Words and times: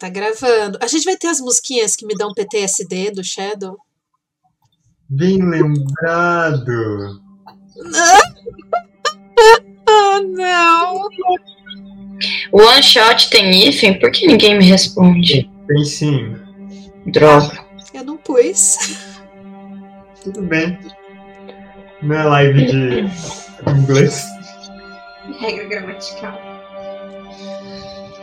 Tá 0.00 0.08
gravando. 0.08 0.78
A 0.80 0.86
gente 0.86 1.04
vai 1.04 1.14
ter 1.14 1.26
as 1.26 1.40
musiquinhas 1.40 1.94
que 1.94 2.06
me 2.06 2.14
dão 2.14 2.32
PTSD 2.32 3.10
do 3.10 3.22
Shadow? 3.22 3.76
Bem 5.06 5.38
lembrado. 5.42 7.20
Ah, 9.86 10.20
não. 10.22 11.06
O 12.50 12.62
One 12.62 12.82
Shot 12.82 13.28
tem 13.28 13.50
hífen? 13.50 14.00
Por 14.00 14.10
que 14.10 14.26
ninguém 14.26 14.56
me 14.56 14.64
responde? 14.64 15.50
Tem 15.68 15.84
sim. 15.84 16.34
Droga. 17.04 17.62
Eu 17.92 18.04
não 18.04 18.16
pus. 18.16 18.78
Tudo 20.24 20.40
bem. 20.42 20.78
Não 22.00 22.16
é 22.16 22.24
live 22.24 22.64
de 22.64 23.70
inglês. 23.70 24.24
Regra 25.40 25.68
gramatical. 25.68 26.49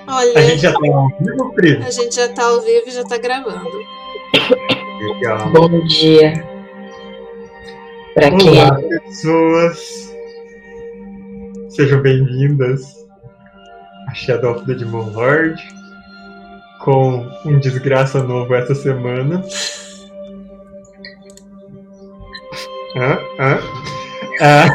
Olha, 0.08 0.40
A 0.40 0.42
gente 0.42 0.62
já 0.62 0.72
tá 0.72 0.80
ao 0.88 1.10
vivo, 1.20 1.54
Pri? 1.54 1.78
a 1.84 1.92
gente 1.92 2.16
já 2.16 2.28
tá 2.30 2.44
ao 2.46 2.62
vivo 2.62 2.84
e 2.88 2.92
já 2.92 3.04
tá 3.04 3.18
gravando. 3.18 3.70
Legal. 5.02 5.50
Bom 5.52 5.80
dia. 5.86 6.34
Pra 8.14 8.32
quem? 8.32 8.50
Olá, 8.62 8.80
pessoas. 9.06 10.16
Sejam 11.70 12.02
bem-vindas 12.02 13.06
a 14.10 14.14
Shadow 14.14 14.54
of 14.56 14.66
the 14.66 14.74
Demon 14.74 15.12
Lord 15.14 15.62
com 16.80 17.30
um 17.46 17.60
desgraça 17.60 18.24
novo 18.24 18.56
essa 18.56 18.74
semana. 18.74 19.44
Hã? 22.96 23.20
Hã? 23.40 23.60
Ah, 24.42 24.68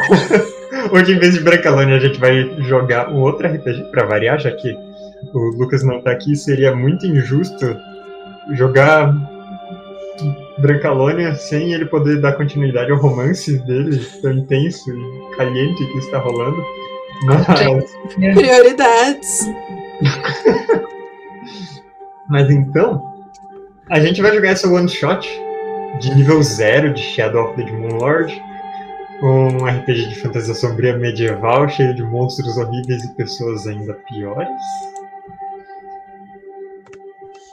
hoje, 0.93 1.13
em 1.13 1.19
vez 1.19 1.33
de 1.33 1.39
Brancalônia, 1.41 1.95
a 1.97 1.99
gente 1.99 2.19
vai 2.19 2.43
jogar 2.61 3.09
um 3.09 3.21
outro 3.21 3.47
RPG 3.47 3.89
pra 3.91 4.05
variar, 4.05 4.39
já 4.39 4.51
que 4.51 4.73
o 5.33 5.39
Lucas 5.57 5.83
não 5.83 6.01
tá 6.01 6.11
aqui. 6.11 6.35
Seria 6.35 6.75
muito 6.75 7.05
injusto 7.05 7.77
jogar 8.53 9.13
Brancalônia 10.57 11.35
sem 11.35 11.73
ele 11.73 11.85
poder 11.85 12.21
dar 12.21 12.33
continuidade 12.33 12.91
ao 12.91 12.97
romance 12.97 13.57
dele, 13.59 13.99
tão 14.21 14.33
intenso 14.33 14.91
e 14.91 15.35
caliente 15.35 15.85
que 15.85 15.97
está 15.99 16.19
rolando. 16.19 16.63
Mas, 17.25 17.45
Prioridades. 18.15 19.47
mas 22.29 22.49
então, 22.49 23.01
a 23.89 23.99
gente 23.99 24.21
vai 24.21 24.33
jogar 24.33 24.49
essa 24.49 24.67
one 24.67 24.89
shot 24.89 25.27
de 25.99 26.13
nível 26.15 26.41
zero 26.41 26.93
de 26.93 27.01
Shadow 27.01 27.45
of 27.45 27.55
the 27.55 27.63
Demon 27.63 27.97
Lord. 27.97 28.41
Um 29.21 29.65
RPG 29.65 30.09
de 30.09 30.19
fantasia 30.19 30.53
sombria 30.53 30.97
medieval, 30.97 31.69
cheio 31.69 31.95
de 31.95 32.03
monstros 32.03 32.57
horríveis 32.57 33.03
e 33.03 33.15
pessoas 33.15 33.65
ainda 33.67 33.93
piores. 34.09 34.49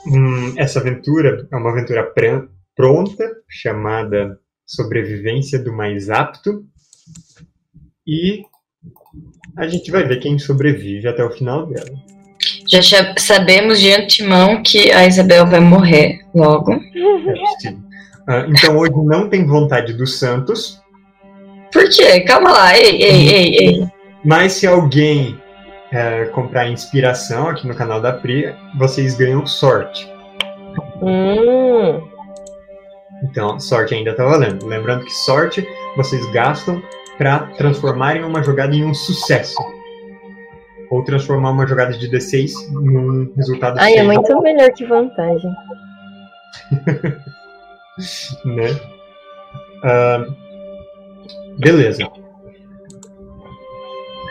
Hum, 0.07 0.53
essa 0.57 0.79
aventura 0.79 1.47
é 1.51 1.55
uma 1.55 1.71
aventura 1.71 2.03
pran- 2.03 2.47
pronta, 2.75 3.29
chamada 3.49 4.39
Sobrevivência 4.65 5.59
do 5.59 5.73
Mais 5.73 6.09
Apto. 6.09 6.63
E 8.07 8.41
a 9.57 9.67
gente 9.67 9.91
vai 9.91 10.03
ver 10.07 10.19
quem 10.19 10.39
sobrevive 10.39 11.07
até 11.07 11.23
o 11.23 11.31
final 11.31 11.67
dela. 11.67 11.89
Já 12.67 12.81
sabemos 13.17 13.79
de 13.79 13.91
antemão 13.93 14.63
que 14.63 14.91
a 14.91 15.05
Isabel 15.05 15.45
vai 15.45 15.59
morrer 15.59 16.19
logo. 16.33 16.73
É. 16.73 17.75
Ah, 18.27 18.45
então 18.47 18.77
hoje 18.77 18.93
não 19.05 19.29
tem 19.29 19.45
vontade 19.45 19.93
dos 19.93 20.17
Santos, 20.17 20.79
Por 21.71 21.87
quê? 21.89 22.21
Calma 22.21 22.51
lá. 22.51 22.77
Ei, 22.77 23.01
ei, 23.03 23.29
ei, 23.29 23.55
ei. 23.57 23.87
mas 24.23 24.53
se 24.53 24.65
alguém 24.67 25.37
eh, 25.91 26.25
comprar 26.33 26.67
inspiração 26.67 27.49
aqui 27.49 27.67
no 27.67 27.75
canal 27.75 28.01
da 28.01 28.13
Pri, 28.13 28.55
vocês 28.77 29.15
ganham 29.15 29.45
sorte. 29.45 30.11
Hum, 31.01 32.01
Então, 33.23 33.59
sorte 33.59 33.93
ainda 33.93 34.15
tá 34.15 34.23
valendo. 34.23 34.65
Lembrando 34.65 35.03
que 35.05 35.11
sorte 35.11 35.67
vocês 35.95 36.25
gastam 36.31 36.81
para 37.17 37.39
transformarem 37.57 38.23
uma 38.23 38.41
jogada 38.41 38.73
em 38.73 38.83
um 38.83 38.93
sucesso. 38.93 39.55
Ou 40.89 41.03
transformar 41.03 41.51
uma 41.51 41.67
jogada 41.67 41.93
de 41.93 42.09
D6 42.09 42.51
num 42.71 43.31
resultado 43.35 43.79
ai, 43.79 43.95
é 43.95 44.03
muito 44.03 44.41
melhor 44.41 44.71
que 44.71 44.85
vantagem. 44.85 45.51
né? 48.45 48.79
Ah, 49.83 50.25
beleza. 51.59 52.03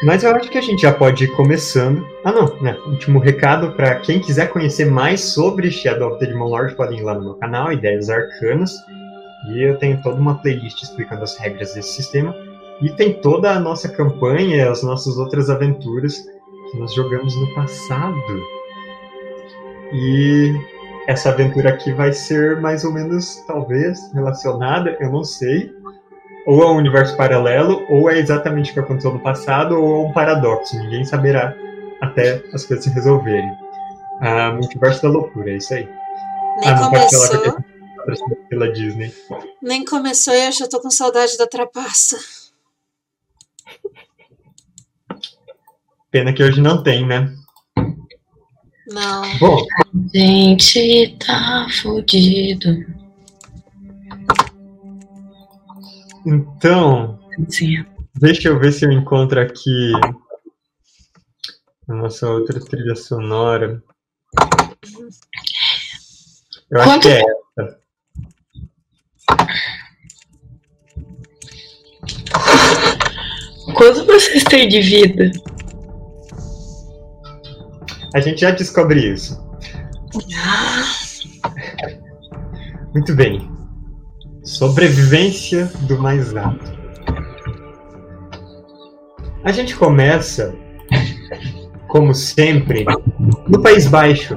Mas 0.02 0.24
eu 0.24 0.34
acho 0.34 0.50
que 0.50 0.56
a 0.56 0.62
gente 0.62 0.82
já 0.82 0.92
pode 0.92 1.24
ir 1.24 1.28
começando. 1.28 2.06
Ah, 2.24 2.32
não, 2.32 2.60
né? 2.62 2.76
Último 2.86 3.18
recado 3.18 3.72
para 3.72 3.96
quem 3.96 4.18
quiser 4.18 4.48
conhecer 4.48 4.86
mais 4.86 5.20
sobre 5.20 5.70
Shadow 5.70 6.12
of 6.12 6.18
the 6.18 6.26
Demon 6.26 6.46
Lord, 6.46 6.74
podem 6.74 6.98
ir 6.98 7.02
lá 7.02 7.14
no 7.14 7.22
meu 7.22 7.34
canal, 7.34 7.70
Ideias 7.70 8.08
Arcanas. 8.08 8.72
E 9.50 9.62
eu 9.62 9.76
tenho 9.78 10.02
toda 10.02 10.18
uma 10.18 10.36
playlist 10.36 10.82
explicando 10.82 11.22
as 11.22 11.36
regras 11.36 11.74
desse 11.74 11.92
sistema. 11.92 12.34
E 12.80 12.88
tem 12.90 13.12
toda 13.20 13.50
a 13.50 13.60
nossa 13.60 13.90
campanha, 13.90 14.70
as 14.70 14.82
nossas 14.82 15.18
outras 15.18 15.50
aventuras 15.50 16.18
que 16.70 16.78
nós 16.78 16.94
jogamos 16.94 17.34
no 17.36 17.54
passado. 17.54 18.16
E 19.92 20.54
essa 21.06 21.28
aventura 21.28 21.70
aqui 21.70 21.92
vai 21.92 22.12
ser 22.12 22.58
mais 22.58 22.84
ou 22.84 22.92
menos, 22.92 23.44
talvez, 23.46 23.98
relacionada, 24.14 24.96
eu 24.98 25.10
não 25.10 25.24
sei, 25.24 25.70
ou 26.46 26.62
a 26.62 26.72
um 26.72 26.76
universo 26.76 27.16
paralelo, 27.16 27.84
ou 27.88 28.10
é 28.10 28.18
exatamente 28.18 28.70
o 28.70 28.74
que 28.74 28.80
aconteceu 28.80 29.12
no 29.12 29.20
passado, 29.20 29.78
ou 29.78 30.04
é 30.04 30.08
um 30.08 30.12
paradoxo. 30.12 30.78
Ninguém 30.78 31.04
saberá 31.04 31.54
até 32.00 32.42
as 32.52 32.64
coisas 32.64 32.84
se 32.84 32.90
resolverem. 32.90 33.50
Ah, 34.20 34.52
multiverso 34.52 35.02
da 35.02 35.08
loucura, 35.08 35.50
é 35.50 35.56
isso 35.56 35.74
aí. 35.74 35.88
Nem 36.60 36.68
ah, 36.68 36.80
não 36.80 36.90
pode 36.90 37.10
falar 37.10 37.28
que 37.28 37.50
começou. 38.00 38.28
é 38.30 38.48
pela 38.48 38.72
Disney. 38.72 39.14
Nem 39.62 39.84
começou 39.84 40.34
e 40.34 40.46
eu 40.46 40.52
já 40.52 40.68
tô 40.68 40.80
com 40.80 40.90
saudade 40.90 41.36
da 41.36 41.46
trapaça. 41.46 42.18
Pena 46.10 46.32
que 46.32 46.42
hoje 46.42 46.60
não 46.60 46.82
tem, 46.82 47.06
né? 47.06 47.32
Não. 48.88 49.38
Bom, 49.38 49.64
Gente, 50.12 51.16
tá 51.24 51.66
fudido. 51.70 52.99
Então, 56.26 57.18
Sim. 57.48 57.84
deixa 58.14 58.48
eu 58.48 58.58
ver 58.58 58.72
se 58.72 58.84
eu 58.84 58.92
encontro 58.92 59.40
aqui 59.40 59.92
a 61.88 61.94
nossa 61.94 62.28
outra 62.28 62.60
trilha 62.60 62.94
sonora. 62.94 63.82
Eu 66.70 66.80
acho 66.80 66.88
Quanto- 66.90 67.02
que 67.02 67.08
é 67.08 67.22
essa. 67.58 67.80
Quanto 73.74 74.04
vocês 74.06 74.44
têm 74.44 74.68
de 74.68 74.80
vida? 74.80 75.30
A 78.14 78.20
gente 78.20 78.40
já 78.40 78.50
descobre 78.50 79.12
isso. 79.12 79.40
Muito 82.92 83.14
bem. 83.14 83.49
Sobrevivência 84.60 85.72
do 85.88 85.98
mais 85.98 86.36
apto. 86.36 86.70
A 89.42 89.50
gente 89.52 89.74
começa, 89.74 90.54
como 91.88 92.14
sempre, 92.14 92.84
no 93.48 93.62
País 93.62 93.86
Baixo. 93.86 94.36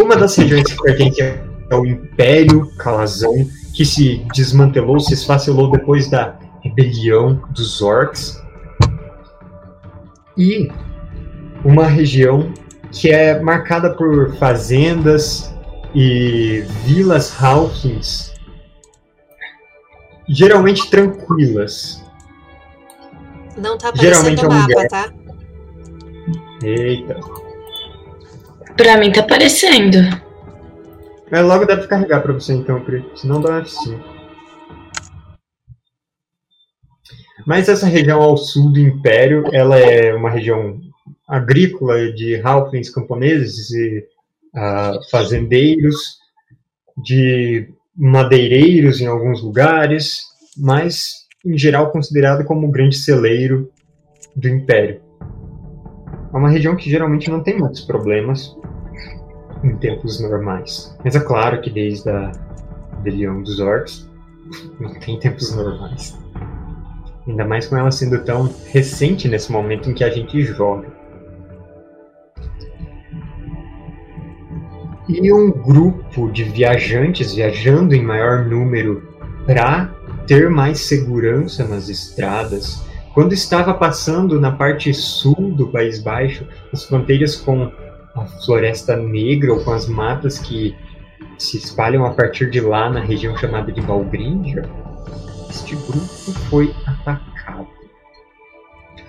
Uma 0.00 0.16
das 0.16 0.34
regiões 0.34 0.72
que 0.72 0.82
pertence 0.82 1.38
ao 1.70 1.86
Império 1.86 2.68
Calazão, 2.76 3.48
que 3.72 3.84
se 3.84 4.26
desmantelou, 4.34 4.98
se 4.98 5.14
esfacelou 5.14 5.70
depois 5.70 6.10
da 6.10 6.36
rebelião 6.60 7.40
dos 7.50 7.80
orcs. 7.80 8.42
E 10.36 10.72
uma 11.64 11.86
região 11.86 12.52
que 12.90 13.12
é 13.12 13.38
marcada 13.38 13.94
por 13.94 14.34
fazendas 14.38 15.54
e 15.94 16.64
vilas 16.84 17.32
Hawkins 17.40 18.27
geralmente 20.28 20.90
tranquilas. 20.90 22.04
Não 23.56 23.76
tá 23.76 23.92
Geralmente 23.94 24.44
aparecendo 24.44 24.44
o 24.44 24.44
é 24.44 24.48
um 24.48 24.58
mapa, 24.58 24.68
lugar. 24.68 24.88
tá? 24.88 25.12
Eita. 26.62 27.20
Pra 28.76 28.96
mim 28.98 29.10
tá 29.12 29.20
aparecendo. 29.20 29.98
Mas 31.30 31.44
logo 31.44 31.64
deve 31.66 31.86
carregar 31.86 32.22
pra 32.22 32.32
você 32.32 32.52
então, 32.54 32.80
Pri. 32.80 33.04
Senão 33.16 33.40
dá 33.40 33.50
um 33.50 33.62
F5. 33.62 34.00
Mas 37.46 37.68
essa 37.68 37.86
região 37.86 38.20
ao 38.20 38.36
sul 38.36 38.72
do 38.72 38.78
Império, 38.78 39.44
ela 39.52 39.78
é 39.78 40.14
uma 40.14 40.30
região 40.30 40.80
agrícola 41.26 42.12
de 42.12 42.40
halflings 42.42 42.90
camponeses 42.90 43.70
e 43.70 44.06
ah, 44.54 44.92
fazendeiros, 45.10 46.18
de 46.96 47.72
madeireiros 47.98 49.00
em 49.00 49.06
alguns 49.06 49.42
lugares, 49.42 50.22
mas 50.56 51.26
em 51.44 51.58
geral 51.58 51.90
considerada 51.90 52.44
como 52.44 52.68
o 52.68 52.70
grande 52.70 52.96
celeiro 52.96 53.70
do 54.36 54.48
Império. 54.48 55.00
É 56.32 56.36
uma 56.36 56.50
região 56.50 56.76
que 56.76 56.88
geralmente 56.88 57.28
não 57.28 57.42
tem 57.42 57.58
muitos 57.58 57.80
problemas. 57.80 58.56
em 59.64 59.76
tempos 59.76 60.20
normais. 60.20 60.96
Mas 61.04 61.16
é 61.16 61.20
claro 61.20 61.60
que 61.60 61.68
desde 61.68 62.08
a 62.08 62.30
rebelião 62.96 63.42
dos 63.42 63.58
orcs 63.58 64.08
não 64.78 64.94
tem 65.00 65.18
tempos 65.18 65.52
normais. 65.56 66.16
Ainda 67.26 67.44
mais 67.44 67.66
com 67.66 67.76
ela 67.76 67.90
sendo 67.90 68.22
tão 68.24 68.54
recente 68.70 69.26
nesse 69.26 69.50
momento 69.50 69.90
em 69.90 69.94
que 69.94 70.04
a 70.04 70.10
gente 70.10 70.40
joga. 70.44 70.97
E 75.08 75.32
um 75.32 75.50
grupo 75.50 76.30
de 76.30 76.44
viajantes 76.44 77.34
viajando 77.34 77.94
em 77.94 78.02
maior 78.02 78.44
número 78.44 79.08
para 79.46 79.86
ter 80.26 80.50
mais 80.50 80.80
segurança 80.80 81.66
nas 81.66 81.88
estradas. 81.88 82.84
Quando 83.14 83.32
estava 83.32 83.72
passando 83.72 84.38
na 84.38 84.52
parte 84.52 84.92
sul 84.92 85.54
do 85.56 85.68
País 85.68 85.98
Baixo, 85.98 86.46
as 86.72 86.84
fronteiras 86.84 87.34
com 87.34 87.72
a 88.14 88.26
Floresta 88.44 88.96
Negra 88.96 89.54
ou 89.54 89.64
com 89.64 89.72
as 89.72 89.88
matas 89.88 90.38
que 90.38 90.76
se 91.38 91.56
espalham 91.56 92.04
a 92.04 92.10
partir 92.10 92.50
de 92.50 92.60
lá 92.60 92.90
na 92.90 93.00
região 93.00 93.36
chamada 93.36 93.72
de 93.72 93.80
Valgrindia, 93.80 94.68
este 95.48 95.74
grupo 95.74 96.38
foi 96.50 96.74
atacado. 96.84 97.68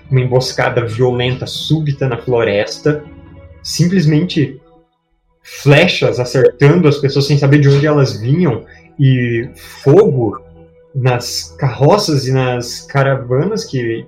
Uma 0.09 0.21
emboscada 0.21 0.85
violenta, 0.85 1.45
súbita 1.45 2.07
na 2.07 2.17
floresta, 2.17 3.03
simplesmente 3.61 4.61
flechas 5.61 6.19
acertando 6.19 6.87
as 6.87 6.97
pessoas 6.97 7.25
sem 7.25 7.37
saber 7.37 7.59
de 7.59 7.69
onde 7.69 7.85
elas 7.85 8.19
vinham 8.19 8.65
e 8.99 9.49
fogo 9.55 10.41
nas 10.93 11.55
carroças 11.57 12.27
e 12.27 12.31
nas 12.31 12.81
caravanas 12.81 13.65
que 13.65 14.05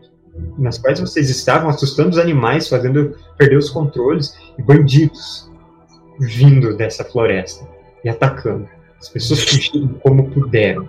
nas 0.57 0.77
quais 0.77 0.99
vocês 0.99 1.29
estavam, 1.29 1.69
assustando 1.69 2.09
os 2.09 2.17
animais, 2.17 2.67
fazendo 2.67 3.15
perder 3.38 3.57
os 3.57 3.69
controles 3.69 4.33
e 4.57 4.61
bandidos 4.61 5.49
vindo 6.19 6.75
dessa 6.75 7.03
floresta 7.03 7.67
e 8.03 8.09
atacando. 8.09 8.67
As 8.99 9.09
pessoas 9.09 9.44
fugiram 9.44 9.87
como 10.01 10.29
puderam. 10.29 10.87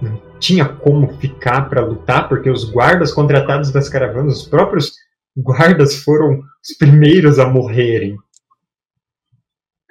Não 0.00 0.20
tinha 0.38 0.64
como 0.64 1.14
ficar 1.18 1.68
para 1.68 1.84
lutar 1.84 2.28
porque 2.28 2.50
os 2.50 2.64
guardas 2.64 3.12
contratados 3.12 3.70
das 3.70 3.88
caravanas, 3.88 4.38
os 4.38 4.48
próprios 4.48 4.94
guardas 5.36 5.96
foram 5.96 6.40
os 6.62 6.76
primeiros 6.76 7.38
a 7.38 7.48
morrerem. 7.48 8.16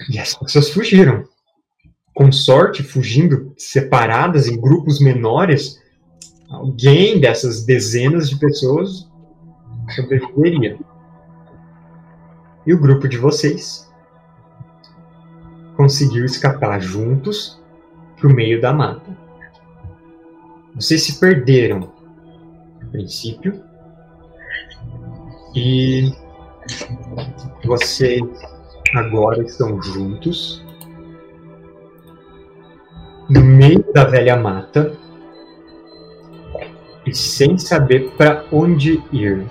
E 0.08 0.18
as 0.18 0.34
pessoas 0.34 0.70
fugiram. 0.70 1.28
Com 2.14 2.32
sorte, 2.32 2.84
fugindo 2.84 3.54
separadas 3.58 4.48
em 4.48 4.60
grupos 4.60 5.00
menores, 5.00 5.82
alguém 6.50 7.20
dessas 7.20 7.66
dezenas 7.66 8.30
de 8.30 8.38
pessoas 8.38 9.10
sobreviveria. 9.96 10.78
E 12.66 12.74
o 12.74 12.80
grupo 12.80 13.08
de 13.08 13.18
vocês 13.18 13.90
conseguiu 15.76 16.26
escapar 16.26 16.82
juntos 16.82 17.60
para 18.18 18.28
o 18.28 18.34
meio 18.34 18.62
da 18.62 18.74
mata. 18.74 19.18
Vocês 20.76 21.04
se 21.04 21.20
perderam 21.20 21.92
a 22.82 22.86
princípio 22.86 23.64
e 25.56 26.14
vocês 27.66 28.22
agora 28.94 29.44
estão 29.44 29.82
juntos 29.82 30.66
no 33.30 33.42
meio 33.42 33.86
da 33.94 34.06
velha 34.06 34.36
mata 34.36 34.98
e 37.06 37.14
sem 37.14 37.58
saber 37.58 38.12
para 38.12 38.46
onde 38.52 39.04
ir. 39.12 39.46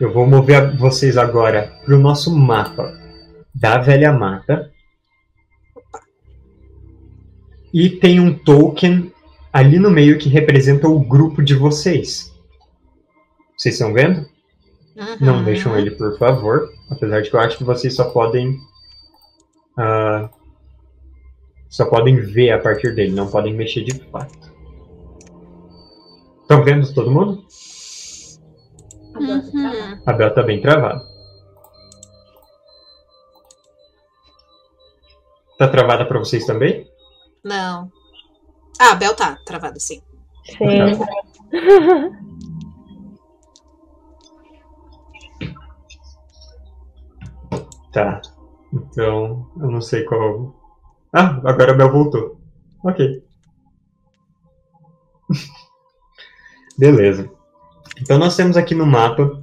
Eu 0.00 0.12
vou 0.12 0.26
mover 0.26 0.76
vocês 0.76 1.16
agora 1.16 1.72
para 1.84 1.94
o 1.94 1.98
nosso 1.98 2.34
mapa 2.36 2.92
da 3.54 3.78
velha 3.78 4.12
mata. 4.12 4.72
E 7.72 7.90
tem 7.90 8.18
um 8.18 8.32
token 8.32 9.12
ali 9.52 9.78
no 9.78 9.90
meio 9.90 10.18
que 10.18 10.28
representa 10.28 10.88
o 10.88 11.00
grupo 11.00 11.42
de 11.42 11.54
vocês. 11.54 12.32
Vocês 13.56 13.74
estão 13.74 13.92
vendo? 13.92 14.26
Uhum. 14.98 15.16
Não 15.20 15.44
deixam 15.44 15.78
ele, 15.78 15.92
por 15.92 16.18
favor. 16.18 16.72
Apesar 16.90 17.22
de 17.22 17.30
que 17.30 17.36
eu 17.36 17.40
acho 17.40 17.56
que 17.56 17.64
vocês 17.64 17.94
só 17.94 18.10
podem. 18.10 18.58
ah, 19.76 20.28
só 21.68 21.84
podem 21.84 22.16
ver 22.16 22.50
a 22.50 22.58
partir 22.58 22.94
dele, 22.94 23.12
não 23.12 23.30
podem 23.30 23.54
mexer 23.54 23.84
de 23.84 23.94
fato. 24.10 24.52
Estão 26.42 26.64
vendo 26.64 26.92
todo 26.94 27.10
mundo? 27.10 27.44
Uhum. 29.14 30.00
A 30.06 30.12
Bel 30.12 30.34
tá 30.34 30.42
bem 30.42 30.60
travada. 30.60 31.06
Tá 35.58 35.68
travada 35.68 36.06
pra 36.06 36.18
vocês 36.18 36.46
também? 36.46 36.88
Não. 37.44 37.92
Ah, 38.80 38.92
a 38.92 38.94
Bel 38.94 39.14
tá 39.14 39.36
travada, 39.44 39.78
sim. 39.78 40.00
Sim. 40.44 40.98
Tá. 40.98 42.18
Então, 48.72 49.50
eu 49.60 49.70
não 49.70 49.80
sei 49.80 50.04
qual. 50.04 50.54
Ah, 51.12 51.40
agora 51.44 51.72
a 51.72 51.74
Bel 51.74 51.90
voltou. 51.90 52.40
Ok. 52.84 53.24
Beleza. 56.78 57.30
Então 58.00 58.18
nós 58.18 58.36
temos 58.36 58.56
aqui 58.56 58.74
no 58.74 58.86
mapa 58.86 59.42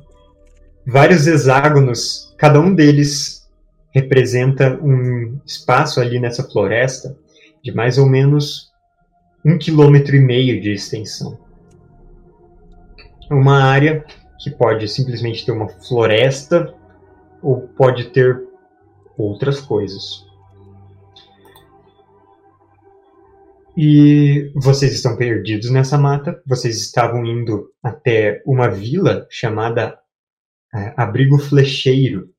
vários 0.88 1.28
hexágonos, 1.28 2.34
cada 2.38 2.60
um 2.60 2.74
deles 2.74 3.46
representa 3.92 4.80
um 4.82 5.40
espaço 5.46 6.00
ali 6.00 6.20
nessa 6.20 6.44
floresta 6.44 7.18
de 7.64 7.74
mais 7.74 7.98
ou 7.98 8.06
menos 8.06 8.72
um 9.44 9.58
quilômetro 9.58 10.16
e 10.16 10.20
meio 10.20 10.62
de 10.62 10.72
extensão. 10.72 11.38
Uma 13.30 13.64
área 13.64 14.06
que 14.40 14.52
pode 14.52 14.88
simplesmente 14.88 15.46
ter 15.46 15.52
uma 15.52 15.68
floresta 15.68 16.74
ou 17.42 17.62
pode 17.62 18.06
ter 18.10 18.45
outras 19.18 19.60
coisas. 19.62 20.26
E 23.78 24.52
vocês 24.56 24.94
estão 24.94 25.18
perdidos 25.18 25.70
nessa 25.70 25.98
mata. 25.98 26.42
Vocês 26.48 26.78
estavam 26.78 27.26
indo 27.26 27.74
até 27.84 28.42
uma 28.46 28.70
vila 28.70 29.28
chamada 29.30 30.00
é, 30.74 30.94
Abrigo 30.96 31.38
Flecheiro, 31.38 32.30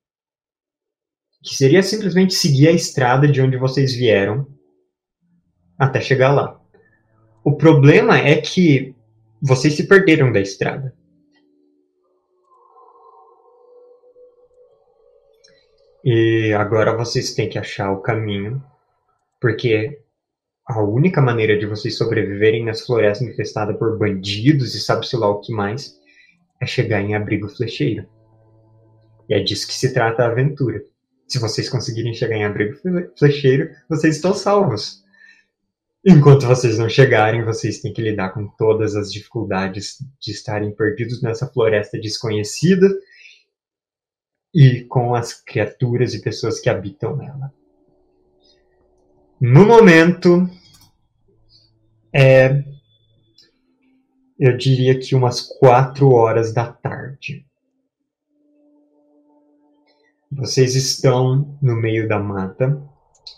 que 1.42 1.54
seria 1.54 1.82
simplesmente 1.82 2.32
seguir 2.32 2.68
a 2.68 2.72
estrada 2.72 3.28
de 3.28 3.42
onde 3.42 3.58
vocês 3.58 3.94
vieram 3.94 4.46
até 5.78 6.00
chegar 6.00 6.32
lá. 6.32 6.58
O 7.44 7.54
problema 7.54 8.18
é 8.18 8.40
que 8.40 8.94
vocês 9.42 9.74
se 9.74 9.86
perderam 9.86 10.32
da 10.32 10.40
estrada. 10.40 10.95
E 16.08 16.52
agora 16.52 16.96
vocês 16.96 17.34
têm 17.34 17.48
que 17.48 17.58
achar 17.58 17.90
o 17.90 18.00
caminho, 18.00 18.62
porque 19.40 19.98
a 20.64 20.80
única 20.80 21.20
maneira 21.20 21.58
de 21.58 21.66
vocês 21.66 21.98
sobreviverem 21.98 22.64
nessa 22.64 22.86
floresta 22.86 23.24
infestada 23.24 23.74
por 23.74 23.98
bandidos 23.98 24.76
e 24.76 24.80
sabe-se 24.80 25.16
lá 25.16 25.28
o 25.28 25.40
que 25.40 25.52
mais 25.52 25.98
é 26.60 26.64
chegar 26.64 27.02
em 27.02 27.16
abrigo 27.16 27.48
flecheiro. 27.48 28.06
E 29.28 29.34
é 29.34 29.40
disso 29.40 29.66
que 29.66 29.74
se 29.74 29.92
trata 29.92 30.22
a 30.22 30.28
aventura. 30.28 30.80
Se 31.26 31.40
vocês 31.40 31.68
conseguirem 31.68 32.14
chegar 32.14 32.36
em 32.36 32.44
abrigo 32.44 32.76
fle- 32.76 33.10
flecheiro, 33.18 33.68
vocês 33.88 34.14
estão 34.14 34.32
salvos. 34.32 35.02
Enquanto 36.04 36.46
vocês 36.46 36.78
não 36.78 36.88
chegarem, 36.88 37.44
vocês 37.44 37.80
têm 37.80 37.92
que 37.92 38.00
lidar 38.00 38.28
com 38.28 38.46
todas 38.46 38.94
as 38.94 39.12
dificuldades 39.12 39.96
de 40.20 40.30
estarem 40.30 40.70
perdidos 40.70 41.20
nessa 41.20 41.48
floresta 41.48 41.98
desconhecida 41.98 42.88
e 44.54 44.82
com 44.84 45.14
as 45.14 45.32
criaturas 45.34 46.14
e 46.14 46.22
pessoas 46.22 46.60
que 46.60 46.68
habitam 46.70 47.16
nela. 47.16 47.52
No 49.40 49.66
momento, 49.66 50.48
é, 52.14 52.64
eu 54.38 54.56
diria 54.56 54.98
que 54.98 55.14
umas 55.14 55.40
quatro 55.42 56.10
horas 56.10 56.52
da 56.54 56.72
tarde. 56.72 57.44
Vocês 60.32 60.74
estão 60.74 61.56
no 61.62 61.76
meio 61.76 62.08
da 62.08 62.18
mata, 62.18 62.82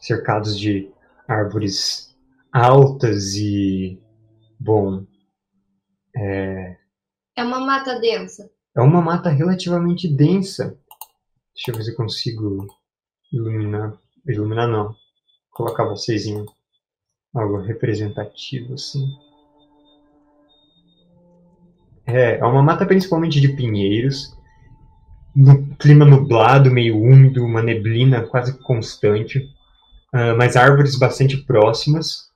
cercados 0.00 0.58
de 0.58 0.90
árvores 1.26 2.16
altas 2.52 3.34
e, 3.34 4.00
bom, 4.58 5.04
É 6.14 7.44
uma 7.44 7.60
mata 7.60 8.00
densa. 8.00 8.50
é 8.76 8.80
uma 8.80 9.00
mata 9.02 9.28
relativamente 9.30 10.08
densa. 10.08 10.78
Deixa 11.58 11.72
eu 11.72 11.74
ver 11.74 11.82
se 11.82 11.90
eu 11.90 11.96
consigo 11.96 12.68
iluminar. 13.32 13.98
Iluminar 14.24 14.68
não. 14.68 14.94
Colocar 15.50 15.84
vocês 15.84 16.24
em 16.24 16.46
algo 17.34 17.58
representativo 17.58 18.74
assim. 18.74 19.12
É, 22.06 22.38
é 22.38 22.44
uma 22.44 22.62
mata 22.62 22.86
principalmente 22.86 23.40
de 23.40 23.48
pinheiros 23.48 24.32
no 25.34 25.66
clima 25.76 26.04
nublado, 26.04 26.70
meio 26.70 26.96
úmido, 26.96 27.44
uma 27.44 27.60
neblina 27.60 28.22
quase 28.22 28.56
constante, 28.60 29.38
uh, 30.14 30.36
mas 30.38 30.56
árvores 30.56 30.96
bastante 30.96 31.38
próximas. 31.38 32.30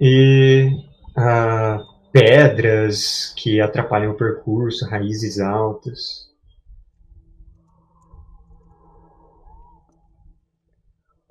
E 0.00 0.70
uh, 1.10 2.10
pedras 2.10 3.34
que 3.36 3.60
atrapalham 3.60 4.12
o 4.12 4.16
percurso, 4.16 4.88
raízes 4.88 5.38
altas. 5.38 6.26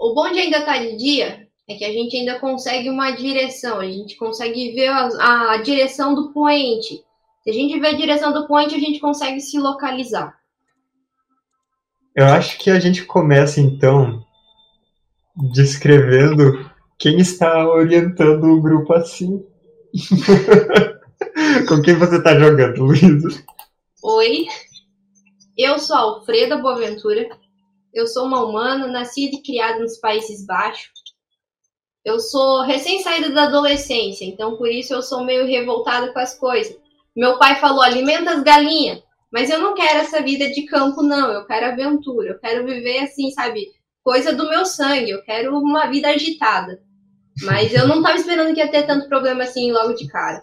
O 0.06 0.14
bom 0.14 0.32
de 0.32 0.38
ainda 0.38 0.60
estar 0.60 0.78
de 0.78 0.96
dia 0.98 1.48
é 1.68 1.74
que 1.74 1.84
a 1.84 1.92
gente 1.92 2.16
ainda 2.16 2.40
consegue 2.40 2.92
uma 2.92 3.10
direção, 3.10 3.80
a 3.80 3.88
gente 3.88 4.16
consegue 4.18 4.72
ver 4.74 4.90
a, 4.90 5.54
a 5.54 5.58
direção 5.58 6.14
do 6.14 6.32
poente. 6.32 7.04
Se 7.44 7.50
a 7.50 7.52
gente 7.52 7.80
vê 7.80 7.88
a 7.88 7.98
direção 7.98 8.32
do 8.32 8.46
poente, 8.46 8.76
a 8.76 8.80
gente 8.80 9.00
consegue 9.00 9.42
se 9.42 9.58
localizar. 9.58 10.38
Eu 12.16 12.28
acho 12.28 12.60
que 12.60 12.70
a 12.70 12.80
gente 12.80 13.04
começa 13.04 13.60
então 13.60 14.24
descrevendo 15.52 16.70
quem 17.00 17.18
está 17.18 17.68
orientando 17.68 18.44
o 18.44 18.62
grupo 18.62 18.94
assim. 18.94 19.44
Com 21.68 21.82
quem 21.82 21.96
você 21.96 22.18
está 22.18 22.40
jogando, 22.40 22.84
Luísa? 22.84 23.44
Oi, 24.04 24.46
eu 25.58 25.80
sou 25.80 25.96
Alfreda 25.96 26.58
Boaventura. 26.58 27.28
Eu 27.96 28.08
sou 28.08 28.26
uma 28.26 28.44
humana, 28.44 28.88
nascida 28.88 29.38
e 29.38 29.42
criada 29.42 29.80
nos 29.80 29.98
Países 29.98 30.46
Baixos. 30.46 30.92
Eu 32.04 32.20
sou 32.20 32.62
recém-saída 32.64 33.30
da 33.30 33.44
adolescência, 33.44 34.26
então 34.26 34.58
por 34.58 34.68
isso 34.68 34.94
eu 34.94 35.02
sou 35.02 35.24
meio 35.24 35.48
revoltada 35.48 36.12
com 36.12 36.20
as 36.20 36.38
coisas. 36.38 36.78
Meu 37.16 37.40
pai 37.40 37.56
falou: 37.56 37.82
alimenta 37.82 38.32
as 38.32 38.44
galinhas, 38.44 39.02
mas 39.32 39.50
eu 39.50 39.60
não 39.60 39.74
quero 39.74 40.00
essa 40.00 40.22
vida 40.22 40.52
de 40.52 40.64
campo, 40.64 41.02
não. 41.02 41.32
Eu 41.32 41.48
quero 41.48 41.68
aventura, 41.68 42.32
eu 42.32 42.40
quero 42.40 42.66
viver 42.66 43.00
assim, 43.00 43.32
sabe? 43.32 43.72
Coisa 44.04 44.36
do 44.36 44.50
meu 44.50 44.66
sangue, 44.66 45.12
eu 45.12 45.24
quero 45.24 45.58
uma 45.58 45.88
vida 45.88 46.10
agitada. 46.10 46.84
Mas 47.44 47.74
eu 47.74 47.88
não 47.88 48.00
estava 48.00 48.18
esperando 48.18 48.54
que 48.54 48.60
ia 48.60 48.70
ter 48.70 48.84
tanto 48.84 49.08
problema 49.08 49.46
assim 49.46 49.72
logo 49.72 49.94
de 49.94 50.06
cara. 50.08 50.42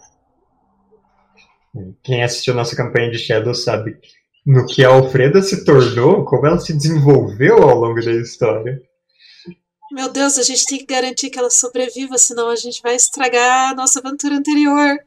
Quem 2.03 2.23
assistiu 2.23 2.55
nossa 2.55 2.75
campanha 2.75 3.11
de 3.11 3.19
Shadow 3.19 3.53
sabe 3.53 3.99
no 4.45 4.65
que 4.65 4.83
a 4.83 4.89
Alfreda 4.89 5.41
se 5.41 5.63
tornou, 5.63 6.25
como 6.25 6.45
ela 6.45 6.59
se 6.59 6.73
desenvolveu 6.73 7.63
ao 7.63 7.79
longo 7.79 8.03
da 8.03 8.11
história. 8.11 8.81
Meu 9.91 10.11
Deus, 10.11 10.37
a 10.37 10.43
gente 10.43 10.65
tem 10.65 10.79
que 10.79 10.85
garantir 10.85 11.29
que 11.29 11.37
ela 11.37 11.49
sobreviva, 11.49 12.17
senão 12.17 12.49
a 12.49 12.55
gente 12.55 12.81
vai 12.81 12.95
estragar 12.95 13.71
a 13.71 13.75
nossa 13.75 13.99
aventura 13.99 14.35
anterior. 14.35 14.97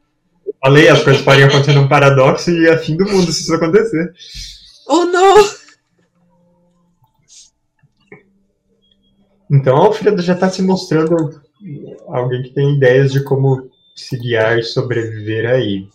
Falei, 0.63 0.87
as 0.87 1.03
coisas 1.03 1.21
podem 1.21 1.43
acontecer 1.43 1.73
num 1.73 1.89
paradoxo 1.89 2.49
e 2.51 2.67
é 2.67 2.77
fim 2.77 2.95
do 2.95 3.05
mundo 3.05 3.31
se 3.31 3.41
isso 3.41 3.53
acontecer. 3.53 4.13
Oh, 4.87 5.05
não! 5.05 5.35
Então 9.51 9.75
a 9.77 9.85
Alfreda 9.85 10.21
já 10.21 10.33
está 10.33 10.49
se 10.49 10.61
mostrando 10.61 11.41
alguém 12.07 12.43
que 12.43 12.53
tem 12.53 12.75
ideias 12.75 13.11
de 13.11 13.23
como 13.23 13.69
se 13.95 14.17
guiar 14.17 14.57
e 14.57 14.63
sobreviver 14.63 15.49
aí. 15.49 15.87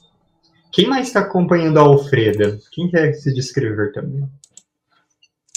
Quem 0.72 0.88
mais 0.88 1.08
está 1.08 1.20
acompanhando 1.20 1.78
a 1.78 1.82
Alfreda? 1.82 2.58
Quem 2.72 2.90
quer 2.90 3.12
se 3.12 3.32
descrever 3.34 3.92
também? 3.92 4.26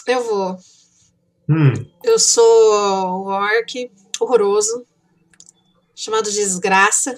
Eu 0.05 0.23
vou. 0.23 0.57
Hum. 1.49 1.73
Eu 2.03 2.19
sou 2.19 2.43
um 2.43 3.27
orc 3.27 3.91
horroroso, 4.19 4.85
chamado 5.95 6.29
Desgraça. 6.29 7.15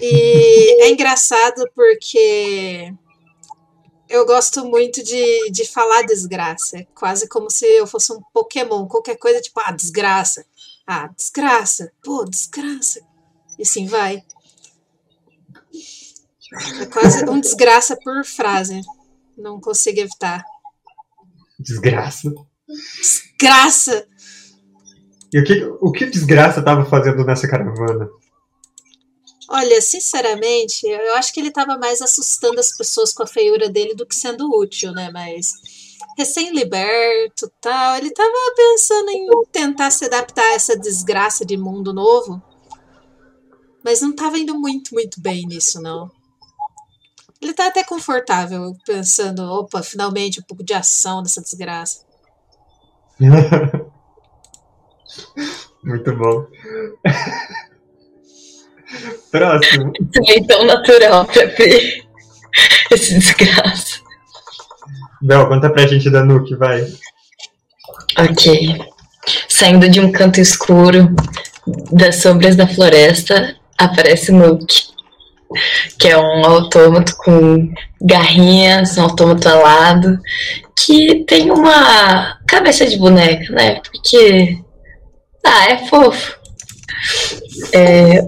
E 0.00 0.82
é 0.82 0.90
engraçado 0.90 1.62
porque 1.74 2.94
eu 4.08 4.24
gosto 4.24 4.64
muito 4.64 5.02
de, 5.02 5.50
de 5.50 5.68
falar 5.68 6.06
desgraça. 6.06 6.78
É 6.78 6.86
quase 6.94 7.28
como 7.28 7.50
se 7.50 7.66
eu 7.66 7.86
fosse 7.86 8.12
um 8.12 8.20
Pokémon. 8.32 8.86
Qualquer 8.86 9.16
coisa, 9.16 9.42
tipo, 9.42 9.60
ah, 9.60 9.72
desgraça. 9.72 10.46
Ah, 10.86 11.08
desgraça. 11.08 11.92
Pô, 12.02 12.24
desgraça. 12.24 13.00
E 13.58 13.62
assim 13.62 13.86
vai. 13.86 14.22
É 16.80 16.86
quase 16.86 17.28
um 17.28 17.40
desgraça 17.40 17.96
por 17.96 18.24
frase. 18.24 18.80
Não 19.36 19.60
consigo 19.60 20.00
evitar. 20.00 20.44
Desgraça. 21.58 22.32
Desgraça! 22.68 24.06
E 25.32 25.40
o 25.40 25.44
que 25.44 25.64
o 25.80 25.90
que 25.90 26.06
desgraça 26.06 26.60
estava 26.60 26.84
fazendo 26.84 27.24
nessa 27.24 27.48
caravana? 27.48 28.08
Olha, 29.48 29.80
sinceramente, 29.80 30.86
eu 30.86 31.14
acho 31.16 31.32
que 31.32 31.40
ele 31.40 31.48
estava 31.48 31.76
mais 31.78 32.00
assustando 32.00 32.60
as 32.60 32.76
pessoas 32.76 33.12
com 33.12 33.22
a 33.22 33.26
feiura 33.26 33.68
dele 33.68 33.94
do 33.94 34.06
que 34.06 34.14
sendo 34.14 34.48
útil, 34.54 34.92
né? 34.92 35.10
Mas 35.12 35.52
recém-liberto 36.16 37.50
tal, 37.60 37.96
ele 37.96 38.08
estava 38.08 38.30
pensando 38.56 39.10
em 39.10 39.26
tentar 39.50 39.90
se 39.90 40.04
adaptar 40.04 40.42
a 40.42 40.54
essa 40.54 40.76
desgraça 40.76 41.44
de 41.44 41.56
mundo 41.56 41.92
novo. 41.92 42.42
Mas 43.84 44.00
não 44.00 44.10
estava 44.10 44.38
indo 44.38 44.58
muito, 44.58 44.94
muito 44.94 45.20
bem 45.20 45.46
nisso, 45.46 45.80
não. 45.80 46.10
Ele 47.42 47.52
tá 47.52 47.66
até 47.66 47.82
confortável, 47.82 48.76
pensando, 48.86 49.42
opa, 49.42 49.82
finalmente 49.82 50.38
um 50.38 50.44
pouco 50.44 50.62
de 50.62 50.72
ação 50.72 51.20
nessa 51.20 51.42
desgraça. 51.42 52.04
Muito 55.82 56.16
bom. 56.16 56.46
Próximo. 59.32 59.92
É 60.28 60.40
tão 60.44 60.64
natural 60.64 61.24
pra 61.24 61.46
ver 61.46 62.06
esse 62.92 63.18
desgraça. 63.18 64.00
Bel, 65.20 65.48
conta 65.48 65.68
pra 65.68 65.88
gente 65.88 66.08
da 66.10 66.24
Nuke, 66.24 66.54
vai. 66.54 66.86
Ok. 68.18 68.78
Saindo 69.48 69.88
de 69.88 69.98
um 69.98 70.12
canto 70.12 70.40
escuro 70.40 71.12
das 71.90 72.22
sombras 72.22 72.54
da 72.54 72.68
floresta, 72.68 73.56
aparece 73.76 74.30
Nuke 74.30 74.91
que 75.98 76.08
é 76.08 76.18
um 76.18 76.44
autômato 76.44 77.16
com 77.16 77.72
garrinhas, 78.00 78.96
um 78.98 79.02
autômato 79.02 79.48
alado, 79.48 80.18
que 80.76 81.24
tem 81.24 81.50
uma 81.50 82.38
cabeça 82.46 82.86
de 82.86 82.96
boneca, 82.98 83.52
né? 83.52 83.80
Porque. 83.80 84.58
Ah, 85.44 85.70
é 85.70 85.78
fofo. 85.86 86.36
É. 87.72 88.20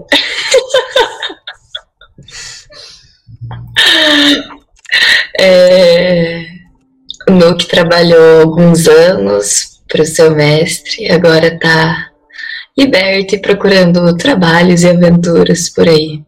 é... 5.39 6.45
O 7.27 7.31
Nuke 7.31 7.67
trabalhou 7.67 8.41
alguns 8.41 8.87
anos 8.87 9.81
para 9.87 10.03
o 10.03 10.05
seu 10.05 10.35
mestre, 10.35 11.11
agora 11.11 11.47
está 11.47 12.11
liberto 12.77 13.35
e 13.35 13.39
procurando 13.39 14.15
trabalhos 14.17 14.83
e 14.83 14.89
aventuras 14.89 15.69
por 15.69 15.87
aí 15.87 16.21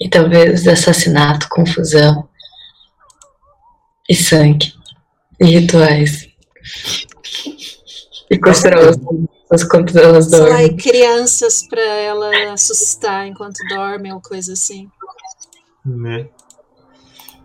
e 0.00 0.08
talvez 0.08 0.66
assassinato, 0.66 1.48
confusão 1.48 2.28
e 4.08 4.14
sangue 4.14 4.72
e 5.40 5.44
rituais. 5.44 6.28
E 8.30 8.38
costurar 8.38 8.80
as 9.50 9.64
quanto 9.64 9.98
elas 9.98 10.30
dormem. 10.30 10.66
E 10.66 10.76
crianças 10.76 11.66
para 11.68 11.80
ela 11.80 12.52
assustar 12.52 13.26
enquanto 13.26 13.56
dormem 13.68 14.12
ou 14.12 14.20
coisa 14.20 14.52
assim. 14.52 14.88
Né? 15.84 16.28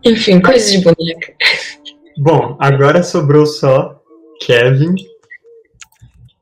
Enfim, 0.04 0.42
coisas 0.42 0.72
de 0.72 0.80
boneca. 0.80 1.34
Bom, 2.18 2.58
agora 2.60 3.02
sobrou 3.02 3.46
só 3.46 4.02
Kevin. 4.42 4.94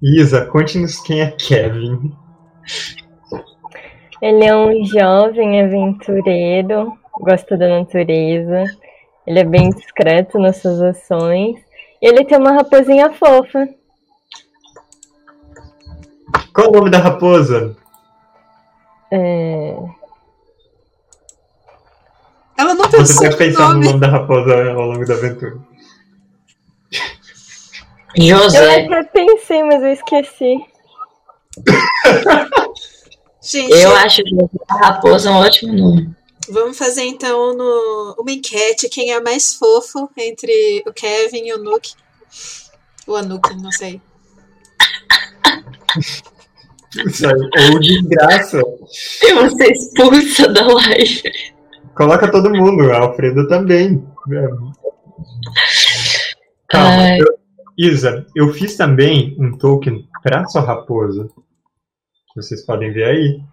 Isa, 0.01 0.45
conte-nos 0.45 0.99
quem 1.01 1.21
é 1.21 1.31
Kevin. 1.31 2.11
Ele 4.21 4.45
é 4.45 4.55
um 4.55 4.85
jovem 4.85 5.61
aventureiro, 5.61 6.95
gosta 7.19 7.57
da 7.57 7.67
natureza. 7.67 8.65
Ele 9.25 9.39
é 9.39 9.43
bem 9.43 9.71
discreto 9.71 10.37
nas 10.37 10.57
suas 10.57 10.79
ações. 10.81 11.59
E 11.99 12.07
ele 12.07 12.23
tem 12.23 12.37
uma 12.37 12.51
raposinha 12.51 13.11
fofa. 13.13 13.67
Qual 16.53 16.69
o 16.69 16.71
nome 16.71 16.91
da 16.91 16.99
raposa? 16.99 17.75
É... 19.11 19.75
Ela 22.57 22.75
não 22.75 22.89
pensou 22.89 23.05
Você 23.05 23.23
deve 23.23 23.37
pensar 23.37 23.73
no 23.73 23.81
nome 23.81 23.99
da 23.99 24.07
raposa 24.07 24.71
ao 24.71 24.85
longo 24.85 25.05
da 25.05 25.15
aventura. 25.15 25.57
José. 28.15 28.85
Eu 28.85 28.93
até 28.93 29.03
pensei, 29.03 29.63
mas 29.63 29.81
eu 29.81 29.93
esqueci. 29.93 30.57
Gente, 33.43 33.73
eu 33.73 33.95
acho 33.95 34.23
que 34.23 34.35
a 34.69 34.75
raposa 34.75 35.29
é 35.29 35.31
um 35.31 35.35
ótimo 35.37 35.73
nome. 35.73 36.15
Vamos 36.49 36.77
fazer 36.77 37.03
então 37.03 37.55
no, 37.55 38.15
uma 38.19 38.31
enquete 38.31 38.89
quem 38.89 39.11
é 39.11 39.21
mais 39.21 39.53
fofo 39.55 40.09
entre 40.17 40.83
o 40.87 40.93
Kevin 40.93 41.45
e 41.47 41.53
o 41.53 41.63
Nuke. 41.63 41.93
O 43.07 43.15
Anuki, 43.15 43.55
não 43.61 43.71
sei. 43.71 44.01
Ou 47.71 47.79
desgraça. 47.79 48.57
Eu 49.23 49.35
vou 49.35 49.49
ser 49.49 49.71
expulsa 49.71 50.47
da 50.51 50.67
live. 50.67 51.21
Coloca 51.95 52.29
todo 52.31 52.49
mundo, 52.53 52.91
a 52.91 52.99
Alfredo 52.99 53.47
também. 53.47 54.05
É. 54.33 54.47
Calma. 56.69 57.17
Eu- 57.17 57.41
Isa, 57.77 58.27
eu 58.35 58.53
fiz 58.53 58.75
também 58.75 59.35
um 59.39 59.57
token 59.57 60.07
pra 60.21 60.45
sua 60.45 60.61
raposa. 60.61 61.29
Que 62.33 62.41
vocês 62.41 62.65
podem 62.65 62.91
ver 62.91 63.05
aí. 63.05 63.43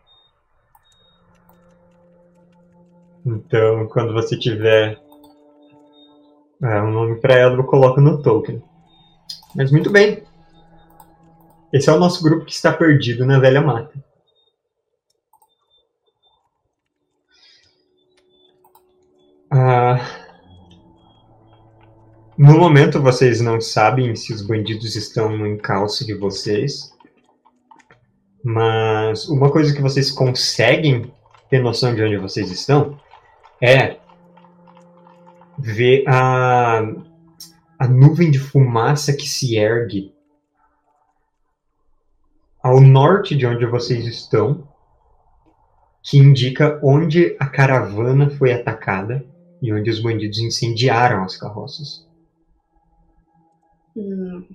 Então, 3.26 3.86
quando 3.88 4.12
você 4.12 4.38
tiver 4.38 4.98
é, 6.62 6.82
um 6.82 6.90
nome 6.90 7.20
pra 7.20 7.34
ela, 7.34 7.54
eu 7.54 7.64
coloco 7.64 8.00
no 8.00 8.22
token. 8.22 8.62
Mas 9.54 9.70
muito 9.70 9.90
bem. 9.90 10.22
Esse 11.72 11.90
é 11.90 11.92
o 11.92 11.98
nosso 11.98 12.22
grupo 12.22 12.46
que 12.46 12.52
está 12.52 12.72
perdido 12.72 13.26
na 13.26 13.38
velha 13.38 13.60
mata. 13.60 13.92
Ah, 19.50 19.98
no 22.38 22.56
momento, 22.56 23.02
vocês 23.02 23.40
não 23.40 23.60
sabem 23.60 24.14
se 24.14 24.32
os 24.32 24.42
bandidos 24.42 24.94
estão 24.94 25.36
no 25.36 25.46
encalço 25.46 26.06
de 26.06 26.14
vocês. 26.14 26.96
Mas 28.50 29.28
uma 29.28 29.52
coisa 29.52 29.74
que 29.74 29.82
vocês 29.82 30.10
conseguem 30.10 31.12
ter 31.50 31.62
noção 31.62 31.94
de 31.94 32.02
onde 32.02 32.16
vocês 32.16 32.50
estão 32.50 32.98
é 33.60 33.98
ver 35.58 36.02
a, 36.08 36.78
a 37.78 37.86
nuvem 37.86 38.30
de 38.30 38.38
fumaça 38.38 39.12
que 39.12 39.28
se 39.28 39.54
ergue 39.54 40.14
ao 42.62 42.80
norte 42.80 43.36
de 43.36 43.44
onde 43.44 43.66
vocês 43.66 44.06
estão, 44.06 44.66
que 46.02 46.16
indica 46.16 46.80
onde 46.82 47.36
a 47.38 47.46
caravana 47.46 48.30
foi 48.30 48.54
atacada 48.54 49.26
e 49.60 49.70
onde 49.74 49.90
os 49.90 50.00
bandidos 50.00 50.38
incendiaram 50.38 51.22
as 51.22 51.36
carroças. 51.36 52.07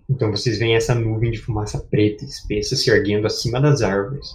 Então 0.09 0.31
vocês 0.31 0.57
veem 0.57 0.75
essa 0.75 0.95
nuvem 0.95 1.31
de 1.31 1.37
fumaça 1.37 1.79
preta 1.79 2.23
espessa 2.23 2.75
se 2.75 2.89
erguendo 2.89 3.27
acima 3.27 3.59
das 3.59 3.81
árvores. 3.81 4.27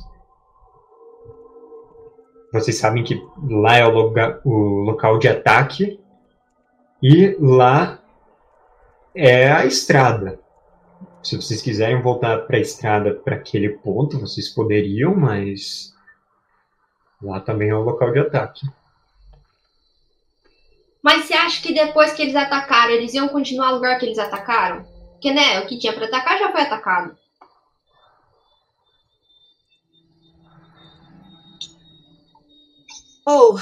Vocês 2.53 2.77
sabem 2.79 3.05
que 3.05 3.21
lá 3.49 3.77
é 3.77 3.87
o, 3.87 3.91
loga- 3.91 4.41
o 4.45 4.81
local 4.81 5.19
de 5.19 5.29
ataque 5.29 6.01
e 7.03 7.37
lá 7.39 8.03
é 9.15 9.51
a 9.51 9.67
estrada. 9.67 10.41
Se 11.23 11.37
vocês 11.37 11.61
quiserem 11.61 12.01
voltar 12.01 12.47
para 12.47 12.57
a 12.57 12.61
estrada 12.61 13.15
para 13.15 13.37
aquele 13.37 13.71
ponto, 13.71 14.19
vocês 14.19 14.49
poderiam, 14.49 15.15
mas 15.15 15.93
lá 17.23 17.41
também 17.41 17.69
é 17.69 17.75
o 17.75 17.83
local 17.83 18.13
de 18.13 18.21
ataque. 18.21 18.67
Mas 21.03 21.25
você 21.27 21.35
acha 21.35 21.63
que 21.63 21.75
depois 21.75 22.13
que 22.13 22.23
eles 22.23 22.37
atacaram, 22.37 22.93
eles 22.93 23.15
iam 23.15 23.29
continuar 23.29 23.69
no 23.69 23.77
lugar 23.77 23.99
que 23.99 24.07
eles 24.07 24.19
atacaram? 24.19 24.87
Porque, 25.19 25.33
né, 25.33 25.59
o 25.59 25.67
que 25.67 25.77
tinha 25.77 25.93
pra 25.93 26.07
atacar 26.07 26.39
já 26.39 26.53
foi 26.53 26.61
atacado. 26.61 27.19
Ou, 33.27 33.59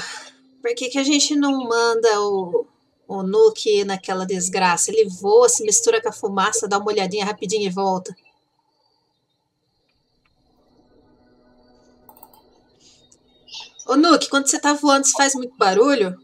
por 0.61 0.75
que, 0.75 0.87
que 0.87 0.99
a 0.99 1.03
gente 1.03 1.35
não 1.35 1.67
manda 1.67 2.21
o, 2.21 2.67
o 3.07 3.23
Nuke 3.23 3.83
naquela 3.83 4.23
desgraça? 4.23 4.91
Ele 4.91 5.09
voa, 5.09 5.49
se 5.49 5.63
mistura 5.63 5.99
com 5.99 6.09
a 6.09 6.11
fumaça, 6.11 6.67
dá 6.67 6.77
uma 6.77 6.91
olhadinha 6.91 7.25
rapidinho 7.25 7.65
e 7.65 7.71
volta. 7.71 8.15
Ô 13.87 13.95
Nuke, 13.95 14.29
quando 14.29 14.45
você 14.45 14.59
tá 14.59 14.73
voando, 14.73 15.07
você 15.07 15.13
faz 15.13 15.33
muito 15.33 15.57
barulho? 15.57 16.15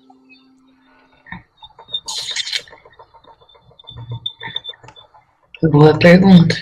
Boa 5.72 5.98
pergunta. 5.98 6.56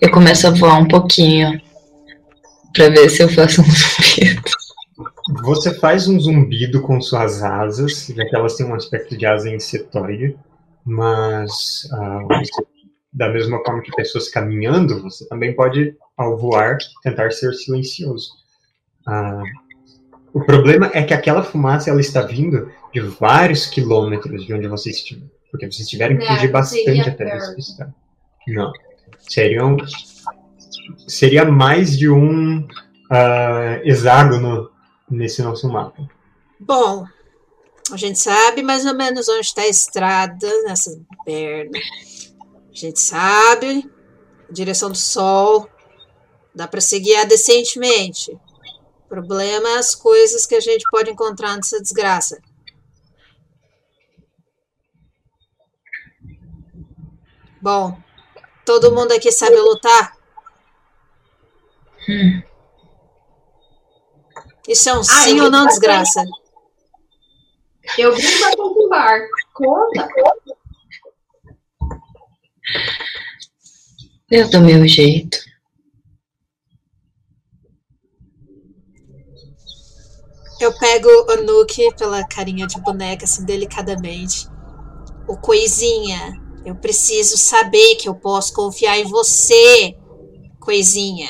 Eu 0.00 0.10
começo 0.10 0.46
a 0.46 0.50
voar 0.50 0.78
um 0.80 0.86
pouquinho 0.88 1.60
pra 2.72 2.88
ver 2.88 3.08
se 3.08 3.22
eu 3.22 3.28
faço 3.28 3.62
um 3.62 3.64
zumbido. 3.64 4.42
Você 5.44 5.74
faz 5.74 6.06
um 6.06 6.18
zumbido 6.20 6.82
com 6.82 7.00
suas 7.00 7.42
asas, 7.42 8.06
já 8.14 8.24
que 8.26 8.36
elas 8.36 8.56
têm 8.56 8.66
um 8.66 8.74
aspecto 8.74 9.16
de 9.16 9.24
asa 9.24 9.48
insetoide, 9.50 10.36
mas 10.84 11.88
ah, 11.92 12.20
você- 12.28 12.64
da 13.12 13.28
mesma 13.28 13.62
forma 13.64 13.80
que 13.80 13.92
pessoas 13.94 14.28
caminhando, 14.28 15.00
você 15.02 15.26
também 15.28 15.54
pode, 15.54 15.94
ao 16.16 16.36
voar, 16.36 16.76
tentar 17.02 17.30
ser 17.30 17.52
silencioso. 17.54 18.30
Ah, 19.06 19.42
o 20.32 20.40
problema 20.44 20.90
é 20.92 21.02
que 21.02 21.14
aquela 21.14 21.42
fumaça 21.42 21.90
ela 21.90 22.00
está 22.00 22.20
vindo 22.22 22.70
de 22.92 23.00
vários 23.00 23.66
quilômetros 23.66 24.44
de 24.44 24.52
onde 24.52 24.66
vocês 24.68 24.96
estiveram, 24.96 25.30
porque 25.50 25.70
vocês 25.70 25.88
tiveram 25.88 26.16
que 26.18 26.24
É, 26.24 26.26
fugir 26.34 26.48
bastante 26.50 27.00
até 27.00 27.24
perto. 27.24 27.46
despistar. 27.46 27.94
Não. 28.48 28.72
Seriam, 29.28 29.76
seria 31.08 31.44
mais 31.44 31.96
de 31.96 32.10
um 32.10 32.66
ah, 33.10 33.80
hexágono 33.84 34.70
nesse 35.10 35.42
nosso 35.42 35.68
mapa. 35.68 36.08
Bom, 36.60 37.06
a 37.92 37.96
gente 37.96 38.18
sabe 38.18 38.62
mais 38.62 38.84
ou 38.86 38.94
menos 38.94 39.28
onde 39.28 39.40
está 39.40 39.62
a 39.62 39.68
estrada 39.68 40.48
nessa 40.64 40.90
merda. 41.26 41.78
A 41.78 42.74
gente 42.74 43.00
sabe 43.00 43.90
a 44.48 44.52
direção 44.52 44.90
do 44.90 44.96
sol. 44.96 45.68
Dá 46.54 46.68
para 46.68 46.80
se 46.80 46.98
guiar 47.00 47.26
decentemente. 47.26 48.32
O 49.04 49.08
problema 49.08 49.68
é 49.70 49.78
as 49.78 49.94
coisas 49.94 50.46
que 50.46 50.54
a 50.54 50.60
gente 50.60 50.84
pode 50.90 51.10
encontrar 51.10 51.56
nessa 51.56 51.80
desgraça. 51.80 52.40
Bom, 57.60 57.96
todo 58.64 58.94
mundo 58.94 59.12
aqui 59.12 59.30
sabe 59.30 59.56
lutar? 59.56 60.16
Hum. 62.08 62.42
Isso 64.68 64.88
é 64.88 64.94
um 64.94 64.98
Ai, 64.98 65.04
sim 65.04 65.40
ou 65.40 65.50
não, 65.50 65.66
desgraça? 65.66 66.24
Eu 67.98 68.14
brinco 68.14 68.40
bastante 68.40 68.56
com 68.56 68.88
bar. 68.88 69.20
Conta. 69.52 70.08
Eu 74.30 74.50
dou 74.50 74.60
meu 74.62 74.88
jeito. 74.88 75.38
Eu 80.60 80.72
pego 80.78 81.08
o 81.08 81.36
Nuke 81.42 81.94
pela 81.94 82.26
carinha 82.26 82.66
de 82.66 82.80
boneca, 82.80 83.24
assim, 83.24 83.44
delicadamente. 83.44 84.48
O 85.28 85.36
Coisinha, 85.36 86.40
eu 86.64 86.74
preciso 86.74 87.36
saber 87.36 87.96
que 87.96 88.08
eu 88.08 88.14
posso 88.14 88.54
confiar 88.54 88.98
em 88.98 89.04
você, 89.04 89.96
Coisinha. 90.58 91.28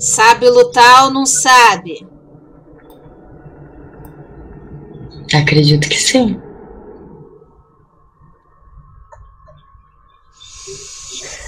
Sabe 0.00 0.48
lutar 0.48 1.04
ou 1.04 1.10
não 1.10 1.26
sabe? 1.26 2.06
Acredito 5.34 5.88
que 5.88 5.98
sim. 6.00 6.40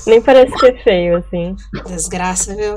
Nem 0.07 0.21
parece 0.21 0.59
ser 0.59 0.83
feio, 0.83 1.17
assim. 1.19 1.57
Desgraça, 1.87 2.55
viu? 2.55 2.77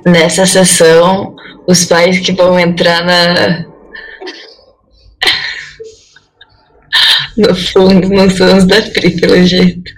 Nessa 0.06 0.46
sessão, 0.46 1.34
os 1.66 1.84
pais 1.86 2.20
que 2.20 2.32
vão 2.32 2.58
entrar 2.58 3.04
na. 3.04 3.74
No 7.36 7.54
fundo, 7.54 8.08
não 8.08 8.30
são 8.30 8.58
os 8.58 8.66
da 8.66 8.80
Pri, 8.80 9.20
pelo 9.20 9.42
jeito. 9.44 9.90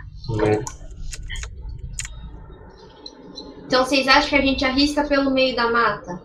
Então 3.66 3.84
vocês 3.84 4.08
acham 4.08 4.30
que 4.30 4.36
a 4.36 4.40
gente 4.40 4.64
arrisca 4.64 5.04
pelo 5.04 5.30
meio 5.30 5.54
da 5.54 5.70
mata? 5.70 6.22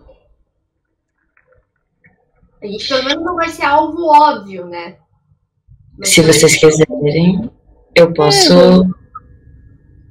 A 2.64 2.68
gente 2.68 2.88
pelo 2.88 3.04
menos 3.04 3.26
não 3.26 3.36
vai 3.36 3.50
ser 3.50 3.66
alvo 3.66 4.08
óbvio, 4.08 4.68
né? 4.68 4.96
Se 6.04 6.22
vocês 6.22 6.56
quiserem, 6.58 7.50
eu 7.96 8.14
posso 8.14 8.86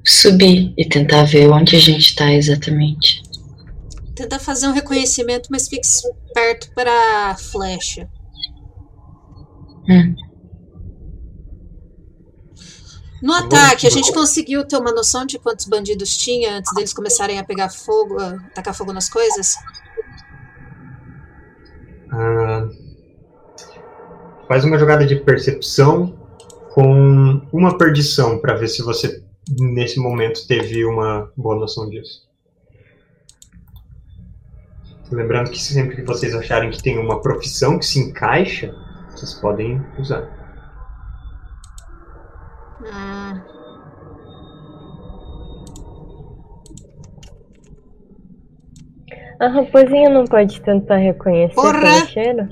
subir 0.04 0.72
e 0.76 0.88
tentar 0.88 1.24
ver 1.24 1.48
onde 1.50 1.76
a 1.76 1.80
gente 1.80 2.14
tá 2.14 2.32
exatamente. 2.32 3.22
Tenta 4.14 4.38
fazer 4.38 4.68
um 4.68 4.72
reconhecimento, 4.72 5.48
mas 5.50 5.68
fique 5.68 5.86
esperto 5.86 6.70
para 6.74 7.36
flecha. 7.36 8.08
Hum. 9.88 10.14
No 13.22 13.34
ataque, 13.34 13.86
a 13.86 13.90
gente 13.90 14.12
conseguiu 14.12 14.64
ter 14.64 14.76
uma 14.76 14.92
noção 14.92 15.26
de 15.26 15.38
quantos 15.38 15.66
bandidos 15.66 16.16
tinha 16.16 16.56
antes 16.56 16.72
deles 16.74 16.92
começarem 16.92 17.38
a 17.38 17.44
pegar 17.44 17.68
fogo, 17.68 18.18
a 18.18 18.38
tacar 18.54 18.74
fogo 18.74 18.92
nas 18.92 19.08
coisas? 19.10 19.56
Faz 24.50 24.64
uma 24.64 24.76
jogada 24.76 25.06
de 25.06 25.14
percepção 25.14 26.12
com 26.74 27.40
uma 27.52 27.78
perdição 27.78 28.36
para 28.40 28.56
ver 28.56 28.66
se 28.66 28.82
você 28.82 29.22
nesse 29.60 30.00
momento 30.00 30.44
teve 30.48 30.84
uma 30.84 31.30
boa 31.36 31.54
noção 31.54 31.88
disso. 31.88 32.28
Lembrando 35.12 35.52
que 35.52 35.58
sempre 35.62 35.94
que 35.94 36.02
vocês 36.02 36.34
acharem 36.34 36.68
que 36.68 36.82
tem 36.82 36.98
uma 36.98 37.20
profissão 37.20 37.78
que 37.78 37.86
se 37.86 38.00
encaixa, 38.00 38.74
vocês 39.10 39.34
podem 39.34 39.80
usar. 39.96 40.28
Hum. 42.80 43.40
A 49.38 49.46
raposinha 49.46 50.10
não 50.10 50.24
pode 50.24 50.60
tentar 50.60 50.96
reconhecer 50.96 51.54
Porra! 51.54 51.80
pelo 51.80 52.06
cheiro? 52.08 52.48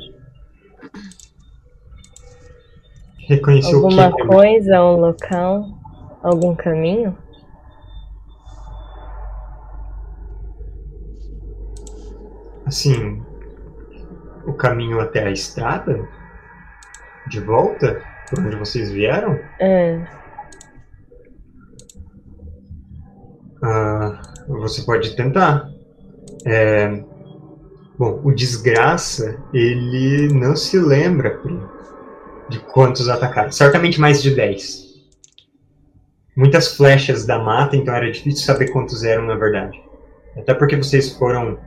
Reconhecer 3.29 3.75
o 3.77 3.85
Alguma 3.85 4.11
que? 4.17 4.27
coisa, 4.27 4.83
um 4.83 5.01
local, 5.01 5.67
algum 6.23 6.57
caminho? 6.57 7.15
Assim, 12.65 13.23
o 14.47 14.55
caminho 14.55 14.99
até 15.01 15.25
a 15.25 15.31
estrada? 15.31 16.09
De 17.27 17.39
volta? 17.41 18.03
Por 18.31 18.41
onde 18.41 18.57
vocês 18.57 18.91
vieram? 18.91 19.39
É. 19.61 20.03
Ah, 23.63 24.23
você 24.49 24.83
pode 24.83 25.15
tentar. 25.17 25.69
É, 26.47 26.89
bom, 27.99 28.23
o 28.25 28.33
desgraça, 28.33 29.39
ele 29.53 30.33
não 30.33 30.57
se 30.57 30.79
lembra 30.79 31.37
Pri, 31.39 31.61
de 32.49 32.59
quantos 32.61 33.09
atacaram. 33.09 33.51
Certamente 33.53 34.01
mais 34.01 34.23
de 34.23 34.35
10. 34.35 34.89
Muitas 36.37 36.77
flechas 36.77 37.27
da 37.27 37.39
mata, 37.39 37.77
então 37.77 37.95
era 37.95 38.11
difícil 38.11 38.45
saber 38.45 38.71
quantos 38.71 39.03
eram 39.03 39.27
na 39.27 39.35
verdade. 39.35 39.81
Até 40.37 40.55
porque 40.55 40.77
vocês 40.77 41.13
foram 41.17 41.59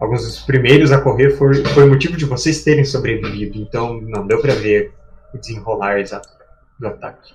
alguns 0.00 0.22
dos 0.24 0.40
primeiros 0.40 0.92
a 0.92 1.00
correr, 1.00 1.30
foi, 1.30 1.64
foi 1.66 1.86
motivo 1.86 2.16
de 2.16 2.24
vocês 2.24 2.62
terem 2.62 2.84
sobrevivido. 2.84 3.58
Então 3.58 4.00
não 4.00 4.26
deu 4.26 4.40
pra 4.40 4.54
ver 4.54 4.92
o 5.34 5.38
desenrolar 5.38 5.98
exato 5.98 6.28
do 6.78 6.88
ataque. 6.88 7.34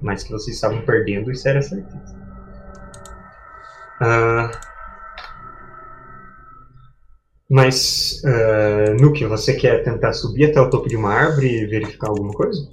Mas 0.00 0.22
que 0.22 0.30
vocês 0.30 0.56
estavam 0.56 0.82
perdendo, 0.82 1.30
isso 1.30 1.48
era 1.48 1.62
certeza. 1.62 2.16
Ah, 4.00 4.50
mas, 7.48 8.22
uh, 8.24 9.00
Nuke, 9.00 9.24
você 9.24 9.54
quer 9.54 9.84
tentar 9.84 10.12
subir 10.12 10.50
até 10.50 10.60
o 10.60 10.68
topo 10.68 10.88
de 10.88 10.96
uma 10.96 11.12
árvore 11.12 11.46
e 11.46 11.66
verificar 11.66 12.08
alguma 12.08 12.32
coisa? 12.32 12.68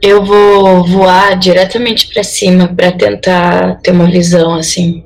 Eu 0.00 0.24
vou 0.24 0.84
voar 0.84 1.38
diretamente 1.38 2.12
pra 2.12 2.24
cima 2.24 2.74
pra 2.74 2.90
tentar 2.90 3.76
ter 3.82 3.92
uma 3.92 4.10
visão 4.10 4.54
assim. 4.54 5.04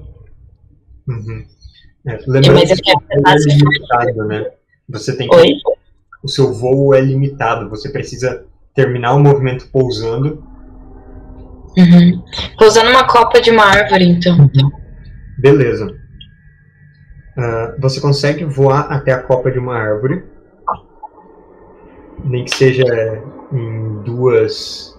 Uhum. 1.07 1.45
É, 2.07 2.19
lembrando 2.27 2.55
Mas 2.55 2.71
eu 2.71 2.77
que 2.77 2.91
é 2.91 3.35
limitado, 3.35 4.25
né? 4.27 4.47
Você 4.89 5.17
tem 5.17 5.29
que, 5.29 5.37
Oi? 5.37 5.55
o 6.23 6.29
seu 6.29 6.53
voo 6.55 6.95
é 6.95 7.01
limitado. 7.01 7.69
Você 7.69 7.91
precisa 7.91 8.47
terminar 8.75 9.15
o 9.15 9.21
movimento 9.21 9.69
pousando. 9.73 10.43
Uhum. 11.77 12.23
Pousando 12.57 12.91
uma 12.91 13.07
copa 13.07 13.41
de 13.41 13.51
uma 13.51 13.65
árvore, 13.65 14.05
então. 14.05 14.51
Beleza. 15.47 15.97
Ah, 17.39 17.77
você 17.79 18.01
consegue 18.01 18.45
voar 18.45 18.91
até 18.91 19.13
a 19.13 19.23
copa 19.23 19.49
de 19.49 19.61
uma 19.61 19.77
árvore. 19.77 20.25
Nem 22.25 22.45
que 22.45 22.57
seja 22.57 22.85
em 23.53 24.03
duas, 24.03 24.93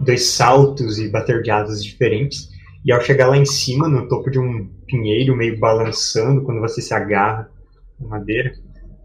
dois 0.00 0.30
saltos 0.30 0.98
e 0.98 1.08
bater 1.08 1.42
de 1.42 1.50
asas 1.52 1.84
diferentes. 1.84 2.48
E 2.84 2.90
ao 2.90 3.00
chegar 3.00 3.28
lá 3.28 3.36
em 3.36 3.44
cima, 3.44 3.88
no 3.88 4.08
topo 4.08 4.32
de 4.32 4.40
um 4.40 4.68
pinheiro, 4.88 5.36
meio 5.36 5.60
balançando, 5.60 6.42
quando 6.42 6.60
você 6.60 6.82
se 6.82 6.92
agarra 6.92 7.48
na 8.00 8.08
madeira, 8.08 8.52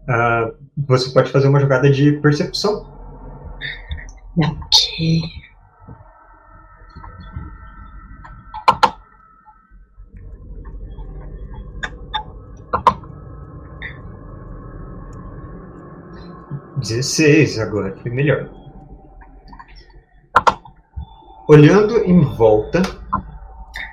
ah, 0.08 0.50
você 0.88 1.12
pode 1.12 1.30
fazer 1.30 1.46
uma 1.46 1.60
jogada 1.60 1.88
de 1.88 2.12
percepção. 2.20 2.84
Ok. 4.36 5.22
Dezesseis 16.90 17.56
agora, 17.56 17.96
foi 17.98 18.10
melhor. 18.10 18.50
Olhando 21.48 21.98
em 21.98 22.20
volta, 22.34 22.82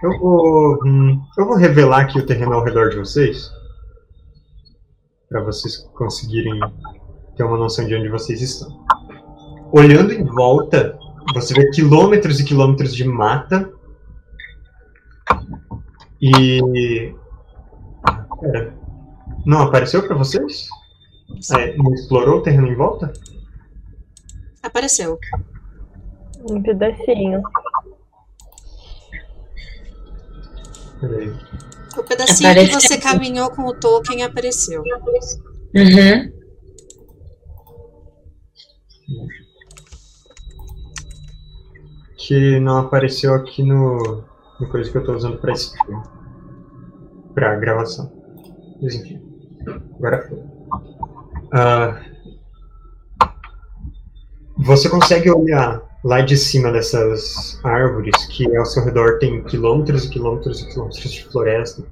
eu 0.02 0.18
vou, 0.18 0.80
hum, 0.84 1.22
eu 1.38 1.46
vou 1.46 1.58
revelar 1.58 2.02
aqui 2.02 2.18
o 2.18 2.26
terreno 2.26 2.54
ao 2.54 2.64
redor 2.64 2.90
de 2.90 2.98
vocês, 2.98 3.52
para 5.30 5.44
vocês 5.44 5.78
conseguirem 5.94 6.60
ter 7.36 7.44
uma 7.44 7.58
noção 7.58 7.86
de 7.86 7.94
onde 7.94 8.10
vocês 8.10 8.42
estão. 8.42 8.84
Olhando 9.72 10.12
em 10.12 10.24
volta, 10.24 10.98
você 11.36 11.54
vê 11.54 11.70
quilômetros 11.70 12.40
e 12.40 12.46
quilômetros 12.46 12.96
de 12.96 13.08
mata 13.08 13.72
e 16.20 17.14
pera, 18.40 18.74
não 19.46 19.62
apareceu 19.62 20.02
para 20.02 20.16
vocês? 20.16 20.68
É, 21.58 21.78
não 21.78 21.94
explorou 21.94 22.40
o 22.40 22.42
terreno 22.42 22.68
em 22.68 22.76
volta? 22.76 23.12
Apareceu. 24.64 25.20
Um 26.50 26.62
pedacinho. 26.62 27.42
Peraí. 31.00 31.34
O 31.98 32.04
pedacinho 32.04 32.52
Aparece 32.52 32.72
que 32.72 32.82
você 32.82 32.98
caminhou 32.98 33.50
com 33.52 33.64
o 33.64 33.74
Tolkien 33.74 34.24
apareceu. 34.24 34.84
Uhum. 35.76 36.38
Que 42.18 42.60
não 42.60 42.80
apareceu 42.80 43.34
aqui 43.34 43.64
no, 43.64 44.24
no 44.60 44.70
coisa 44.70 44.92
que 44.92 44.98
eu 44.98 45.04
tô 45.04 45.16
usando 45.16 45.38
pra 45.38 45.54
stream. 45.54 46.04
Pra 47.34 47.56
gravação. 47.56 48.12
Mas 48.82 48.96
enfim. 48.96 49.22
Agora 49.96 50.28
foi. 50.28 50.57
Ah, 51.52 52.02
você 54.58 54.90
consegue 54.90 55.30
olhar 55.32 55.82
lá 56.04 56.22
de 56.22 56.36
cima 56.38 56.72
dessas 56.72 57.60
árvores 57.64 58.26
que 58.28 58.56
ao 58.56 58.66
seu 58.66 58.84
redor 58.84 59.20
tem 59.20 59.44
quilômetros 59.44 60.06
e 60.06 60.10
quilômetros 60.10 60.62
e 60.62 60.68
quilômetros 60.68 61.12
de 61.12 61.24
floresta, 61.26 61.84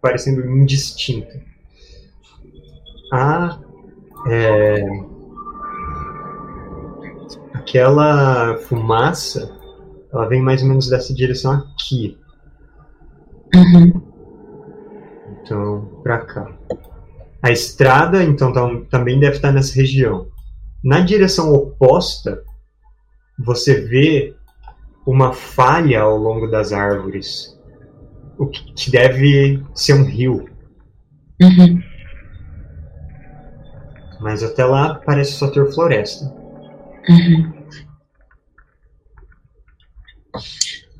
parecendo 0.00 0.44
indistinta. 0.48 1.40
Há 3.12 3.58
é, 4.28 4.84
aquela 7.54 8.56
fumaça, 8.58 9.50
ela 10.12 10.28
vem 10.28 10.42
mais 10.42 10.62
ou 10.62 10.68
menos 10.68 10.88
dessa 10.88 11.14
direção 11.14 11.52
aqui, 11.52 12.18
Uhum. 13.52 14.00
então 15.42 16.00
pra 16.04 16.18
cá. 16.18 16.46
A 17.42 17.50
estrada, 17.50 18.22
então, 18.22 18.52
tam- 18.52 18.84
também 18.84 19.18
deve 19.18 19.36
estar 19.36 19.52
nessa 19.52 19.74
região. 19.74 20.28
Na 20.84 21.00
direção 21.00 21.52
oposta, 21.52 22.42
você 23.38 23.80
vê 23.80 24.34
uma 25.06 25.32
falha 25.32 26.02
ao 26.02 26.16
longo 26.16 26.46
das 26.46 26.72
árvores, 26.72 27.58
o 28.38 28.46
que 28.46 28.72
que 28.72 28.90
deve 28.90 29.62
ser 29.74 29.94
um 29.94 30.04
rio. 30.04 30.44
Uhum. 31.42 31.82
Mas 34.20 34.42
até 34.42 34.64
lá 34.64 34.94
parece 35.06 35.32
só 35.32 35.50
ter 35.50 35.72
floresta. 35.72 36.26
Uhum. 37.08 37.52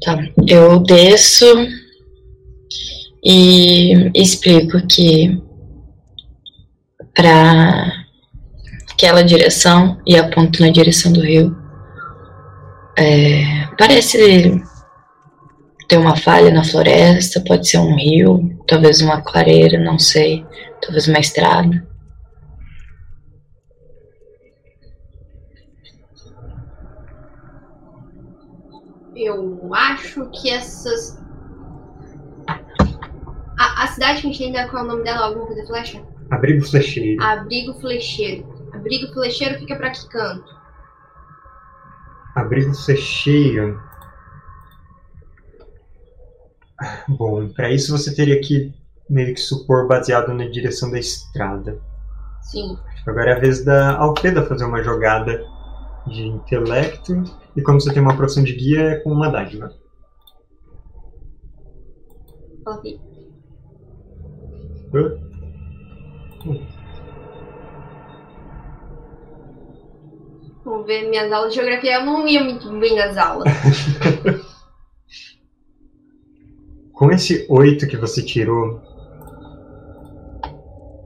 Tá, 0.03 0.18
eu 0.48 0.81
desço 0.81 1.44
e 3.22 4.11
explico 4.14 4.87
que 4.87 5.38
para 7.21 8.07
aquela 8.91 9.23
direção 9.23 10.01
e 10.07 10.17
aponto 10.17 10.63
na 10.63 10.71
direção 10.71 11.13
do 11.13 11.21
rio. 11.21 11.55
É, 12.97 13.67
parece 13.79 14.63
ter 15.87 15.99
uma 15.99 16.17
falha 16.17 16.51
na 16.51 16.65
floresta, 16.65 17.45
pode 17.47 17.69
ser 17.69 17.77
um 17.77 17.95
rio, 17.95 18.59
talvez 18.67 19.03
uma 19.03 19.21
clareira, 19.21 19.79
não 19.79 19.99
sei, 19.99 20.47
talvez 20.81 21.09
uma 21.09 21.19
estrada. 21.19 21.87
Eu 29.15 29.75
acho 29.75 30.31
que 30.31 30.49
essas. 30.49 31.21
A, 33.59 33.85
a 33.85 33.87
cidade 33.89 34.23
que 34.23 34.29
a 34.29 34.31
gente 34.31 34.43
lembra 34.43 34.69
qual 34.71 34.85
é 34.85 34.87
o 34.87 34.89
nome 34.89 35.05
dela? 35.05 35.27
Alguma 35.27 35.47
coisa 35.47 35.67
flecha? 35.67 36.20
Abrigo 36.31 36.64
flecheiro. 36.64 37.23
Abrigo 37.23 37.75
flecheiro. 37.81 38.47
Abrigo 38.73 39.12
flecheiro 39.12 39.59
fica 39.59 39.77
pra 39.77 39.90
que 39.90 40.09
canto? 40.09 40.55
Abrigo 42.37 42.73
flecheiro. 42.75 43.81
Bom, 47.09 47.49
para 47.49 47.71
isso 47.71 47.97
você 47.97 48.14
teria 48.14 48.40
que 48.40 48.73
meio 49.09 49.35
que 49.35 49.40
supor 49.40 49.88
baseado 49.88 50.33
na 50.33 50.47
direção 50.47 50.90
da 50.90 50.99
estrada. 50.99 51.81
Sim. 52.43 52.79
Agora 53.07 53.31
é 53.31 53.37
a 53.37 53.40
vez 53.40 53.64
da 53.64 53.97
Alfreda 53.97 54.47
fazer 54.47 54.64
uma 54.64 54.83
jogada 54.83 55.45
de 56.07 56.23
intelecto. 56.23 57.23
E 57.57 57.62
como 57.62 57.81
você 57.81 57.93
tem 57.93 58.01
uma 58.01 58.16
profissão 58.16 58.45
de 58.45 58.55
guia, 58.55 58.83
é 58.83 58.97
com 59.01 59.11
uma 59.11 59.29
dádiva. 59.29 59.75
Ok. 62.66 63.01
Hã? 64.95 65.30
Vamos 70.64 70.87
ver 70.87 71.09
minhas 71.09 71.33
aulas 71.33 71.50
de 71.53 71.57
geografia. 71.61 71.94
Eu 71.96 72.05
não 72.07 72.26
ia 72.29 72.42
muito 72.44 72.70
bem 72.79 72.94
nas 72.96 73.16
aulas. 73.16 73.48
Com 76.92 77.11
esse 77.11 77.46
8 77.48 77.87
que 77.87 77.96
você 77.96 78.22
tirou, 78.22 78.79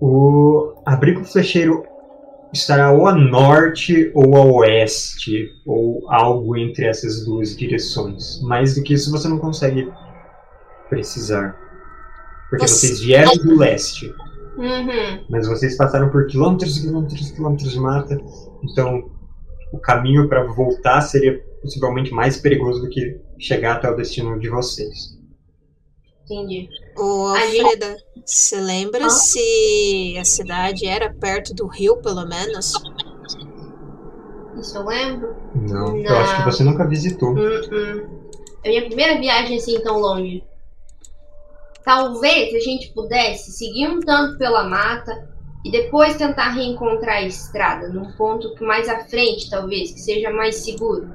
o 0.01 0.83
abrigo 0.85 1.25
flecheiro 1.25 1.85
estará 2.53 2.91
ou 2.93 3.07
a 3.07 3.15
norte 3.15 4.11
ou 4.15 4.37
a 4.37 4.45
oeste, 4.45 5.49
ou 5.65 6.11
algo 6.11 6.57
entre 6.57 6.87
essas 6.87 7.25
duas 7.25 7.57
direções. 7.57 8.41
Mais 8.43 8.75
do 8.75 8.83
que 8.83 8.95
isso 8.95 9.11
você 9.13 9.29
não 9.29 9.39
consegue 9.39 9.89
precisar. 10.89 11.57
Porque 12.51 12.67
Você- 12.67 12.89
vocês 12.89 13.01
vieram 13.01 13.33
do 13.37 13.57
leste, 13.57 14.13
Uhum. 14.57 15.25
mas 15.29 15.49
vocês 15.49 15.77
passaram 15.77 16.11
por 16.11 16.27
quilômetros 16.27 16.77
e 16.77 16.83
quilômetros 16.83 17.29
e 17.31 17.35
quilômetros 17.35 17.71
de 17.73 17.81
mata, 17.81 18.17
então 18.63 19.11
o 19.73 19.79
caminho 19.79 20.29
para 20.29 20.45
voltar 20.45 21.01
seria 21.01 21.39
possivelmente 21.61 22.13
mais 22.13 22.37
perigoso 22.41 22.81
do 22.83 22.89
que 22.89 23.21
chegar 23.39 23.77
até 23.77 23.91
o 23.91 23.97
destino 23.97 24.39
de 24.39 24.49
vocês. 24.49 25.19
Entendi. 26.25 26.69
Ô, 26.97 27.29
A 27.35 27.47
gente- 27.47 27.61
Alfreda, 27.63 27.97
você 28.25 28.61
lembra 28.61 29.07
Hã? 29.07 29.11
se 29.11 30.17
a 30.19 30.25
cidade 30.25 30.87
era 30.87 31.13
perto 31.13 31.53
do 31.55 31.67
rio, 31.67 31.97
pelo 31.99 32.25
menos? 32.27 32.73
Isso 34.59 34.79
eu 34.79 34.87
lembro. 34.87 35.35
Não, 35.55 35.97
eu 35.99 36.03
Não. 36.05 36.17
acho 36.19 36.37
que 36.37 36.45
você 36.45 36.63
nunca 36.65 36.87
visitou. 36.87 37.31
Hum-hum. 37.35 38.07
É 38.63 38.69
a 38.69 38.71
minha 38.71 38.87
primeira 38.87 39.19
viagem 39.21 39.57
assim 39.59 39.81
tão 39.83 39.99
longe. 40.01 40.43
Talvez 41.85 42.55
a 42.55 42.61
gente 42.61 42.91
pudesse 42.95 43.53
seguir 43.53 43.89
um 43.89 44.01
tanto 44.01 44.39
pela 44.39 44.65
mata 44.65 45.29
e 45.63 45.71
depois 45.71 46.17
tentar 46.17 46.49
reencontrar 46.51 47.17
a 47.17 47.27
estrada 47.27 47.89
num 47.89 48.11
ponto 48.13 48.55
que 48.55 48.65
mais 48.65 48.89
à 48.89 49.05
frente, 49.05 49.51
talvez, 49.51 49.93
que 49.93 50.01
seja 50.01 50.31
mais 50.31 50.57
seguro. 50.57 51.11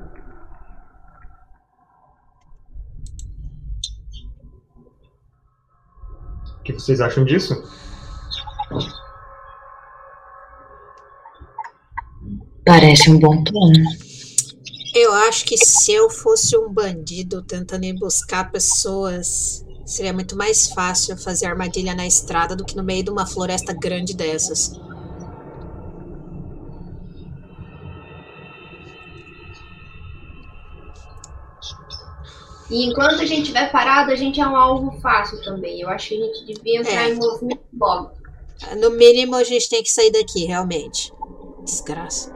O 6.59 6.63
que 6.63 6.73
vocês 6.73 7.01
acham 7.01 7.25
disso? 7.25 7.55
Parece 12.63 13.09
um 13.09 13.17
bom 13.17 13.43
plano. 13.43 14.08
Eu 14.93 15.13
acho 15.13 15.45
que 15.45 15.57
se 15.57 15.91
eu 15.91 16.09
fosse 16.09 16.57
um 16.57 16.71
bandido 16.71 17.43
tentando 17.43 17.85
ir 17.85 17.93
buscar 17.93 18.51
pessoas, 18.51 19.63
seria 19.85 20.13
muito 20.13 20.35
mais 20.35 20.67
fácil 20.67 21.15
fazer 21.17 21.45
armadilha 21.45 21.93
na 21.93 22.07
estrada 22.07 22.55
do 22.55 22.65
que 22.65 22.75
no 22.75 22.83
meio 22.83 23.03
de 23.03 23.09
uma 23.11 23.25
floresta 23.25 23.73
grande 23.73 24.15
dessas. 24.15 24.73
E 32.69 32.85
enquanto 32.85 33.21
a 33.21 33.25
gente 33.25 33.41
estiver 33.41 33.71
parado, 33.71 34.11
a 34.11 34.15
gente 34.15 34.39
é 34.39 34.47
um 34.47 34.55
alvo 34.55 34.91
fácil 35.01 35.41
também. 35.41 35.81
Eu 35.81 35.89
acho 35.89 36.09
que 36.09 36.15
a 36.21 36.25
gente 36.25 36.45
devia 36.45 36.79
entrar 36.81 37.09
É. 37.09 37.11
em 37.11 37.15
movimento 37.15 37.63
logo. 37.79 38.11
No 38.77 38.91
mínimo, 38.91 39.35
a 39.35 39.43
gente 39.43 39.67
tem 39.69 39.81
que 39.81 39.91
sair 39.91 40.11
daqui, 40.11 40.45
realmente. 40.45 41.11
Desgraça. 41.63 42.31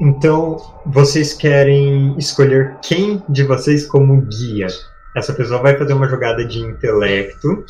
Então, 0.00 0.56
vocês 0.86 1.34
querem 1.34 2.16
escolher 2.16 2.78
quem 2.82 3.22
de 3.28 3.42
vocês 3.42 3.86
como 3.86 4.22
guia? 4.22 4.68
Essa 5.16 5.32
pessoa 5.32 5.60
vai 5.60 5.76
fazer 5.76 5.92
uma 5.92 6.08
jogada 6.08 6.44
de 6.44 6.60
intelecto 6.60 7.64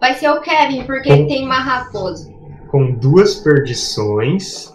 Vai 0.00 0.14
ser 0.14 0.30
o 0.30 0.40
Kevin, 0.40 0.84
porque 0.84 1.08
Bom. 1.08 1.14
ele 1.14 1.26
tem 1.26 1.44
uma 1.44 1.58
raposa. 1.58 2.30
com 2.68 2.92
duas 2.92 3.36
perdições. 3.36 4.72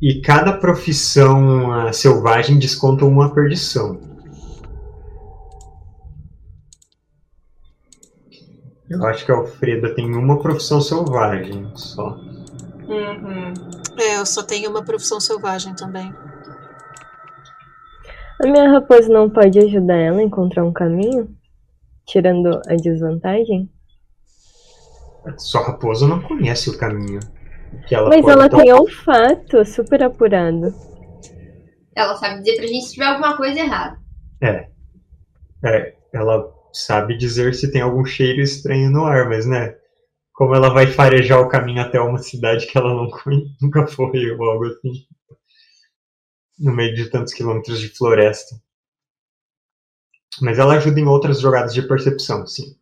E 0.00 0.20
cada 0.20 0.52
profissão 0.54 1.72
ah, 1.72 1.92
selvagem 1.92 2.58
desconta 2.58 3.04
uma 3.04 3.32
perdição. 3.32 4.00
Eu 8.90 9.06
acho 9.06 9.24
que 9.24 9.30
a 9.30 9.36
Alfreda 9.36 9.94
tem 9.94 10.12
uma 10.14 10.40
profissão 10.40 10.80
selvagem 10.80 11.70
só. 11.76 12.18
Uhum. 12.92 13.54
É, 13.98 14.18
eu 14.18 14.26
só 14.26 14.42
tenho 14.42 14.70
uma 14.70 14.84
profissão 14.84 15.18
selvagem 15.20 15.74
também. 15.74 16.12
A 18.42 18.46
minha 18.46 18.70
raposa 18.70 19.08
não 19.08 19.30
pode 19.30 19.58
ajudar 19.58 19.96
ela 19.96 20.18
a 20.18 20.22
encontrar 20.22 20.64
um 20.64 20.72
caminho? 20.72 21.28
Tirando 22.06 22.60
a 22.66 22.74
desvantagem? 22.74 23.70
Sua 25.38 25.62
raposa 25.62 26.08
não 26.08 26.20
conhece 26.20 26.68
o 26.68 26.76
caminho. 26.76 27.20
Que 27.86 27.94
ela 27.94 28.08
Mas 28.08 28.26
ela 28.26 28.48
tem 28.48 28.72
olfato 28.72 29.64
super 29.64 30.02
apurado. 30.02 30.74
Ela 31.94 32.16
sabe 32.16 32.40
dizer 32.40 32.56
pra 32.56 32.66
gente 32.66 32.84
se 32.84 32.94
tiver 32.94 33.06
alguma 33.06 33.36
coisa 33.36 33.60
errada. 33.60 33.98
É, 35.64 35.94
ela 36.12 36.52
sabe 36.72 37.16
dizer 37.16 37.54
se 37.54 37.70
tem 37.70 37.80
algum 37.80 38.04
cheiro 38.04 38.40
estranho 38.40 38.90
no 38.90 39.04
ar, 39.04 39.28
mas 39.28 39.46
né? 39.46 39.76
Como 40.42 40.56
ela 40.56 40.70
vai 40.70 40.88
farejar 40.88 41.40
o 41.40 41.48
caminho 41.48 41.80
até 41.80 42.00
uma 42.00 42.18
cidade 42.18 42.66
que 42.66 42.76
ela 42.76 42.92
não 42.92 43.08
nunca 43.62 43.86
foi 43.86 44.28
ou 44.32 44.42
algo 44.42 44.64
assim. 44.64 45.06
No 46.58 46.74
meio 46.74 46.92
de 46.96 47.08
tantos 47.08 47.32
quilômetros 47.32 47.78
de 47.78 47.88
floresta. 47.88 48.60
Mas 50.40 50.58
ela 50.58 50.74
ajuda 50.74 50.98
em 50.98 51.06
outras 51.06 51.38
jogadas 51.38 51.72
de 51.72 51.86
percepção, 51.86 52.44
sim. 52.44 52.76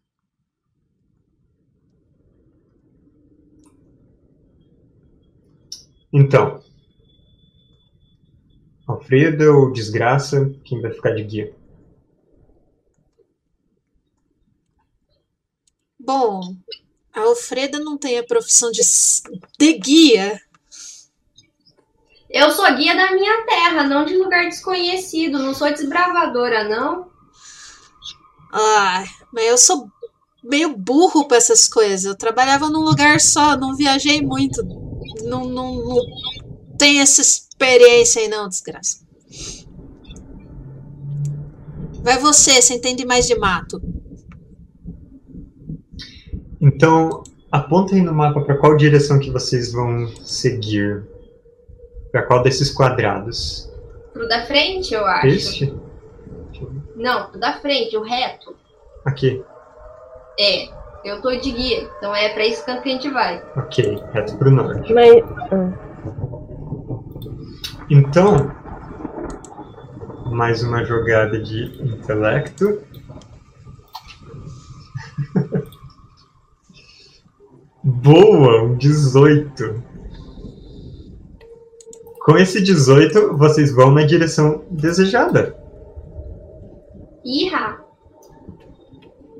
Então. 6.10 6.64
Alfredo 8.88 9.44
ou 9.54 9.70
Desgraça, 9.70 10.50
quem 10.64 10.80
vai 10.80 10.92
ficar 10.92 11.10
de 11.10 11.24
guia? 11.24 11.54
Bom, 15.98 16.56
a 17.20 17.26
Alfreda 17.26 17.78
não 17.78 17.96
tem 17.96 18.18
a 18.18 18.24
profissão 18.24 18.70
de, 18.70 18.80
de 19.58 19.72
guia. 19.74 20.40
Eu 22.28 22.50
sou 22.50 22.64
guia 22.74 22.94
da 22.94 23.12
minha 23.12 23.44
terra, 23.44 23.84
não 23.84 24.04
de 24.04 24.16
lugar 24.16 24.44
desconhecido. 24.44 25.38
Não 25.38 25.54
sou 25.54 25.70
desbravadora, 25.70 26.68
não. 26.68 27.10
Ah, 28.52 29.04
mas 29.32 29.46
eu 29.46 29.58
sou 29.58 29.88
meio 30.42 30.76
burro 30.76 31.26
pra 31.26 31.36
essas 31.36 31.68
coisas. 31.68 32.04
Eu 32.04 32.16
trabalhava 32.16 32.68
num 32.70 32.80
lugar 32.80 33.20
só, 33.20 33.56
não 33.56 33.76
viajei 33.76 34.22
muito. 34.22 34.62
Não, 35.24 35.44
não, 35.44 35.74
não 35.74 36.00
tenho 36.78 37.02
essa 37.02 37.20
experiência 37.20 38.22
aí, 38.22 38.28
não, 38.28 38.48
desgraça. 38.48 39.00
Vai 42.02 42.18
você, 42.18 42.62
você 42.62 42.74
entende 42.74 43.04
mais 43.04 43.26
de 43.26 43.36
mato. 43.36 43.80
Então, 46.60 47.22
apontem 47.50 48.02
no 48.02 48.12
mapa 48.12 48.42
para 48.42 48.56
qual 48.56 48.76
direção 48.76 49.18
que 49.18 49.30
vocês 49.30 49.72
vão 49.72 50.06
seguir. 50.22 51.02
Para 52.12 52.22
qual 52.22 52.42
desses 52.42 52.70
quadrados? 52.70 53.70
Pro 54.12 54.28
da 54.28 54.44
frente, 54.44 54.92
eu 54.92 55.06
acho. 55.06 55.26
Este? 55.26 55.74
Não, 56.96 57.30
pro 57.30 57.40
da 57.40 57.54
frente, 57.54 57.96
o 57.96 58.02
reto. 58.02 58.54
Aqui. 59.04 59.42
É, 60.38 60.68
eu 61.04 61.22
tô 61.22 61.30
de 61.30 61.50
guia. 61.50 61.88
Então 61.96 62.14
é 62.14 62.28
pra 62.30 62.44
esse 62.44 62.64
canto 62.66 62.82
que 62.82 62.90
a 62.90 62.92
gente 62.92 63.08
vai. 63.10 63.42
Ok, 63.56 64.02
reto 64.12 64.36
pro 64.36 64.50
norte. 64.50 64.92
Mas. 64.92 65.22
ah, 65.52 65.72
Então, 67.88 68.54
mais 70.26 70.62
uma 70.62 70.84
jogada 70.84 71.40
de 71.40 71.64
intelecto. 71.82 72.82
Boa, 77.82 78.62
um 78.62 78.76
18. 78.76 79.82
Com 82.24 82.36
esse 82.36 82.62
18, 82.62 83.36
vocês 83.38 83.74
vão 83.74 83.90
na 83.90 84.04
direção 84.04 84.64
desejada. 84.70 85.56
Irra! 87.24 87.80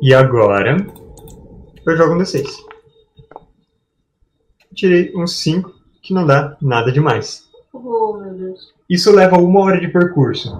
E 0.00 0.14
agora 0.14 0.87
eu 1.87 1.96
jogo 1.96 2.14
um 2.14 2.18
D6. 2.18 2.46
Tirei 4.74 5.12
uns 5.14 5.38
5, 5.40 5.70
que 6.03 6.14
não 6.14 6.26
dá 6.26 6.57
nada 6.62 6.90
demais. 6.90 7.50
Oh, 7.74 8.16
meu 8.16 8.33
Deus. 8.33 8.72
Isso 8.88 9.14
leva 9.14 9.37
uma 9.37 9.61
hora 9.61 9.79
de 9.79 9.88
percurso. 9.88 10.50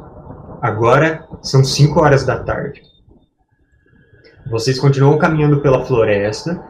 Agora 0.61 1.27
são 1.43 1.65
5 1.65 1.99
horas 1.99 2.27
da 2.27 2.43
tarde. 2.45 2.83
Vocês 4.51 4.79
continuam 4.79 5.17
caminhando 5.17 5.63
pela 5.63 5.85
floresta. 5.87 6.63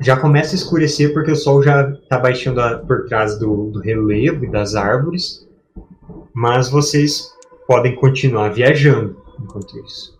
Já 0.00 0.16
começa 0.18 0.52
a 0.54 0.58
escurecer 0.58 1.12
porque 1.12 1.30
o 1.32 1.36
sol 1.36 1.62
já 1.62 1.90
está 1.90 2.18
baixando 2.18 2.60
a- 2.60 2.78
por 2.78 3.04
trás 3.06 3.38
do, 3.38 3.70
do 3.70 3.80
relevo 3.80 4.44
e 4.44 4.50
das 4.50 4.74
árvores. 4.74 5.46
Mas 6.32 6.70
vocês 6.70 7.30
podem 7.66 7.94
continuar 7.96 8.48
viajando 8.50 9.16
enquanto 9.38 9.78
isso. 9.84 10.18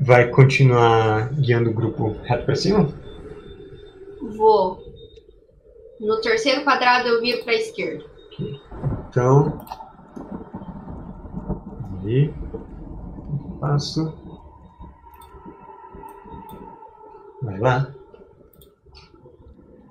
Vai 0.00 0.28
continuar 0.30 1.32
guiando 1.34 1.70
o 1.70 1.74
grupo 1.74 2.16
reto 2.22 2.44
para 2.44 2.54
cima? 2.56 2.88
Vou. 4.36 4.78
No 6.00 6.20
terceiro 6.20 6.62
quadrado 6.64 7.08
eu 7.08 7.20
viro 7.20 7.42
pra 7.44 7.54
esquerda. 7.54 8.04
Então. 9.08 9.60
Ali. 12.02 12.34
Passo. 13.60 14.12
Vai 17.54 17.60
lá. 17.60 17.94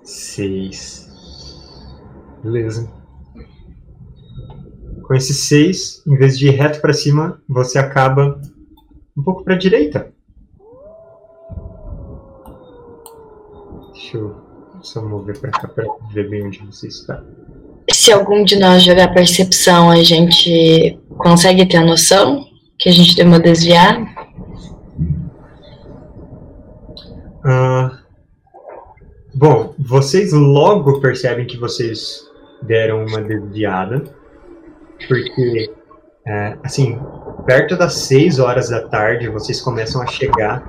Seis. 0.03 1.09
Beleza. 2.43 2.91
Com 5.03 5.13
esses 5.13 5.47
seis, 5.47 6.03
em 6.05 6.17
vez 6.17 6.37
de 6.37 6.47
ir 6.47 6.51
reto 6.51 6.81
para 6.81 6.93
cima, 6.93 7.41
você 7.47 7.79
acaba 7.79 8.41
um 9.17 9.23
pouco 9.23 9.43
para 9.43 9.55
a 9.55 9.57
direita. 9.57 10.13
Deixa 13.93 14.17
eu 14.17 14.35
só 14.81 15.01
mover 15.01 15.39
para 15.39 15.51
cá 15.51 15.67
para 15.67 15.85
ver 16.11 16.29
bem 16.29 16.45
onde 16.45 16.59
você 16.65 16.87
está. 16.87 17.23
Se 17.89 18.11
algum 18.11 18.43
de 18.43 18.57
nós 18.57 18.83
jogar 18.83 19.13
percepção, 19.13 19.89
a 19.89 20.03
gente 20.03 20.99
consegue 21.17 21.65
ter 21.65 21.77
a 21.77 21.85
noção 21.85 22.45
que 22.77 22.89
a 22.89 22.91
gente 22.91 23.15
deu 23.15 23.25
uma 23.25 23.39
desviada? 23.39 24.12
Ah, 27.45 27.99
bom, 29.33 29.75
vocês 29.77 30.31
logo 30.31 31.01
percebem 31.01 31.45
que 31.45 31.57
vocês 31.57 32.21
deram 32.61 33.05
uma 33.05 33.21
desviada, 33.21 34.03
porque, 35.07 35.69
é, 36.25 36.57
assim, 36.63 36.97
perto 37.45 37.75
das 37.75 37.95
6 37.95 38.39
horas 38.39 38.69
da 38.69 38.87
tarde, 38.87 39.27
vocês 39.27 39.59
começam 39.59 40.01
a 40.01 40.07
chegar 40.07 40.63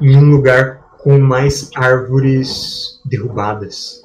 em 0.00 0.16
um 0.16 0.30
lugar 0.30 0.80
com 0.98 1.18
mais 1.18 1.70
árvores 1.76 3.00
derrubadas. 3.04 4.02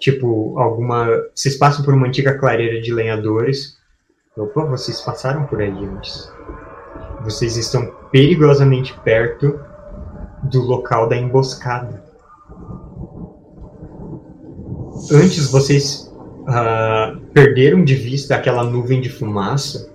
Tipo, 0.00 0.58
alguma. 0.58 1.08
Vocês 1.34 1.56
passam 1.56 1.84
por 1.84 1.94
uma 1.94 2.06
antiga 2.06 2.36
clareira 2.36 2.80
de 2.80 2.92
lenhadores. 2.92 3.76
Opa, 4.36 4.64
vocês 4.64 5.00
passaram 5.00 5.46
por 5.46 5.60
aí 5.60 5.70
antes. 5.70 6.30
Vocês 7.22 7.56
estão 7.56 7.86
perigosamente 8.10 8.92
perto 9.00 9.58
do 10.50 10.62
local 10.62 11.08
da 11.08 11.16
emboscada. 11.16 12.04
Antes 15.12 15.50
vocês 15.50 16.12
ah, 16.48 17.16
perderam 17.32 17.84
de 17.84 17.94
vista 17.94 18.34
aquela 18.34 18.64
nuvem 18.64 19.00
de 19.00 19.10
fumaça, 19.10 19.90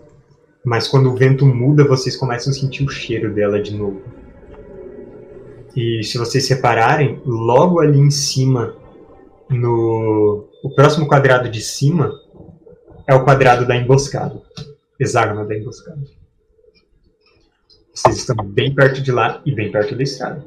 mas 0.63 0.87
quando 0.87 1.11
o 1.11 1.15
vento 1.15 1.45
muda, 1.45 1.87
vocês 1.87 2.15
começam 2.15 2.51
a 2.51 2.55
sentir 2.55 2.83
o 2.83 2.89
cheiro 2.89 3.33
dela 3.33 3.61
de 3.61 3.75
novo. 3.75 4.01
E 5.75 6.03
se 6.03 6.17
vocês 6.17 6.47
repararem, 6.49 7.21
logo 7.25 7.79
ali 7.79 7.99
em 7.99 8.11
cima, 8.11 8.75
no 9.49 10.47
o 10.63 10.69
próximo 10.75 11.07
quadrado 11.07 11.49
de 11.49 11.61
cima, 11.61 12.11
é 13.07 13.15
o 13.15 13.23
quadrado 13.23 13.65
da 13.65 13.75
emboscada. 13.75 14.39
Hexágono 14.99 15.47
da 15.47 15.57
emboscada. 15.57 16.20
Vocês 18.01 18.17
estão 18.17 18.35
bem 18.43 18.73
perto 18.73 18.99
de 19.01 19.11
lá 19.11 19.39
e 19.45 19.53
bem 19.53 19.71
perto 19.71 19.95
da 19.95 20.01
estrada. 20.01 20.43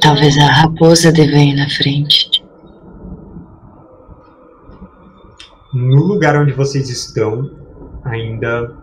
Talvez 0.00 0.36
a 0.36 0.46
raposa 0.46 1.12
deva 1.12 1.36
ir 1.36 1.54
na 1.54 1.68
frente. 1.70 2.28
No 5.72 6.02
lugar 6.02 6.34
onde 6.36 6.52
vocês 6.52 6.90
estão, 6.90 7.48
ainda 8.04 8.74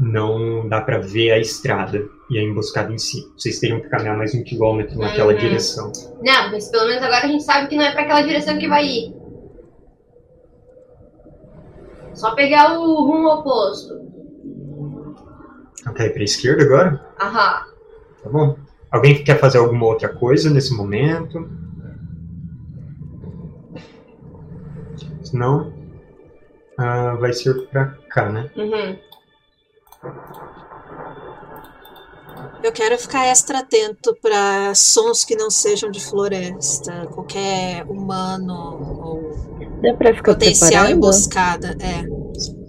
não 0.00 0.68
dá 0.68 0.80
pra 0.80 0.98
ver 0.98 1.30
a 1.30 1.38
estrada 1.38 2.02
e 2.28 2.38
a 2.38 2.42
emboscada 2.42 2.92
em 2.92 2.98
si. 2.98 3.22
Vocês 3.38 3.60
teriam 3.60 3.80
que 3.80 3.88
caminhar 3.88 4.16
mais 4.16 4.34
um 4.34 4.42
quilômetro 4.42 4.98
naquela 4.98 5.32
Uhum. 5.32 5.38
direção. 5.38 5.92
Não, 6.24 6.50
mas 6.50 6.68
pelo 6.70 6.88
menos 6.88 7.04
agora 7.04 7.24
a 7.24 7.28
gente 7.28 7.44
sabe 7.44 7.68
que 7.68 7.76
não 7.76 7.84
é 7.84 7.92
pra 7.92 8.02
aquela 8.02 8.22
direção 8.22 8.58
que 8.58 8.66
vai 8.66 8.84
ir. 8.84 9.14
Só 12.14 12.34
pegar 12.34 12.76
o 12.80 13.04
rumo 13.06 13.28
oposto. 13.28 14.12
Ok, 15.86 16.10
pra 16.10 16.22
esquerda 16.24 16.62
agora? 16.64 17.06
Aham. 17.20 17.64
Tá 18.22 18.30
bom. 18.30 18.56
Alguém 18.90 19.22
quer 19.24 19.38
fazer 19.38 19.58
alguma 19.58 19.86
outra 19.86 20.08
coisa 20.08 20.48
nesse 20.50 20.72
momento? 20.74 21.48
Se 25.22 25.36
não, 25.36 25.72
ah, 26.78 27.14
vai 27.14 27.32
ser 27.32 27.54
pra 27.68 27.86
cá, 28.10 28.28
né? 28.30 28.50
Uhum. 28.56 28.98
Eu 32.62 32.72
quero 32.72 32.96
ficar 32.98 33.26
extra 33.26 33.58
atento 33.58 34.16
para 34.22 34.74
sons 34.74 35.24
que 35.24 35.36
não 35.36 35.50
sejam 35.50 35.90
de 35.90 36.00
floresta, 36.02 37.06
qualquer 37.06 37.84
humano 37.86 38.54
ou 39.02 39.34
Dá 39.82 39.92
pra 39.94 40.14
ficar 40.14 40.32
potencial 40.32 40.68
preparado? 40.70 40.90
emboscada. 40.92 41.76
É. 41.80 42.04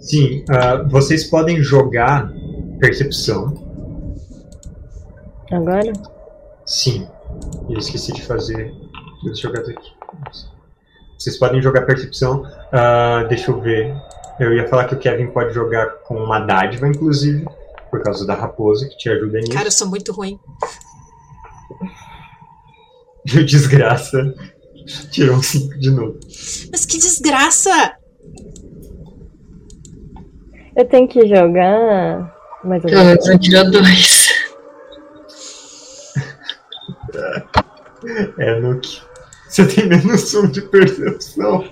Sim, 0.00 0.44
ah, 0.50 0.82
vocês 0.88 1.24
podem 1.24 1.62
jogar 1.62 2.30
percepção. 2.78 3.54
Agora? 5.50 5.92
Sim. 6.64 7.06
Eu 7.68 7.78
esqueci 7.78 8.12
de 8.12 8.22
fazer 8.22 8.72
os 9.24 9.38
jogadores 9.38 9.76
aqui. 9.76 9.92
Vocês 11.18 11.36
podem 11.38 11.62
jogar 11.62 11.82
percepção. 11.82 12.44
Ah, 12.72 13.24
deixa 13.28 13.50
eu 13.50 13.60
ver. 13.60 13.94
Eu 14.38 14.54
ia 14.54 14.68
falar 14.68 14.84
que 14.84 14.94
o 14.94 14.98
Kevin 14.98 15.28
pode 15.28 15.54
jogar 15.54 15.86
com 16.04 16.16
uma 16.16 16.40
dádiva, 16.40 16.86
inclusive, 16.86 17.46
por 17.90 18.02
causa 18.02 18.26
da 18.26 18.34
raposa, 18.34 18.86
que 18.88 18.96
te 18.96 19.08
ajuda 19.08 19.38
nisso. 19.38 19.52
Cara, 19.52 19.68
eu 19.68 19.72
sou 19.72 19.88
muito 19.88 20.12
ruim. 20.12 20.38
E 23.28 23.40
o 23.40 23.44
desgraça 23.44 24.32
tirou 25.10 25.38
um 25.38 25.42
5 25.42 25.80
de 25.80 25.90
novo. 25.90 26.16
Mas 26.70 26.86
que 26.86 26.96
desgraça! 26.96 27.96
Eu 30.76 30.84
tenho 30.84 31.08
que 31.08 31.26
jogar 31.26 32.35
mais 32.66 32.82
Pelo 32.82 33.04
menos 33.04 33.26
não 33.26 33.38
tirou 33.38 33.70
dois. 33.70 34.28
É, 38.38 38.60
Nuke. 38.60 39.00
Você 39.48 39.66
tem 39.66 39.86
menos 39.86 40.34
um 40.34 40.48
de 40.48 40.60
percepção. 40.62 41.64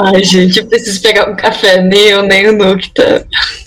Ai, 0.00 0.22
gente, 0.24 0.58
eu 0.58 0.66
preciso 0.66 1.02
pegar 1.02 1.30
um 1.30 1.36
café. 1.36 1.82
Nem 1.82 2.08
eu, 2.08 2.22
nem 2.22 2.48
o 2.48 2.52
Nuke 2.52 2.92
tá. 2.94 3.24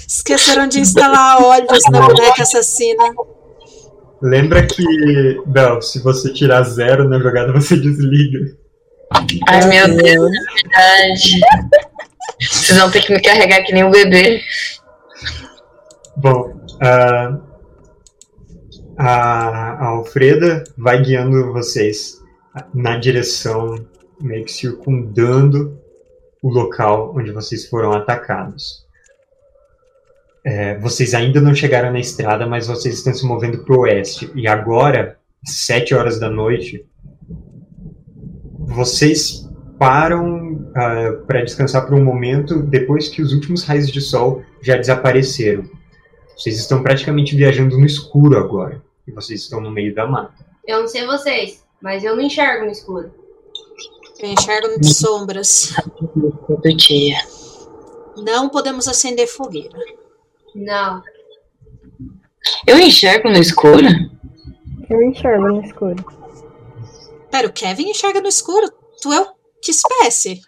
Esqueceram 0.07 0.67
de 0.67 0.79
instalar 0.79 1.41
olhos 1.41 1.83
na 1.91 2.01
boneca 2.01 2.43
assassina. 2.43 3.03
Lembra 4.21 4.65
que, 4.65 4.83
Bel, 5.45 5.81
se 5.81 5.99
você 5.99 6.33
tirar 6.33 6.63
zero 6.63 7.07
na 7.07 7.19
jogada, 7.19 7.51
você 7.53 7.75
desliga. 7.75 8.39
Ai, 9.47 9.67
meu 9.67 9.87
Deus, 9.95 10.31
é 10.31 10.63
verdade. 10.63 11.39
Vocês 12.39 12.77
vão 12.77 12.89
ter 12.89 13.01
que 13.01 13.13
me 13.13 13.21
carregar 13.21 13.63
que 13.63 13.73
nem 13.73 13.83
um 13.83 13.91
bebê. 13.91 14.41
Bom, 16.19 16.59
a, 16.81 17.37
a, 18.97 19.85
Alfreda 19.85 20.63
vai 20.75 20.99
guiando 21.03 21.53
vocês 21.53 22.19
na 22.73 22.97
direção, 22.97 23.85
meio 24.19 24.43
que 24.43 24.51
circundando 24.51 25.79
o 26.41 26.49
local 26.49 27.13
onde 27.15 27.31
vocês 27.31 27.69
foram 27.69 27.91
atacados. 27.91 28.83
É, 30.43 30.79
vocês 30.79 31.13
ainda 31.13 31.39
não 31.39 31.53
chegaram 31.53 31.91
na 31.91 31.99
estrada, 31.99 32.47
mas 32.47 32.65
vocês 32.65 32.95
estão 32.95 33.13
se 33.13 33.23
movendo 33.23 33.63
para 33.63 33.75
o 33.75 33.81
oeste. 33.81 34.31
E 34.33 34.47
agora, 34.47 35.19
sete 35.45 35.93
horas 35.93 36.19
da 36.19 36.31
noite, 36.31 36.83
vocês 38.57 39.47
param 39.77 40.71
para 41.27 41.43
descansar 41.43 41.85
por 41.85 41.93
um 41.93 42.03
momento 42.03 42.63
depois 42.63 43.07
que 43.07 43.21
os 43.21 43.33
últimos 43.33 43.63
raios 43.63 43.91
de 43.91 44.01
sol 44.01 44.41
já 44.63 44.77
desapareceram. 44.77 45.76
Vocês 46.37 46.59
estão 46.59 46.83
praticamente 46.83 47.35
viajando 47.35 47.77
no 47.77 47.85
escuro 47.85 48.37
agora. 48.37 48.81
E 49.07 49.11
vocês 49.11 49.41
estão 49.41 49.59
no 49.59 49.71
meio 49.71 49.95
da 49.95 50.05
mata. 50.05 50.45
Eu 50.67 50.81
não 50.81 50.87
sei 50.87 51.05
vocês, 51.05 51.65
mas 51.81 52.03
eu 52.03 52.15
não 52.15 52.21
enxergo 52.21 52.65
no 52.65 52.71
escuro. 52.71 53.11
Eu 54.19 54.29
enxergo 54.29 54.79
de 54.79 54.93
sombras. 54.93 55.73
Todo 56.47 56.75
dia. 56.75 57.17
Não 58.17 58.49
podemos 58.49 58.87
acender 58.87 59.27
fogueira. 59.27 59.77
Não. 60.53 61.01
Eu 62.65 62.77
enxergo 62.79 63.29
no 63.29 63.37
escuro? 63.37 63.87
Eu 64.89 65.01
enxergo 65.03 65.47
no 65.47 65.63
escuro. 65.63 66.05
Pera, 67.31 67.47
o 67.47 67.53
Kevin 67.53 67.89
enxerga 67.89 68.21
no 68.21 68.27
escuro. 68.27 68.71
Tu 69.01 69.11
é 69.11 69.21
o 69.21 69.27
que 69.61 69.71
espécie? 69.71 70.41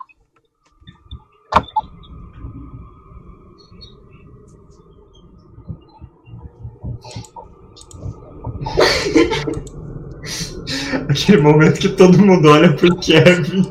Aquele 11.09 11.41
momento 11.41 11.79
que 11.79 11.89
todo 11.89 12.17
mundo 12.19 12.49
olha 12.49 12.73
pro 12.75 12.95
Kevin. 12.99 13.69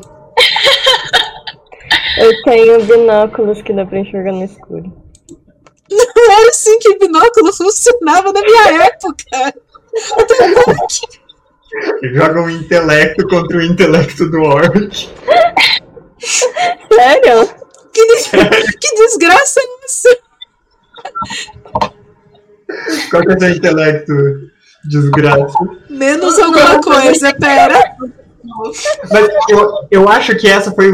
Eu 2.17 2.41
tenho 2.43 2.83
binóculos 2.85 3.61
que 3.61 3.71
dá 3.73 3.85
pra 3.85 3.99
enxergar 3.99 4.31
no 4.33 4.43
escuro. 4.43 4.91
Não 5.89 6.31
era 6.39 6.49
assim 6.49 6.77
que 6.79 6.97
binóculo 6.99 7.53
funcionava 7.53 8.33
na 8.33 8.41
minha 8.41 8.83
época. 8.85 9.53
Joga 12.13 12.41
um 12.41 12.49
intelecto 12.49 13.25
contra 13.27 13.57
o 13.57 13.61
intelecto 13.61 14.29
do 14.29 14.41
Orc. 14.41 15.09
Sério? 16.19 17.47
Que, 17.93 18.05
des- 18.07 18.27
que 18.27 18.95
desgraça 18.95 19.59
é 19.59 19.63
essa? 19.85 20.17
Qual 23.09 23.23
que 23.23 23.31
é 23.31 23.35
o 23.35 23.39
seu 23.39 23.49
intelecto? 23.49 24.13
Desgraça. 24.85 25.57
Menos 25.89 26.39
alguma 26.39 26.79
coisa, 26.81 27.33
pera. 27.33 27.95
Mas 29.11 29.27
eu, 29.49 29.71
eu 29.91 30.09
acho 30.09 30.35
que 30.35 30.47
essa 30.47 30.71
foi. 30.71 30.89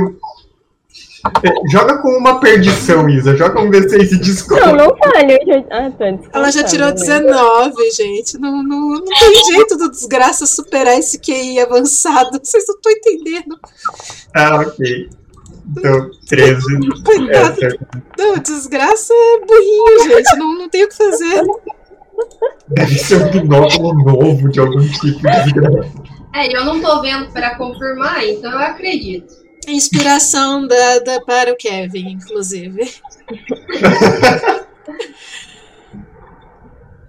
É, 1.43 1.71
Joga 1.71 1.97
com 1.99 2.09
uma 2.09 2.39
perdição, 2.39 3.09
Isa. 3.09 3.35
Joga 3.35 3.59
um 3.59 3.69
D6 3.71 4.11
e 4.11 4.13
Não, 4.13 4.21
desconta. 4.21 4.71
não. 4.73 4.85
Eu 4.85 5.45
já... 5.47 5.65
Ah, 5.71 5.91
tá. 5.91 6.05
Ela 6.33 6.51
já 6.51 6.63
tirou 6.63 6.91
beleza. 6.93 7.19
19, 7.21 7.91
gente. 7.91 8.37
Não, 8.37 8.61
não, 8.63 8.89
não 8.95 9.03
tem 9.05 9.45
jeito 9.53 9.75
do 9.75 9.89
desgraça 9.89 10.45
superar 10.45 10.97
esse 10.99 11.17
QI 11.19 11.59
avançado. 11.59 12.39
Vocês 12.43 12.65
não 12.67 12.75
estão 12.75 12.91
entendendo. 12.91 13.59
Ah, 14.35 14.57
ok. 14.57 15.09
Então, 15.77 16.11
13. 16.27 16.53
É, 16.53 17.03
Coitado. 17.03 17.59
certo. 17.59 17.87
Não, 18.19 18.37
desgraça 18.37 19.13
é 19.13 19.39
burrinho, 19.45 20.03
gente. 20.03 20.37
Não, 20.37 20.55
não 20.59 20.69
tem 20.69 20.83
o 20.83 20.89
que 20.89 20.95
fazer. 20.95 21.41
Deve 22.69 22.95
ser 22.97 23.21
um 23.23 23.31
binóculo 23.31 23.93
novo 23.93 24.49
de 24.49 24.59
algum 24.59 24.87
tipo 24.87 25.19
de. 25.19 25.99
É, 26.33 26.55
eu 26.55 26.65
não 26.65 26.81
tô 26.81 27.01
vendo 27.01 27.31
pra 27.31 27.55
confirmar, 27.55 28.23
então 28.25 28.51
eu 28.51 28.59
acredito. 28.59 29.33
Inspiração 29.67 30.67
dada 30.67 31.21
para 31.25 31.51
o 31.51 31.55
Kevin, 31.57 32.09
inclusive. 32.11 32.81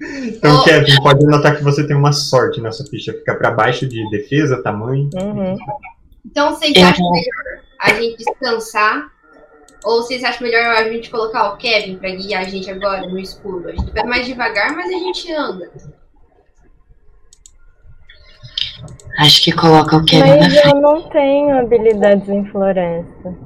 Então, 0.00 0.60
Oh. 0.60 0.64
Kevin, 0.64 0.94
pode 1.02 1.24
notar 1.26 1.56
que 1.56 1.64
você 1.64 1.86
tem 1.86 1.96
uma 1.96 2.12
sorte 2.12 2.60
nessa 2.60 2.84
ficha. 2.84 3.12
Fica 3.14 3.34
pra 3.34 3.50
baixo 3.50 3.86
de 3.86 4.08
defesa, 4.10 4.62
tamanho. 4.62 5.08
Uhum. 5.14 5.56
Então 6.24 6.54
vocês 6.54 6.76
acham 6.76 7.04
vou- 7.04 7.12
melhor 7.12 7.62
a 7.80 7.94
gente 7.94 8.16
descansar? 8.18 9.06
Ou 9.86 10.02
vocês 10.02 10.24
acham 10.24 10.44
melhor 10.44 10.66
a 10.66 10.88
gente 10.90 11.08
colocar 11.08 11.52
o 11.52 11.56
Kevin 11.58 11.96
pra 11.96 12.10
guiar 12.10 12.42
a 12.42 12.48
gente 12.48 12.68
agora 12.68 13.06
no 13.06 13.16
escuro? 13.20 13.68
A 13.68 13.72
gente 13.72 13.92
vai 13.92 14.02
mais 14.02 14.26
devagar, 14.26 14.74
mas 14.74 14.86
a 14.86 14.98
gente 14.98 15.32
anda. 15.32 15.70
Acho 19.20 19.44
que 19.44 19.52
coloca 19.52 19.96
o 19.96 20.04
Kevin 20.04 20.28
na 20.28 20.36
Mas 20.38 20.58
frente. 20.58 20.74
eu 20.74 20.80
não 20.80 21.08
tenho 21.08 21.56
habilidades 21.56 22.28
em 22.28 22.44
floresta. 22.46 23.38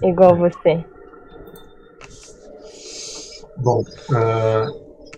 Igual 0.00 0.36
você. 0.36 0.84
Bom, 3.56 3.82
ah, 4.14 4.66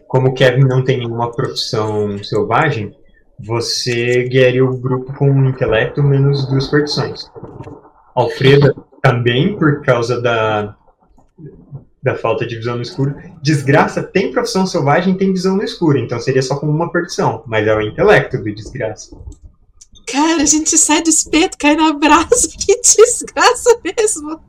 como 0.08 0.28
o 0.28 0.34
Kevin 0.34 0.64
não 0.64 0.82
tem 0.82 1.00
nenhuma 1.00 1.30
profissão 1.32 2.16
selvagem, 2.24 2.96
você 3.38 4.26
guiaria 4.26 4.64
o 4.64 4.74
grupo 4.74 5.12
com 5.12 5.30
um 5.30 5.50
intelecto 5.50 6.02
menos 6.02 6.46
duas 6.46 6.66
perdições. 6.68 7.30
Alfreda 8.16 8.74
também, 9.02 9.56
por 9.58 9.82
causa 9.82 10.20
da, 10.20 10.74
da 12.02 12.16
falta 12.16 12.46
de 12.46 12.56
visão 12.56 12.76
no 12.76 12.82
escuro. 12.82 13.14
Desgraça 13.42 14.02
tem 14.02 14.32
profissão 14.32 14.66
selvagem 14.66 15.18
tem 15.18 15.32
visão 15.32 15.56
no 15.56 15.62
escuro, 15.62 15.98
então 15.98 16.18
seria 16.18 16.42
só 16.42 16.56
com 16.56 16.66
uma 16.66 16.90
perdição, 16.90 17.44
mas 17.46 17.66
é 17.66 17.76
o 17.76 17.82
intelecto 17.82 18.38
do 18.38 18.54
desgraça. 18.54 19.16
Cara, 20.10 20.42
a 20.42 20.46
gente 20.46 20.78
sai 20.78 21.02
do 21.02 21.10
espeto, 21.10 21.58
cai 21.58 21.76
no 21.76 21.84
abraço. 21.84 22.48
Que 22.58 22.80
desgraça 22.80 23.78
mesmo. 23.84 24.40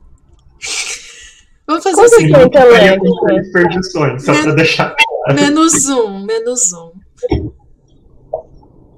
Vamos 1.66 1.84
fazer 1.84 2.02
assim. 2.02 2.32
é 2.32 2.38
o 2.38 2.46
intelecto? 2.46 3.04
com 3.04 3.26
três 3.26 3.52
perdições, 3.52 4.24
só 4.24 4.42
pra 4.42 4.52
deixar 4.54 4.96
Menos 5.34 5.88
um, 5.88 6.24
menos 6.24 6.72
um. 6.72 6.92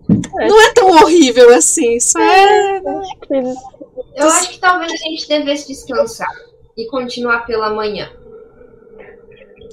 Não 0.09 0.63
é 0.63 0.73
tão 0.73 0.91
horrível 0.91 1.55
assim, 1.55 1.99
só 1.99 2.21
é. 2.21 2.83
Eu 4.15 4.29
acho 4.29 4.51
que 4.51 4.59
talvez 4.59 4.93
a 4.93 4.97
gente 4.97 5.29
devesse 5.29 5.69
descansar 5.69 6.29
e 6.77 6.87
continuar 6.89 7.47
pela 7.47 7.71
manhã. 7.73 8.11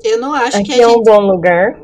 Eu 0.04 0.20
não 0.20 0.34
acho 0.34 0.64
que 0.64 0.72
Aqui 0.74 0.82
a 0.82 0.84
é 0.84 0.88
um 0.88 0.92
gente, 0.92 1.06
bom 1.06 1.20
lugar. 1.22 1.80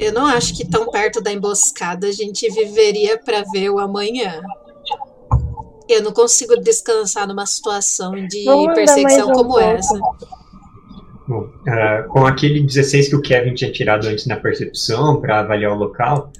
eu 0.00 0.12
não 0.12 0.26
acho 0.26 0.56
que 0.56 0.66
tão 0.68 0.90
perto 0.90 1.20
da 1.20 1.30
emboscada 1.32 2.06
a 2.06 2.12
gente 2.12 2.48
viveria 2.50 3.18
pra 3.18 3.42
ver 3.52 3.70
o 3.70 3.78
amanhã. 3.78 4.40
Eu 5.88 6.02
não 6.02 6.12
consigo 6.12 6.56
descansar 6.60 7.26
numa 7.26 7.44
situação 7.46 8.12
de 8.26 8.44
Vamos 8.44 8.74
perseguição 8.74 9.28
um 9.30 9.32
como 9.32 9.50
pouco. 9.50 9.60
essa. 9.60 9.98
Bom, 11.28 11.48
ah, 11.68 12.04
com 12.08 12.26
aquele 12.26 12.60
16 12.60 13.08
que 13.08 13.16
o 13.16 13.20
Kevin 13.20 13.54
tinha 13.54 13.70
tirado 13.70 14.06
antes 14.06 14.26
na 14.26 14.36
percepção 14.36 15.20
para 15.20 15.40
avaliar 15.40 15.72
o 15.72 15.76
local, 15.78 16.32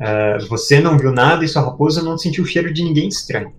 ah, 0.00 0.38
você 0.48 0.80
não 0.80 0.98
viu 0.98 1.10
nada 1.12 1.44
e 1.44 1.48
sua 1.48 1.62
raposa 1.62 2.02
não 2.02 2.18
sentiu 2.18 2.44
o 2.44 2.46
cheiro 2.46 2.72
de 2.72 2.82
ninguém 2.84 3.08
estranho. 3.08 3.52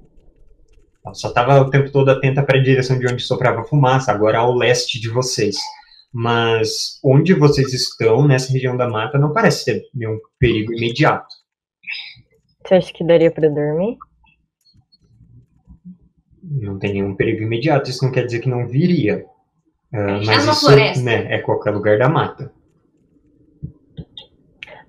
Ela 1.08 1.14
só 1.14 1.30
estava 1.30 1.62
o 1.62 1.70
tempo 1.70 1.92
todo 1.92 2.10
atenta 2.10 2.44
para 2.44 2.60
a 2.60 2.64
direção 2.64 3.00
de 3.00 3.08
onde 3.08 3.24
soprava 3.24 3.64
fumaça, 3.64 4.12
agora 4.12 4.40
ao 4.40 4.54
leste 4.54 5.00
de 5.00 5.10
vocês. 5.10 5.56
Mas 6.14 7.00
onde 7.04 7.34
vocês 7.34 7.74
estão, 7.74 8.28
nessa 8.28 8.52
região 8.52 8.76
da 8.76 8.90
mata, 8.90 9.18
não 9.18 9.34
parece 9.34 9.66
ter 9.66 9.84
nenhum 9.94 10.20
perigo 10.40 10.74
imediato. 10.74 11.28
Você 12.66 12.76
acha 12.76 12.94
que 12.94 13.06
daria 13.06 13.32
pra 13.32 13.48
dormir? 13.48 13.98
Não 16.44 16.78
tem 16.78 16.94
nenhum 16.94 17.16
perigo 17.16 17.44
imediato, 17.44 17.90
isso 17.90 18.04
não 18.04 18.12
quer 18.12 18.26
dizer 18.26 18.40
que 18.40 18.50
não 18.50 18.68
viria. 18.68 19.26
É 19.94 20.26
mas 20.26 20.46
na 20.46 20.52
isso 20.52 20.66
floresta. 20.66 21.04
né, 21.04 21.34
é 21.34 21.40
qualquer 21.40 21.72
lugar 21.72 21.98
da 21.98 22.10
mata. 22.10 22.52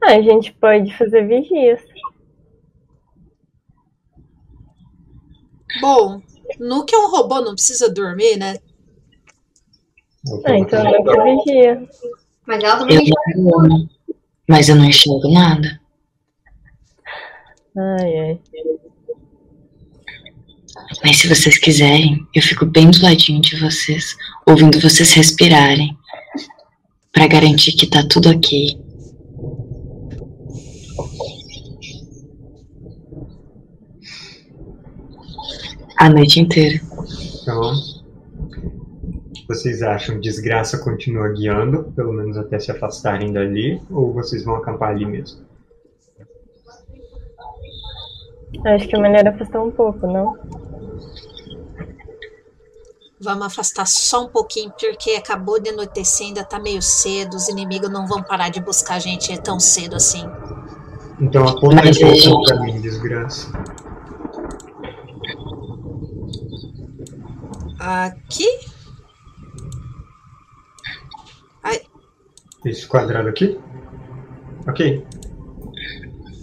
Ah, 0.03 0.15
a 0.15 0.23
gente 0.23 0.53
pode 0.55 0.97
fazer 0.97 1.27
vigias. 1.27 1.81
Bom, 5.81 6.21
no 6.59 6.85
que 6.85 6.95
é 6.95 6.99
um 6.99 7.11
robô 7.11 7.41
não 7.41 7.55
precisa 7.55 7.89
dormir, 7.93 8.37
né? 8.37 8.59
Ah, 10.45 10.59
então 10.59 10.83
não 10.83 11.43
que 11.43 11.53
vigia. 11.53 11.89
Mas 12.47 12.65
ela 12.65 12.79
também 12.79 12.97
Eu 12.97 13.43
não 13.43 13.61
amo, 13.61 13.91
mas 14.49 14.69
eu 14.69 14.77
não 14.77 14.85
enxergo 14.85 15.31
nada. 15.31 15.81
Ai, 17.77 18.19
ai. 18.19 18.41
Mas 21.05 21.19
se 21.19 21.29
vocês 21.29 21.59
quiserem, 21.59 22.27
eu 22.35 22.43
fico 22.43 22.65
bem 22.65 22.91
do 22.91 23.03
ladinho 23.03 23.41
de 23.41 23.61
vocês, 23.61 24.17
ouvindo 24.47 24.81
vocês 24.81 25.13
respirarem, 25.13 25.97
pra 27.13 27.27
garantir 27.27 27.73
que 27.73 27.87
tá 27.87 28.03
tudo 28.09 28.31
ok. 28.31 28.88
A 35.99 36.09
noite 36.09 36.41
inteira. 36.41 36.81
Então, 37.43 37.73
vocês 39.49 39.83
acham 39.83 40.21
desgraça 40.21 40.79
continua 40.79 41.29
guiando, 41.29 41.93
pelo 41.97 42.13
menos 42.13 42.37
até 42.37 42.59
se 42.59 42.71
afastarem 42.71 43.33
dali, 43.33 43.83
ou 43.91 44.13
vocês 44.13 44.45
vão 44.45 44.55
acampar 44.57 44.91
ali 44.91 45.05
mesmo? 45.05 45.41
Acho 48.65 48.89
que 48.89 48.97
é 48.97 48.99
melhor 48.99 49.27
afastar 49.27 49.63
um 49.63 49.71
pouco, 49.71 50.07
não? 50.07 50.37
Vamos 53.21 53.47
afastar 53.47 53.87
só 53.87 54.25
um 54.25 54.29
pouquinho, 54.29 54.73
porque 54.79 55.11
acabou 55.11 55.61
de 55.61 55.71
anoitecer, 55.71 56.29
ainda 56.29 56.45
tá 56.45 56.61
meio 56.61 56.81
cedo. 56.81 57.35
Os 57.35 57.49
inimigos 57.49 57.91
não 57.91 58.07
vão 58.07 58.23
parar 58.23 58.49
de 58.49 58.61
buscar 58.61 58.95
a 58.95 58.99
gente 59.01 59.37
tão 59.41 59.59
cedo 59.59 59.97
assim. 59.97 60.25
Então 61.21 61.49
aponta 61.49 61.83
um 61.89 62.31
pouco 62.31 62.45
pra 62.45 62.61
mim, 62.61 62.81
desgraça. 62.81 63.51
Aqui? 67.79 68.47
Esse 72.65 72.87
quadrado 72.87 73.29
aqui? 73.29 73.59
Ok. 74.69 75.07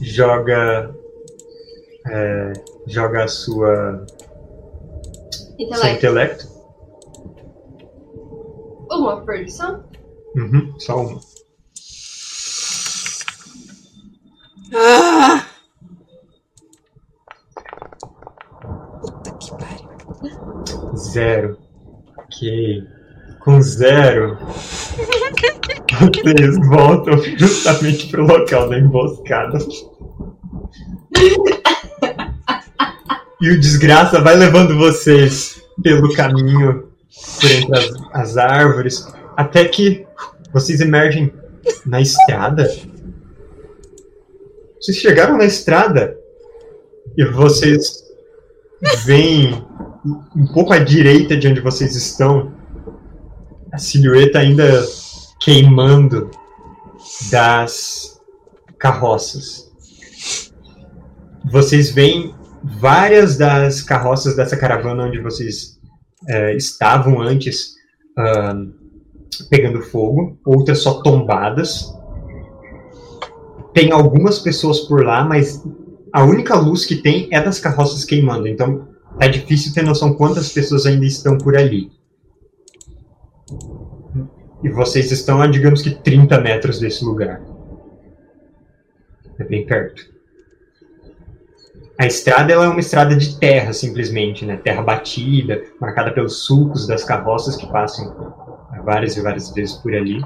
Joga. 0.02 0.96
é, 2.08 2.54
joga 2.88 3.24
a 3.24 3.28
sua, 3.28 4.06
seu 5.58 5.60
intelecto. 5.60 5.98
intelecto. 5.98 6.48
uma 8.90 9.26
perdição? 9.26 9.84
Uhum, 10.36 10.80
só 10.80 10.98
uma. 10.98 11.20
Ah! 14.74 15.46
Puta 19.02 19.32
que 19.38 19.52
pariu. 19.52 20.85
Zero. 20.96 21.58
Ok. 22.18 22.84
Com 23.40 23.62
zero, 23.62 24.38
vocês 26.02 26.68
voltam 26.68 27.16
justamente 27.38 28.08
pro 28.08 28.26
local 28.26 28.68
da 28.68 28.80
emboscada. 28.80 29.60
E 33.40 33.50
o 33.50 33.60
desgraça 33.60 34.20
vai 34.20 34.36
levando 34.36 34.76
vocês 34.76 35.62
pelo 35.84 36.12
caminho, 36.16 36.90
por 37.40 37.52
entre 37.52 37.78
as, 37.78 37.92
as 38.14 38.38
árvores, 38.38 39.08
até 39.38 39.66
que 39.66 40.08
vocês 40.52 40.82
emergem 40.82 41.32
na 41.86 42.02
estrada. 42.02 42.68
Vocês 44.82 44.98
chegaram 44.98 45.38
na 45.38 45.46
estrada 45.46 46.18
e 47.16 47.24
vocês 47.26 48.04
veem 49.06 49.64
um 50.36 50.46
pouco 50.54 50.72
à 50.72 50.80
direita 50.80 51.36
de 51.36 51.48
onde 51.48 51.60
vocês 51.60 51.96
estão 51.96 52.54
a 53.72 53.78
silhueta 53.78 54.40
ainda 54.40 54.86
queimando 55.40 56.30
das 57.32 58.22
carroças. 58.78 59.72
Vocês 61.52 61.90
veem 61.90 62.34
várias 62.64 63.38
das 63.38 63.82
carroças 63.82 64.36
dessa 64.36 64.56
caravana 64.56 65.06
onde 65.06 65.20
vocês 65.20 65.80
eh, 66.28 66.56
estavam 66.56 67.22
antes 67.22 67.76
ah, 68.18 68.56
pegando 69.50 69.82
fogo, 69.82 70.40
outras 70.46 70.80
só 70.80 71.02
tombadas. 71.02 71.94
Tem 73.74 73.92
algumas 73.92 74.40
pessoas 74.40 74.80
por 74.82 75.04
lá, 75.04 75.24
mas 75.24 75.64
a 76.14 76.24
única 76.24 76.56
luz 76.56 76.86
que 76.86 76.96
tem 76.96 77.28
é 77.32 77.42
das 77.42 77.60
carroças 77.60 78.06
queimando, 78.06 78.48
então 78.48 78.95
é 79.20 79.28
difícil 79.28 79.74
ter 79.74 79.84
noção 79.84 80.14
quantas 80.14 80.52
pessoas 80.52 80.86
ainda 80.86 81.06
estão 81.06 81.38
por 81.38 81.56
ali. 81.56 81.92
E 84.64 84.70
vocês 84.70 85.12
estão 85.12 85.42
a, 85.42 85.48
digamos 85.48 85.82
que, 85.82 85.92
30 85.92 86.40
metros 86.42 86.80
desse 86.80 87.04
lugar. 87.06 87.42
É 89.38 89.44
bem 89.44 89.66
perto. 89.66 90.14
A 91.98 92.06
estrada 92.06 92.52
é 92.52 92.58
uma 92.58 92.80
estrada 92.80 93.16
de 93.16 93.40
terra, 93.40 93.72
simplesmente, 93.72 94.46
né? 94.46 94.58
Terra 94.58 94.82
batida, 94.82 95.64
marcada 95.80 96.12
pelos 96.12 96.46
sulcos 96.46 96.88
das 96.88 97.04
carroças 97.04 97.56
que 97.56 97.68
passam 97.72 98.14
várias 98.84 99.16
e 99.16 99.22
várias 99.22 99.52
vezes 99.52 99.76
por 99.76 99.94
ali. 99.94 100.22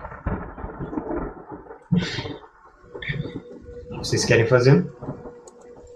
Vocês 3.97 4.25
querem 4.25 4.47
fazer? 4.47 4.85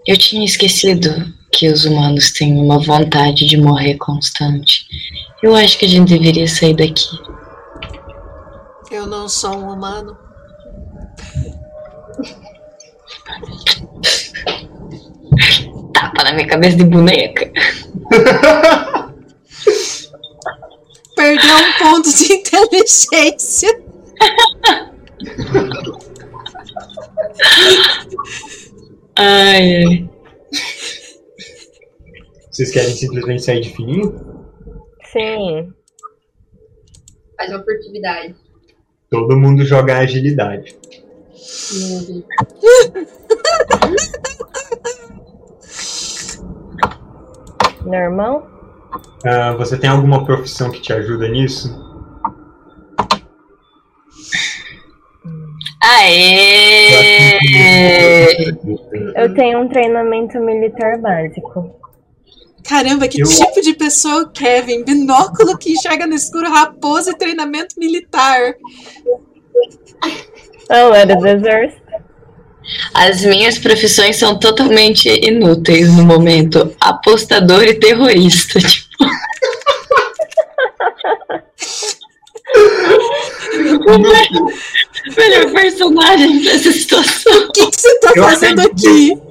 Eu 0.06 0.16
tinha 0.16 0.44
esquecido 0.44 1.08
que 1.54 1.70
os 1.70 1.84
humanos 1.84 2.32
têm 2.32 2.58
uma 2.58 2.80
vontade 2.80 3.46
de 3.46 3.56
morrer 3.56 3.94
constante. 3.96 4.86
Eu 5.40 5.54
acho 5.54 5.78
que 5.78 5.84
a 5.84 5.88
gente 5.88 6.08
deveria 6.08 6.48
sair 6.48 6.74
daqui. 6.74 7.08
Eu 8.90 9.06
não 9.06 9.28
sou 9.28 9.56
um 9.56 9.72
humano. 9.72 10.16
Tapa 15.92 16.24
na 16.24 16.32
minha 16.32 16.48
cabeça 16.48 16.76
de 16.76 16.84
boneca. 16.84 17.48
Perdeu 21.14 21.56
um 21.56 21.72
ponto 21.78 22.12
de 22.16 22.32
inteligência. 22.32 23.80
Ai, 29.16 29.76
ai. 29.76 30.10
Vocês 32.54 32.70
querem 32.70 32.90
simplesmente 32.90 33.42
sair 33.42 33.60
de 33.60 33.70
fininho? 33.70 34.14
Sim. 35.10 35.72
Faz 37.36 37.50
uma 37.50 37.64
furtividade. 37.64 38.36
Todo 39.10 39.36
mundo 39.36 39.64
joga 39.64 39.98
agilidade. 39.98 40.78
Normal? 47.84 48.48
Ah, 49.26 49.56
você 49.56 49.76
tem 49.76 49.90
alguma 49.90 50.24
profissão 50.24 50.70
que 50.70 50.80
te 50.80 50.92
ajuda 50.92 51.26
nisso? 51.26 51.76
Aê! 55.82 56.86
Eu 59.16 59.34
tenho 59.34 59.58
um 59.58 59.68
treinamento 59.68 60.38
militar 60.38 61.00
básico. 61.00 61.82
Caramba, 62.68 63.06
que 63.08 63.20
Eu- 63.22 63.28
tipo 63.28 63.60
de 63.60 63.74
pessoa 63.74 64.22
é 64.34 64.38
Kevin? 64.38 64.84
Binóculo 64.84 65.56
que 65.58 65.72
enxerga 65.72 66.06
no 66.06 66.14
escuro, 66.14 66.50
raposa 66.50 67.10
e 67.10 67.16
treinamento 67.18 67.78
militar. 67.78 68.54
Oh, 70.70 70.94
era 70.94 71.14
do 71.14 71.26
exército. 71.26 71.82
As 72.94 73.22
minhas 73.22 73.58
profissões 73.58 74.16
são 74.16 74.38
totalmente 74.38 75.08
inúteis 75.08 75.92
no 75.92 76.04
momento. 76.04 76.74
Apostador 76.80 77.62
e 77.64 77.74
terrorista. 77.74 78.58
Tipo, 83.50 83.90
o 83.92 83.98
me- 83.98 84.54
melhor 85.16 85.52
personagem 85.52 86.42
dessa 86.42 86.72
situação. 86.72 87.32
O 87.48 87.52
que, 87.52 87.70
que 87.70 87.80
você 87.80 87.98
tá 88.00 88.12
Eu 88.14 88.24
fazendo 88.24 88.60
aprendi. 88.60 89.12
aqui? 89.12 89.22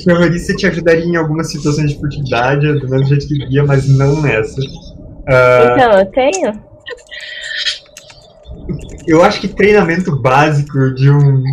terrorista 0.03 0.55
te 0.55 0.67
ajudaria 0.67 1.05
em 1.05 1.15
algumas 1.15 1.49
situações 1.49 1.91
de 1.91 1.99
furtividade, 1.99 2.79
do 2.79 2.89
mesmo 2.89 3.05
jeito 3.07 3.27
que 3.27 3.45
guia, 3.47 3.63
mas 3.63 3.87
não 3.87 4.21
nessa. 4.21 4.61
Ah, 5.27 5.73
Então, 5.73 5.99
eu 5.99 6.05
tenho? 6.07 6.61
eu 9.07 9.23
acho 9.23 9.39
que 9.39 9.47
treinamento 9.47 10.15
básico 10.21 10.93
de 10.93 11.09
um. 11.09 11.43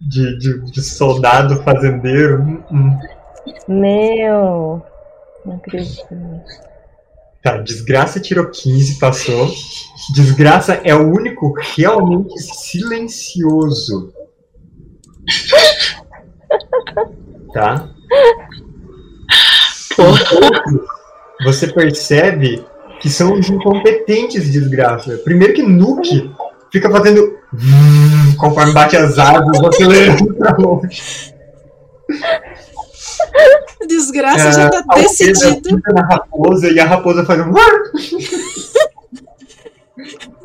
de, 0.00 0.38
de, 0.38 0.60
de 0.72 0.82
soldado 0.82 1.62
fazendeiro. 1.62 2.42
hum, 2.42 2.62
hum. 2.72 2.98
Meu. 3.68 4.82
Não 5.44 5.56
acredito. 5.56 6.04
Tá, 7.42 7.56
desgraça 7.58 8.20
tirou 8.20 8.46
15, 8.46 8.98
passou. 8.98 9.50
Desgraça 10.14 10.74
é 10.84 10.94
o 10.94 11.08
único 11.12 11.52
realmente 11.74 12.38
silencioso. 12.40 14.12
Tá? 17.52 17.88
Porra. 19.96 20.20
Você 21.44 21.68
percebe 21.68 22.64
que 23.00 23.08
são 23.08 23.34
os 23.34 23.48
incompetentes, 23.48 24.50
desgraça. 24.50 25.18
Primeiro 25.18 25.54
que 25.54 25.62
Nuke 25.62 26.30
fica 26.72 26.90
fazendo 26.90 27.38
vrr 27.52 28.36
conforme 28.36 28.72
bate 28.72 28.96
as 28.96 29.18
asas, 29.18 29.58
você 29.58 29.86
levando 29.86 30.34
pra 30.34 30.56
longe. 30.56 31.34
Desgraça 33.86 34.52
já 34.52 34.68
tá 34.70 34.82
decidido. 34.96 35.80
na 35.92 36.06
raposa 36.06 36.70
e 36.70 36.78
a 36.78 36.84
raposa 36.84 37.24
faz 37.24 37.40
um. 37.40 37.52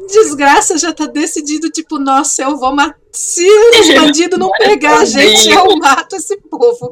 Desgraça 0.07 0.77
já 0.77 0.93
tá 0.93 1.05
decidido, 1.07 1.69
tipo, 1.69 1.97
nossa, 1.97 2.43
eu 2.43 2.57
vou 2.57 2.75
matar. 2.75 2.97
Se 3.11 3.47
os 3.47 3.93
bandidos 3.93 4.39
não 4.39 4.49
pegar 4.57 4.99
a 4.99 5.05
gente, 5.05 5.49
eu 5.49 5.77
mato 5.77 6.15
esse 6.15 6.35
povo. 6.37 6.91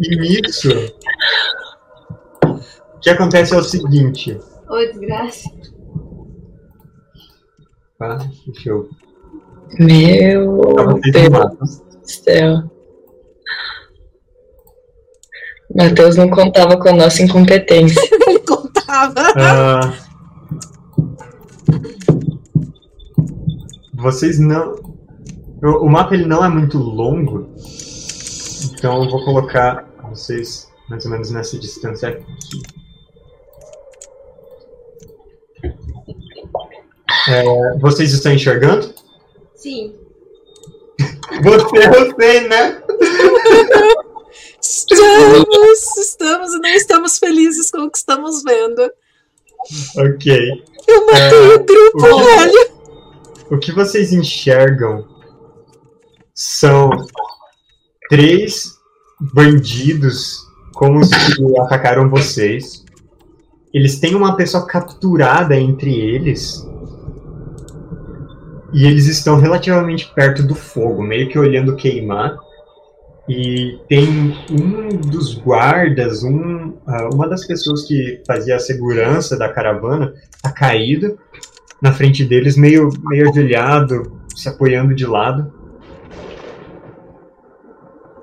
E 0.00 0.16
nisso, 0.16 0.70
o 2.44 3.00
que 3.00 3.10
acontece 3.10 3.54
é 3.54 3.58
o 3.58 3.62
seguinte. 3.62 4.38
Ô, 4.68 4.76
desgraça. 4.76 5.50
Tá? 7.98 8.18
Deixa 8.46 8.70
eu. 8.70 8.88
Meu 9.78 10.56
vocês 10.56 11.12
Deus 11.12 11.80
do 11.80 12.00
céu. 12.04 12.77
Matheus 15.78 16.16
não 16.16 16.28
contava 16.28 16.76
com 16.76 16.88
a 16.88 16.92
nossa 16.92 17.22
incompetência. 17.22 18.02
Não 18.26 18.38
contava. 18.40 19.32
Ah, 19.36 19.94
vocês 23.94 24.40
não. 24.40 24.74
O, 25.62 25.84
o 25.84 25.90
mapa 25.90 26.14
ele 26.14 26.24
não 26.24 26.44
é 26.44 26.48
muito 26.48 26.78
longo, 26.78 27.50
então 28.72 29.02
eu 29.02 29.10
vou 29.10 29.24
colocar 29.24 29.86
vocês 30.08 30.68
mais 30.88 31.04
ou 31.04 31.10
menos 31.10 31.30
nessa 31.30 31.58
distância 31.58 32.08
aqui. 32.08 32.62
É, 37.28 37.78
vocês 37.78 38.12
estão 38.12 38.32
enxergando? 38.32 38.94
Sim. 39.54 39.94
Você, 41.42 41.76
eu 41.76 42.16
sei, 42.18 42.48
né? 42.48 42.82
Estamos, 44.68 45.96
estamos 45.96 46.52
e 46.54 46.58
não 46.58 46.68
estamos 46.70 47.18
felizes 47.18 47.70
com 47.70 47.78
o 47.84 47.90
que 47.90 47.96
estamos 47.98 48.42
vendo. 48.42 48.90
Ok. 49.96 50.62
Eu 50.86 51.06
matei 51.06 51.52
É, 51.52 51.54
o 51.54 51.64
grupo, 51.64 52.06
o- 52.06 52.24
velho. 52.24 52.78
O 53.50 53.58
que 53.58 53.72
vocês 53.72 54.12
enxergam 54.12 55.06
são 56.34 56.90
três 58.10 58.76
bandidos 59.34 60.36
como 60.74 61.00
os 61.00 61.08
que 61.08 61.58
atacaram 61.60 62.10
vocês. 62.10 62.84
Eles 63.72 63.98
têm 63.98 64.14
uma 64.14 64.36
pessoa 64.36 64.66
capturada 64.66 65.56
entre 65.56 65.98
eles. 65.98 66.62
E 68.74 68.86
eles 68.86 69.06
estão 69.06 69.40
relativamente 69.40 70.12
perto 70.14 70.42
do 70.42 70.54
fogo, 70.54 71.02
meio 71.02 71.28
que 71.30 71.38
olhando 71.38 71.74
queimar. 71.74 72.36
E 73.28 73.78
tem 73.88 74.08
um 74.50 74.88
dos 74.88 75.34
guardas, 75.34 76.24
um, 76.24 76.78
ah, 76.86 77.10
uma 77.12 77.28
das 77.28 77.46
pessoas 77.46 77.84
que 77.84 78.22
fazia 78.26 78.56
a 78.56 78.60
segurança 78.60 79.36
da 79.36 79.52
caravana, 79.52 80.14
tá 80.42 80.50
caído 80.50 81.18
na 81.80 81.92
frente 81.92 82.24
deles, 82.24 82.56
meio, 82.56 82.88
meio 83.04 83.28
ajoelhado, 83.28 84.18
se 84.34 84.48
apoiando 84.48 84.94
de 84.94 85.06
lado. 85.06 85.52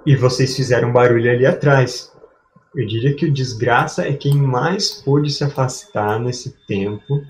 E 0.05 0.15
vocês 0.15 0.55
fizeram 0.55 0.91
barulho 0.91 1.29
ali 1.31 1.45
atrás. 1.45 2.11
Eu 2.75 2.85
diria 2.85 3.15
que 3.15 3.25
o 3.25 3.31
desgraça 3.31 4.07
é 4.07 4.13
quem 4.13 4.35
mais 4.35 4.91
pôde 4.91 5.31
se 5.31 5.43
afastar 5.43 6.19
nesse 6.19 6.55
tempo. 6.67 7.21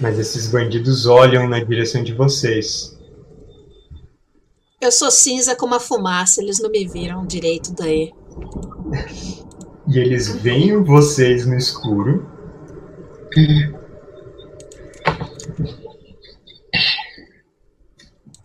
Mas 0.00 0.18
esses 0.18 0.50
bandidos 0.50 1.06
olham 1.06 1.48
na 1.48 1.62
direção 1.62 2.02
de 2.02 2.12
vocês. 2.12 2.93
Eu 4.84 4.92
sou 4.92 5.10
cinza 5.10 5.56
como 5.56 5.74
a 5.74 5.80
fumaça, 5.80 6.42
eles 6.42 6.60
não 6.60 6.70
me 6.70 6.86
viram 6.86 7.24
direito 7.24 7.72
daí. 7.72 8.12
E 9.88 9.98
eles 9.98 10.28
veem 10.28 10.84
vocês 10.84 11.46
no 11.46 11.56
escuro. 11.56 12.28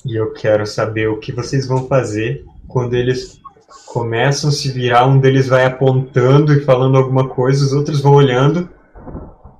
E 0.05 0.15
eu 0.15 0.31
quero 0.31 0.65
saber 0.65 1.09
o 1.09 1.19
que 1.19 1.33
vocês 1.33 1.67
vão 1.67 1.85
fazer 1.87 2.45
quando 2.69 2.93
eles 2.93 3.41
começam 3.87 4.49
a 4.49 4.53
se 4.53 4.71
virar. 4.71 5.07
Um 5.07 5.19
deles 5.19 5.49
vai 5.49 5.65
apontando 5.65 6.53
e 6.53 6.63
falando 6.63 6.97
alguma 6.97 7.27
coisa, 7.27 7.65
os 7.65 7.73
outros 7.73 7.99
vão 7.99 8.13
olhando. 8.13 8.69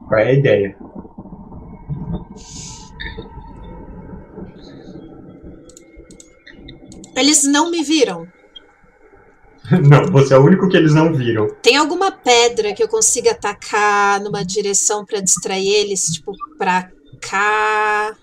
Qual 0.07 0.17
é 0.17 0.30
a 0.30 0.34
ideia? 0.34 0.77
Eles 7.20 7.43
não 7.43 7.70
me 7.70 7.84
viram. 7.84 8.26
Não, 9.88 10.09
você 10.11 10.34
é 10.34 10.38
o 10.38 10.43
único 10.43 10.70
que 10.70 10.78
eles 10.78 10.95
não 10.95 11.13
viram. 11.13 11.47
Tem 11.61 11.76
alguma 11.76 12.11
pedra 12.11 12.74
que 12.74 12.82
eu 12.82 12.88
consiga 12.88 13.32
atacar 13.32 14.20
numa 14.22 14.43
direção 14.43 15.05
pra 15.05 15.20
distrair 15.20 15.67
eles? 15.67 16.05
Tipo, 16.05 16.34
pra 16.57 16.89
cá. 17.22 18.15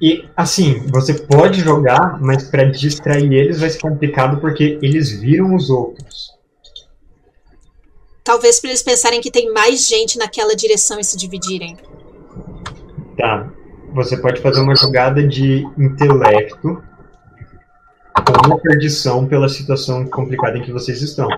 E 0.00 0.26
assim, 0.36 0.86
você 0.86 1.14
pode 1.14 1.60
jogar, 1.60 2.18
mas 2.22 2.44
para 2.44 2.64
distrair 2.70 3.34
eles 3.34 3.60
vai 3.60 3.68
ser 3.68 3.80
complicado 3.80 4.40
porque 4.40 4.78
eles 4.80 5.10
viram 5.10 5.54
os 5.54 5.68
outros. 5.68 6.30
Talvez 8.24 8.58
pra 8.60 8.70
eles 8.70 8.82
pensarem 8.82 9.20
que 9.20 9.30
tem 9.30 9.52
mais 9.52 9.86
gente 9.86 10.16
naquela 10.16 10.54
direção 10.54 10.98
e 10.98 11.04
se 11.04 11.16
dividirem. 11.16 11.76
Tá. 13.18 13.52
Você 13.94 14.16
pode 14.16 14.40
fazer 14.40 14.60
uma 14.60 14.74
jogada 14.74 15.26
de 15.26 15.66
intelecto 15.78 16.82
com 18.14 18.46
uma 18.46 18.58
perdição 18.58 19.26
pela 19.26 19.48
situação 19.48 20.06
complicada 20.06 20.58
em 20.58 20.62
que 20.62 20.72
vocês 20.72 21.02
estão. 21.02 21.28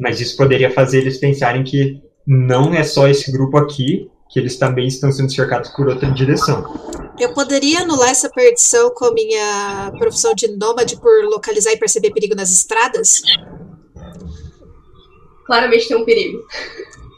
Mas 0.00 0.20
isso 0.20 0.36
poderia 0.36 0.70
fazer 0.70 0.98
eles 0.98 1.18
pensarem 1.18 1.62
que 1.62 2.02
não 2.26 2.74
é 2.74 2.82
só 2.82 3.08
esse 3.08 3.30
grupo 3.30 3.56
aqui, 3.56 4.10
que 4.28 4.38
eles 4.38 4.56
também 4.56 4.86
estão 4.86 5.12
sendo 5.12 5.32
cercados 5.32 5.70
por 5.70 5.88
outra 5.88 6.10
direção. 6.10 6.64
Eu 7.18 7.34
poderia 7.34 7.80
anular 7.80 8.10
essa 8.10 8.30
perdição 8.30 8.90
com 8.94 9.06
a 9.06 9.12
minha 9.12 9.92
profissão 9.98 10.34
de 10.34 10.48
nômade 10.56 10.98
por 10.98 11.24
localizar 11.24 11.72
e 11.72 11.76
perceber 11.76 12.12
perigo 12.12 12.34
nas 12.34 12.50
estradas? 12.50 13.20
Claramente 15.44 15.88
tem 15.88 15.96
um 15.96 16.04
perigo. 16.04 16.42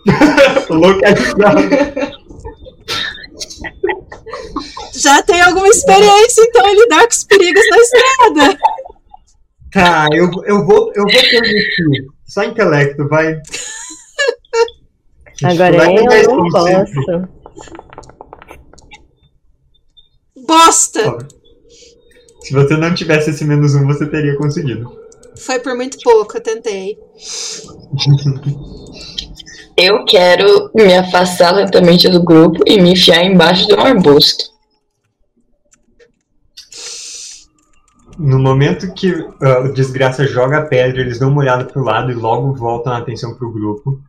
Localizado. 0.69 2.13
Já 4.95 5.23
tem 5.23 5.41
alguma 5.41 5.69
experiência, 5.69 6.43
então, 6.43 6.69
em 6.69 6.75
lidar 6.81 7.03
com 7.03 7.11
os 7.13 7.25
perigos 7.25 7.63
na 7.71 7.79
estrada. 7.79 8.59
Tá, 9.73 10.09
eu, 10.13 10.31
eu 10.45 10.67
vou 10.67 10.93
eu 10.95 11.03
vou 11.03 11.13
permitir. 11.31 12.07
Só 12.27 12.45
intelecto, 12.45 13.09
vai. 13.09 13.41
Agora 15.45 15.77
Vai 15.77 15.89
com 15.89 16.13
eu 16.13 16.37
não 16.37 16.45
10%. 16.45 16.53
posso. 16.53 17.29
Bosta! 20.47 21.09
Ó, 21.09 21.19
Se 22.43 22.53
você 22.53 22.77
não 22.77 22.95
tivesse 22.95 23.31
esse 23.31 23.45
menos 23.45 23.75
um, 23.75 23.87
você 23.87 24.07
teria 24.07 24.37
conseguido. 24.37 25.01
Foi 25.37 25.59
por 25.59 25.75
muito 25.75 25.99
pouco, 26.03 26.37
eu 26.37 26.41
tentei. 26.43 26.99
Eu 29.85 30.05
quero 30.05 30.71
me 30.73 30.95
afastar 30.95 31.51
lentamente 31.51 32.09
do 32.09 32.23
grupo 32.23 32.63
e 32.65 32.81
me 32.81 32.93
enfiar 32.93 33.25
embaixo 33.25 33.67
de 33.67 33.75
um 33.75 33.81
arbusto. 33.81 34.45
No 38.17 38.39
momento 38.39 38.95
que 38.95 39.13
ah, 39.41 39.59
o 39.65 39.73
desgraça 39.73 40.25
joga 40.25 40.59
a 40.59 40.67
pedra, 40.67 41.01
eles 41.01 41.19
dão 41.19 41.31
uma 41.31 41.41
olhada 41.41 41.65
pro 41.65 41.83
lado 41.83 42.13
e 42.13 42.15
logo 42.15 42.55
voltam 42.55 42.93
a 42.93 42.99
atenção 42.99 43.35
pro 43.35 43.53
grupo. 43.53 44.01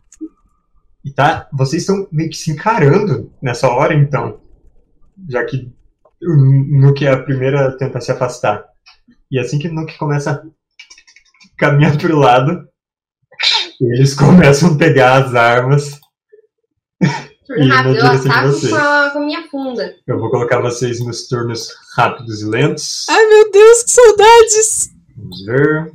E 1.03 1.11
tá, 1.11 1.49
vocês 1.51 1.81
estão 1.81 2.07
meio 2.11 2.29
que 2.29 2.37
se 2.37 2.51
encarando 2.51 3.31
nessa 3.41 3.67
hora, 3.67 3.95
então. 3.95 4.41
Já 5.27 5.43
que 5.43 5.73
o 6.21 6.35
Nuke 6.81 7.07
é 7.07 7.13
a 7.13 7.23
primeira 7.23 7.69
a 7.69 7.71
tentar 7.71 7.99
se 7.99 8.11
afastar. 8.11 8.63
E 9.31 9.39
assim 9.39 9.57
que 9.57 9.69
o 9.69 9.73
Nuke 9.73 9.97
começa 9.97 10.33
a 10.33 10.43
caminhar 11.57 11.97
pro 11.97 12.15
lado, 12.15 12.71
eles 13.81 14.13
começam 14.13 14.73
a 14.73 14.77
pegar 14.77 15.23
as 15.25 15.35
armas. 15.35 15.99
E 17.01 17.67
rápido, 17.67 17.97
eu 17.97 18.05
ataco 18.07 18.69
com 18.69 18.75
a, 18.75 19.09
com 19.11 19.19
a 19.19 19.25
minha 19.25 19.47
funda. 19.49 19.95
Eu 20.07 20.17
vou 20.19 20.29
colocar 20.31 20.61
vocês 20.61 20.99
nos 20.99 21.27
turnos 21.27 21.67
rápidos 21.95 22.41
e 22.41 22.45
lentos. 22.45 23.05
Ai, 23.09 23.25
meu 23.27 23.51
Deus, 23.51 23.83
que 23.83 23.91
saudades! 23.91 24.89
Vamos 25.17 25.45
ver. 25.45 25.93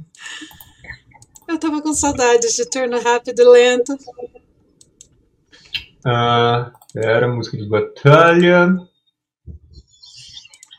Eu 1.48 1.58
tava 1.58 1.80
com 1.80 1.92
saudades 1.94 2.54
de 2.54 2.68
turno 2.68 3.00
rápido 3.00 3.40
e 3.40 3.44
lento. 3.44 3.96
Ah, 6.04 6.70
pera, 6.92 7.26
música 7.28 7.56
de 7.56 7.66
batalha. 7.68 8.68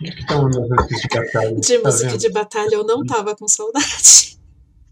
Onde 0.01 0.11
que 0.15 0.21
estão 0.21 0.47
as 0.47 0.55
músicas 0.55 1.01
de 1.01 1.07
batalha? 1.09 1.55
De 1.55 1.77
Tá 1.79 1.89
música 1.89 2.09
vendo? 2.11 2.19
de 2.19 2.29
batalha 2.29 2.75
eu 2.75 2.83
não 2.85 3.03
tava 3.05 3.35
com 3.35 3.47
saudade. 3.47 4.38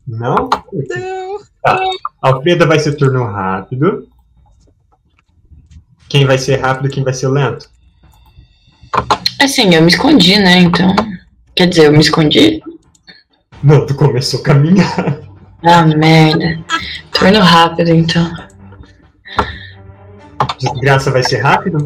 Não? 0.07 0.49
Não. 0.71 1.91
Alfreda 2.21 2.65
vai 2.65 2.79
ser 2.79 2.95
turno 2.95 3.25
rápido. 3.25 4.07
Quem 6.07 6.25
vai 6.25 6.37
ser 6.37 6.61
rápido, 6.61 6.89
quem 6.89 7.03
vai 7.03 7.13
ser 7.13 7.27
lento? 7.27 7.69
Assim, 9.41 9.75
eu 9.75 9.81
me 9.81 9.89
escondi, 9.89 10.37
né? 10.39 10.59
Então. 10.59 10.95
Quer 11.53 11.67
dizer, 11.67 11.87
eu 11.87 11.91
me 11.91 11.99
escondi? 11.99 12.61
Não, 13.61 13.85
tu 13.85 13.95
começou 13.95 14.39
a 14.39 14.43
caminhar. 14.43 15.21
Ah, 15.63 15.83
merda. 15.85 16.63
Turno 17.11 17.39
rápido, 17.39 17.89
então. 17.89 18.31
Desgraça 20.59 21.11
vai 21.11 21.23
ser 21.23 21.41
rápido? 21.41 21.83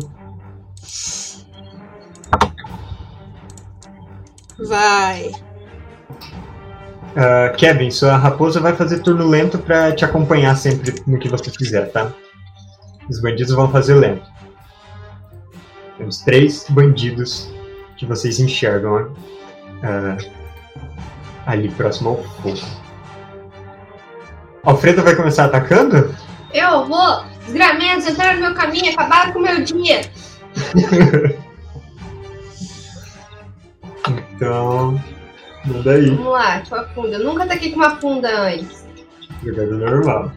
Vai. 4.67 5.32
Ah, 7.16 7.49
Kevin, 7.57 7.91
sua 7.91 8.16
raposa 8.18 8.59
vai 8.59 8.76
fazer 8.76 8.99
turno 8.99 9.28
lento 9.28 9.57
pra 9.57 9.91
te 9.91 10.05
acompanhar 10.05 10.55
sempre 10.55 10.95
no 11.05 11.20
que 11.20 11.30
você 11.30 11.49
fizer, 11.51 11.91
tá? 11.91 12.12
Os 13.09 13.22
bandidos 13.22 13.53
vão 13.53 13.70
fazer 13.72 13.95
lento. 13.95 14.26
Temos 15.97 16.20
três 16.20 16.66
bandidos 16.70 17.51
que 17.97 18.05
vocês 18.05 18.39
enxergam 18.39 19.14
ah, 19.84 20.18
ali 21.45 21.70
próximo 21.70 22.09
ao 22.09 22.24
fogo. 22.24 22.59
Alfredo 24.64 25.03
vai 25.03 25.16
começar 25.16 25.45
atacando? 25.45 26.16
Eu 26.53 26.86
vou! 26.86 27.26
Desgramentos 27.45 28.07
entraram 28.07 28.36
no 28.36 28.41
meu 28.47 28.53
caminho, 28.53 28.93
acabaram 28.93 29.34
com 29.34 29.39
o 29.39 29.41
meu 29.41 29.64
dia! 29.64 30.01
Então. 34.34 34.99
Manda 35.66 35.91
aí. 35.91 36.09
Vamos 36.09 36.32
lá, 36.32 36.62
com 36.68 36.76
a 36.76 36.84
funda. 36.89 37.18
Eu 37.18 37.24
nunca 37.24 37.43
ataquei 37.43 37.72
com 37.72 37.78
uma 37.78 37.95
funda 37.97 38.30
antes. 38.41 38.86
Jogada 39.43 39.76
normal. 39.78 40.32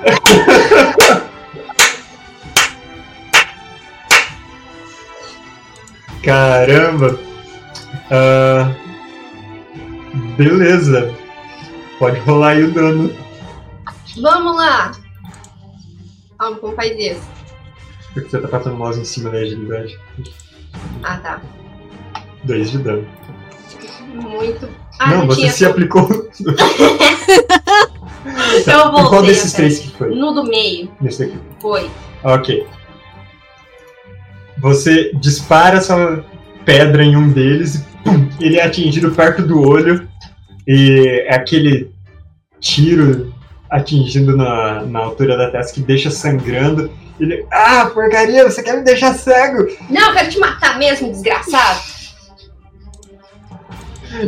Caramba! 6.22 7.18
Ah, 8.10 8.74
beleza. 10.36 11.14
Pode 11.98 12.18
rolar 12.20 12.50
aí 12.50 12.64
o 12.64 12.72
dano. 12.72 13.10
Vamos 14.20 14.56
lá. 14.56 14.92
Calma, 16.38 16.58
como 16.58 16.74
faz 16.74 16.98
isso? 16.98 17.22
Porque 18.12 18.28
você 18.28 18.40
tá 18.40 18.48
passando 18.48 18.76
mouse 18.76 19.00
em 19.00 19.04
cima 19.04 19.30
da 19.30 19.38
agilidade. 19.38 19.98
Ah, 21.02 21.16
tá. 21.18 21.40
Dois 22.44 22.70
de 22.70 22.78
dano. 22.78 23.06
Muito. 24.14 24.68
Ah, 24.98 25.10
não, 25.14 25.26
você 25.26 25.40
tinha- 25.40 25.52
se 25.52 25.64
aplicou. 25.64 26.08
Eu 28.24 28.58
Em 28.58 28.64
qual 28.64 28.92
voltei. 28.92 29.28
desses 29.30 29.52
três 29.52 29.78
que 29.78 29.90
foi? 29.96 30.14
No 30.14 30.32
do 30.32 30.44
meio. 30.44 30.90
Nesse 31.00 31.24
daqui. 31.26 31.38
Foi. 31.60 31.90
Ok. 32.22 32.66
Você 34.58 35.10
dispara 35.14 35.78
essa 35.78 36.24
pedra 36.64 37.02
em 37.02 37.16
um 37.16 37.30
deles 37.30 37.76
e 37.76 37.78
pum, 38.04 38.28
ele 38.40 38.58
é 38.58 38.64
atingido 38.64 39.10
perto 39.12 39.42
do 39.42 39.60
olho. 39.66 40.06
E 40.68 41.24
é 41.26 41.34
aquele 41.34 41.90
tiro 42.60 43.32
atingindo 43.70 44.36
na, 44.36 44.82
na 44.84 44.98
altura 45.00 45.36
da 45.36 45.50
testa 45.50 45.72
que 45.74 45.80
deixa 45.80 46.10
sangrando. 46.10 46.90
Ele. 47.20 47.46
Ah, 47.52 47.90
porcaria, 47.92 48.48
você 48.48 48.62
quer 48.62 48.76
me 48.76 48.82
deixar 48.82 49.14
cego? 49.14 49.66
Não, 49.90 50.08
eu 50.08 50.14
quero 50.14 50.30
te 50.30 50.38
matar 50.38 50.78
mesmo, 50.78 51.10
desgraçado. 51.10 51.80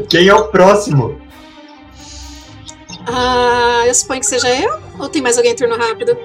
Quem 0.09 0.29
é 0.29 0.35
o 0.35 0.49
próximo? 0.49 1.21
Ah, 3.07 3.83
eu 3.87 3.95
suponho 3.95 4.21
que 4.21 4.27
seja 4.27 4.49
eu? 4.55 4.79
Ou 4.99 5.09
tem 5.09 5.23
mais 5.23 5.37
alguém 5.37 5.53
em 5.53 5.57
turno 5.57 5.77
rápido? 5.77 6.17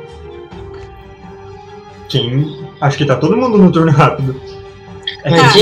Quem. 2.10 2.70
Acho 2.80 2.98
que 2.98 3.06
tá 3.06 3.16
todo 3.16 3.36
mundo 3.36 3.58
no 3.58 3.72
turno 3.72 3.92
rápido. 3.92 4.40
É 5.24 5.30
Tá. 5.30 5.54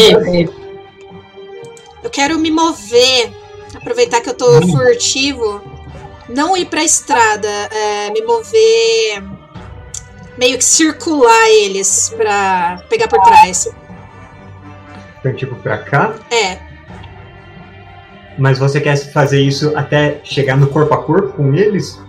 Eu 2.03 2.09
quero 2.11 2.37
me 2.37 2.51
mover, 2.51 3.31
aproveitar 3.75 4.21
que 4.21 4.29
eu 4.29 4.33
tô 4.35 4.59
Hum. 4.59 4.71
furtivo, 4.71 5.61
não 6.29 6.55
ir 6.55 6.65
pra 6.65 6.83
estrada, 6.83 7.47
é, 7.47 8.11
me 8.11 8.21
mover, 8.21 9.23
meio 10.37 10.57
que 10.57 10.65
circular 10.65 11.47
eles 11.49 12.13
pra 12.15 12.83
pegar 12.89 13.07
por 13.07 13.21
trás. 13.21 13.67
Então, 15.19 15.33
tipo, 15.33 15.55
pra 15.55 15.77
cá. 15.79 16.13
É, 16.31 16.59
Mas 18.37 18.59
você 18.59 18.79
quer 18.81 18.95
fazer 19.11 19.41
isso 19.41 19.71
até 19.75 20.19
chegar 20.23 20.55
no 20.57 20.67
corpo 20.67 20.93
a 20.93 21.03
corpo 21.03 21.33
com 21.33 21.53
eles? 21.55 21.99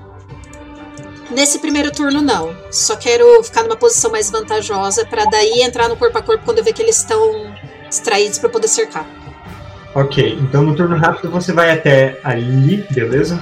nesse 1.30 1.58
primeiro 1.58 1.90
turno 1.90 2.22
não. 2.22 2.54
Só 2.70 2.96
quero 2.96 3.42
ficar 3.42 3.62
numa 3.62 3.76
posição 3.76 4.10
mais 4.10 4.30
vantajosa 4.30 5.04
pra 5.04 5.24
daí 5.24 5.60
entrar 5.60 5.88
no 5.88 5.96
corpo 5.96 6.16
a 6.16 6.22
corpo 6.22 6.44
quando 6.44 6.58
eu 6.58 6.64
ver 6.64 6.72
que 6.72 6.80
eles 6.80 6.96
estão 6.98 7.52
distraídos 7.88 8.38
pra 8.38 8.48
poder 8.48 8.68
cercar. 8.68 9.04
Ok, 9.94 10.38
então 10.40 10.62
no 10.62 10.74
turno 10.76 10.96
rápido 10.96 11.30
você 11.30 11.52
vai 11.52 11.70
até 11.70 12.18
ali, 12.22 12.86
beleza? 12.90 13.40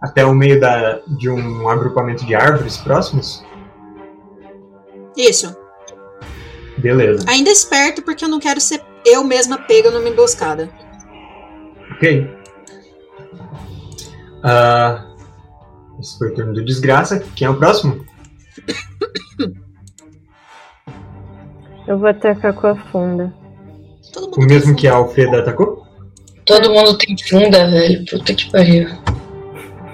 Até 0.00 0.24
o 0.24 0.34
meio 0.34 0.58
da, 0.58 1.00
de 1.06 1.28
um 1.30 1.68
agrupamento 1.68 2.24
de 2.24 2.34
árvores 2.34 2.78
próximos? 2.78 3.43
Isso. 5.16 5.56
Beleza. 6.78 7.24
Ainda 7.28 7.50
esperto 7.50 8.02
porque 8.02 8.24
eu 8.24 8.28
não 8.28 8.40
quero 8.40 8.60
ser 8.60 8.82
eu 9.04 9.22
mesma 9.22 9.58
pega 9.58 9.90
numa 9.90 10.08
emboscada. 10.08 10.70
Ok. 11.92 12.28
Ah, 14.42 15.06
esse 16.00 16.18
foi 16.18 16.30
o 16.30 16.34
turno 16.34 16.54
do 16.54 16.64
desgraça. 16.64 17.22
Quem 17.36 17.46
é 17.46 17.50
o 17.50 17.58
próximo? 17.58 18.04
Eu 21.86 21.98
vou 21.98 22.08
atacar 22.08 22.54
com 22.54 22.66
a 22.66 22.74
funda. 22.74 23.30
Todo 24.10 24.28
mundo 24.28 24.38
O 24.38 24.46
mesmo 24.46 24.74
que 24.74 24.88
a 24.88 24.94
Alfreda 24.94 25.40
atacou? 25.40 25.86
Todo 26.46 26.70
mundo 26.70 26.96
tem 26.96 27.14
funda, 27.28 27.70
velho. 27.70 28.06
Puta 28.06 28.32
que 28.32 28.50
pariu. 28.50 28.88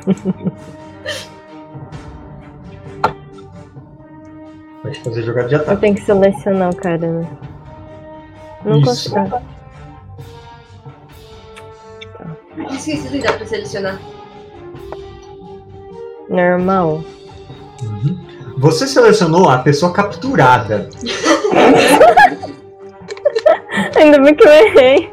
Pode 4.90 5.00
fazer 5.04 5.22
jogada 5.22 5.48
de 5.48 5.54
Eu 5.54 5.60
ataque. 5.60 5.80
tenho 5.80 5.94
que 5.94 6.02
selecionar 6.02 6.70
o 6.70 6.76
cara, 6.76 6.98
né? 6.98 7.28
Não 8.64 8.80
Isso. 8.80 9.10
consigo. 9.14 9.40
Esqueci 12.72 13.08
de 13.08 13.20
dar 13.20 13.36
pra 13.36 13.46
selecionar. 13.46 14.00
Normal. 16.28 17.04
Uhum. 17.82 18.18
Você 18.58 18.88
selecionou 18.88 19.48
a 19.48 19.58
pessoa 19.58 19.92
capturada. 19.92 20.88
Ainda 23.96 24.20
bem 24.20 24.34
que 24.34 24.44
eu 24.46 24.52
errei. 24.52 25.12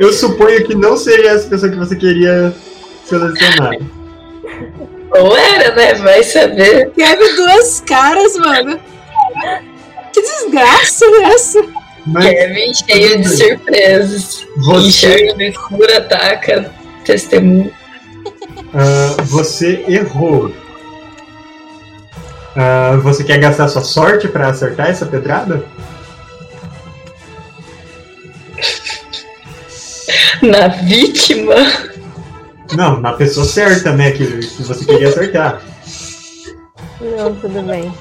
Eu 0.00 0.12
suponho 0.12 0.66
que 0.66 0.74
não 0.74 0.96
seria 0.96 1.30
essa 1.30 1.48
pessoa 1.48 1.70
que 1.70 1.78
você 1.78 1.94
queria 1.94 2.52
selecionar. 3.04 3.78
Ou 5.20 5.36
era, 5.36 5.74
né? 5.74 5.94
Vai 5.94 6.22
saber. 6.22 6.90
Teve 6.90 7.36
duas 7.36 7.80
caras, 7.80 8.36
mano. 8.36 8.78
Que 10.12 10.20
desgraça 10.22 11.04
é 11.04 11.22
essa? 11.34 11.64
Mas 12.06 12.24
Kevin 12.30 12.72
cheio 12.74 13.20
de 13.20 13.28
surpresas. 13.36 14.46
você, 14.64 14.86
Enxerga 14.86 15.34
no 15.34 15.42
escuro, 15.42 15.96
ataca, 15.96 16.72
testemunha. 17.04 17.70
ah, 18.74 19.22
você 19.24 19.84
errou. 19.88 20.52
Ah, 22.56 22.96
você 23.02 23.24
quer 23.24 23.38
gastar 23.38 23.68
sua 23.68 23.82
sorte 23.82 24.28
pra 24.28 24.48
acertar 24.48 24.88
essa 24.88 25.04
pedrada? 25.04 25.64
Na 30.42 30.68
vítima. 30.68 31.54
Não, 32.74 33.00
na 33.00 33.12
pessoa 33.12 33.46
certa, 33.46 33.92
né? 33.92 34.10
Que, 34.10 34.26
que 34.26 34.62
você 34.62 34.84
queria 34.84 35.08
acertar. 35.08 35.62
Não, 37.00 37.34
tudo 37.36 37.62
bem. 37.62 37.92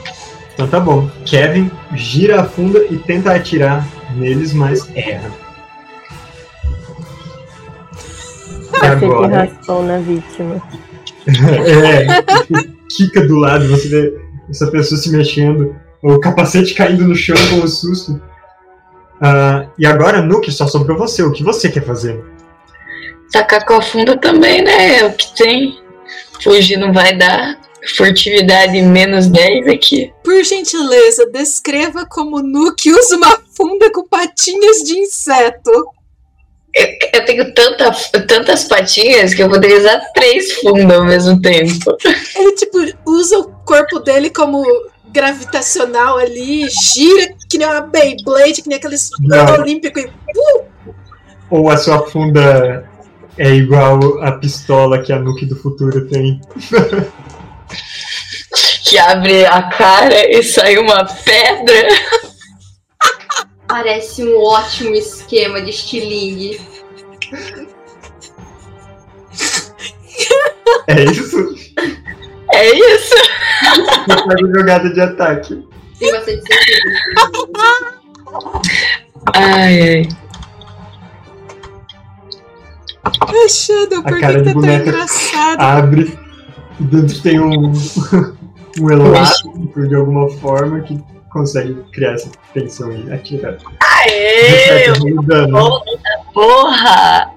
Então 0.53 0.67
tá 0.67 0.79
bom. 0.79 1.09
Kevin 1.25 1.69
gira 1.93 2.41
a 2.41 2.45
funda 2.45 2.79
e 2.89 2.97
tenta 2.97 3.33
atirar 3.33 3.85
neles, 4.15 4.53
mas 4.53 4.89
erra. 4.95 5.29
E 8.73 8.79
que 8.79 8.85
agora? 8.85 9.45
raspou 9.45 9.83
na 9.83 9.99
vítima. 9.99 10.61
é, 11.27 12.05
quica 12.89 13.27
do 13.27 13.35
lado, 13.37 13.67
você 13.67 13.89
vê 13.89 14.25
essa 14.49 14.67
pessoa 14.67 14.99
se 14.99 15.11
mexendo, 15.11 15.75
o 16.03 16.19
capacete 16.19 16.73
caindo 16.73 17.07
no 17.07 17.15
chão 17.15 17.35
com 17.49 17.65
o 17.65 17.67
susto. 17.67 18.21
Ah, 19.21 19.67
e 19.77 19.85
agora, 19.85 20.21
Nuke, 20.21 20.51
só 20.51 20.67
sobrou 20.67 20.97
você. 20.97 21.23
O 21.23 21.31
que 21.31 21.43
você 21.43 21.69
quer 21.69 21.83
fazer? 21.83 22.23
Tacar 23.31 23.65
com 23.65 23.73
a 23.73 23.81
funda 23.81 24.17
também, 24.17 24.61
né? 24.63 24.99
É 24.99 25.05
o 25.05 25.13
que 25.13 25.33
tem. 25.35 25.79
Fugir 26.41 26.77
não 26.77 26.93
vai 26.93 27.15
dar. 27.15 27.59
Furtividade 27.95 28.81
menos 28.81 29.27
10 29.27 29.67
aqui. 29.67 30.11
Por 30.23 30.43
gentileza, 30.43 31.27
descreva 31.31 32.05
como 32.09 32.41
Nuke 32.41 32.91
usa 32.91 33.15
uma 33.15 33.39
funda 33.55 33.91
com 33.91 34.07
patinhas 34.07 34.77
de 34.77 34.97
inseto. 34.97 35.69
Eu, 36.73 36.87
eu 37.13 37.25
tenho 37.25 37.53
tanta, 37.53 37.91
tantas 38.27 38.63
patinhas 38.65 39.33
que 39.33 39.43
eu 39.43 39.49
poderia 39.49 39.77
usar 39.77 39.99
três 40.13 40.53
fundas 40.53 40.97
ao 40.97 41.05
mesmo 41.05 41.39
tempo. 41.41 41.95
Ele, 42.35 42.51
tipo, 42.53 42.79
usa 43.05 43.37
o 43.39 43.49
corpo 43.65 43.99
dele 43.99 44.29
como 44.31 44.63
gravitacional 45.09 46.17
ali, 46.17 46.67
gira 46.69 47.33
que 47.49 47.57
nem 47.57 47.67
uma 47.67 47.81
Beyblade, 47.81 48.61
que 48.61 48.67
nem 48.67 48.77
aqueles 48.77 49.09
Não. 49.21 49.53
olímpicos. 49.61 50.03
e- 50.03 50.61
Ou 51.49 51.69
a 51.69 51.77
sua 51.77 52.05
funda 52.07 52.89
é 53.37 53.49
igual 53.49 54.21
a 54.23 54.33
pistola 54.33 55.01
que 55.01 55.11
a 55.11 55.19
Nuke 55.19 55.45
do 55.45 55.55
futuro 55.55 56.07
tem? 56.07 56.41
Que 58.87 58.99
abre 58.99 59.43
a 59.47 59.63
cara 59.63 60.29
e 60.29 60.43
sai 60.43 60.77
uma 60.77 61.03
pedra. 61.05 61.87
Parece 63.67 64.23
um 64.23 64.37
ótimo 64.37 64.93
esquema 64.93 65.59
de 65.59 65.71
estilingue. 65.71 66.61
É 70.87 71.03
isso? 71.03 71.55
É 72.53 72.75
isso. 72.75 73.15
Você 74.07 74.33
a 74.33 74.55
jogada 74.55 74.93
de 74.93 75.01
ataque. 75.01 75.67
Tem 75.99 76.11
bastante 76.11 76.41
sentido. 76.41 77.51
Ai, 79.33 79.81
ai. 79.81 80.07
Ah, 83.27 83.49
Shadow, 83.49 84.03
por 84.03 84.19
que 84.19 84.21
tá 84.21 84.53
tão 84.53 84.63
engraçado? 84.63 85.59
Abre 85.59 86.17
e 86.79 86.83
dentro 86.83 87.21
tem 87.21 87.39
um, 87.39 87.71
um 88.79 88.89
elástico 88.89 89.87
de 89.87 89.95
alguma 89.95 90.29
forma 90.29 90.81
que 90.81 91.01
consegue 91.29 91.75
criar 91.91 92.13
essa 92.13 92.29
tensão 92.53 92.91
e 92.91 93.11
atirar. 93.11 93.57
Aê! 93.81 94.93
Dano. 95.23 95.81
Porra! 96.33 97.31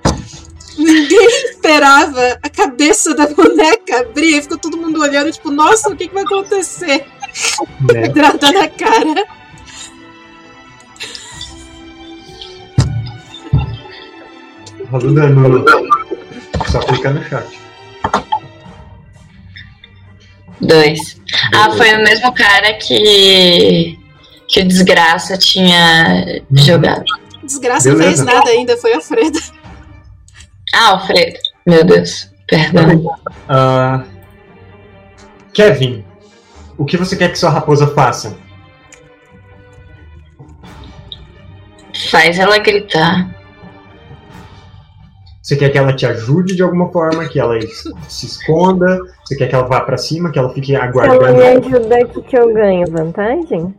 Ninguém 0.76 1.26
esperava 1.50 2.38
a 2.40 2.48
cabeça 2.48 3.12
da 3.14 3.26
boneca 3.26 4.00
abrir 4.00 4.38
e 4.38 4.42
ficou 4.42 4.58
todo 4.58 4.76
mundo 4.76 5.00
olhando, 5.00 5.32
tipo, 5.32 5.50
nossa, 5.50 5.90
o 5.90 5.96
que, 5.96 6.06
que 6.06 6.14
vai 6.14 6.22
acontecer? 6.22 7.04
né? 7.92 8.02
Pedrada 8.02 8.52
na 8.52 8.68
cara. 8.68 9.26
Rola 14.90 15.06
o 15.06 15.14
dano. 15.14 15.64
Só 16.66 16.80
clicar 16.80 17.14
no 17.14 17.24
chat. 17.24 17.58
Dois. 20.60 21.20
Ah, 21.54 21.70
foi 21.70 21.94
o 21.94 22.02
mesmo 22.02 22.32
cara 22.34 22.74
que. 22.74 23.98
que 24.48 24.60
o 24.60 24.68
Desgraça 24.68 25.38
tinha 25.38 26.42
jogado. 26.52 27.04
Desgraça 27.42 27.90
não 27.90 27.98
fez 27.98 28.24
nada 28.24 28.50
ainda, 28.50 28.76
foi 28.76 28.92
a 28.94 29.00
Freda. 29.00 29.38
Ah, 30.74 30.88
Alfredo. 30.90 31.38
Meu 31.66 31.84
Deus. 31.84 32.30
Perdão. 32.46 33.16
Ah, 33.48 34.02
Kevin, 35.54 36.04
o 36.76 36.84
que 36.84 36.96
você 36.96 37.16
quer 37.16 37.30
que 37.30 37.38
sua 37.38 37.50
raposa 37.50 37.86
faça? 37.88 38.36
Faz 42.10 42.38
ela 42.38 42.58
gritar. 42.58 43.37
Você 45.48 45.56
quer 45.56 45.70
que 45.70 45.78
ela 45.78 45.94
te 45.94 46.04
ajude 46.04 46.54
de 46.54 46.62
alguma 46.62 46.92
forma, 46.92 47.26
que 47.26 47.40
ela 47.40 47.58
se 48.06 48.26
esconda? 48.26 49.00
Você 49.24 49.34
quer 49.34 49.48
que 49.48 49.54
ela 49.54 49.66
vá 49.66 49.80
pra 49.80 49.96
cima, 49.96 50.30
que 50.30 50.38
ela 50.38 50.52
fique 50.52 50.66
Se 50.66 50.74
ela 50.74 50.84
me 50.84 50.90
aguardando? 50.90 51.40
ajuda, 51.42 51.96
o 52.04 52.22
que, 52.22 52.36
eu 52.36 52.52
ganho? 52.52 52.86
Vantagem? 52.90 53.74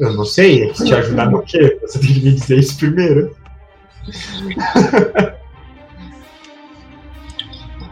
Eu 0.00 0.14
não 0.14 0.24
sei, 0.24 0.62
é 0.62 0.68
que 0.68 0.82
te 0.82 0.94
ajudar 0.94 1.30
no 1.30 1.42
quê? 1.42 1.78
Você 1.82 1.98
tem 1.98 2.14
que 2.14 2.20
me 2.20 2.32
dizer 2.32 2.58
isso 2.58 2.78
primeiro. 2.78 3.36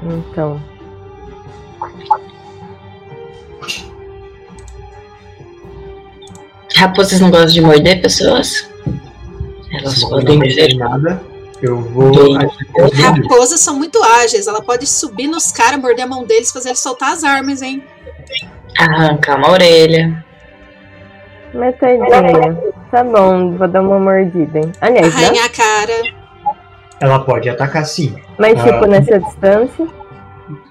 Então. 0.03 0.59
Raposas 6.77 7.21
não 7.21 7.31
gostam 7.31 7.53
de 7.53 7.61
morder 7.61 8.01
pessoas? 8.01 8.71
Elas 9.71 10.03
podem 10.03 10.41
tem 10.41 10.79
nada, 10.79 11.21
eu 11.63 11.81
vou 11.81 12.11
bandidos. 12.13 12.57
Raposas 13.01 13.61
são 13.61 13.77
muito 13.77 14.03
ágeis, 14.03 14.47
ela 14.47 14.63
pode 14.63 14.87
subir 14.87 15.27
nos 15.29 15.51
caras, 15.53 15.81
morder 15.81 16.05
a 16.05 16.09
mão 16.09 16.25
deles, 16.25 16.51
fazer 16.53 16.71
eles 16.71 16.81
soltar 16.81 17.13
as 17.13 17.25
armas, 17.25 17.63
hein? 17.63 17.83
Arrancar 18.79 19.39
uma 19.39 19.51
orelha. 19.51 20.25
Metadinha. 21.55 22.57
Tá 22.91 23.03
bom, 23.03 23.57
vou 23.57 23.67
dar 23.69 23.81
uma 23.81 23.99
mordida, 23.99 24.59
hein? 24.59 24.73
Aliás, 24.81 25.15
dá? 25.15 25.27
Arranhar 25.27 25.47
a 25.47 25.49
cara. 25.49 26.17
Ela 27.01 27.19
pode 27.21 27.49
atacar 27.49 27.85
sim. 27.85 28.15
Mas 28.39 28.59
Ah. 28.61 28.65
tipo, 28.65 28.87
nessa 28.87 29.19
distância. 29.19 29.87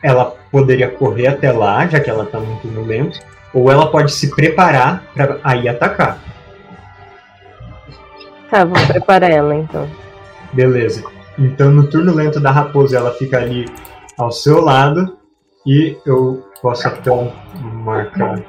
Ela 0.03 0.33
poderia 0.51 0.89
correr 0.89 1.27
até 1.27 1.51
lá, 1.51 1.85
já 1.87 1.99
que 1.99 2.09
ela 2.09 2.25
tá 2.25 2.39
muito 2.39 2.67
no 2.67 2.83
lento. 2.83 3.19
Ou 3.53 3.71
ela 3.71 3.89
pode 3.89 4.11
se 4.11 4.33
preparar 4.35 5.03
pra 5.13 5.37
aí 5.43 5.67
atacar. 5.67 6.19
Tá, 8.49 8.63
vou 8.63 8.77
preparar 8.87 9.31
ela 9.31 9.55
então. 9.55 9.89
Beleza. 10.55 11.03
Então 11.37 11.69
no 11.69 11.87
turno 11.89 12.13
lento 12.13 12.39
da 12.39 12.49
raposa 12.49 12.97
ela 12.97 13.11
fica 13.11 13.37
ali 13.37 13.65
ao 14.17 14.31
seu 14.31 14.61
lado. 14.61 15.17
E 15.67 15.97
eu 16.05 16.47
posso 16.61 16.87
até 16.87 17.09
marcar. 17.83 18.39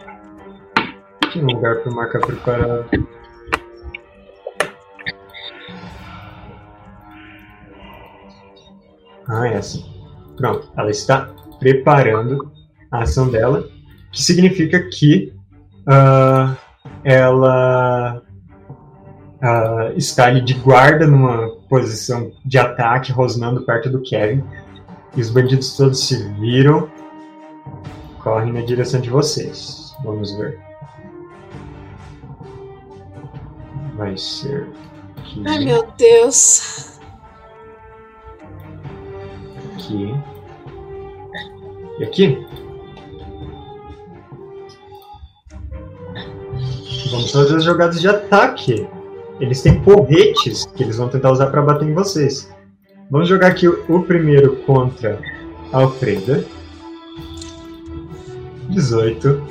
Tinha 1.33 1.45
um 1.45 1.49
lugar 1.49 1.77
pra 1.77 1.93
marcar 1.93 2.21
preparado. 2.21 2.87
Ah, 9.29 9.49
é 9.49 9.57
assim. 9.57 9.85
Pronto. 10.37 10.71
Ela 10.77 10.91
está 10.91 11.35
preparando 11.59 12.53
a 12.93 13.01
ação 13.01 13.29
dela. 13.29 13.67
Que 14.13 14.23
significa 14.23 14.79
que 14.91 15.33
ah, 15.89 16.55
ela 17.03 18.23
ah, 19.43 19.93
está 19.97 20.27
ali 20.27 20.43
de 20.43 20.55
guarda 20.55 21.07
numa 21.07 21.56
posição 21.69 22.33
de 22.45 22.59
ataque, 22.59 23.13
rosnando 23.13 23.63
perto 23.63 23.91
do 23.91 24.01
Kevin. 24.01 24.45
E 25.17 25.21
os 25.21 25.31
bandidos 25.31 25.77
todos 25.77 26.07
se 26.07 26.29
viram, 26.35 26.91
correm 28.23 28.53
na 28.53 28.61
direção 28.61 29.01
de 29.01 29.09
vocês. 29.11 29.95
Vamos 30.05 30.37
ver. 30.37 30.61
Vai 33.97 34.17
ser. 34.17 34.69
Aqui, 35.17 35.43
Ai, 35.47 35.65
meu 35.65 35.87
Deus. 35.97 37.01
aqui. 39.75 40.15
E 41.99 42.05
aqui. 42.05 42.47
Vamos 47.11 47.31
fazer 47.33 47.57
as 47.57 47.65
jogadas 47.65 48.01
de 48.01 48.09
ataque. 48.09 48.89
Eles 49.41 49.61
têm 49.63 49.81
porretes 49.81 50.67
que 50.67 50.83
eles 50.83 50.97
vão 50.97 51.09
tentar 51.09 51.31
usar 51.31 51.47
para 51.47 51.63
bater 51.63 51.89
em 51.89 51.95
vocês. 51.95 52.51
Vamos 53.11 53.29
jogar 53.29 53.49
aqui 53.49 53.69
o, 53.69 54.03
primeiro 54.03 54.57
contra 54.65 55.19
a 55.73 55.79
Alfreda. 55.79 56.45
18. 58.71 59.43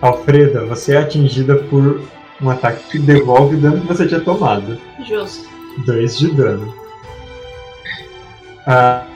Alfreda, 0.00 0.64
você 0.64 0.94
é 0.94 0.98
atingida 0.98 1.56
por 1.56 2.00
um 2.40 2.50
ataque 2.50 2.90
que 2.90 2.98
devolve 2.98 3.56
o 3.56 3.60
dano 3.60 3.80
que 3.80 3.86
você 3.86 4.06
tinha 4.06 4.20
tomado. 4.20 4.78
Justo. 5.06 5.48
2 5.86 6.18
de 6.18 6.30
dano. 6.32 6.74
Ah, 8.66 9.06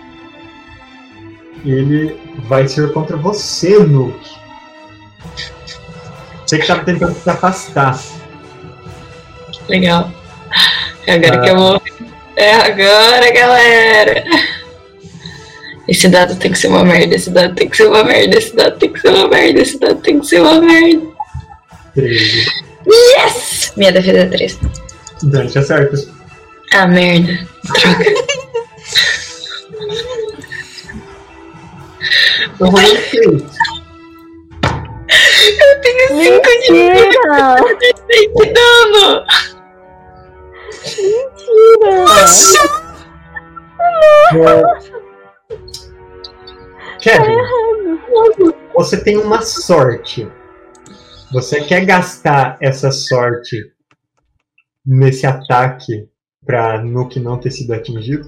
ele 1.64 2.16
vai 2.46 2.68
ser 2.68 2.92
contra 2.92 3.16
você, 3.16 3.78
Nuke. 3.78 4.36
Você 6.46 6.58
que 6.58 6.66
tava 6.66 6.84
tentando 6.84 7.14
se 7.14 7.28
afastar. 7.28 7.98
Legal. 9.68 10.10
É 11.06 11.12
agora 11.14 11.36
Ah. 11.36 11.40
que 11.42 11.48
eu 11.50 11.56
vou. 11.56 11.82
É 12.36 12.52
agora, 12.54 13.32
galera! 13.32 14.24
Esse 15.88 16.08
dado 16.08 16.36
tem 16.36 16.52
que 16.52 16.58
ser 16.58 16.68
uma 16.68 16.84
merda, 16.84 17.14
esse 17.16 17.30
dado 17.30 17.54
tem 17.54 17.68
que 17.68 17.76
ser 17.76 17.86
uma 17.88 18.04
merda, 18.04 18.36
esse 18.38 18.54
dado 18.54 18.78
tem 18.78 18.92
que 18.92 19.00
ser 19.00 19.08
uma 19.08 19.28
merda, 19.28 19.60
esse 19.60 19.78
dado 19.78 19.96
tem 20.02 20.20
que 20.20 20.26
ser 20.26 20.40
uma 20.42 20.60
merda. 20.60 21.06
13. 21.94 22.46
Yes! 22.86 23.72
Minha 23.76 23.92
defesa 23.92 24.18
é 24.18 24.26
3. 24.26 24.58
Dante 25.22 25.58
acerta. 25.58 25.96
Ah, 26.74 26.86
merda. 26.86 27.38
Droga. 27.64 28.04
Eu 32.60 32.66
rolei 32.66 32.96
6. 32.96 33.42
Eu 35.60 35.80
tenho 35.80 36.08
5 36.08 36.18
de 36.66 36.72
Mentira! 36.72 37.56
de 38.36 38.52
dano! 38.52 39.24
Kevin, 47.00 47.36
você 48.74 49.02
tem 49.02 49.16
uma 49.16 49.42
sorte. 49.42 50.30
Você 51.32 51.62
quer 51.62 51.84
gastar 51.84 52.56
essa 52.60 52.90
sorte 52.90 53.72
nesse 54.84 55.26
ataque 55.26 56.08
pra 56.44 56.82
Nuke 56.82 57.20
não 57.20 57.38
ter 57.38 57.50
sido 57.50 57.72
atingido? 57.72 58.26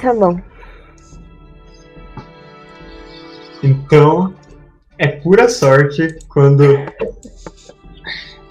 Tá 0.00 0.12
bom. 0.12 0.40
Então, 3.62 4.34
é 4.98 5.08
pura 5.08 5.48
sorte 5.48 6.18
quando 6.28 6.64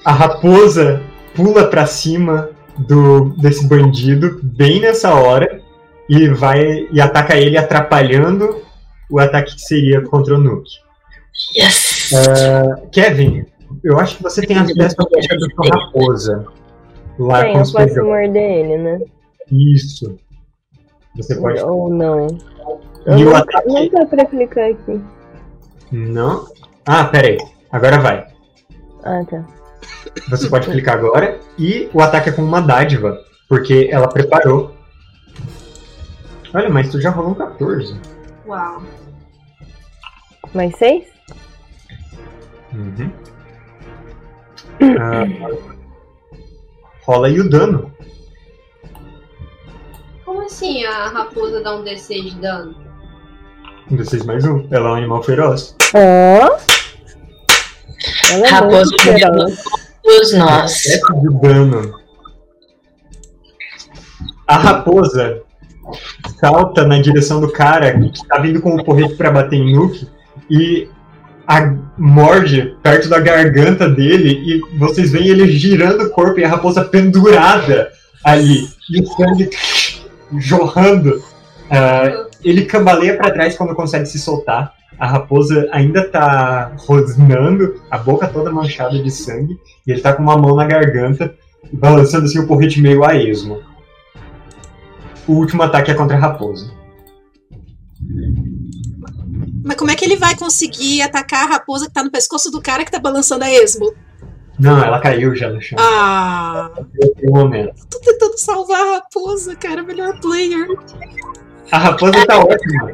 a 0.03 0.11
raposa 0.11 1.01
pula 1.35 1.69
pra 1.69 1.85
cima 1.85 2.56
do 2.79 3.29
desse 3.37 3.67
bandido 3.67 4.39
bem 4.43 4.79
nessa 4.79 5.13
hora 5.13 5.61
e 6.09 6.27
vai 6.29 6.87
e 6.91 7.01
ataca 7.01 7.35
ele 7.35 7.57
atrapalhando 7.57 8.61
o 9.09 9.19
ataque 9.19 9.55
que 9.55 9.61
seria 9.61 10.01
contra 10.01 10.35
o 10.35 10.37
Nuke. 10.37 10.71
Yes! 11.55 12.11
Kevin, 12.91 13.45
eu 13.83 13.99
acho 13.99 14.17
que 14.17 14.23
você 14.23 14.41
tem 14.41 14.57
à 14.57 14.65
ficha 14.65 14.77
da 14.77 14.89
sua 14.89 15.79
raposa. 15.79 16.45
Lá 17.19 17.41
Tem, 17.41 17.51
com 17.53 17.57
eu 17.57 17.61
os 17.63 17.71
posso 17.71 17.85
feijão. 17.85 18.05
morder 18.05 18.51
ele, 18.51 18.77
né? 18.77 18.99
Isso. 19.51 20.17
Você 21.15 21.35
pode. 21.35 21.59
Ou 21.61 21.89
não. 21.89 22.27
E 23.07 23.23
o 23.23 23.29
não, 23.29 23.35
ataque. 23.35 23.67
não 23.67 23.89
dá 23.89 24.05
pra 24.05 24.25
clicar 24.25 24.69
aqui. 24.71 25.01
Não. 25.91 26.45
Ah, 26.85 27.05
pera 27.05 27.27
aí. 27.27 27.37
Agora 27.71 27.99
vai. 27.99 28.27
Ah, 29.03 29.23
tá. 29.29 29.45
Você 30.29 30.49
pode 30.49 30.69
clicar 30.69 30.95
agora 30.95 31.39
e 31.57 31.89
o 31.93 32.01
ataque 32.01 32.29
é 32.29 32.31
com 32.31 32.41
uma 32.41 32.61
dádiva, 32.61 33.23
porque 33.47 33.89
ela 33.91 34.07
preparou. 34.07 34.75
Olha, 36.53 36.69
mas 36.69 36.89
tu 36.89 36.99
já 36.99 37.09
rolou 37.09 37.31
um 37.31 37.35
14. 37.35 37.99
Uau. 38.45 38.83
Mais 40.53 40.75
seis? 40.77 41.05
Uhum. 42.73 43.11
Ah, 44.99 45.25
rola 47.03 47.27
aí 47.27 47.39
o 47.39 47.49
dano. 47.49 47.91
Como 50.23 50.41
assim 50.41 50.83
a 50.85 51.07
raposa 51.09 51.61
dá 51.61 51.75
um 51.75 51.83
D6 51.83 52.29
de 52.29 52.35
dano? 52.41 52.75
Um 53.89 53.95
D6 53.95 54.25
mais 54.25 54.45
um. 54.45 54.67
Ela 54.71 54.89
é 54.89 54.91
um 54.91 54.95
animal 54.95 55.23
feroz. 55.23 55.75
Ó! 55.93 56.76
Ela 58.31 58.47
é 58.47 58.85
feroz. 59.01 59.63
Todos 60.03 60.33
nós. 60.33 60.71
7 60.71 61.01
de 61.21 61.39
dano. 61.41 61.99
A 64.47 64.57
raposa 64.57 65.41
salta 66.39 66.85
na 66.85 67.01
direção 67.01 67.41
do 67.41 67.51
cara 67.51 67.97
que 67.99 68.27
tá 68.27 68.39
vindo 68.39 68.61
com 68.61 68.75
o 68.75 68.83
porrete 68.83 69.15
pra 69.15 69.31
bater 69.31 69.57
em 69.57 69.73
Nuke 69.73 70.07
e 70.49 70.89
a, 71.47 71.73
morde 71.97 72.75
perto 72.83 73.09
da 73.09 73.19
garganta 73.19 73.89
dele 73.89 74.41
e 74.45 74.77
vocês 74.77 75.11
veem 75.11 75.27
ele 75.27 75.47
girando 75.47 76.03
o 76.03 76.09
corpo 76.09 76.39
e 76.39 76.43
a 76.43 76.49
raposa 76.49 76.83
pendurada 76.83 77.89
ali 78.23 78.67
e 78.89 79.01
o 79.01 79.07
sangue 79.07 79.49
jorrando. 80.37 81.21
Uh, 81.67 82.26
ele 82.43 82.65
cambaleia 82.65 83.17
para 83.17 83.31
trás 83.31 83.57
quando 83.57 83.75
consegue 83.75 84.05
se 84.05 84.19
soltar. 84.19 84.73
A 84.97 85.05
raposa 85.05 85.67
ainda 85.71 86.09
tá 86.09 86.73
rosnando, 86.77 87.81
a 87.91 87.97
boca 87.97 88.27
toda 88.27 88.51
manchada 88.51 89.01
de 89.01 89.11
sangue, 89.11 89.57
e 89.85 89.91
ele 89.91 90.01
tá 90.01 90.13
com 90.13 90.23
uma 90.23 90.37
mão 90.37 90.55
na 90.55 90.65
garganta, 90.65 91.35
balançando 91.71 92.25
assim 92.25 92.39
o 92.39 92.47
porrete 92.47 92.81
meio 92.81 93.03
a 93.03 93.15
esmo. 93.15 93.61
O 95.27 95.33
último 95.33 95.61
ataque 95.61 95.91
é 95.91 95.93
contra 95.93 96.17
a 96.17 96.19
raposa. 96.19 96.71
Mas 99.63 99.75
como 99.75 99.91
é 99.91 99.95
que 99.95 100.05
ele 100.05 100.15
vai 100.15 100.35
conseguir 100.35 101.01
atacar 101.01 101.43
a 101.43 101.49
raposa 101.49 101.87
que 101.87 101.93
tá 101.93 102.03
no 102.03 102.09
pescoço 102.09 102.49
do 102.49 102.61
cara 102.61 102.85
que 102.85 102.91
tá 102.91 102.99
balançando 102.99 103.43
a 103.43 103.51
esmo? 103.51 103.93
Não, 104.57 104.83
ela 104.83 104.99
caiu 104.99 105.35
já 105.35 105.49
no 105.49 105.61
chão. 105.61 105.77
Ah! 105.79 106.71
Um 107.23 107.37
momento. 107.37 107.85
Tô 107.91 107.99
tentando 107.99 108.37
salvar 108.39 108.79
a 108.79 108.95
raposa, 108.95 109.55
cara. 109.55 109.83
Melhor 109.83 110.19
player. 110.19 110.67
A 111.71 111.77
raposa 111.77 112.25
tá 112.25 112.39
ótima. 112.39 112.91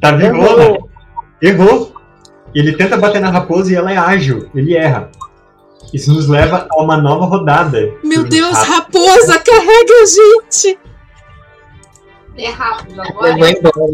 Tá 0.00 0.12
vivona. 0.12 0.78
Errou. 1.42 1.94
Ele 2.54 2.72
tenta 2.72 2.96
bater 2.96 3.20
na 3.20 3.30
raposa 3.30 3.72
e 3.72 3.74
ela 3.74 3.92
é 3.92 3.96
ágil. 3.96 4.48
Ele 4.54 4.74
erra. 4.74 5.10
Isso 5.92 6.12
nos 6.12 6.28
leva 6.28 6.66
a 6.70 6.82
uma 6.82 6.96
nova 6.96 7.26
rodada. 7.26 7.92
Meu 8.02 8.24
Deus, 8.24 8.56
raposa, 8.58 9.38
carrega 9.38 9.94
a 10.02 10.06
gente! 10.06 10.78
É 12.36 12.50
rápido 12.50 13.00
agora. 13.00 13.30
Eu 13.30 13.38
vou 13.38 13.48
embora. 13.48 13.92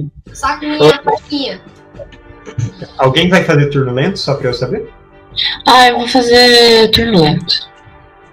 Minha 0.61 1.03
faquinha. 1.03 1.61
Alguém 2.99 3.29
vai 3.29 3.45
fazer 3.45 3.71
turno 3.71 3.93
lento, 3.93 4.19
só 4.19 4.35
pra 4.35 4.49
eu 4.49 4.55
saber? 4.55 4.91
Ah, 5.67 5.89
eu 5.89 5.99
vou 5.99 6.09
fazer 6.09 6.91
turno 6.91 7.23
lento. 7.23 7.69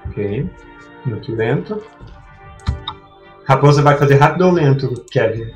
Ok. 0.07 0.49
Muito 1.05 1.35
lento. 1.35 1.83
Raposa 3.51 3.81
vai 3.81 3.97
fazer 3.97 4.15
rápido 4.15 4.45
ou 4.45 4.51
lento, 4.53 5.05
Kevin? 5.11 5.51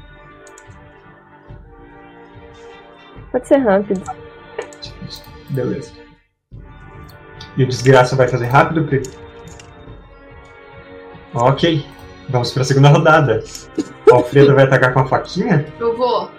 Pode 3.32 3.48
ser 3.48 3.58
rápido. 3.58 4.02
Beleza. 5.50 5.94
E 7.56 7.64
o 7.64 7.68
desgraça 7.68 8.18
vai 8.18 8.28
fazer 8.28 8.48
rápido, 8.48 8.84
Pri? 8.84 9.02
Ok. 11.34 11.86
Vamos 12.28 12.52
pra 12.52 12.66
segunda 12.66 12.90
rodada. 12.90 13.42
O 14.12 14.16
Alfredo 14.16 14.54
vai 14.54 14.66
atacar 14.66 14.94
com 14.94 15.00
a 15.00 15.08
faquinha? 15.08 15.66
Eu 15.80 15.96
vou. 15.96 16.30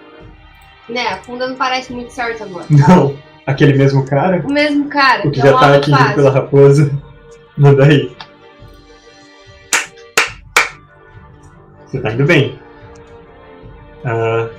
Né, 0.87 1.07
a 1.07 1.17
funda 1.17 1.47
não 1.47 1.55
parece 1.55 1.91
muito 1.91 2.11
certo 2.11 2.43
agora. 2.43 2.65
Não. 2.69 3.17
Aquele 3.47 3.75
mesmo 3.75 4.05
cara? 4.05 4.43
O 4.45 4.51
mesmo 4.51 4.87
cara. 4.89 5.27
O 5.27 5.31
que 5.31 5.39
já 5.39 5.57
tá 5.57 5.75
atingido 5.75 6.13
pela 6.13 6.29
raposa. 6.29 6.91
Manda 7.57 7.83
aí. 7.85 8.15
Você 11.87 12.01
tá 12.01 12.11
indo 12.11 12.25
bem. 12.25 12.59
Ah, 14.03 14.49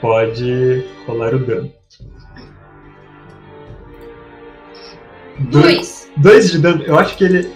pode 0.00 0.84
rolar 1.06 1.34
o 1.34 1.38
dano. 1.38 1.70
Dois. 5.50 6.10
Dois 6.16 6.50
de 6.50 6.58
dano. 6.58 6.82
Eu 6.82 6.98
acho 6.98 7.16
que 7.16 7.24
ele. 7.24 7.52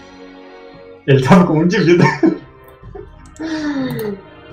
Ele 1.06 1.22
tava 1.22 1.46
com 1.46 1.60
um 1.60 1.66
de 1.66 1.78
vida. 1.78 2.04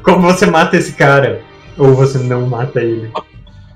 Como 0.01 0.21
você 0.21 0.45
mata 0.45 0.77
esse 0.77 0.93
cara? 0.93 1.41
Ou 1.77 1.93
você 1.93 2.17
não 2.17 2.47
mata 2.47 2.81
ele? 2.81 3.11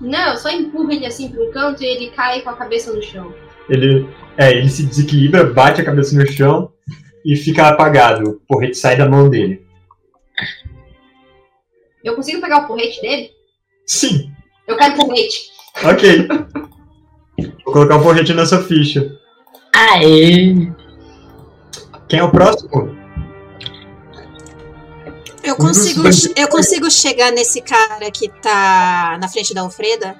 Não, 0.01 0.31
eu 0.31 0.37
só 0.37 0.49
empurro 0.49 0.91
ele 0.91 1.05
assim 1.05 1.29
pro 1.29 1.51
canto 1.51 1.83
e 1.83 1.85
ele 1.85 2.09
cai 2.11 2.41
com 2.41 2.49
a 2.49 2.55
cabeça 2.55 2.91
no 2.91 3.01
chão. 3.01 3.33
Ele. 3.69 4.07
É, 4.37 4.51
ele 4.51 4.69
se 4.69 4.83
desequilibra, 4.83 5.43
bate 5.43 5.81
a 5.81 5.85
cabeça 5.85 6.17
no 6.17 6.25
chão 6.25 6.71
e 7.25 7.35
fica 7.35 7.67
apagado. 7.67 8.31
O 8.31 8.39
porrete 8.47 8.77
sai 8.77 8.97
da 8.97 9.07
mão 9.07 9.29
dele. 9.29 9.63
Eu 12.03 12.15
consigo 12.15 12.41
pegar 12.41 12.63
o 12.63 12.67
porrete 12.67 13.01
dele? 13.01 13.31
Sim. 13.87 14.31
Eu 14.67 14.75
quero 14.75 14.95
porrete. 14.95 15.51
Ok. 15.83 16.27
Vou 17.65 17.73
colocar 17.73 17.95
o 17.95 18.03
porrete 18.03 18.33
nessa 18.33 18.61
ficha. 18.61 19.17
Aê! 19.73 20.71
Quem 22.09 22.19
é 22.19 22.23
o 22.23 22.29
próximo? 22.29 22.95
Eu 25.43 25.55
consigo, 25.55 26.03
eu 26.35 26.47
consigo 26.47 26.91
chegar 26.91 27.31
nesse 27.31 27.61
cara 27.61 28.09
que 28.11 28.29
tá 28.29 29.17
na 29.21 29.27
frente 29.27 29.53
da 29.53 29.61
Alfreda? 29.61 30.15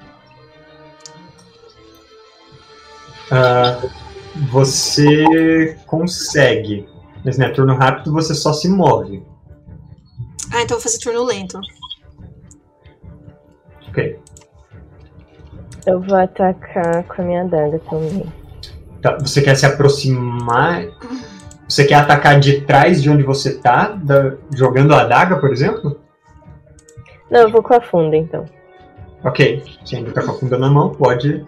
Uh, 3.32 3.90
você 4.52 5.78
consegue. 5.86 6.88
Mas 7.24 7.38
né, 7.38 7.50
turno 7.50 7.76
rápido 7.76 8.12
você 8.12 8.34
só 8.34 8.52
se 8.54 8.68
move. 8.68 9.24
Ah, 10.54 10.62
então 10.62 10.78
eu 10.78 10.80
vou 10.80 10.82
fazer 10.82 11.00
turno 11.00 11.24
lento. 11.24 11.60
Ok. 13.90 14.20
Eu 15.88 16.00
vou 16.00 16.16
atacar 16.16 17.04
com 17.06 17.22
a 17.24 17.26
minha 17.26 17.42
adaga 17.42 17.80
também. 17.80 18.32
Tá, 19.02 19.18
você 19.18 19.42
quer 19.42 19.56
se 19.56 19.66
aproximar? 19.66 20.86
Você 21.68 21.86
quer 21.86 21.96
atacar 21.96 22.40
de 22.40 22.62
trás 22.62 23.02
de 23.02 23.10
onde 23.10 23.24
você 23.24 23.58
tá, 23.58 23.90
da, 23.90 24.36
jogando 24.54 24.94
a 24.94 25.02
adaga, 25.02 25.38
por 25.38 25.52
exemplo? 25.52 26.00
Não, 27.32 27.42
eu 27.42 27.52
vou 27.52 27.64
com 27.64 27.74
a 27.74 27.82
funda 27.82 28.16
então. 28.16 28.46
Ok. 29.24 29.64
Se 29.84 29.96
ainda 29.96 30.12
tá 30.12 30.22
com 30.22 30.32
a 30.32 30.40
funda 30.40 30.58
na 30.60 30.70
mão, 30.70 30.92
pode 30.92 31.44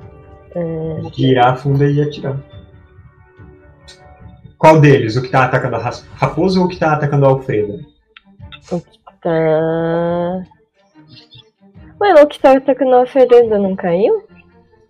é... 0.56 1.02
girar 1.14 1.54
a 1.54 1.56
funda 1.56 1.86
e 1.86 2.02
atirar. 2.02 2.38
Qual 4.58 4.82
deles? 4.82 5.16
O 5.16 5.22
que 5.22 5.30
tá 5.30 5.46
atacando 5.46 5.76
a 5.76 5.92
raposa 6.16 6.60
ou 6.60 6.66
o 6.66 6.70
que 6.70 6.80
tá 6.80 6.94
atacando 6.94 7.26
a 7.26 7.30
Alfreda? 7.30 7.80
O 8.72 8.80
que 8.80 9.00
tá. 9.22 10.44
Ué, 12.02 12.22
o 12.24 12.28
que 12.28 12.40
tá 12.40 12.58
atacando 12.58 12.94
a 12.96 13.00
Alfreda 13.00 13.58
não 13.58 13.76
caiu? 13.76 14.24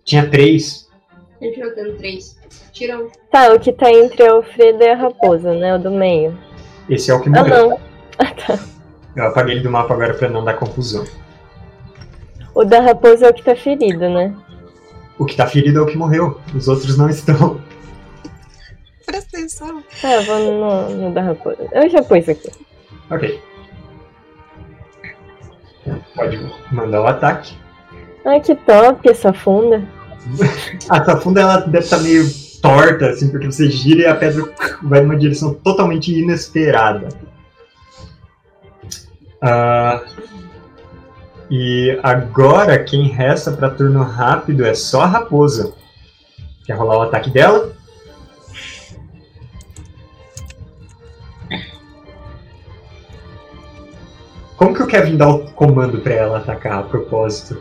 Tinha 0.04 0.28
três. 0.28 0.88
Gente 1.40 1.58
jogando 1.60 1.96
três. 1.98 2.36
Tira 2.72 3.06
Tá, 3.30 3.52
o 3.52 3.60
que 3.60 3.72
tá 3.72 3.90
entre 3.90 4.22
a 4.26 4.32
Alfreda 4.32 4.84
e 4.84 4.90
a 4.90 4.96
raposa, 4.96 5.54
né? 5.54 5.74
O 5.74 5.78
do 5.78 5.90
meio. 5.90 6.36
Esse 6.88 7.10
é 7.10 7.14
o 7.14 7.20
que 7.20 7.28
Ah, 7.28 7.32
morreu. 7.42 7.70
não. 7.70 7.80
Ah, 8.18 8.32
tá. 8.34 8.58
Eu 9.14 9.24
apaguei 9.26 9.54
ele 9.56 9.62
do 9.62 9.70
mapa 9.70 9.92
agora 9.92 10.14
pra 10.14 10.28
não 10.28 10.42
dar 10.42 10.54
confusão. 10.54 11.04
O 12.54 12.64
da 12.64 12.80
raposa 12.80 13.26
é 13.26 13.30
o 13.30 13.34
que 13.34 13.42
tá 13.42 13.54
ferido, 13.54 14.08
né? 14.08 14.34
O 15.18 15.26
que 15.26 15.36
tá 15.36 15.46
ferido 15.46 15.78
é 15.78 15.82
o 15.82 15.86
que 15.86 15.96
morreu. 15.98 16.40
Os 16.54 16.66
outros 16.66 16.96
não 16.96 17.08
estão. 17.10 17.60
Presta 19.04 19.36
atenção. 19.36 19.82
Tá, 20.00 20.14
eu 20.14 20.22
vou 20.22 20.38
no, 20.38 20.88
no 20.96 21.14
da 21.14 21.20
raposa. 21.20 21.58
Eu 21.72 21.88
já 21.90 22.02
pus 22.02 22.26
aqui. 22.28 22.50
Ok. 23.10 23.38
Pode 26.14 26.38
mandar 26.72 27.02
o 27.02 27.06
ataque. 27.06 27.56
Ai, 28.24 28.40
que 28.40 28.54
top 28.54 29.08
essa 29.08 29.32
funda. 29.32 29.82
A 30.90 31.04
sua 31.04 31.16
funda 31.18 31.40
ela 31.40 31.58
deve 31.58 31.84
estar 31.84 31.98
meio 31.98 32.24
torta, 32.60 33.10
assim, 33.10 33.30
porque 33.30 33.46
você 33.46 33.70
gira 33.70 34.00
e 34.02 34.06
a 34.06 34.14
pedra 34.14 34.42
vai 34.82 35.00
numa 35.00 35.16
direção 35.16 35.54
totalmente 35.54 36.12
inesperada. 36.12 37.08
Ah, 39.40 40.02
e 41.50 41.98
agora 42.02 42.82
quem 42.82 43.08
resta 43.08 43.52
para 43.52 43.70
turno 43.70 44.02
rápido 44.02 44.64
é 44.64 44.74
só 44.74 45.02
a 45.02 45.06
raposa. 45.06 45.74
Quer 46.64 46.74
rolar 46.74 46.98
o 46.98 47.02
ataque 47.02 47.30
dela? 47.30 47.75
Como 54.56 54.74
que 54.74 54.82
o 54.82 54.86
Kevin 54.86 55.16
dá 55.18 55.28
o 55.28 55.50
comando 55.52 56.00
para 56.00 56.14
ela 56.14 56.38
atacar 56.38 56.78
a 56.78 56.82
propósito? 56.82 57.60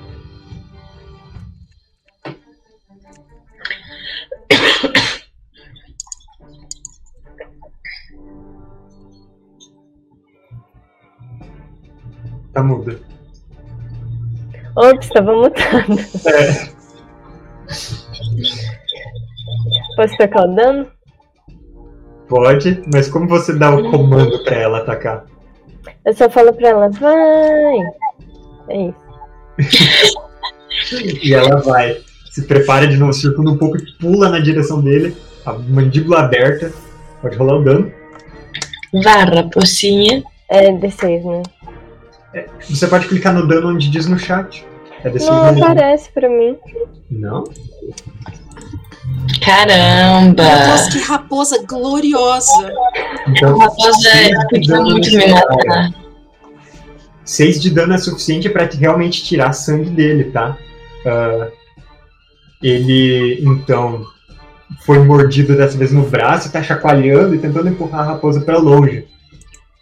Tá 12.53 12.63
muda. 12.63 12.97
Ops, 14.77 15.09
tava 15.09 15.35
mutando. 15.35 15.99
É. 16.25 16.75
Posso 19.97 20.17
tacar 20.17 20.47
o 20.47 20.55
dano? 20.55 20.87
Pode, 22.29 22.81
mas 22.93 23.09
como 23.09 23.27
você 23.27 23.53
dá 23.53 23.75
o 23.75 23.91
comando 23.91 24.41
pra 24.45 24.55
ela 24.55 24.77
atacar? 24.79 25.25
Eu 26.06 26.14
só 26.14 26.30
falo 26.30 26.53
pra 26.53 26.70
ela, 26.70 26.89
vai! 26.89 27.80
É 28.70 28.89
isso. 28.89 30.16
E 31.24 31.34
ela 31.34 31.62
vai. 31.62 31.97
Se 32.30 32.45
prepara 32.45 32.86
de 32.86 32.97
novo, 32.97 33.14
circula 33.14 33.51
um 33.51 33.58
pouco 33.58 33.78
e 33.78 33.91
pula 33.97 34.30
na 34.30 34.39
direção 34.39 34.82
dele, 34.82 35.16
a 35.45 35.53
mandíbula 35.53 36.20
aberta. 36.20 36.72
Pode 37.22 37.38
rolar 37.38 37.60
o 37.60 37.64
dano. 37.64 37.91
Vá, 39.01 39.24
raposinha. 39.24 40.22
É 40.49 40.70
D6, 40.72 41.24
né? 41.24 42.43
Você 42.70 42.88
pode 42.88 43.08
clicar 43.08 43.34
no 43.34 43.47
dano 43.47 43.70
onde 43.70 43.89
diz 43.89 44.06
no 44.06 44.20
chat. 44.20 44.66
É 45.03 45.10
desse 45.10 45.28
Não 45.30 45.45
jeito. 45.53 45.64
aparece 45.64 46.12
pra 46.12 46.28
mim. 46.30 46.58
Não? 47.10 47.45
Caramba! 49.41 50.43
Nossa, 50.43 50.89
que 50.91 50.99
raposa 50.99 51.64
gloriosa. 51.64 52.74
Então, 53.28 53.58
Raposa, 53.58 53.99
seis 53.99 54.30
de 54.30 54.47
podia 54.49 54.76
dano 54.76 54.89
muito 54.91 55.10
me 55.12 55.28
matar. 55.28 56.06
6 57.26 57.60
de 57.60 57.72
dano 57.72 57.93
é 57.95 57.97
suficiente 57.97 58.47
pra 58.49 58.68
te 58.68 58.78
realmente 58.78 59.24
tirar 59.24 59.51
sangue 59.51 59.89
dele, 59.89 60.26
tá? 60.26 60.56
Ah, 61.06 61.49
ele, 62.62 63.39
então, 63.41 64.06
foi 64.86 64.99
mordido 64.99 65.58
dessa 65.58 65.78
vez 65.78 65.91
no 65.91 66.03
braço 66.03 66.47
e 66.47 66.51
tá 66.51 66.62
chacoalhando 66.62 67.34
e 67.34 67.39
tentando 67.39 67.70
empurrar 67.70 68.01
a 68.01 68.14
raposa 68.14 68.41
pra 68.41 68.60
longe. 68.60 69.08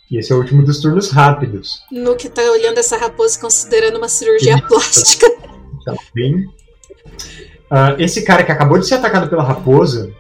E 0.10 0.18
esse 0.18 0.32
é 0.32 0.36
o 0.36 0.40
último 0.40 0.64
dos 0.64 0.82
turnos 0.82 1.10
rápidos. 1.12 1.82
Nuke 1.92 2.30
tá 2.30 2.42
olhando 2.44 2.78
essa 2.78 2.98
raposa 2.98 3.38
e 3.38 3.42
considerando 3.42 3.98
uma 3.98 4.08
cirurgia 4.08 4.62
plástica. 4.62 5.28
Tá 5.86 5.96
bem. 6.14 6.46
Ah, 7.76 7.96
esse 7.98 8.24
cara 8.24 8.44
que 8.44 8.52
acabou 8.52 8.78
de 8.78 8.86
ser 8.86 8.96
atacado 8.96 9.28
pela 9.28 9.42
raposa, 9.42 10.12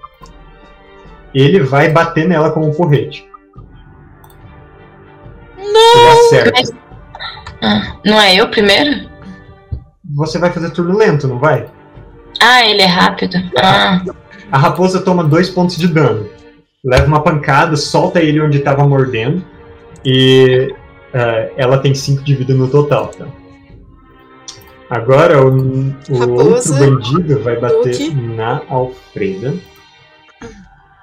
ele 1.35 1.59
vai 1.59 1.87
bater 1.87 2.27
nela 2.27 2.49
com 2.49 2.67
um 2.67 2.73
porrete. 2.73 3.29
Ele 5.59 6.09
acerta. 6.09 6.75
Ah, 7.61 7.95
não 8.03 8.19
é 8.19 8.35
eu 8.35 8.49
primeiro? 8.49 9.07
Você 10.15 10.39
vai 10.39 10.51
fazer 10.51 10.71
turno 10.71 10.97
lento, 10.97 11.27
não 11.27 11.37
vai? 11.37 11.67
Ah, 12.41 12.65
ele 12.65 12.81
é 12.81 12.87
rápido. 12.87 13.37
Ah, 13.55 14.01
A 14.51 14.57
raposa 14.57 15.01
toma 15.01 15.23
dois 15.23 15.47
pontos 15.47 15.77
de 15.77 15.87
dano. 15.87 16.27
Leva 16.83 17.05
uma 17.05 17.21
pancada, 17.21 17.75
solta 17.75 18.19
ele 18.19 18.41
onde 18.41 18.57
estava 18.57 18.83
mordendo. 18.87 19.45
E 20.03 20.73
ah, 21.13 21.49
ela 21.55 21.77
tem 21.77 21.93
5 21.93 22.23
de 22.23 22.33
vida 22.33 22.55
no 22.55 22.67
total, 22.67 23.09
tá? 23.09 23.27
Agora 24.93 25.43
o, 25.43 25.57
o 26.07 26.17
Raposa, 26.19 26.71
outro 26.71 26.73
bandido 26.75 27.39
vai 27.41 27.59
bater 27.59 27.97
Duque. 27.97 28.13
na 28.13 28.61
Alfreda. 28.69 29.55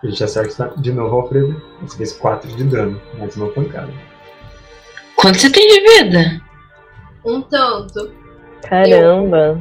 Ele 0.05 0.13
já 0.13 0.27
acerta 0.27 0.73
de 0.77 0.93
novo 0.93 1.17
a 1.17 1.23
Alfreda. 1.23 1.57
Dessa 1.83 1.99
vez 1.99 2.13
4 2.13 2.57
de 2.57 2.65
dano. 2.65 3.03
Mais 3.19 3.37
uma 3.37 3.49
pancada. 3.49 3.93
quanto 5.17 5.41
você 5.41 5.51
tem 5.51 5.67
de 5.67 5.81
vida? 5.81 6.41
Um 7.27 7.43
tanto. 7.43 8.13
Caramba. 8.63 9.61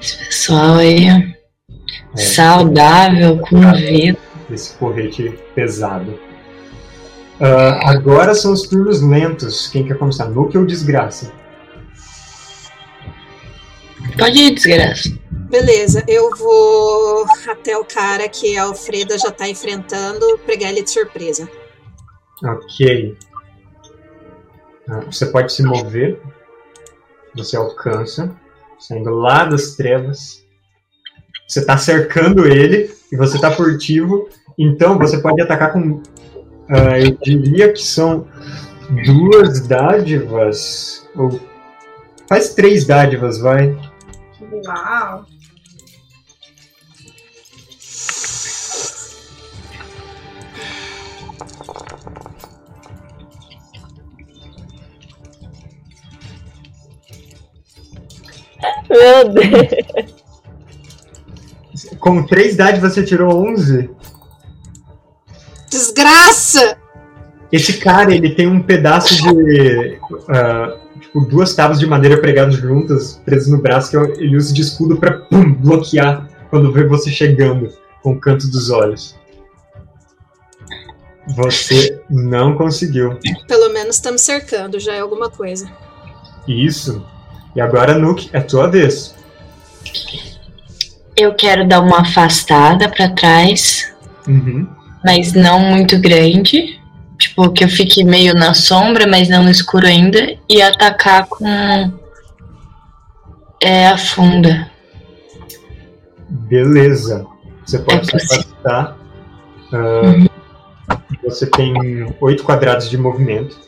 Esse 0.00 0.26
pessoal 0.26 0.76
aí, 0.76 1.34
saudável, 2.14 3.38
com 3.38 3.60
vida. 3.72 4.18
Esse 4.52 4.74
porrete 4.74 5.36
pesado. 5.52 6.16
Ah, 7.40 7.90
agora 7.90 8.34
são 8.34 8.52
os 8.52 8.68
turnos 8.68 9.02
lentos. 9.02 9.66
Quem 9.66 9.84
quer 9.84 9.98
começar? 9.98 10.26
Nuke 10.26 10.56
ou 10.56 10.64
Desgraça? 10.64 11.32
Pode 14.18 14.38
ir, 14.38 14.54
desgraça. 14.54 15.10
Beleza, 15.48 16.04
eu 16.06 16.28
vou 16.36 17.24
até 17.48 17.76
o 17.78 17.84
cara 17.84 18.28
que 18.28 18.56
a 18.58 18.64
Alfreda 18.64 19.16
já 19.16 19.30
tá 19.30 19.48
enfrentando, 19.48 20.38
pegar 20.46 20.68
ele 20.68 20.82
de 20.82 20.90
surpresa. 20.90 21.48
Ok. 22.44 23.16
Ah, 24.88 25.00
você 25.00 25.26
pode 25.26 25.52
se 25.52 25.62
mover. 25.62 26.20
Você 27.34 27.56
alcança. 27.56 28.34
Saindo 28.78 29.10
lá 29.10 29.44
das 29.44 29.74
trevas. 29.76 30.44
Você 31.46 31.60
está 31.60 31.78
cercando 31.78 32.46
ele 32.46 32.90
e 33.10 33.16
você 33.16 33.36
está 33.36 33.50
furtivo. 33.50 34.28
Então 34.58 34.98
você 34.98 35.18
pode 35.18 35.40
atacar 35.40 35.72
com. 35.72 36.02
ah, 36.68 36.98
eu 36.98 37.16
diria 37.22 37.72
que 37.72 37.82
são 37.82 38.28
duas 39.06 39.60
dádivas. 39.66 41.08
Ou. 41.16 41.40
Faz 42.28 42.54
três 42.54 42.86
dádivas, 42.86 43.38
vai. 43.38 43.74
Uau. 44.50 45.26
Meu 58.88 59.28
Deus. 59.28 59.48
Com 62.00 62.24
três 62.24 62.56
dádivas 62.56 62.94
você 62.94 63.04
tirou 63.04 63.46
11. 63.50 63.90
Desgraça! 65.70 66.78
Esse 67.52 67.78
cara, 67.78 68.14
ele 68.14 68.34
tem 68.34 68.46
um 68.46 68.62
pedaço 68.62 69.14
de. 69.14 69.98
ah, 70.28 70.76
tipo, 71.08 71.20
duas 71.26 71.54
tábuas 71.54 71.78
de 71.80 71.86
madeira 71.86 72.20
pregadas 72.20 72.54
juntas, 72.54 73.20
presas 73.24 73.48
no 73.48 73.60
braço, 73.60 73.90
que 73.90 73.96
ele 74.22 74.36
usa 74.36 74.52
de 74.52 74.60
escudo 74.62 74.96
pra 74.96 75.12
pum, 75.18 75.52
bloquear 75.54 76.28
quando 76.50 76.72
vê 76.72 76.84
você 76.86 77.10
chegando 77.10 77.68
com 78.02 78.12
o 78.12 78.20
canto 78.20 78.46
dos 78.48 78.70
olhos. 78.70 79.16
Você 81.36 82.00
não 82.08 82.56
conseguiu. 82.56 83.18
Pelo 83.46 83.72
menos 83.72 83.96
estamos 83.96 84.22
cercando, 84.22 84.80
já 84.80 84.94
é 84.94 85.00
alguma 85.00 85.28
coisa. 85.28 85.68
Isso. 86.46 87.04
E 87.54 87.60
agora, 87.60 87.98
Nuke, 87.98 88.30
é 88.32 88.40
tua 88.40 88.66
vez. 88.68 89.14
Eu 91.14 91.34
quero 91.34 91.66
dar 91.68 91.80
uma 91.80 92.00
afastada 92.00 92.88
pra 92.88 93.10
trás, 93.10 93.92
Uhum. 94.26 94.66
mas 95.04 95.32
não 95.34 95.60
muito 95.60 95.98
grande. 96.00 96.78
Tipo, 97.18 97.50
que 97.50 97.64
eu 97.64 97.68
fique 97.68 98.04
meio 98.04 98.32
na 98.34 98.54
sombra, 98.54 99.06
mas 99.06 99.28
não 99.28 99.42
no 99.42 99.50
escuro 99.50 99.86
ainda. 99.86 100.38
E 100.48 100.62
atacar 100.62 101.26
com. 101.26 101.98
É 103.60 103.88
a 103.88 103.98
funda. 103.98 104.70
Beleza. 106.28 107.26
Você 107.66 107.80
pode 107.80 108.14
É 108.14 108.18
se 108.18 108.34
afastar. 108.34 108.96
Ah, 109.72 110.96
Você 111.24 111.46
tem 111.46 111.74
oito 112.20 112.44
quadrados 112.44 112.88
de 112.88 112.96
movimento. 112.96 113.58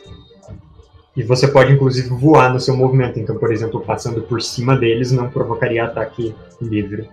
E 1.15 1.23
você 1.23 1.45
pode, 1.47 1.73
inclusive, 1.73 2.07
voar 2.07 2.53
no 2.53 2.59
seu 2.59 2.75
movimento. 2.75 3.19
Então, 3.19 3.37
por 3.37 3.51
exemplo, 3.51 3.81
passando 3.81 4.21
por 4.21 4.41
cima 4.41 4.77
deles 4.77 5.11
não 5.11 5.29
provocaria 5.29 5.83
ataque 5.83 6.33
livre. 6.61 7.09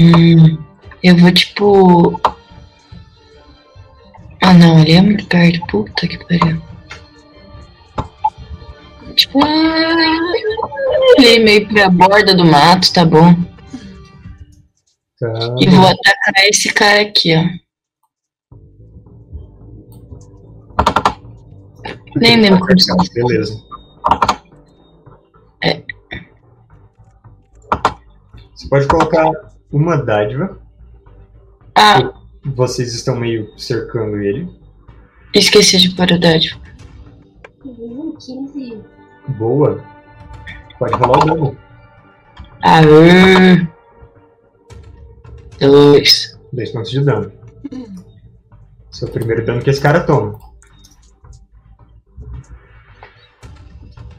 Hum, 0.00 0.58
eu 1.02 1.16
vou 1.16 1.32
tipo. 1.32 2.20
Ah 4.48 4.54
não, 4.54 4.80
ele 4.80 4.92
é 4.92 5.02
muito 5.02 5.26
perto. 5.26 5.66
Puta 5.66 6.08
que 6.08 6.16
pariu. 6.24 6.62
Tipo. 9.14 9.40
Ele 11.18 11.44
meio 11.44 11.68
pra 11.68 11.90
borda 11.90 12.34
do 12.34 12.46
mato, 12.46 12.90
tá 12.90 13.04
bom. 13.04 13.34
Tá. 15.20 15.54
E 15.60 15.68
vou 15.68 15.86
atacar 15.86 16.44
esse 16.46 16.72
cara 16.72 17.02
aqui, 17.02 17.34
ó. 17.36 17.44
Nem 22.16 22.40
lembro 22.40 22.60
como 22.60 22.80
se 22.80 23.12
Beleza. 23.12 23.62
É. 25.62 25.82
Você 28.54 28.66
pode 28.70 28.88
colocar 28.88 29.30
uma 29.70 29.98
dádiva. 29.98 30.58
Ah, 31.74 32.17
Vocês 32.44 32.94
estão 32.94 33.16
meio 33.16 33.48
cercando 33.58 34.16
ele. 34.16 34.48
esqueci 35.34 35.78
de 35.78 35.94
pôr 35.94 36.10
o 36.12 36.18
15. 38.18 38.82
Boa. 39.36 39.82
Pode 40.78 40.94
rolar 40.94 41.18
o 41.18 41.26
dano. 41.26 41.56
Aê! 42.62 43.66
Dois. 45.60 46.38
Dois 46.52 46.70
pontos 46.72 46.90
de 46.90 47.00
dano. 47.00 47.32
Esse 48.92 49.04
é 49.04 49.06
o 49.06 49.10
primeiro 49.10 49.44
dano 49.44 49.62
que 49.62 49.70
esse 49.70 49.80
cara 49.80 50.00
toma. 50.00 50.38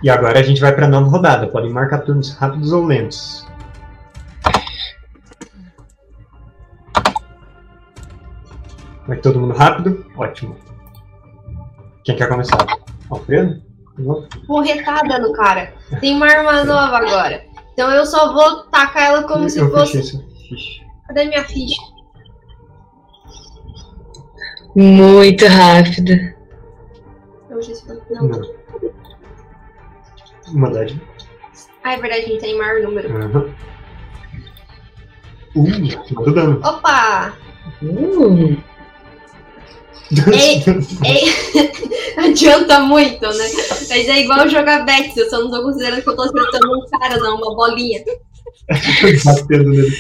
E 0.02 0.10
agora 0.10 0.40
a 0.40 0.44
gente 0.44 0.62
vai 0.62 0.74
pra 0.74 0.88
nova 0.88 1.10
rodada. 1.10 1.48
Podem 1.48 1.72
marcar 1.72 2.00
turnos 2.00 2.34
rápidos 2.34 2.72
ou 2.72 2.86
lentos. 2.86 3.46
Vai 9.10 9.18
todo 9.18 9.40
mundo 9.40 9.56
rápido? 9.56 10.06
Ótimo. 10.16 10.56
Quem 12.04 12.16
quer 12.16 12.30
começar? 12.30 12.64
Alfredo? 13.10 13.60
Porretada 14.46 15.18
no 15.18 15.34
cara. 15.34 15.74
Tem 16.00 16.16
uma 16.16 16.28
arma 16.28 16.62
nova 16.64 16.98
agora. 16.98 17.44
Então 17.74 17.90
eu 17.90 18.06
só 18.06 18.32
vou 18.32 18.66
tacar 18.66 19.08
ela 19.08 19.24
como 19.24 19.50
se 19.50 19.58
Eu 19.58 19.72
fosse. 19.72 19.98
fiz 19.98 20.14
isso. 20.14 20.86
Cadê 21.08 21.26
minha 21.26 21.44
ficha? 21.44 21.82
Muito 24.76 25.44
rápido. 25.48 26.14
Não, 27.50 27.60
já 27.64 27.74
se 27.74 27.88
foi. 27.88 28.00
Não. 28.12 28.28
Não. 28.28 28.42
Uma 30.54 30.70
dádiva. 30.70 31.02
Ah, 31.84 31.94
é 31.94 31.98
verdade, 31.98 32.26
a 32.26 32.28
gente 32.28 32.42
tem 32.42 32.56
maior 32.60 32.80
número. 32.84 33.12
Aham. 33.18 33.56
Uh, 35.56 36.32
dano. 36.32 36.62
Opa! 36.64 37.34
Uh, 37.82 38.69
É, 41.06 42.20
adianta 42.22 42.80
muito, 42.80 43.22
né? 43.22 43.46
Mas 43.90 44.08
é 44.08 44.22
igual 44.22 44.50
jogar 44.50 44.86
Betis, 44.86 45.18
eu 45.18 45.30
só 45.30 45.40
não 45.40 45.52
tô 45.52 45.62
considerando 45.62 46.02
que 46.02 46.10
eu 46.10 46.16
tô 46.16 46.24
acertando 46.24 46.80
um 46.80 46.86
cara, 46.90 47.18
não, 47.18 47.38
uma 47.38 47.56
bolinha. 47.56 48.04
Batendo 49.24 49.70
nele. 49.70 49.96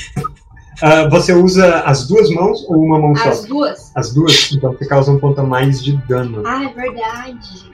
Ah, 0.81 1.07
você 1.09 1.33
usa 1.33 1.81
as 1.81 2.07
duas 2.07 2.29
mãos 2.29 2.65
ou 2.69 2.77
uma 2.77 2.99
mão 2.99 3.15
só? 3.15 3.29
As 3.29 3.45
duas? 3.45 3.91
As 3.95 4.13
duas? 4.13 4.51
Então 4.51 4.71
você 4.71 4.87
causa 4.87 5.11
um 5.11 5.19
ponto 5.19 5.41
a 5.41 5.43
mais 5.43 5.83
de 5.83 5.97
dano. 6.07 6.41
Ah, 6.45 6.63
é 6.63 6.69
verdade. 6.69 7.71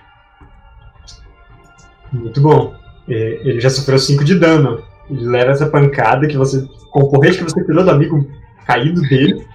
Muito 2.11 2.41
bom. 2.41 2.73
É, 3.07 3.39
Ele 3.43 3.59
já 3.59 3.69
sofreu 3.69 3.99
5 3.99 4.23
de 4.23 4.35
dano. 4.35 4.83
Ele 5.09 5.25
leva 5.27 5.51
essa 5.51 5.67
pancada 5.67 6.27
que 6.27 6.35
você. 6.37 6.67
com 6.91 7.01
o 7.01 7.11
porrete 7.11 7.37
que 7.37 7.43
você 7.43 7.63
tirou 7.63 7.83
do 7.83 7.91
amigo 7.91 8.27
caído 8.65 9.01
dele. 9.01 9.45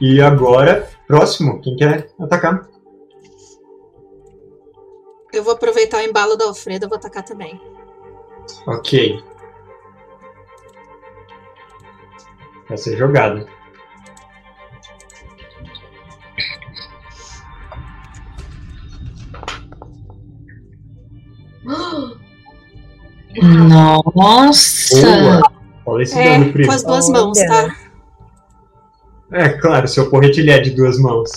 E 0.00 0.20
agora, 0.20 0.88
próximo, 1.06 1.60
quem 1.60 1.76
quer 1.76 2.10
atacar? 2.20 2.68
Eu 5.32 5.42
vou 5.44 5.52
aproveitar 5.54 5.98
o 5.98 6.02
embalo 6.06 6.36
da 6.36 6.46
Alfreda 6.46 6.86
e 6.86 6.88
vou 6.88 6.96
atacar 6.96 7.22
também. 7.22 7.60
Ok. 8.66 9.22
Vai 12.68 12.78
ser 12.78 12.96
jogado. 12.96 13.46
Nossa! 24.14 25.00
Boa! 25.00 25.42
Olha 25.86 26.02
esse 26.02 26.18
É, 26.18 26.38
dano, 26.38 26.52
com 26.66 26.72
as 26.72 26.82
duas 26.82 27.08
mãos, 27.08 27.38
tá? 27.38 27.85
É, 29.32 29.48
claro, 29.50 29.88
seu 29.88 30.08
porrete 30.10 30.40
ele 30.40 30.50
é 30.50 30.58
de 30.60 30.70
duas 30.70 30.98
mãos. 30.98 31.30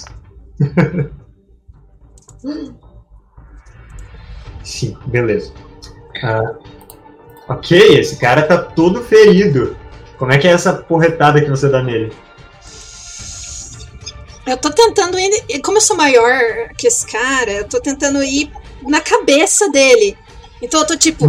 Cinco, 4.63 5.09
beleza. 5.09 5.51
Ah, 6.23 6.55
ok, 7.47 7.99
esse 7.99 8.17
cara 8.17 8.43
tá 8.43 8.57
todo 8.57 9.03
ferido. 9.03 9.75
Como 10.17 10.31
é 10.31 10.37
que 10.37 10.47
é 10.47 10.51
essa 10.51 10.73
porretada 10.73 11.41
que 11.41 11.49
você 11.49 11.69
dá 11.69 11.81
nele? 11.81 12.11
Eu 14.45 14.57
tô 14.57 14.69
tentando 14.71 15.17
ir. 15.19 15.61
Como 15.63 15.77
eu 15.77 15.81
sou 15.81 15.95
maior 15.95 16.69
que 16.77 16.87
esse 16.87 17.05
cara, 17.07 17.51
eu 17.51 17.67
tô 17.67 17.79
tentando 17.79 18.21
ir 18.23 18.51
na 18.87 18.99
cabeça 18.99 19.69
dele. 19.69 20.17
Então 20.61 20.81
eu 20.81 20.87
tô 20.87 20.97
tipo. 20.97 21.25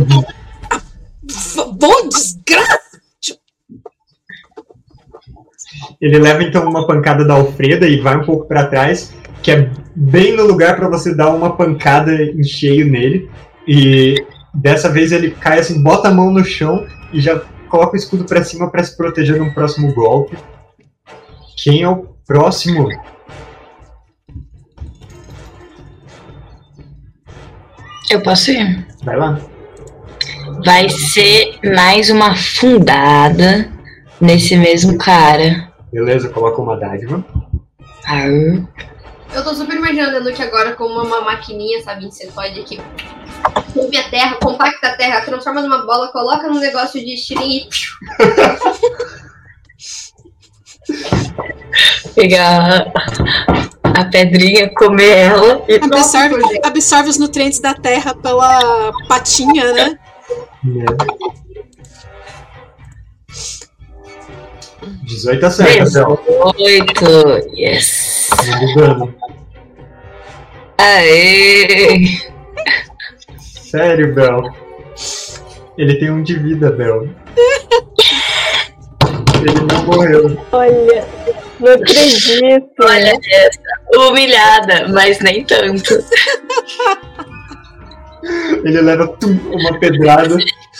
"Ah, 0.71 0.81
v- 1.23 1.73
Bom 1.73 2.09
desgraça! 2.09 2.90
Ele 6.01 6.19
leva 6.19 6.43
então 6.43 6.69
uma 6.69 6.87
pancada 6.87 7.25
da 7.25 7.35
Alfreda 7.35 7.87
e 7.87 8.01
vai 8.01 8.17
um 8.17 8.25
pouco 8.25 8.47
pra 8.47 8.67
trás, 8.67 9.15
que 9.43 9.51
é 9.51 9.71
bem 9.95 10.37
no 10.37 10.45
lugar 10.45 10.77
pra 10.77 10.89
você 10.89 11.15
dar 11.15 11.31
uma 11.31 11.57
pancada 11.57 12.13
em 12.13 12.43
cheio 12.43 12.91
nele. 12.91 13.31
E 13.67 14.15
dessa 14.55 14.89
vez 14.89 15.13
ele 15.13 15.31
cai 15.31 15.61
assim, 15.61 15.83
bota 15.83 16.09
a 16.09 16.15
mão 16.15 16.31
no 16.31 16.45
chão 16.45 16.87
e 17.13 17.21
já 17.21 17.41
coloca 17.69 17.95
o 17.95 17.97
escudo 17.97 18.25
pra 18.25 18.43
cima 18.43 18.71
pra 18.71 18.83
se 18.83 18.97
proteger 18.97 19.37
de 19.37 19.43
um 19.43 19.53
próximo 19.53 19.95
golpe. 19.95 20.37
Quem 21.57 21.83
é 21.83 21.89
o 21.89 22.09
próximo? 22.27 22.89
Eu 28.11 28.21
posso 28.23 28.51
ir? 28.51 28.87
Vai 29.05 29.17
lá. 29.17 29.41
Vai 30.65 30.89
ser 30.89 31.59
mais 31.63 32.11
uma 32.11 32.35
fundada 32.35 33.71
nesse 34.21 34.57
mesmo 34.57 34.99
cara. 34.99 35.73
Beleza, 35.93 36.29
coloca 36.29 36.61
uma 36.61 36.77
dádiva. 36.77 37.25
Eu 39.35 39.45
tô 39.45 39.55
super 39.55 39.77
imaginando 39.77 40.17
a 40.17 40.21
Nuke 40.21 40.43
agora 40.43 40.75
como 40.75 41.03
uma 41.03 41.21
maquininha, 41.21 41.83
sabe, 41.83 42.07
insetoide 42.07 42.63
que 42.65 42.81
Sobe 43.73 43.97
a 43.97 44.11
terra, 44.11 44.37
compacta 44.37 44.89
a 44.89 44.97
terra, 44.97 45.21
transforma 45.21 45.63
numa 45.63 45.87
bola, 45.87 46.09
coloca 46.09 46.49
num 46.49 46.59
negócio 46.59 47.01
de 47.01 47.15
estilingue 47.15 47.69
e 52.07 52.15
Pegar 52.15 52.93
a 53.85 54.05
pedrinha, 54.07 54.73
comer 54.75 55.17
ela 55.17 55.63
e 55.69 55.77
Absorve, 55.77 56.37
absorve 56.65 57.11
os 57.11 57.19
nutrientes 57.19 57.61
da 57.61 57.75
terra 57.75 58.15
pela 58.15 58.93
patinha, 59.07 59.73
né? 59.73 59.99
Né? 60.65 60.85
18 65.05 65.47
acerta, 65.47 65.91
Bel. 65.91 66.21
18. 66.57 67.57
Yes. 67.57 68.31
Dano. 68.75 69.15
Aê! 70.79 72.19
Sério, 73.39 74.15
Bel. 74.15 74.43
Ele 75.77 75.95
tem 75.99 76.11
um 76.11 76.23
de 76.23 76.39
vida, 76.39 76.71
Bel. 76.71 77.09
Ele 79.41 79.61
não 79.73 79.85
morreu. 79.85 80.47
Olha, 80.53 81.07
não 81.59 81.73
acredito. 81.73 82.71
Olha 82.83 83.13
essa. 83.33 83.61
Humilhada, 83.97 84.89
mas 84.89 85.19
nem 85.21 85.45
tanto. 85.45 85.95
Ele 88.65 88.81
leva 88.81 89.09
tum, 89.19 89.39
uma 89.51 89.79
pedrada, 89.79 90.37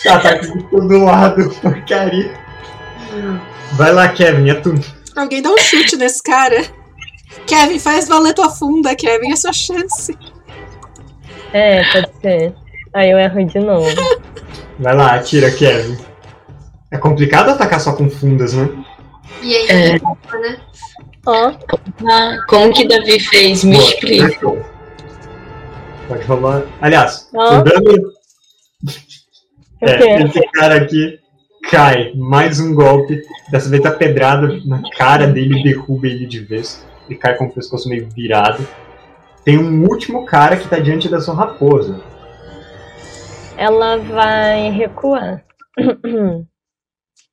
ataque 0.07 0.53
de 0.53 0.63
todo 0.71 1.05
lado, 1.05 1.51
porcaria. 1.63 2.31
Vai 3.73 3.93
lá, 3.93 4.09
Kevin, 4.09 4.51
é 4.51 4.55
tu. 4.55 4.75
Alguém 5.17 5.43
dá 5.43 5.51
um 5.51 5.59
chute 5.59 5.97
nesse 5.97 6.23
cara. 6.23 6.65
Kevin, 7.47 7.79
faz 7.79 8.09
valer 8.09 8.35
tua 8.35 8.51
funda, 8.51 8.95
Kevin, 8.95 9.33
é 9.33 9.37
sua 9.37 9.53
chance. 9.53 10.17
É, 11.53 11.83
pode 11.93 12.11
ser. 12.21 12.55
Aí 12.95 13.11
eu 13.11 13.19
erro 13.19 13.45
de 13.45 13.59
novo. 13.59 13.87
Vai 14.79 14.95
lá, 14.95 15.15
atira, 15.15 15.51
Kevin. 15.51 15.97
É 16.91 16.99
complicado 16.99 17.51
atacar 17.51 17.81
só 17.81 17.93
com 17.93 18.11
fundas, 18.11 18.53
né? 18.55 18.69
E 19.43 19.55
aí, 19.55 19.67
É. 19.69 19.93
né? 19.93 20.01
Ó, 21.27 21.53
Ah, 22.11 22.37
como 22.49 22.73
que 22.73 22.89
Davi 22.89 23.21
fez? 23.21 23.63
Me 23.63 23.77
Boa, 23.77 23.89
explica. 23.89 24.29
fechou. 24.29 24.67
Pode 26.09 26.25
rolar. 26.25 26.63
Aliás, 26.81 27.29
Ó. 27.35 27.59
o 27.59 27.63
dano. 27.63 28.13
É, 29.83 30.23
esse 30.23 30.41
cara 30.53 30.77
aqui 30.77 31.19
cai. 31.71 32.13
Mais 32.15 32.61
um 32.61 32.75
golpe. 32.75 33.23
Dessa 33.51 33.71
vez 33.71 33.85
a 33.87 33.93
pedrada 33.93 34.49
na 34.67 34.83
cara 34.97 35.27
dele 35.27 35.63
derruba 35.63 36.07
ele 36.07 36.27
de 36.27 36.41
vez. 36.41 36.85
Ele 37.09 37.19
cai 37.19 37.37
com 37.37 37.45
o 37.45 37.53
pescoço 37.53 37.89
meio 37.89 38.09
virado. 38.11 38.67
Tem 39.45 39.57
um 39.57 39.85
último 39.85 40.27
cara 40.27 40.57
que 40.57 40.69
tá 40.69 40.79
diante 40.79 41.09
da 41.09 41.21
sua 41.21 41.35
raposa. 41.35 42.01
Ela 43.57 43.99
vai 43.99 44.71
recuar. 44.71 45.45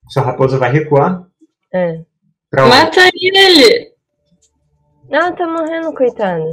Sua 0.10 0.24
raposa 0.24 0.58
vai 0.58 0.72
recuar. 0.72 1.24
É. 1.74 2.00
Mata 2.56 3.10
ele! 3.14 3.92
Ela 5.10 5.34
tá 5.34 5.46
morrendo, 5.46 5.94
coitada. 5.94 6.46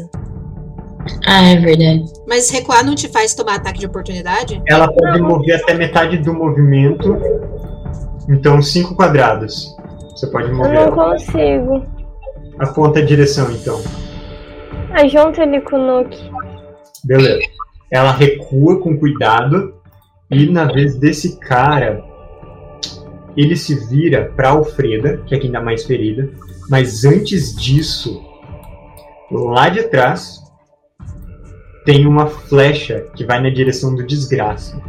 Ah, 1.24 1.50
é 1.50 1.56
verdade. 1.56 2.02
Mas 2.26 2.50
recuar 2.50 2.84
não 2.84 2.96
te 2.96 3.08
faz 3.08 3.32
tomar 3.32 3.56
ataque 3.56 3.78
de 3.78 3.86
oportunidade? 3.86 4.60
Ela 4.66 4.92
pode 4.92 5.20
mover 5.22 5.62
até 5.62 5.72
metade 5.74 6.18
do 6.18 6.34
movimento. 6.34 7.16
Então, 8.28 8.60
cinco 8.62 8.94
quadrados. 8.94 9.74
Você 10.10 10.26
pode 10.28 10.48
Eu 10.48 10.56
mover 10.56 10.72
não 10.74 10.82
ela. 10.82 10.92
consigo. 11.12 11.86
Aponta 12.58 13.00
a 13.00 13.04
direção, 13.04 13.50
então. 13.50 13.80
Ah, 14.92 15.06
junta 15.08 15.42
ele 15.42 15.60
com 15.60 15.76
o 15.76 16.02
Nuke. 16.02 16.30
Beleza. 17.04 17.40
Ela 17.90 18.12
recua 18.12 18.80
com 18.80 18.96
cuidado. 18.96 19.74
E 20.30 20.46
na 20.50 20.64
vez 20.64 20.96
desse 20.96 21.38
cara, 21.38 22.02
ele 23.36 23.56
se 23.56 23.74
vira 23.88 24.32
pra 24.36 24.50
Alfreda, 24.50 25.18
que 25.26 25.34
é 25.34 25.38
quem 25.38 25.50
dá 25.50 25.60
mais 25.60 25.84
ferida. 25.84 26.28
Mas 26.70 27.04
antes 27.04 27.54
disso, 27.54 28.22
lá 29.30 29.68
de 29.68 29.82
trás, 29.84 30.42
tem 31.84 32.06
uma 32.06 32.26
flecha 32.26 33.04
que 33.14 33.24
vai 33.24 33.40
na 33.42 33.50
direção 33.50 33.94
do 33.94 34.06
desgraça. 34.06 34.80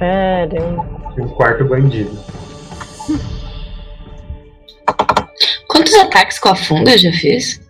Caramba. 0.00 0.86
E 1.16 1.20
um 1.20 1.28
quarto 1.28 1.64
bandido. 1.66 2.18
Quantos 5.68 5.94
ataques 5.94 6.38
com 6.38 6.48
a 6.48 6.56
funda 6.56 6.92
eu 6.92 6.98
já 6.98 7.12
fiz? 7.12 7.60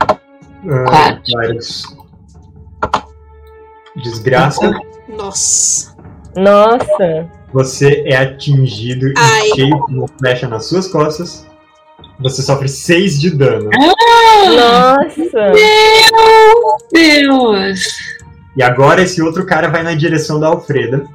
Ah, 0.00 0.84
Quatro. 0.88 1.22
vários. 1.32 1.82
Desgraça, 4.02 4.70
Nossa. 5.08 5.96
Nossa. 6.36 7.28
você 7.52 8.02
é 8.06 8.16
atingido 8.16 9.08
e 9.08 9.54
cheio 9.54 9.78
com 9.80 9.92
uma 9.92 10.08
flecha 10.18 10.48
nas 10.48 10.66
suas 10.66 10.86
costas. 10.88 11.46
Você 12.20 12.42
sofre 12.42 12.68
6 12.68 13.20
de 13.20 13.30
dano. 13.30 13.70
Nossa. 14.56 15.52
Meu 15.52 16.76
Deus! 16.92 17.80
E 18.56 18.62
agora 18.62 19.02
esse 19.02 19.22
outro 19.22 19.44
cara 19.46 19.68
vai 19.68 19.82
na 19.82 19.94
direção 19.94 20.38
da 20.40 20.48
Alfreda. 20.48 21.06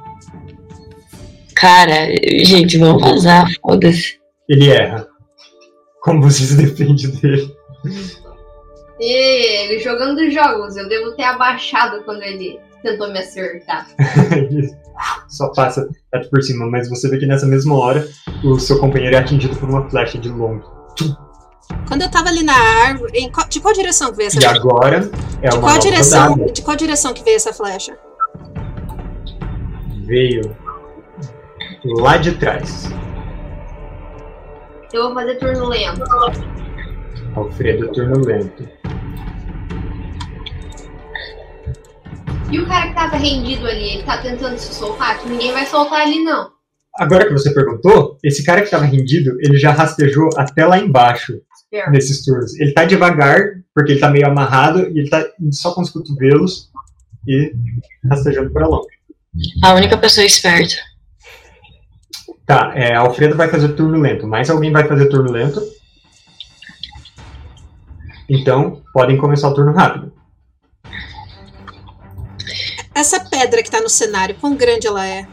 Cara, 1.56 2.06
gente, 2.44 2.76
vamos 2.78 3.00
vazar, 3.02 3.46
foda-se. 3.62 4.18
Ele 4.48 4.68
erra. 4.70 5.06
Como 6.02 6.22
você 6.22 6.44
se 6.44 6.56
defende 6.56 7.08
dele? 7.08 7.50
E 9.00 9.64
ele 9.64 9.78
jogando 9.80 10.30
jogos, 10.30 10.76
eu 10.76 10.88
devo 10.88 11.12
ter 11.16 11.24
abaixado 11.24 12.02
quando 12.04 12.22
ele 12.22 12.58
tentou 12.82 13.10
me 13.10 13.18
acertar. 13.18 13.86
Só 15.28 15.48
passa 15.52 15.86
bate 16.12 16.28
por 16.30 16.42
cima, 16.42 16.66
mas 16.70 16.88
você 16.88 17.08
vê 17.10 17.18
que 17.18 17.26
nessa 17.26 17.46
mesma 17.46 17.74
hora 17.78 18.06
o 18.44 18.58
seu 18.58 18.78
companheiro 18.78 19.16
é 19.16 19.18
atingido 19.18 19.56
por 19.56 19.68
uma 19.68 19.88
flecha 19.90 20.16
de 20.18 20.28
longo. 20.28 20.64
Quando 21.88 22.02
eu 22.02 22.10
tava 22.10 22.28
ali 22.28 22.42
na 22.44 22.54
árvore. 22.56 23.12
em 23.18 23.30
qual- 23.30 23.48
de 23.48 23.60
qual 23.60 23.74
direção 23.74 24.10
que 24.10 24.16
veio 24.18 24.28
essa 24.28 24.40
E 24.40 24.44
agora 24.46 25.10
é 25.42 25.48
de 25.48 25.56
uma 25.56 25.62
qual 25.62 25.78
direção? 25.78 26.28
rodada. 26.34 26.52
De 26.52 26.62
qual 26.62 26.76
direção 26.76 27.12
que 27.12 27.24
veio 27.24 27.36
essa 27.36 27.52
flecha? 27.52 27.98
Veio 30.06 30.56
lá 31.94 32.16
de 32.16 32.32
trás. 32.32 32.90
Eu 34.92 35.04
vou 35.04 35.14
fazer 35.14 35.34
turno 35.36 35.68
lento. 35.68 36.04
Alfredo, 37.34 37.92
turno 37.92 38.24
lento. 38.24 38.68
E 42.50 42.60
o 42.60 42.66
cara 42.66 42.88
que 42.88 42.94
tava 42.94 43.16
rendido 43.16 43.66
ali, 43.66 43.94
ele 43.94 44.02
tá 44.04 44.18
tentando 44.18 44.56
se 44.56 44.72
soltar? 44.72 45.18
Que 45.18 45.28
ninguém 45.28 45.52
vai 45.52 45.66
soltar 45.66 46.02
ali, 46.02 46.22
não. 46.22 46.50
Agora 46.98 47.26
que 47.26 47.32
você 47.32 47.52
perguntou, 47.52 48.16
esse 48.24 48.44
cara 48.44 48.60
que 48.60 48.66
estava 48.66 48.84
rendido, 48.84 49.36
ele 49.40 49.58
já 49.58 49.72
rastejou 49.72 50.30
até 50.36 50.64
lá 50.64 50.78
embaixo 50.78 51.34
nesses 51.90 52.24
turnos. 52.24 52.58
Ele 52.58 52.72
tá 52.72 52.84
devagar, 52.84 53.40
porque 53.74 53.92
ele 53.92 54.00
tá 54.00 54.10
meio 54.10 54.26
amarrado, 54.26 54.88
e 54.88 55.00
ele 55.00 55.10
tá 55.10 55.22
indo 55.40 55.54
só 55.54 55.74
com 55.74 55.82
os 55.82 55.90
cotovelos 55.90 56.70
e 57.28 57.52
rastejando 58.08 58.50
para 58.50 58.66
longe. 58.66 58.96
A 59.62 59.74
única 59.74 59.98
pessoa 59.98 60.24
esperta. 60.24 60.76
Tá, 62.46 62.72
é, 62.76 62.94
Alfredo 62.94 63.36
vai 63.36 63.48
fazer 63.48 63.70
turno 63.70 63.98
lento. 63.98 64.26
Mais 64.26 64.48
alguém 64.48 64.70
vai 64.70 64.86
fazer 64.86 65.08
turno 65.08 65.32
lento? 65.32 65.60
Então, 68.28 68.82
podem 68.92 69.16
começar 69.16 69.48
o 69.48 69.54
turno 69.54 69.72
rápido. 69.72 70.12
Essa 72.94 73.20
pedra 73.20 73.62
que 73.62 73.70
tá 73.70 73.80
no 73.80 73.88
cenário, 73.88 74.36
quão 74.40 74.56
grande 74.56 74.86
ela 74.86 75.06
é? 75.06 75.26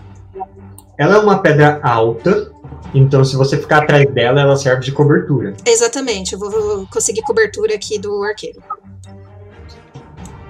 Ela 0.97 1.15
é 1.15 1.19
uma 1.19 1.39
pedra 1.39 1.79
alta, 1.83 2.51
então 2.93 3.23
se 3.23 3.35
você 3.35 3.57
ficar 3.57 3.83
atrás 3.83 4.05
dela, 4.11 4.41
ela 4.41 4.55
serve 4.55 4.81
de 4.81 4.91
cobertura. 4.91 5.53
Exatamente, 5.65 6.33
eu 6.33 6.39
vou, 6.39 6.85
conseguir 6.87 7.21
cobertura 7.21 7.73
aqui 7.73 7.97
do 7.97 8.23
arqueiro. 8.23 8.61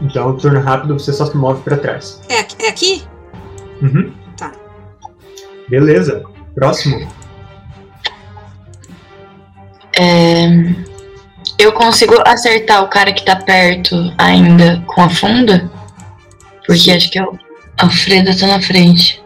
Então, 0.02 0.31
o 0.31 0.38
turno 0.38 0.60
rápido 0.60 0.98
você 0.98 1.14
só 1.14 1.26
se 1.26 1.38
move 1.38 1.61
para 1.61 1.77
trás. 1.77 2.19
É, 2.27 2.65
é 2.65 2.69
aqui? 2.69 3.03
Uhum. 3.81 4.14
Tá. 4.35 4.52
Beleza. 5.69 6.23
Próximo. 6.55 7.07
É, 9.97 10.47
Eu 11.57 11.71
consigo 11.71 12.15
acertar 12.25 12.84
o 12.84 12.88
cara 12.89 13.13
que 13.13 13.23
tá 13.23 13.35
perto 13.35 14.13
ainda 14.17 14.84
com 14.88 15.01
a 15.01 15.09
funda? 15.09 15.69
Porque 16.65 16.91
acho 16.91 17.11
que 17.11 17.21
o 17.21 17.38
Alfredo 17.77 18.38
tá 18.38 18.47
na 18.47 18.61
frente. 18.61 19.21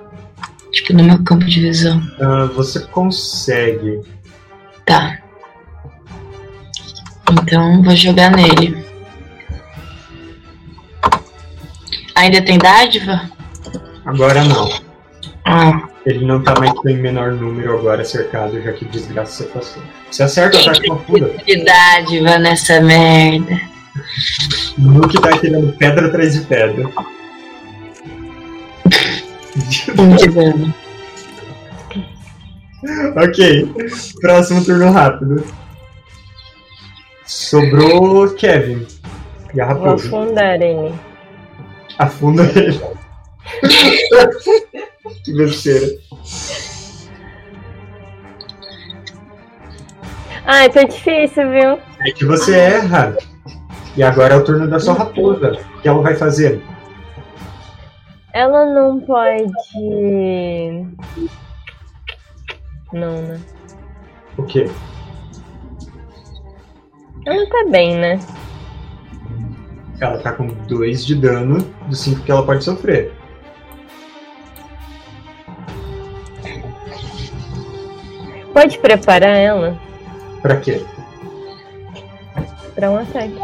Tipo, 0.72 0.94
no 0.94 1.04
meu 1.04 1.24
campo 1.24 1.46
de 1.46 1.62
visão. 1.62 2.02
Ah, 2.20 2.50
você 2.54 2.82
consegue. 2.88 4.02
Tá. 4.86 5.18
Então 7.32 7.82
vou 7.84 7.96
jogar 7.96 8.32
nele. 8.32 8.86
Ainda 12.16 12.42
tem 12.42 12.58
dádiva? 12.58 13.30
Agora 14.06 14.44
não. 14.44 14.87
Ah, 15.50 15.88
Ele 16.06 16.26
não 16.26 16.44
tá 16.44 16.54
mais 16.60 16.72
em 16.86 16.98
menor 16.98 17.32
número 17.32 17.78
agora 17.80 18.04
cercado, 18.04 18.62
já 18.62 18.74
que 18.74 18.84
desgraça 18.86 19.44
você 19.44 19.50
passou. 19.50 19.84
Você 20.12 20.24
acerta 20.24 20.58
o 20.58 20.62
ataque 20.62 20.88
com 20.88 20.94
a 20.94 20.98
funda. 21.00 21.30
que 21.30 21.64
dádiva 21.64 22.38
nessa 22.38 22.82
merda. 22.82 23.62
Nuke 24.78 25.22
tá 25.22 25.38
tirando 25.40 25.72
pedra 25.78 26.08
atrás 26.08 26.34
de 26.34 26.42
pedra. 26.42 26.90
Um 29.98 30.16
de 30.16 30.28
dano. 30.30 30.74
ok. 33.16 33.74
Próximo 34.22 34.64
turno 34.66 34.92
rápido. 34.92 35.44
Sobrou 37.26 38.34
Kevin. 38.36 38.86
E 39.54 39.62
a 39.62 39.74
Vou 39.74 39.86
raposa. 39.86 40.08
afundar 40.08 40.62
ele. 40.62 40.94
Afunda 41.98 42.44
ele. 42.44 42.80
que 45.24 45.34
besteira. 45.34 45.98
Ai, 50.46 50.70
tá 50.70 50.84
difícil, 50.84 51.52
viu? 51.52 51.80
É 52.06 52.12
que 52.12 52.26
você 52.26 52.58
erra. 52.58 53.18
E 53.98 54.04
agora 54.04 54.36
é 54.36 54.38
o 54.38 54.44
turno 54.44 54.70
da 54.70 54.80
sua 54.80 54.94
raposa. 54.94 55.60
O 55.76 55.82
que 55.82 55.88
ela 55.88 56.02
vai 56.02 56.16
fazer? 56.16 56.62
Ela 58.34 58.66
não 58.66 59.00
pode. 59.00 59.52
Não, 62.94 63.22
né? 63.24 63.40
O 64.38 64.44
quê? 64.44 64.70
Ela 67.26 67.50
tá 67.50 67.66
bem, 67.70 67.98
né? 67.98 68.20
Ela 70.00 70.20
tá 70.20 70.32
com 70.32 70.48
2 70.48 71.06
de 71.06 71.16
dano 71.16 71.58
dos 71.88 72.00
5 72.02 72.22
que 72.22 72.32
ela 72.32 72.46
pode 72.46 72.64
sofrer. 72.64 73.17
Pode 78.58 78.80
preparar 78.80 79.38
ela 79.38 79.80
Pra 80.42 80.58
quê? 80.58 80.84
pra 82.74 82.90
um 82.90 82.98
ataque. 82.98 83.40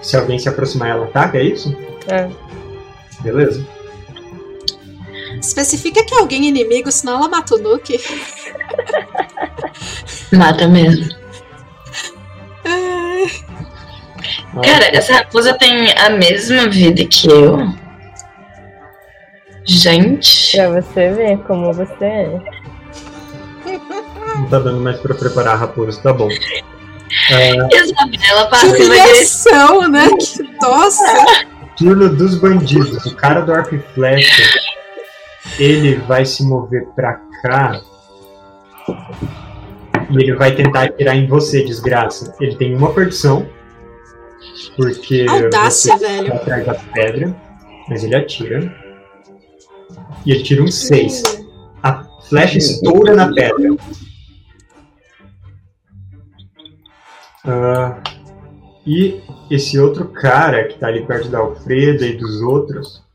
Se 0.00 0.16
alguém 0.16 0.38
se 0.38 0.48
aproximar, 0.48 0.90
ela 0.90 1.06
ataca, 1.06 1.38
é 1.38 1.42
isso? 1.42 1.76
É. 2.06 2.28
Beleza. 3.20 3.66
Especifica 5.40 6.04
que 6.04 6.14
é 6.14 6.18
alguém 6.18 6.46
inimigo, 6.46 6.92
senão 6.92 7.16
ela 7.16 7.28
mata 7.28 7.56
o 7.56 7.58
Nuke. 7.58 8.00
Mata 10.32 10.68
mesmo. 10.68 11.08
Cara, 14.62 14.96
essa 14.96 15.14
raposa 15.14 15.54
tem 15.58 15.92
a 15.98 16.10
mesma 16.10 16.68
vida 16.68 17.04
que 17.04 17.28
eu. 17.28 17.58
Gente. 19.64 20.56
Pra 20.56 20.80
você 20.80 21.10
ver 21.10 21.38
como 21.38 21.72
você 21.72 22.04
é. 22.04 22.40
Não 24.38 24.46
tá 24.48 24.58
dando 24.60 24.80
mais 24.80 24.98
pra 25.00 25.14
preparar 25.14 25.54
a 25.54 25.58
raposa, 25.58 26.00
tá 26.00 26.12
bom. 26.12 26.28
É, 27.30 27.52
Isabela 27.52 28.48
que 28.48 28.66
agressiva. 28.66 28.84
humilhação, 28.84 29.88
né? 29.90 30.08
Que 30.18 30.42
nossa! 30.60 31.48
turno 31.78 32.14
dos 32.14 32.34
bandidos. 32.34 33.06
O 33.06 33.14
cara 33.16 33.40
do 33.40 33.52
arco 33.52 33.74
e 33.74 33.78
flecha, 33.94 34.42
ele 35.58 35.96
vai 35.96 36.24
se 36.24 36.42
mover 36.44 36.86
pra 36.94 37.20
cá. 37.42 37.80
E 40.10 40.16
ele 40.16 40.34
vai 40.36 40.54
tentar 40.54 40.84
atirar 40.84 41.16
em 41.16 41.26
você, 41.26 41.62
desgraça. 41.62 42.34
Ele 42.40 42.56
tem 42.56 42.74
uma 42.74 42.92
perdição. 42.92 43.48
Porque 44.76 45.26
Audácia, 45.28 45.96
você 45.96 46.06
velho. 46.06 46.30
tá 46.30 46.36
atrás 46.36 46.66
da 46.66 46.74
pedra. 46.74 47.36
Mas 47.88 48.04
ele 48.04 48.14
atira. 48.16 48.74
E 50.24 50.32
ele 50.32 50.42
tira 50.42 50.62
um 50.62 50.68
6. 50.68 51.22
A 51.82 52.04
flecha 52.28 52.58
estoura 52.58 53.14
na 53.14 53.32
pedra. 53.32 53.76
Ah, 57.44 58.02
e 58.86 59.22
esse 59.50 59.78
outro 59.78 60.08
cara 60.08 60.64
que 60.66 60.78
tá 60.78 60.88
ali 60.88 61.06
perto 61.06 61.28
da 61.28 61.38
Alfreda 61.38 62.06
e 62.06 62.16
dos 62.16 62.40
outros. 62.42 63.06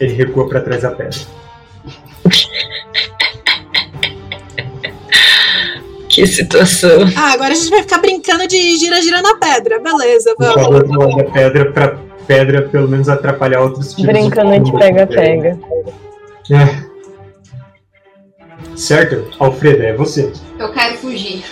Ele 0.00 0.12
recua 0.12 0.48
pra 0.48 0.60
trás 0.60 0.82
da 0.82 0.90
pedra. 0.92 1.37
Que 6.20 6.26
situação. 6.26 7.00
Ah, 7.16 7.32
agora 7.32 7.52
a 7.52 7.54
gente 7.54 7.70
vai 7.70 7.82
ficar 7.82 7.98
brincando 7.98 8.46
de 8.48 8.76
gira-gira 8.76 9.22
na 9.22 9.36
pedra. 9.36 9.78
Beleza, 9.80 10.34
Ele 10.38 10.52
vamos. 10.52 10.68
do 10.68 10.74
outro 10.74 10.98
lado 10.98 11.16
da 11.16 11.24
pedra 11.30 11.72
pra 11.72 11.96
pedra 12.26 12.62
pelo 12.68 12.88
menos 12.88 13.08
atrapalhar 13.08 13.60
outros 13.60 13.94
tiros. 13.94 14.12
Brincando 14.12 14.64
de 14.64 14.72
pega-pega. 14.76 15.58
É. 16.50 16.88
Certo? 18.76 19.28
Alfredo, 19.38 19.82
é 19.82 19.92
você. 19.94 20.32
Eu 20.58 20.72
quero 20.72 20.96
fugir. 20.98 21.44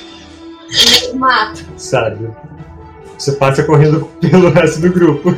No 1.13 1.19
mato. 1.21 1.65
Sabe? 1.77 2.29
Você 3.19 3.33
passa 3.33 3.63
correndo 3.65 4.05
pelo 4.21 4.51
resto 4.51 4.81
do 4.81 4.93
grupo. 4.93 5.31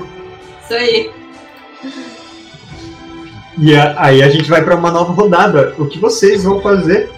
Isso 0.64 0.74
aí. 0.74 1.10
E 3.58 3.74
a- 3.74 3.94
aí 3.98 4.22
a 4.22 4.28
gente 4.28 4.48
vai 4.48 4.62
pra 4.64 4.76
uma 4.76 4.90
nova 4.90 5.12
rodada. 5.12 5.74
O 5.78 5.86
que 5.86 5.98
vocês 5.98 6.44
vão 6.44 6.60
fazer? 6.60 7.10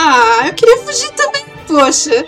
Ah, 0.00 0.46
eu 0.46 0.54
queria 0.54 0.76
fugir 0.78 1.10
também, 1.12 1.44
poxa. 1.66 2.24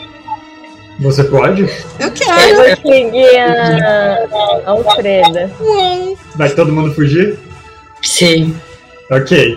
Você 0.98 1.24
pode? 1.24 1.62
Eu 1.62 1.68
Eu 2.08 2.10
quero. 2.12 2.56
vou 2.56 2.92
seguir 2.92 3.38
a 3.38 4.26
a 4.66 4.70
Alfreda. 4.70 5.50
Hum. 5.60 6.14
Vai 6.34 6.50
todo 6.50 6.72
mundo 6.72 6.92
fugir? 6.94 7.38
Sim. 8.02 8.54
Ok. 9.10 9.56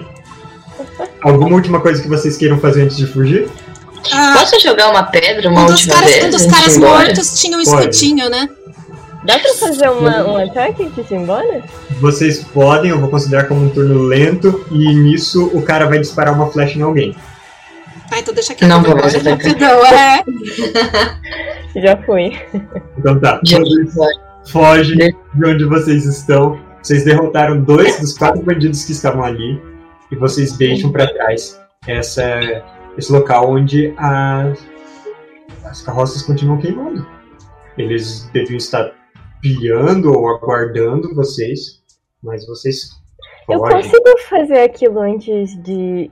Alguma 1.21 1.55
última 1.55 1.79
coisa 1.81 2.01
que 2.01 2.07
vocês 2.07 2.37
queiram 2.37 2.59
fazer 2.59 2.83
antes 2.83 2.97
de 2.97 3.07
fugir? 3.07 3.49
Ah, 4.11 4.35
Posso 4.39 4.59
jogar 4.61 4.89
uma 4.89 5.03
pedra 5.03 5.49
uma 5.49 5.61
um 5.63 5.65
dos 5.65 5.75
última 5.75 5.95
caras, 5.95 6.11
vez? 6.13 6.25
um 6.25 6.29
dos 6.29 6.45
caras 6.45 6.77
mortos 6.77 7.39
tinha 7.41 7.57
um 7.57 7.61
escutinho, 7.61 8.29
né? 8.29 8.47
Dá 9.25 9.39
pra 9.39 9.53
fazer 9.53 9.89
uma, 9.89 10.23
um 10.27 10.37
ataque 10.37 10.83
antes 10.83 11.07
de 11.07 11.13
ir 11.13 11.17
embora? 11.17 11.63
Vocês 12.01 12.43
podem, 12.53 12.91
eu 12.91 12.99
vou 12.99 13.09
considerar 13.09 13.45
como 13.47 13.65
um 13.65 13.69
turno 13.69 14.01
lento, 14.03 14.65
e 14.69 14.93
nisso 14.95 15.49
o 15.53 15.61
cara 15.61 15.85
vai 15.87 15.97
disparar 15.99 16.33
uma 16.33 16.51
flecha 16.51 16.77
em 16.77 16.81
alguém. 16.81 17.15
Ah, 18.13 18.19
então 18.19 18.33
deixa 18.33 18.53
aqui. 18.53 18.65
Não 18.65 18.77
eu 18.77 18.83
vou 18.83 18.97
atacar. 18.99 19.23
rapidão, 19.37 19.85
é. 19.85 20.23
Já 21.81 21.97
fui. 22.03 22.31
Então 22.97 23.19
tá, 23.19 23.39
Já- 23.43 23.57
fogem 24.47 24.97
de 24.97 25.45
onde 25.45 25.65
vocês 25.65 26.05
estão. 26.05 26.59
Vocês 26.81 27.03
derrotaram 27.05 27.61
dois 27.63 27.99
dos 27.99 28.17
quatro 28.17 28.41
bandidos 28.43 28.83
que 28.85 28.91
estavam 28.91 29.23
ali. 29.23 29.59
E 30.11 30.15
vocês 30.15 30.55
deixam 30.57 30.91
pra 30.91 31.07
trás 31.11 31.59
essa, 31.87 32.63
esse 32.97 33.11
local 33.11 33.49
onde 33.49 33.93
as, 33.97 34.59
as 35.65 35.81
carroças 35.81 36.21
continuam 36.21 36.59
queimando. 36.59 37.05
Eles 37.77 38.29
deviam 38.31 38.57
estar 38.57 38.91
pilhando 39.41 40.11
ou 40.11 40.29
aguardando 40.29 41.15
vocês, 41.15 41.81
mas 42.21 42.45
vocês 42.45 42.91
Eu 43.49 43.57
fogem. 43.59 43.81
consigo 43.81 44.17
fazer 44.29 44.59
aquilo 44.59 44.99
antes 45.01 45.55
de 45.63 46.11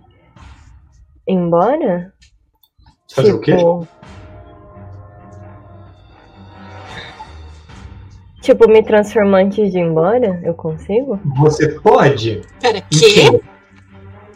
embora? 1.27 2.13
Fazer 3.13 3.33
o 3.33 3.39
quê? 3.39 3.55
Tipo. 3.55 3.87
Tipo, 8.41 8.67
me 8.67 8.81
transformar 8.83 9.39
antes 9.43 9.71
de 9.71 9.77
ir 9.77 9.81
embora? 9.81 10.39
Eu 10.43 10.53
consigo? 10.55 11.19
Você 11.37 11.79
pode? 11.79 12.41
Pera, 12.59 12.81
quê? 12.89 13.39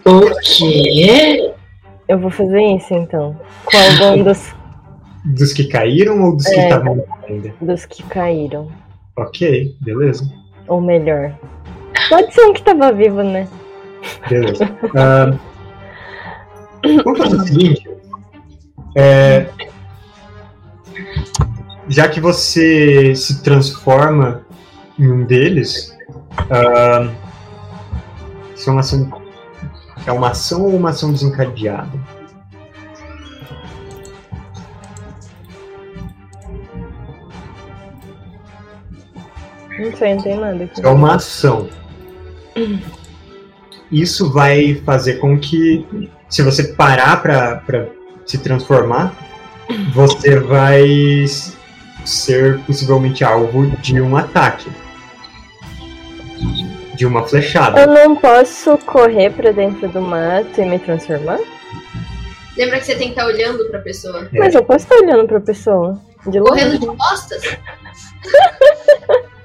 O 0.05 0.21
quê? 0.43 1.53
Eu 2.07 2.19
vou 2.19 2.29
fazer 2.29 2.61
isso 2.61 2.93
então. 2.93 3.35
Com 3.65 3.77
algum 4.05 4.23
dos, 4.23 4.53
Dos 5.25 5.53
que 5.53 5.67
caíram 5.67 6.21
ou 6.23 6.35
dos 6.35 6.45
que 6.45 6.59
É. 6.59 6.63
estavam 6.65 7.03
ainda? 7.27 7.51
dos 7.59 7.85
que 7.85 8.03
caíram. 8.03 8.69
Ok, 9.17 9.75
beleza. 9.81 10.31
Ou 10.67 10.79
melhor. 10.79 11.33
Pode 12.09 12.31
ser 12.31 12.41
um 12.45 12.53
que 12.53 12.61
tava 12.61 12.91
vivo, 12.91 13.23
né? 13.23 13.47
Beleza. 14.29 14.65
Ah, 14.95 15.33
vamos 17.03 17.19
fazer 17.19 17.35
o 17.35 17.41
seguinte. 17.41 17.89
É, 18.95 19.49
já 21.87 22.07
que 22.07 22.19
você 22.19 23.15
se 23.15 23.43
transforma 23.43 24.45
em 24.97 25.11
um 25.11 25.25
deles, 25.25 25.95
ah, 26.49 27.11
isso 28.55 28.69
é 28.69 28.73
uma 28.73 28.79
ação. 28.79 29.23
É 30.05 30.11
uma 30.11 30.29
ação 30.29 30.61
ou 30.63 30.75
uma 30.75 30.89
ação 30.89 31.11
desencadeada? 31.11 31.99
Não 39.77 39.95
sei, 39.95 40.15
não 40.15 40.23
tem 40.23 40.39
nada 40.39 40.63
aqui. 40.63 40.81
É 40.81 40.87
uma 40.87 41.15
ação. 41.15 41.67
Isso 43.91 44.31
vai 44.31 44.75
fazer 44.85 45.15
com 45.15 45.37
que, 45.37 46.09
se 46.29 46.41
você 46.41 46.63
parar 46.63 47.21
pra 47.21 47.57
pra 47.57 47.85
se 48.25 48.37
transformar, 48.37 49.15
você 49.93 50.39
vai 50.39 51.25
ser 52.05 52.59
possivelmente 52.61 53.23
alvo 53.23 53.67
de 53.77 54.01
um 54.01 54.15
ataque. 54.17 54.69
De 56.95 57.05
uma 57.05 57.27
flechada. 57.27 57.81
Eu 57.81 57.87
não 57.87 58.15
posso 58.15 58.77
correr 58.79 59.31
pra 59.31 59.51
dentro 59.51 59.87
do 59.89 60.01
mato 60.01 60.61
e 60.61 60.65
me 60.65 60.79
transformar? 60.79 61.39
Lembra 62.57 62.79
que 62.79 62.85
você 62.85 62.95
tem 62.95 63.07
que 63.07 63.19
estar 63.19 63.25
olhando 63.25 63.65
pra 63.69 63.79
pessoa. 63.79 64.29
É. 64.33 64.39
Mas 64.39 64.55
eu 64.55 64.63
posso 64.63 64.85
estar 64.85 64.95
olhando 64.95 65.27
pra 65.27 65.41
pessoa. 65.41 65.99
De 66.25 66.39
longe. 66.39 66.51
Correndo 66.51 66.79
de 66.79 66.97
costas? 66.97 67.41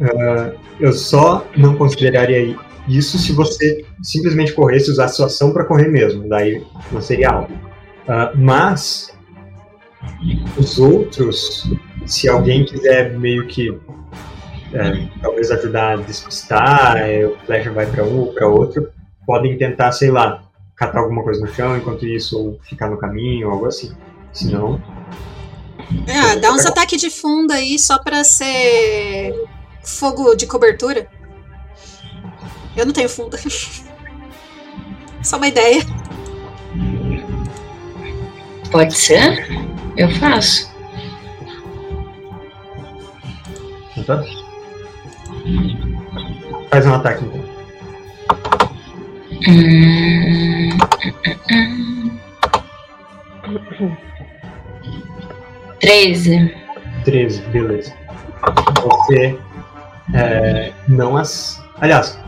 Ah, 0.00 0.50
eu 0.80 0.92
só 0.92 1.46
não 1.56 1.76
consideraria 1.76 2.56
isso 2.88 3.18
se 3.18 3.32
você 3.32 3.84
simplesmente 4.02 4.52
corresse 4.52 4.90
usasse 4.90 5.16
sua 5.16 5.26
ação 5.26 5.52
para 5.52 5.64
correr 5.64 5.88
mesmo. 5.88 6.28
Daí 6.28 6.64
não 6.92 7.00
seria 7.00 7.30
algo. 7.30 7.52
Ah, 8.08 8.32
mas 8.34 9.12
os 10.56 10.78
outros, 10.78 11.70
se 12.06 12.28
alguém 12.28 12.64
quiser 12.64 13.18
meio 13.18 13.46
que 13.46 13.76
é, 14.72 15.08
talvez 15.22 15.50
ajudar 15.50 15.92
a 15.92 16.02
despistar, 16.02 16.96
é, 16.98 17.24
o 17.26 17.36
flecha 17.46 17.70
vai 17.70 17.86
para 17.86 18.04
um 18.04 18.20
ou 18.20 18.32
para 18.32 18.48
outro, 18.48 18.90
podem 19.26 19.56
tentar, 19.56 19.92
sei 19.92 20.10
lá, 20.10 20.42
catar 20.76 21.00
alguma 21.00 21.22
coisa 21.22 21.40
no 21.40 21.52
chão 21.54 21.76
enquanto 21.76 22.06
isso, 22.06 22.38
ou 22.38 22.60
ficar 22.62 22.90
no 22.90 22.98
caminho, 22.98 23.50
algo 23.50 23.66
assim. 23.66 23.92
Senão, 24.32 24.82
Ah, 26.08 26.34
dá 26.36 26.52
uns 26.52 26.66
ataques 26.66 27.00
de 27.00 27.08
fundo 27.08 27.52
aí 27.52 27.78
só 27.78 27.98
pra 27.98 28.24
ser 28.24 29.32
fogo 29.82 30.34
de 30.34 30.46
cobertura. 30.46 31.08
Eu 32.76 32.86
não 32.86 32.92
tenho 32.92 33.08
fundo. 33.08 33.36
Só 35.22 35.36
uma 35.36 35.48
ideia. 35.48 35.82
Pode 38.70 38.96
ser? 38.96 39.48
Eu 39.96 40.10
faço. 40.16 40.72
tá? 44.06 44.22
Faz 46.70 46.86
um 46.86 46.94
ataque 46.94 47.24
então. 47.24 47.44
Hum, 49.46 50.68
hum, 51.52 52.18
hum. 53.80 53.96
Treze. 55.80 56.54
13, 57.04 57.42
beleza. 57.42 57.94
Você 58.82 59.38
é, 60.14 60.72
não 60.88 61.16
as. 61.16 61.62
Aliás, 61.80 62.18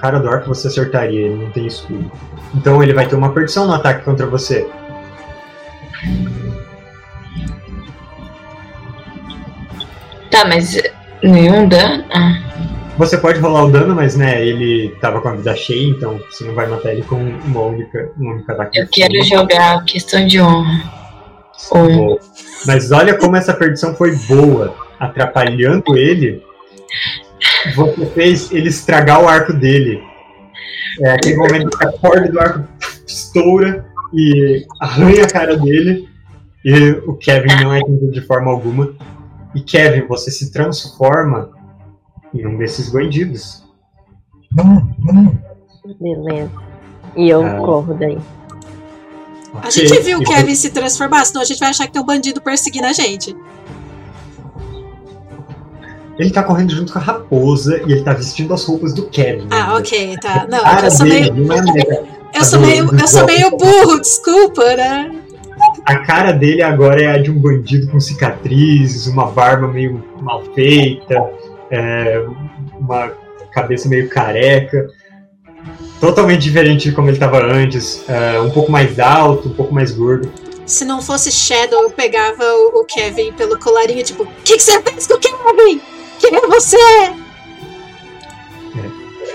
cara 0.00 0.18
do 0.18 0.28
arco 0.28 0.48
você 0.48 0.68
acertaria, 0.68 1.26
ele 1.26 1.44
não 1.44 1.50
tem 1.50 1.66
escudo. 1.66 2.10
Então 2.54 2.82
ele 2.82 2.92
vai 2.92 3.06
ter 3.06 3.16
uma 3.16 3.32
perdição 3.32 3.66
no 3.66 3.74
ataque 3.74 4.04
contra 4.04 4.26
você. 4.26 4.66
Tá, 10.30 10.44
mas 10.46 10.80
nenhum 11.22 11.68
dano? 11.68 12.04
Ah, 12.12 12.38
Você 12.96 13.16
pode 13.16 13.40
rolar 13.40 13.64
o 13.64 13.70
dano, 13.70 13.94
mas 13.94 14.16
né, 14.16 14.44
ele 14.44 14.94
tava 15.00 15.20
com 15.20 15.28
a 15.28 15.32
vida 15.34 15.54
cheia, 15.56 15.88
então 15.90 16.18
você 16.30 16.44
não 16.44 16.54
vai 16.54 16.66
matar 16.66 16.92
ele 16.92 17.02
com 17.02 17.16
uma 17.16 17.60
única, 17.62 18.10
um 18.18 18.32
único 18.32 18.52
ataque. 18.52 18.78
eu 18.78 18.88
quero 18.88 19.24
jogar 19.24 19.84
questão 19.84 20.26
de 20.26 20.40
honra. 20.40 20.98
Um. 21.74 22.16
Mas 22.66 22.92
olha 22.92 23.14
como 23.16 23.36
essa 23.36 23.52
perdição 23.52 23.94
foi 23.94 24.14
boa, 24.28 24.74
atrapalhando 24.98 25.96
ele. 25.96 26.42
Você 27.74 28.06
fez 28.06 28.50
ele 28.52 28.68
estragar 28.68 29.22
o 29.22 29.28
arco 29.28 29.52
dele. 29.52 30.02
É 31.02 31.12
aquele 31.12 31.36
momento 31.38 31.76
que 31.76 31.86
a 31.86 31.92
corda 31.92 32.28
do 32.30 32.40
arco 32.40 32.64
estoura 33.06 33.86
e 34.14 34.66
arranha 34.80 35.24
a 35.24 35.28
cara 35.30 35.56
dele. 35.56 36.08
E 36.64 36.90
o 37.06 37.14
Kevin 37.14 37.62
não 37.62 37.72
é 37.72 37.80
atingido 37.80 38.10
de 38.12 38.20
forma 38.22 38.50
alguma. 38.50 38.94
E 39.54 39.60
Kevin, 39.60 40.06
você 40.06 40.30
se 40.30 40.52
transforma 40.52 41.50
em 42.34 42.46
um 42.46 42.58
desses 42.58 42.90
bandidos. 42.90 43.62
Beleza. 46.00 46.50
E 47.16 47.28
eu 47.28 47.44
Ah. 47.44 47.56
corro 47.58 47.94
daí. 47.94 48.18
A 49.54 49.58
Ok? 49.58 49.70
gente 49.70 50.00
viu 50.02 50.18
o 50.18 50.24
Kevin 50.24 50.54
se 50.54 50.70
transformar, 50.70 51.24
senão 51.24 51.40
a 51.40 51.44
gente 51.44 51.58
vai 51.58 51.70
achar 51.70 51.86
que 51.86 51.92
tem 51.92 52.02
um 52.02 52.04
bandido 52.04 52.40
perseguindo 52.40 52.86
a 52.86 52.92
gente. 52.92 53.34
Ele 56.18 56.30
tá 56.30 56.42
correndo 56.42 56.72
junto 56.74 56.92
com 56.92 56.98
a 56.98 57.02
raposa 57.02 57.80
e 57.86 57.92
ele 57.92 58.02
tá 58.02 58.12
vestindo 58.12 58.52
as 58.52 58.64
roupas 58.64 58.92
do 58.92 59.06
Kevin. 59.06 59.46
Ah, 59.50 59.76
ok, 59.76 60.16
tá. 60.20 60.46
Não, 60.48 60.58
eu 60.82 60.90
sou 60.90 61.06
dele, 61.06 61.30
meio, 61.30 61.46
mega- 61.46 62.04
eu 62.34 62.44
sou 62.44 62.60
meio, 62.60 62.88
eu 63.00 63.08
sou 63.08 63.24
meio 63.24 63.50
burro, 63.56 64.00
desculpa, 64.00 64.64
né? 64.76 65.12
A 65.86 65.98
cara 65.98 66.32
dele 66.32 66.62
agora 66.62 67.02
é 67.02 67.06
a 67.06 67.18
de 67.18 67.30
um 67.30 67.38
bandido 67.38 67.88
com 67.90 67.98
cicatrizes, 68.00 69.06
uma 69.06 69.26
barba 69.26 69.68
meio 69.68 70.04
mal 70.20 70.42
feita, 70.54 71.30
é, 71.70 72.24
uma 72.78 73.12
cabeça 73.52 73.88
meio 73.88 74.08
careca. 74.08 74.86
Totalmente 76.00 76.42
diferente 76.42 76.88
de 76.90 76.94
como 76.94 77.08
ele 77.08 77.16
estava 77.16 77.42
antes. 77.44 78.04
é, 78.08 78.40
um 78.40 78.50
pouco 78.50 78.70
mais 78.70 78.98
alto, 78.98 79.48
um 79.48 79.52
pouco 79.54 79.74
mais 79.74 79.90
gordo. 79.92 80.30
Se 80.64 80.84
não 80.84 81.00
fosse 81.00 81.32
Shadow, 81.32 81.82
eu 81.84 81.90
pegava 81.90 82.44
o, 82.44 82.80
o 82.80 82.84
Kevin 82.84 83.32
pelo 83.32 83.58
colarinho, 83.58 84.04
tipo, 84.04 84.22
o 84.24 84.26
que, 84.44 84.56
que 84.56 84.62
você 84.62 84.80
fez 84.82 85.06
com 85.06 85.14
o 85.14 85.18
Kevin? 85.18 85.80
Quem 86.18 86.34
é 86.36 86.46
você? 86.48 86.76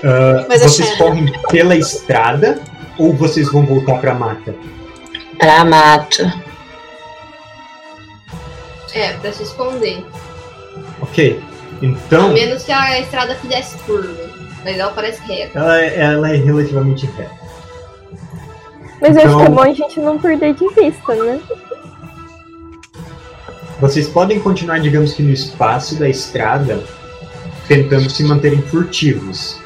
Ah, 0.05 0.45
Mas 0.49 0.61
é 0.61 0.67
vocês 0.67 0.95
correm 0.97 1.31
pela 1.49 1.75
estrada 1.75 2.59
ou 2.97 3.13
vocês 3.13 3.49
vão 3.51 3.65
voltar 3.65 3.97
pra 3.99 4.13
mata? 4.13 4.53
Pra 5.37 5.63
mato. 5.63 6.23
É, 8.93 9.13
pra 9.13 9.31
se 9.31 9.43
esconder. 9.43 10.05
Ok. 11.01 11.41
A 11.81 11.85
Então, 11.85 12.33
menos 12.33 12.63
que 12.63 12.71
a 12.71 12.99
estrada 12.99 13.35
fizesse 13.35 13.77
curva. 13.79 14.29
Mas 14.63 14.77
ela 14.77 14.91
parece 14.91 15.21
reta. 15.23 15.57
ela, 15.59 15.81
é- 15.81 15.99
ela 15.99 16.29
é 16.33 16.37
relativamente 16.37 17.05
reta. 17.07 17.31
Mas 19.01 19.15
eu 19.17 19.23
acho 19.23 19.35
que 19.35 19.41
é 19.41 19.45
Então- 19.45 19.55
bom 19.55 19.61
a 19.61 19.73
gente 19.73 19.99
não 19.99 20.17
perder 20.19 20.53
de 20.53 20.67
vista, 20.69 21.15
né? 21.15 21.39
Vocês 23.79 24.07
podem 24.07 24.39
continuar, 24.39 24.79
digamos 24.79 25.13
que 25.13 25.23
no 25.23 25.31
espaço 25.31 25.95
da 25.95 26.07
estrada, 26.07 26.83
tentando 27.67 28.09
se 28.09 28.23
manterem 28.23 28.61
furtivos. 28.61 29.57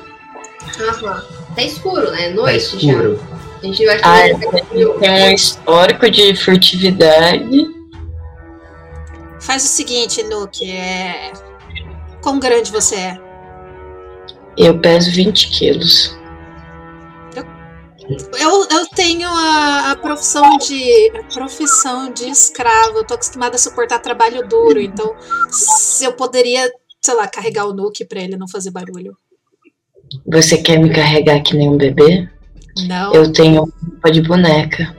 Aham. 0.79 1.23
Tá 1.55 1.63
escuro, 1.63 2.11
né? 2.11 2.29
Tá 2.29 2.35
Noite 2.35 2.57
escuro. 2.57 3.19
já. 3.19 3.37
A 3.61 3.65
gente 3.65 3.85
vai 3.85 3.99
Ah, 4.03 4.21
ter 4.21 4.63
ele 4.75 4.93
tem 4.99 5.29
um 5.29 5.31
histórico 5.33 6.09
de 6.09 6.35
furtividade. 6.35 7.67
Faz 9.39 9.63
o 9.63 9.67
seguinte, 9.67 10.23
Nuke, 10.23 10.69
é. 10.69 11.31
Quão 12.21 12.39
grande 12.39 12.71
você 12.71 12.95
é? 12.95 13.17
Eu 14.57 14.77
peso 14.79 15.11
20 15.11 15.49
quilos. 15.51 16.16
Eu, 18.39 18.67
eu 18.69 18.87
tenho 18.95 19.27
a, 19.29 19.91
a 19.91 19.95
profissão 19.95 20.57
de 20.57 21.11
a 21.17 21.23
profissão 21.33 22.11
de 22.11 22.29
escravo. 22.29 22.99
Eu 22.99 23.05
tô 23.05 23.13
acostumada 23.15 23.55
a 23.55 23.59
suportar 23.59 23.99
trabalho 23.99 24.47
duro, 24.47 24.79
então 24.79 25.15
se 25.51 26.05
eu 26.05 26.13
poderia, 26.13 26.71
sei 27.01 27.13
lá, 27.15 27.27
carregar 27.27 27.65
o 27.65 27.73
Nuke 27.73 28.05
pra 28.05 28.21
ele 28.21 28.37
não 28.37 28.47
fazer 28.47 28.71
barulho. 28.71 29.15
Você 30.25 30.57
quer 30.57 30.79
me 30.79 30.89
carregar 30.93 31.41
que 31.41 31.55
nem 31.55 31.69
um 31.69 31.77
bebê? 31.77 32.29
Não, 32.87 33.13
Eu 33.13 33.31
tenho 33.33 33.61
roupa 33.61 34.11
de 34.11 34.21
boneca. 34.21 34.95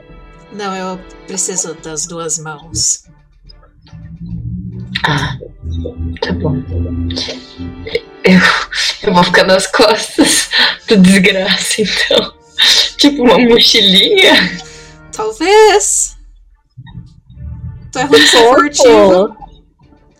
não, 0.51 0.75
eu 0.75 0.99
preciso 1.25 1.73
das 1.75 2.05
duas 2.05 2.37
mãos. 2.37 3.03
Ah, 5.05 5.37
tá 6.21 6.33
bom. 6.33 6.57
Eu, 8.23 8.39
eu 9.03 9.13
vou 9.13 9.23
ficar 9.23 9.45
nas 9.45 9.65
costas 9.65 10.49
do 10.87 10.97
desgraça, 10.97 11.81
então. 11.81 12.33
Tipo 12.99 13.23
uma 13.23 13.39
mochilinha. 13.39 14.33
Talvez. 15.15 16.17
Tô 17.91 17.99
errando 17.99 18.27
ser 18.27 18.53
furtivo. 18.53 19.35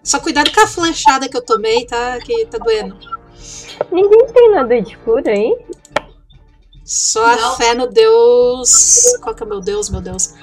Só 0.04 0.20
cuidado 0.20 0.52
com 0.52 0.62
a 0.62 0.68
flanchada 0.68 1.28
que 1.30 1.38
eu 1.38 1.42
tomei, 1.46 1.86
tá? 1.86 2.18
Que 2.20 2.46
tá 2.48 2.58
doendo. 2.58 2.98
ninguém 3.92 4.26
tem 4.34 4.52
nada 4.52 4.82
de 4.82 4.98
cura 4.98 5.30
aí? 5.32 5.56
Só 6.86 7.24
a 7.26 7.36
Não. 7.36 7.56
fé 7.58 7.76
no 7.76 7.88
Deus. 7.88 9.04
Qual 9.22 9.36
que 9.36 9.44
é 9.44 9.46
o 9.46 9.50
meu 9.50 9.62
Deus, 9.62 9.90
meu 9.90 10.02
Deus? 10.02 10.34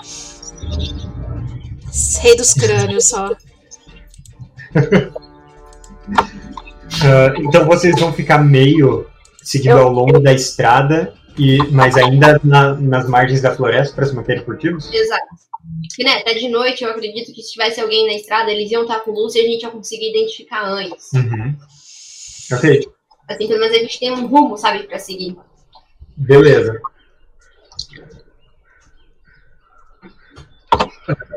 Rei 2.20 2.36
dos 2.36 2.52
crânios 2.54 3.06
só. 3.06 3.30
Ah, 7.02 7.34
então 7.38 7.66
vocês 7.66 7.98
vão 8.00 8.12
ficar 8.12 8.38
meio 8.38 9.06
seguindo 9.42 9.72
Eu- 9.72 9.82
ao 9.84 9.92
longo 9.92 10.18
da 10.20 10.32
estrada, 10.32 11.12
e, 11.38 11.58
mas 11.70 11.96
ainda 11.96 12.40
na- 12.44 12.74
nas 12.74 13.08
margens 13.08 13.40
da 13.42 13.54
floresta 13.54 13.94
para 13.94 14.06
se 14.06 14.14
manterem 14.14 14.44
furtivos? 14.44 14.90
Exato. 14.92 15.26
Porque, 15.88 16.04
né, 16.04 16.20
tá 16.22 16.32
de 16.32 16.48
noite, 16.48 16.84
eu 16.84 16.90
acredito 16.90 17.32
que 17.32 17.42
se 17.42 17.52
tivesse 17.52 17.80
alguém 17.80 18.06
na 18.06 18.14
estrada, 18.14 18.50
eles 18.50 18.70
iam 18.70 18.82
estar 18.82 19.00
com 19.00 19.10
luz 19.10 19.34
e 19.34 19.40
a 19.40 19.44
gente 19.44 19.62
ia 19.62 19.70
conseguir 19.70 20.10
identificar 20.10 20.64
antes. 20.64 21.12
Uhum. 21.12 21.54
Ok, 22.52 22.88
Assim, 23.28 23.48
pelo 23.48 23.58
menos 23.58 23.76
a 23.76 23.80
gente 23.80 23.98
tem 23.98 24.12
um 24.12 24.26
rumo, 24.28 24.56
sabe, 24.56 24.84
pra 24.84 24.98
seguir. 25.00 25.36
beleza. 26.16 26.80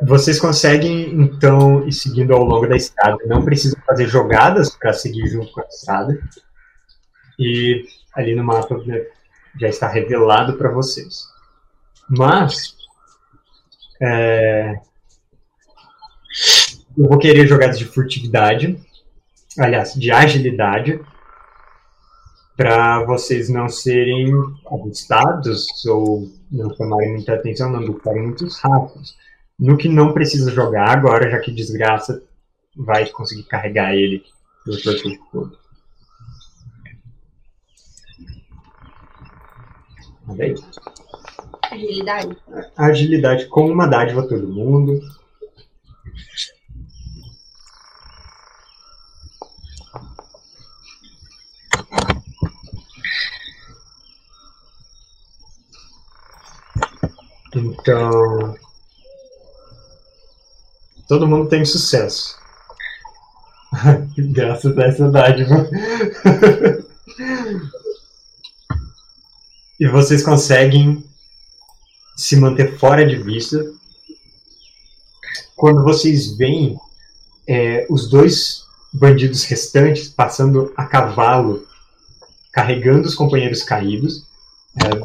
Vocês 0.03 0.39
conseguem, 0.39 1.11
então, 1.21 1.87
ir 1.87 1.91
seguindo 1.91 2.33
ao 2.33 2.43
longo 2.43 2.67
da 2.67 2.75
estrada. 2.75 3.17
Não 3.27 3.43
precisam 3.43 3.79
fazer 3.85 4.07
jogadas 4.07 4.75
para 4.75 4.93
seguir 4.93 5.27
junto 5.27 5.51
com 5.51 5.61
a 5.61 5.65
estrada. 5.65 6.19
E 7.37 7.85
ali 8.15 8.35
no 8.35 8.43
mapa 8.43 8.77
né, 8.85 9.05
já 9.59 9.67
está 9.67 9.87
revelado 9.87 10.57
para 10.57 10.71
vocês. 10.71 11.27
Mas, 12.09 12.75
é, 14.01 14.79
eu 16.97 17.07
vou 17.07 17.17
querer 17.17 17.47
jogadas 17.47 17.77
de 17.77 17.85
furtividade, 17.85 18.79
aliás, 19.57 19.93
de 19.93 20.11
agilidade, 20.11 20.99
para 22.55 23.05
vocês 23.05 23.49
não 23.49 23.69
serem 23.69 24.33
avistados 24.69 25.85
ou 25.85 26.29
não 26.51 26.75
chamarem 26.75 27.13
muita 27.13 27.35
atenção, 27.35 27.71
não 27.71 27.81
ficarem 27.93 28.23
muito 28.23 28.47
rápidos. 28.61 29.15
No 29.57 29.77
que 29.77 29.87
não 29.87 30.13
precisa 30.13 30.51
jogar 30.51 30.89
agora, 30.89 31.29
já 31.29 31.39
que 31.39 31.51
desgraça 31.51 32.21
vai 32.75 33.07
conseguir 33.09 33.43
carregar 33.43 33.93
ele 33.93 34.23
pelo 34.65 34.81
percurso 34.81 35.19
todo. 35.31 35.57
Olha 40.29 40.45
aí. 40.45 40.55
Agilidade. 41.71 42.37
Agilidade 42.77 43.47
com 43.47 43.67
uma 43.67 43.87
dádiva 43.87 44.21
a 44.21 44.27
todo 44.27 44.47
mundo. 44.47 45.01
Então. 57.55 58.55
Todo 61.07 61.27
mundo 61.27 61.49
tem 61.49 61.65
sucesso. 61.65 62.37
Graças 64.15 64.77
a 64.77 64.83
essa 64.83 65.09
dádiva. 65.09 65.67
e 69.79 69.87
vocês 69.87 70.21
conseguem 70.21 71.03
se 72.15 72.35
manter 72.35 72.77
fora 72.77 73.05
de 73.05 73.15
vista. 73.15 73.63
Quando 75.55 75.83
vocês 75.83 76.35
veem 76.35 76.77
é, 77.47 77.87
os 77.89 78.09
dois 78.09 78.65
bandidos 78.91 79.43
restantes 79.45 80.09
passando 80.09 80.73
a 80.75 80.85
cavalo, 80.85 81.65
carregando 82.51 83.07
os 83.07 83.15
companheiros 83.15 83.63
caídos, 83.63 84.27
é, 84.75 84.95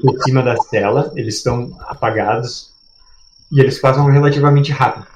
por 0.00 0.22
cima 0.22 0.42
da 0.42 0.56
cela, 0.56 1.12
eles 1.14 1.36
estão 1.36 1.76
apagados 1.82 2.72
e 3.52 3.60
eles 3.60 3.78
passam 3.78 4.06
relativamente 4.06 4.72
rápido, 4.72 5.06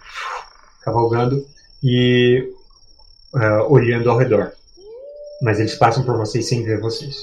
cavalgando 0.82 1.44
e 1.82 2.52
é, 3.34 3.48
olhando 3.62 4.10
ao 4.10 4.16
redor. 4.16 4.52
Mas 5.42 5.58
eles 5.58 5.74
passam 5.74 6.04
por 6.04 6.16
vocês 6.16 6.48
sem 6.48 6.62
ver 6.64 6.80
vocês. 6.80 7.16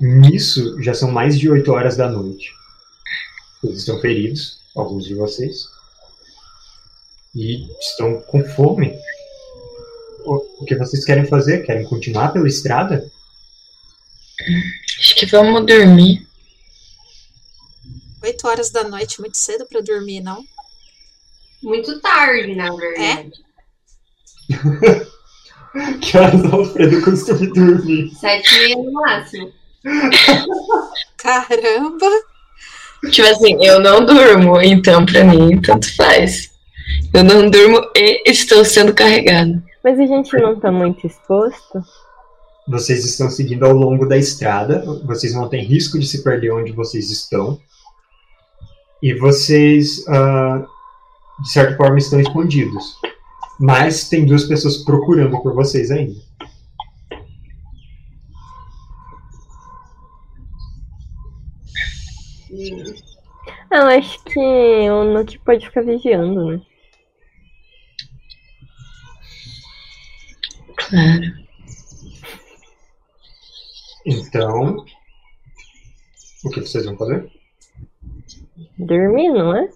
Nisso 0.00 0.80
já 0.82 0.94
são 0.94 1.10
mais 1.10 1.38
de 1.38 1.48
8 1.48 1.70
horas 1.72 1.96
da 1.96 2.08
noite. 2.08 2.52
Eles 3.62 3.78
estão 3.78 4.00
feridos, 4.00 4.60
alguns 4.74 5.04
de 5.04 5.14
vocês. 5.14 5.68
E 7.34 7.66
estão 7.78 8.20
com 8.22 8.44
fome. 8.44 8.94
O, 10.24 10.64
que 10.64 10.74
vocês 10.76 11.04
querem 11.04 11.26
fazer? 11.26 11.64
Querem 11.64 11.84
continuar 11.84 12.32
pela 12.32 12.48
estrada? 12.48 13.10
Acho 14.98 15.14
que 15.14 15.26
vamos 15.26 15.64
dormir. 15.66 16.26
Oito 18.22 18.48
horas 18.48 18.70
da 18.70 18.84
noite, 18.84 19.20
muito 19.20 19.36
cedo 19.36 19.66
pra 19.66 19.80
dormir, 19.80 20.20
não? 20.20 20.44
Muito 21.62 22.00
tarde, 22.00 22.54
na 22.54 22.74
verdade. 22.74 23.32
Que 26.00 26.16
horas 26.16 26.40
o 26.42 26.54
Alfredo 26.54 27.02
costuma 27.02 27.46
dormir? 27.52 28.10
Sete 28.14 28.54
e 28.54 28.58
meia 28.60 28.76
no 28.76 28.92
máximo. 28.92 29.52
Caramba! 31.16 32.06
Tipo 33.10 33.28
assim, 33.28 33.64
eu 33.64 33.78
não 33.78 34.04
durmo, 34.04 34.60
então 34.60 35.06
pra 35.06 35.24
mim 35.24 35.60
tanto 35.60 35.94
faz. 35.94 36.50
Eu 37.12 37.22
não 37.22 37.48
durmo 37.48 37.80
e 37.94 38.22
estou 38.30 38.64
sendo 38.64 38.92
carregada. 38.92 39.62
Mas 39.84 39.98
a 40.00 40.06
gente 40.06 40.36
não 40.36 40.58
tá 40.58 40.72
muito 40.72 41.06
exposto? 41.06 41.82
Vocês 42.68 43.04
estão 43.04 43.30
seguindo 43.30 43.64
ao 43.64 43.72
longo 43.72 44.06
da 44.06 44.16
estrada. 44.16 44.84
Vocês 45.04 45.32
não 45.32 45.48
têm 45.48 45.64
risco 45.64 45.98
de 45.98 46.06
se 46.06 46.24
perder 46.24 46.50
onde 46.50 46.72
vocês 46.72 47.10
estão. 47.10 47.60
E 49.00 49.14
vocês, 49.14 50.04
ah, 50.08 50.66
de 51.40 51.50
certa 51.50 51.76
forma, 51.76 51.98
estão 51.98 52.18
escondidos. 52.18 52.96
Mas 53.60 54.08
tem 54.08 54.26
duas 54.26 54.44
pessoas 54.44 54.78
procurando 54.78 55.40
por 55.40 55.54
vocês 55.54 55.90
ainda. 55.90 56.25
Eu 63.76 63.88
acho 63.88 64.24
que 64.24 64.40
o 64.40 65.04
Nuke 65.04 65.38
pode 65.40 65.66
ficar 65.66 65.82
vigiando, 65.82 66.46
né? 66.46 66.62
Claro. 70.76 71.46
Então, 74.06 74.86
o 76.42 76.50
que 76.50 76.62
vocês 76.62 76.86
vão 76.86 76.96
fazer? 76.96 77.30
Dormir, 78.78 79.28
não 79.28 79.54
é? 79.54 79.68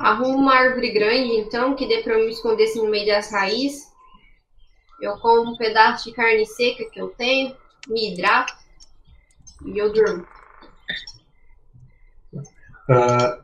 Arrumo 0.00 0.36
uma 0.38 0.56
árvore 0.56 0.90
grande, 0.90 1.34
então, 1.34 1.76
que 1.76 1.86
dê 1.86 2.02
pra 2.02 2.14
eu 2.14 2.24
me 2.24 2.32
esconder 2.32 2.64
assim, 2.64 2.82
no 2.82 2.90
meio 2.90 3.06
das 3.06 3.30
raízes. 3.30 3.92
Eu 5.00 5.16
como 5.20 5.52
um 5.52 5.56
pedaço 5.56 6.08
de 6.08 6.16
carne 6.16 6.44
seca 6.44 6.90
que 6.90 7.00
eu 7.00 7.10
tenho, 7.10 7.56
me 7.86 8.12
hidrato 8.12 8.52
e 9.64 9.78
eu 9.78 9.92
durmo. 9.92 10.26
Ah, 12.88 13.40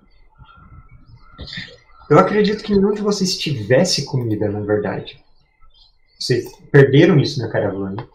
eu 2.10 2.18
acredito 2.18 2.62
que 2.62 2.74
nenhum 2.74 2.92
de 2.94 3.02
vocês 3.02 3.36
tivesse 3.36 4.04
comida, 4.04 4.48
na 4.48 4.60
verdade. 4.60 5.22
Vocês 6.18 6.44
perderam 6.70 7.18
isso 7.18 7.40
na 7.40 7.50
caravana. 7.50 8.08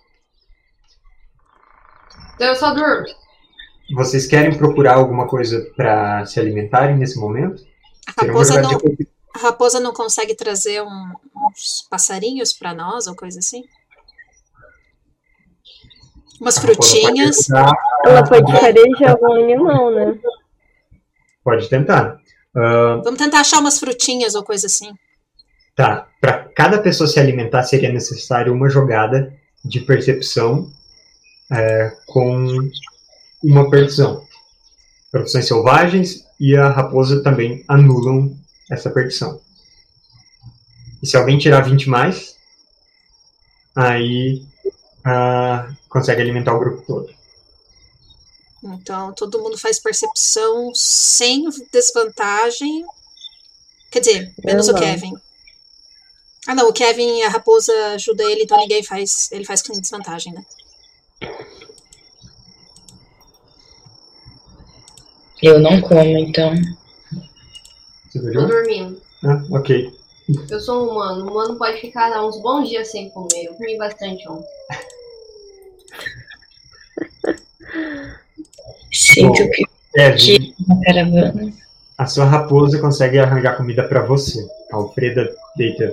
Então 2.35 2.47
eu 2.47 2.55
só 2.55 2.73
durmo. 2.73 3.05
Vocês 3.95 4.27
querem 4.27 4.57
procurar 4.57 4.95
alguma 4.95 5.27
coisa 5.27 5.61
para 5.75 6.25
se 6.25 6.39
alimentarem 6.39 6.97
nesse 6.97 7.19
momento? 7.19 7.63
A 8.15 8.21
raposa 8.21 8.61
não, 8.61 8.69
de 8.77 9.07
a 9.35 9.39
raposa 9.39 9.79
não 9.79 9.93
consegue 9.93 10.35
trazer 10.35 10.81
um- 10.81 11.13
uns 11.35 11.87
passarinhos 11.89 12.53
pra 12.53 12.73
nós 12.73 13.07
ou 13.07 13.15
coisa 13.15 13.39
assim? 13.39 13.63
Umas 16.39 16.57
frutinhas. 16.59 17.49
Ela 17.49 18.23
pode 18.27 18.51
farejar 18.51 19.11
algum 19.11 19.33
animal, 19.43 19.91
né? 19.91 20.19
Pode 21.47 21.69
tentar. 21.69 22.19
Ah, 22.53 22.99
Vamos 23.01 23.17
tentar 23.17 23.39
achar 23.39 23.59
umas 23.59 23.79
frutinhas 23.79 24.35
ou 24.35 24.43
coisa 24.43 24.67
assim. 24.67 24.91
Tá, 25.73 26.09
para 26.19 26.43
cada 26.53 26.77
pessoa 26.77 27.07
se 27.07 27.21
alimentar 27.21 27.63
seria 27.63 27.89
necessário 27.89 28.51
uma 28.51 28.67
jogada 28.67 29.33
de 29.63 29.79
percepção 29.79 30.69
é, 31.49 31.93
com 32.05 32.69
uma 33.41 33.69
perdição. 33.69 34.25
Profissões 35.09 35.47
selvagens 35.47 36.25
e 36.37 36.53
a 36.53 36.67
raposa 36.67 37.23
também 37.23 37.63
anulam 37.65 38.35
essa 38.69 38.89
perdição. 38.89 39.39
E 41.01 41.07
se 41.07 41.15
alguém 41.15 41.37
tirar 41.37 41.61
20 41.61 41.89
mais, 41.89 42.35
aí 43.73 44.45
ah, 45.05 45.69
consegue 45.87 46.21
alimentar 46.21 46.53
o 46.53 46.59
grupo 46.59 46.83
todo. 46.85 47.16
Então, 48.63 49.13
todo 49.13 49.39
mundo 49.39 49.57
faz 49.57 49.79
percepção 49.79 50.73
sem 50.73 51.45
desvantagem. 51.71 52.85
Quer 53.91 53.99
dizer, 53.99 54.33
menos 54.43 54.67
o. 54.67 54.73
Kevin. 54.73 55.13
Ah, 56.47 56.55
não, 56.55 56.69
o 56.69 56.73
Kevin, 56.73 57.21
a 57.23 57.29
raposa 57.29 57.73
ajuda 57.93 58.23
ele, 58.23 58.43
então 58.43 58.57
ninguém 58.57 58.83
faz. 58.83 59.31
Ele 59.31 59.45
faz 59.45 59.61
com 59.61 59.73
desvantagem, 59.73 60.33
né? 60.33 60.45
Eu 65.41 65.59
não 65.59 65.81
como, 65.81 66.17
então. 66.17 66.55
Você 68.09 68.31
Tô 68.31 68.47
dormindo. 68.47 69.01
Ah, 69.23 69.43
ok. 69.51 69.93
Eu 70.49 70.59
sou 70.59 70.85
um 70.85 70.91
humano. 70.91 71.25
O 71.25 71.31
humano 71.31 71.57
pode 71.57 71.79
ficar 71.79 72.23
uns 72.25 72.41
bons 72.41 72.67
dias 72.67 72.89
sem 72.89 73.09
comer. 73.11 73.45
Eu 73.45 73.53
comi 73.53 73.77
bastante 73.77 74.27
ontem. 74.27 74.47
Sinto 78.91 79.43
Bom. 79.43 79.49
que 79.51 79.63
Kevin, 79.93 80.55
na 80.67 80.79
caravana. 80.81 81.53
a 81.97 82.05
sua 82.05 82.25
raposa 82.25 82.79
consegue 82.79 83.17
arranjar 83.19 83.57
comida 83.57 83.87
para 83.87 84.05
você. 84.05 84.45
A 84.71 84.75
Alfreda 84.77 85.33
deita 85.55 85.91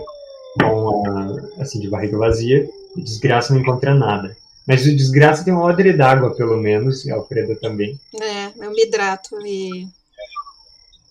com 0.60 1.06
a, 1.06 1.62
assim 1.62 1.80
de 1.80 1.88
barriga 1.88 2.16
vazia 2.18 2.68
e 2.96 3.02
desgraça 3.02 3.52
não 3.54 3.60
encontra 3.60 3.94
nada. 3.94 4.36
Mas 4.66 4.86
o 4.86 4.96
desgraça 4.96 5.44
tem 5.44 5.52
uma 5.52 5.64
odre 5.64 5.92
d'água, 5.92 6.34
pelo 6.34 6.56
menos, 6.56 7.04
e 7.04 7.10
a 7.10 7.16
Alfreda 7.16 7.54
também. 7.56 7.98
É, 8.20 8.46
eu 8.64 8.70
me 8.70 8.82
hidrato 8.86 9.36
e. 9.46 9.86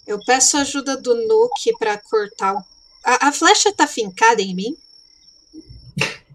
Eu 0.08 0.20
peço 0.26 0.58
ajuda 0.58 0.98
do 0.98 1.16
Nuke 1.28 1.72
pra 1.80 1.98
cortar. 1.98 2.56
o- 2.56 2.64
A, 3.06 3.28
a 3.28 3.32
flecha 3.32 3.72
tá 3.72 3.86
fincada 3.88 4.42
em 4.42 4.54
mim? 4.56 4.76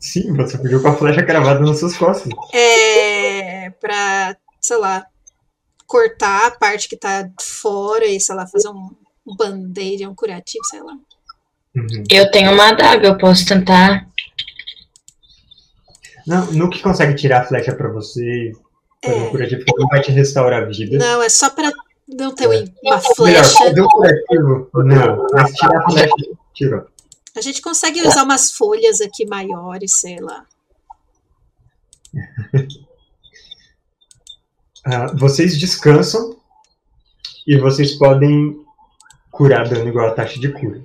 Sim, 0.00 0.32
você 0.34 0.56
fugiu 0.56 0.80
com 0.80 0.88
a 0.88 0.94
flecha 0.96 1.22
cravada 1.24 1.58
nas 1.60 1.78
suas 1.80 1.96
costas. 1.96 2.32
É. 2.54 3.70
Pra, 3.80 4.36
sei 4.60 4.76
lá, 4.78 5.06
cortar 5.86 6.46
a 6.46 6.50
parte 6.50 6.88
que 6.88 6.96
tá 6.96 7.30
fora 7.40 8.04
e, 8.06 8.20
sei 8.20 8.34
lá, 8.34 8.46
fazer 8.46 8.68
um, 8.68 8.90
um 9.26 9.36
band-aid, 9.36 10.06
um 10.06 10.14
curativo, 10.14 10.64
sei 10.64 10.82
lá. 10.82 10.92
Uhum. 11.76 12.04
Eu 12.10 12.30
tenho 12.30 12.52
uma 12.52 12.68
adaga, 12.68 13.06
eu 13.08 13.18
posso 13.18 13.46
tentar. 13.46 14.06
Não, 16.26 16.46
no 16.52 16.68
que 16.70 16.82
consegue 16.82 17.14
tirar 17.14 17.42
a 17.42 17.44
flecha 17.46 17.74
pra 17.74 17.88
você, 17.90 18.52
fazer 19.02 19.16
um 19.16 19.26
É. 19.26 19.30
curativo 19.30 19.64
que 19.64 19.76
não 19.80 19.86
vai 19.88 20.00
te 20.02 20.10
restaurar 20.12 20.62
a 20.62 20.66
vida. 20.66 20.98
Não, 20.98 21.22
é 21.22 21.28
só 21.28 21.48
pra 21.50 21.70
não 22.06 22.34
ter 22.34 22.44
É. 22.44 22.46
uma 22.48 22.56
Melhor, 22.56 23.02
flecha. 23.16 23.58
fazer 23.58 23.80
um 23.80 23.86
curativo. 23.88 24.70
Não, 24.74 25.26
mas 25.32 25.52
tirar 25.54 25.78
a 25.78 25.90
flecha, 25.90 26.14
tira. 26.52 26.86
A 27.36 27.40
gente 27.40 27.62
consegue 27.62 28.02
usar 28.06 28.24
umas 28.24 28.50
folhas 28.52 29.00
aqui 29.00 29.24
maiores, 29.26 29.92
sei 30.00 30.18
lá. 30.20 30.44
Ah, 34.90 35.06
vocês 35.14 35.58
descansam 35.58 36.36
e 37.46 37.58
vocês 37.58 37.92
podem 37.98 38.58
curar 39.30 39.68
dano 39.68 39.88
igual 39.88 40.08
a 40.08 40.14
taxa 40.14 40.38
de 40.40 40.50
cura. 40.52 40.82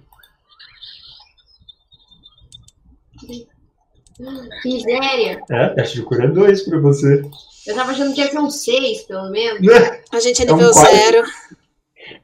Miséria. 4.64 5.42
É, 5.50 5.64
a 5.66 5.76
taxa 5.76 5.94
de 5.96 6.04
cura 6.04 6.26
é 6.26 6.28
2 6.28 6.64
pra 6.64 6.80
você. 6.80 7.24
Eu 7.68 7.76
tava 7.76 7.92
achando 7.92 8.14
que 8.14 8.22
ia 8.22 8.30
ser 8.30 8.40
um 8.40 8.50
6, 8.50 9.04
pelo 9.04 9.30
menos. 9.30 9.62
A 10.12 10.20
gente 10.20 10.44
é 10.44 10.48
É 10.50 10.54
um 10.54 10.58
nível 10.58 10.72
quadro. 10.72 10.92
zero. 10.96 11.28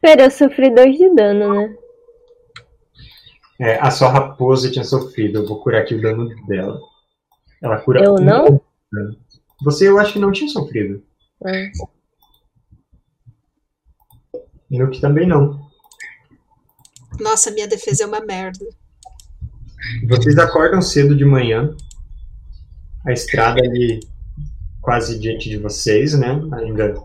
Pera, 0.01 0.23
eu 0.25 0.31
sofri 0.31 0.73
dois 0.73 0.97
de 0.97 1.13
dano, 1.15 1.53
né? 1.55 1.75
É, 3.61 3.79
a 3.79 3.89
sua 3.91 4.09
raposa 4.09 4.69
tinha 4.71 4.83
sofrido, 4.85 5.39
eu 5.39 5.47
vou 5.47 5.61
curar 5.61 5.81
aqui 5.81 5.95
o 5.95 6.01
dano 6.01 6.29
dela. 6.47 6.79
Ela 7.61 7.77
cura 7.79 8.03
Eu 8.03 8.13
um 8.15 8.19
não? 8.19 8.61
dano. 8.91 9.17
Você 9.63 9.87
eu 9.87 9.97
acho 9.97 10.13
que 10.13 10.19
não 10.19 10.31
tinha 10.31 10.49
sofrido. 10.49 11.01
Ah. 11.45 11.71
Nuke 14.69 15.01
também 15.01 15.27
não. 15.27 15.67
Nossa, 17.19 17.51
minha 17.51 17.67
defesa 17.67 18.03
é 18.03 18.07
uma 18.07 18.21
merda. 18.21 18.65
Vocês 20.07 20.37
acordam 20.37 20.81
cedo 20.81 21.15
de 21.15 21.25
manhã. 21.25 21.75
A 23.05 23.11
estrada 23.11 23.61
ali 23.61 23.99
quase 24.81 25.19
diante 25.19 25.49
de 25.49 25.57
vocês, 25.57 26.13
né? 26.13 26.39
Ainda 26.53 26.95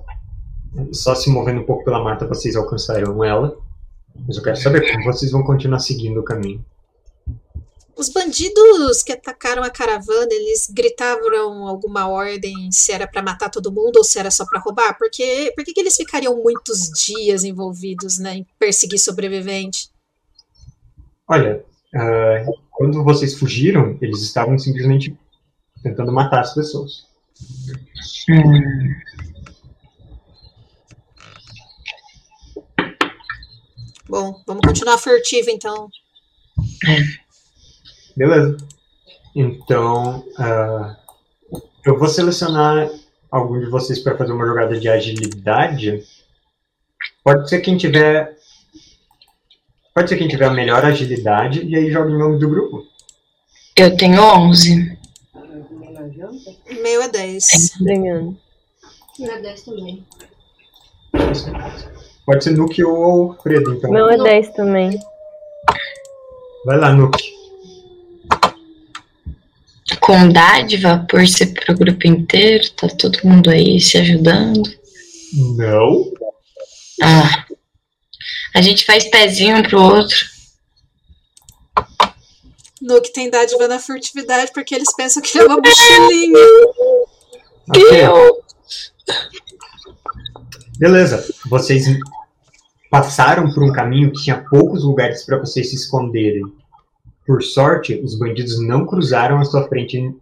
só 0.92 1.14
se 1.14 1.30
movendo 1.30 1.60
um 1.60 1.66
pouco 1.66 1.84
pela 1.84 2.02
mata 2.02 2.26
vocês 2.26 2.56
alcançarão 2.56 3.22
ela. 3.22 3.56
Mas 4.26 4.36
eu 4.36 4.42
quero 4.42 4.56
saber 4.56 4.92
como 4.92 5.04
vocês 5.04 5.32
vão 5.32 5.42
continuar 5.42 5.78
seguindo 5.78 6.20
o 6.20 6.24
caminho. 6.24 6.64
Os 7.96 8.08
bandidos 8.08 9.02
que 9.02 9.12
atacaram 9.12 9.62
a 9.62 9.70
caravana, 9.70 10.28
eles 10.32 10.68
gritavam 10.68 11.68
alguma 11.68 12.08
ordem 12.08 12.70
se 12.72 12.92
era 12.92 13.06
pra 13.06 13.22
matar 13.22 13.50
todo 13.50 13.72
mundo 13.72 13.96
ou 13.96 14.04
se 14.04 14.18
era 14.18 14.30
só 14.30 14.44
pra 14.44 14.60
roubar? 14.60 14.98
Porque 14.98 15.52
por 15.54 15.64
que 15.64 15.78
eles 15.78 15.96
ficariam 15.96 16.36
muitos 16.42 16.90
dias 16.90 17.44
envolvidos 17.44 18.18
né, 18.18 18.36
em 18.36 18.46
perseguir 18.58 18.98
sobrevivente? 18.98 19.88
Olha, 21.28 21.64
ah, 21.94 22.44
quando 22.70 23.04
vocês 23.04 23.38
fugiram, 23.38 23.96
eles 24.00 24.22
estavam 24.22 24.58
simplesmente 24.58 25.16
tentando 25.82 26.12
matar 26.12 26.40
as 26.40 26.54
pessoas. 26.54 27.06
Hum, 28.28 28.94
Bom, 34.08 34.42
vamos 34.46 34.62
continuar 34.64 34.98
furtivo 34.98 35.50
então. 35.50 35.88
Beleza. 38.16 38.56
Então, 39.34 40.24
ah, 40.38 40.96
eu 41.84 41.98
vou 41.98 42.08
selecionar 42.08 42.88
algum 43.30 43.58
de 43.58 43.66
vocês 43.66 43.98
para 43.98 44.16
fazer 44.16 44.32
uma 44.32 44.46
jogada 44.46 44.78
de 44.78 44.88
agilidade. 44.88 46.04
Pode 47.22 47.48
ser 47.48 47.60
quem 47.60 47.76
tiver. 47.76 48.36
Pode 49.94 50.08
ser 50.08 50.16
quem 50.16 50.28
tiver 50.28 50.46
a 50.46 50.52
melhor 50.52 50.84
agilidade 50.84 51.64
e 51.64 51.76
aí 51.76 51.90
joga 51.90 52.10
em 52.10 52.18
nome 52.18 52.38
do 52.38 52.48
grupo. 52.48 52.84
eu 53.76 53.96
tenho 53.96 54.20
11. 54.20 54.98
Meio 56.82 57.02
é 57.02 57.08
10. 57.08 57.76
Ganhando. 57.80 58.36
Não 59.18 59.30
é 59.30 59.40
10 59.40 59.62
também. 59.62 60.06
Pode 62.26 62.42
ser 62.42 62.50
Nuke 62.50 62.82
ou 62.82 63.30
Alfredo, 63.32 63.74
então. 63.74 63.90
Meu 63.90 64.08
é 64.08 64.16
Não. 64.16 64.24
10 64.24 64.52
também. 64.54 64.98
Vai 66.64 66.78
lá, 66.78 66.92
Nuke. 66.92 67.33
Com 70.04 70.28
dádiva, 70.28 71.06
por 71.08 71.26
ser 71.26 71.54
pro 71.54 71.74
grupo 71.74 72.06
inteiro, 72.06 72.68
tá 72.72 72.88
todo 72.88 73.18
mundo 73.24 73.48
aí 73.48 73.80
se 73.80 73.96
ajudando. 73.96 74.70
Não. 75.56 76.12
Ah, 77.02 77.46
a 78.54 78.60
gente 78.60 78.84
faz 78.84 79.04
pezinho 79.04 79.56
um 79.56 79.62
pro 79.62 79.80
outro. 79.80 80.16
Nuke 82.82 83.12
tem 83.14 83.30
dádiva 83.30 83.66
na 83.66 83.78
furtividade 83.78 84.52
porque 84.52 84.74
eles 84.74 84.94
pensam 84.94 85.22
que 85.22 85.38
é 85.38 85.44
uma 85.46 85.56
mochilinha. 85.56 86.38
Eu, 87.74 88.44
Beleza. 90.78 91.26
Vocês 91.48 91.86
passaram 92.90 93.50
por 93.54 93.64
um 93.64 93.72
caminho 93.72 94.12
que 94.12 94.22
tinha 94.22 94.44
poucos 94.50 94.84
lugares 94.84 95.24
para 95.24 95.38
vocês 95.38 95.70
se 95.70 95.76
esconderem. 95.76 96.44
Por 97.26 97.42
sorte, 97.42 97.94
os 98.04 98.18
bandidos 98.18 98.60
não 98.60 98.84
cruzaram 98.86 99.38
a 99.40 99.44
sua 99.44 99.66
frente 99.66 100.14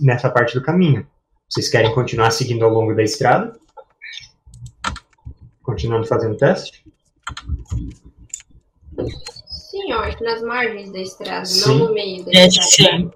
nessa 0.00 0.28
parte 0.28 0.54
do 0.54 0.62
caminho. 0.62 1.06
Vocês 1.48 1.68
querem 1.68 1.94
continuar 1.94 2.30
seguindo 2.32 2.64
ao 2.64 2.70
longo 2.72 2.94
da 2.94 3.02
estrada? 3.02 3.52
Continuando 5.62 6.06
fazendo 6.06 6.36
teste? 6.36 6.84
Sim, 9.70 9.92
eu 9.92 10.00
acho 10.00 10.18
que 10.18 10.24
nas 10.24 10.42
margens 10.42 10.90
da 10.92 10.98
estrada, 10.98 11.44
Sim. 11.46 11.78
não 11.78 11.86
no 11.88 11.94
meio 11.94 12.24
da 12.24 12.32
É, 12.32 12.46
estrada. 12.46 12.96
sim. 12.96 13.10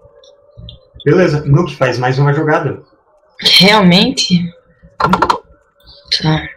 Beleza, 1.04 1.44
Nuke 1.44 1.74
faz 1.76 1.98
mais 1.98 2.18
uma 2.18 2.32
jogada. 2.32 2.82
Realmente? 3.58 4.40
Tá. 6.22 6.48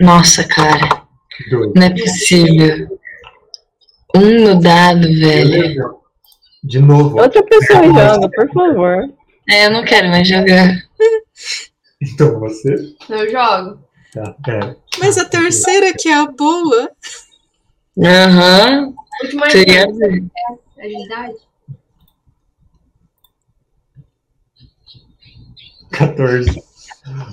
Nossa, 0.00 0.46
cara. 0.48 1.01
Não 1.74 1.82
é 1.82 1.90
possível. 1.90 2.98
Um 4.14 4.40
no 4.44 4.60
dado, 4.60 5.02
velho. 5.02 5.50
Beleza. 5.50 5.94
De 6.64 6.78
novo. 6.80 7.20
Outra 7.20 7.42
pessoa 7.42 7.84
joga, 7.84 8.28
por 8.30 8.52
favor. 8.52 9.10
É, 9.48 9.66
eu 9.66 9.70
não 9.70 9.84
quero 9.84 10.08
mais 10.08 10.28
jogar. 10.28 10.76
Então 12.00 12.38
você. 12.38 12.74
Eu 13.08 13.30
jogo. 13.30 13.82
Tá, 14.12 14.36
pera. 14.44 14.76
Mas 14.98 15.16
a 15.18 15.24
terceira 15.24 15.92
que 15.92 16.08
é 16.08 16.14
a 16.14 16.26
boa. 16.26 16.90
Aham. 17.98 18.94
Última 19.22 19.48
Teria. 19.48 19.86
agilidade. 20.78 21.34
14. 25.92 26.62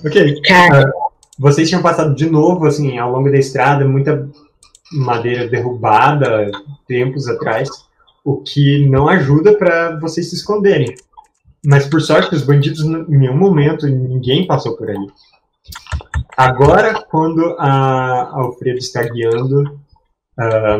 Ok. 0.06 0.41
Cara, 0.44 0.91
Vocês 1.40 1.70
tinham 1.70 1.82
passado 1.82 2.14
de 2.14 2.30
novo, 2.30 2.68
assim, 2.68 2.98
ao 2.98 3.14
longo 3.14 3.32
da 3.32 3.38
estrada, 3.38 3.88
muita 3.88 4.30
madeira 4.91 5.48
derrubada 5.48 6.52
tempos 6.86 7.30
atrás, 7.30 7.70
o 8.26 8.41
que 8.41 8.86
não 8.90 9.07
ajuda 9.07 9.57
para 9.57 9.98
vocês 9.99 10.30
se 10.30 10.36
esconderem. 10.36 10.94
Mas 11.66 11.88
por 11.88 12.02
sorte, 12.02 12.36
os 12.36 12.44
bandidos, 12.44 12.82
em 12.82 13.06
nenhum 13.07 13.38
momento, 13.38 13.88
ninguém 13.88 14.45
passou 14.45 14.76
por 14.76 14.90
ali. 14.90 15.07
Agora, 16.36 17.06
quando 17.10 17.56
a 17.57 18.32
Alfredo 18.34 18.80
está 18.80 19.03
guiando, 19.03 19.80
ah, 20.38 20.80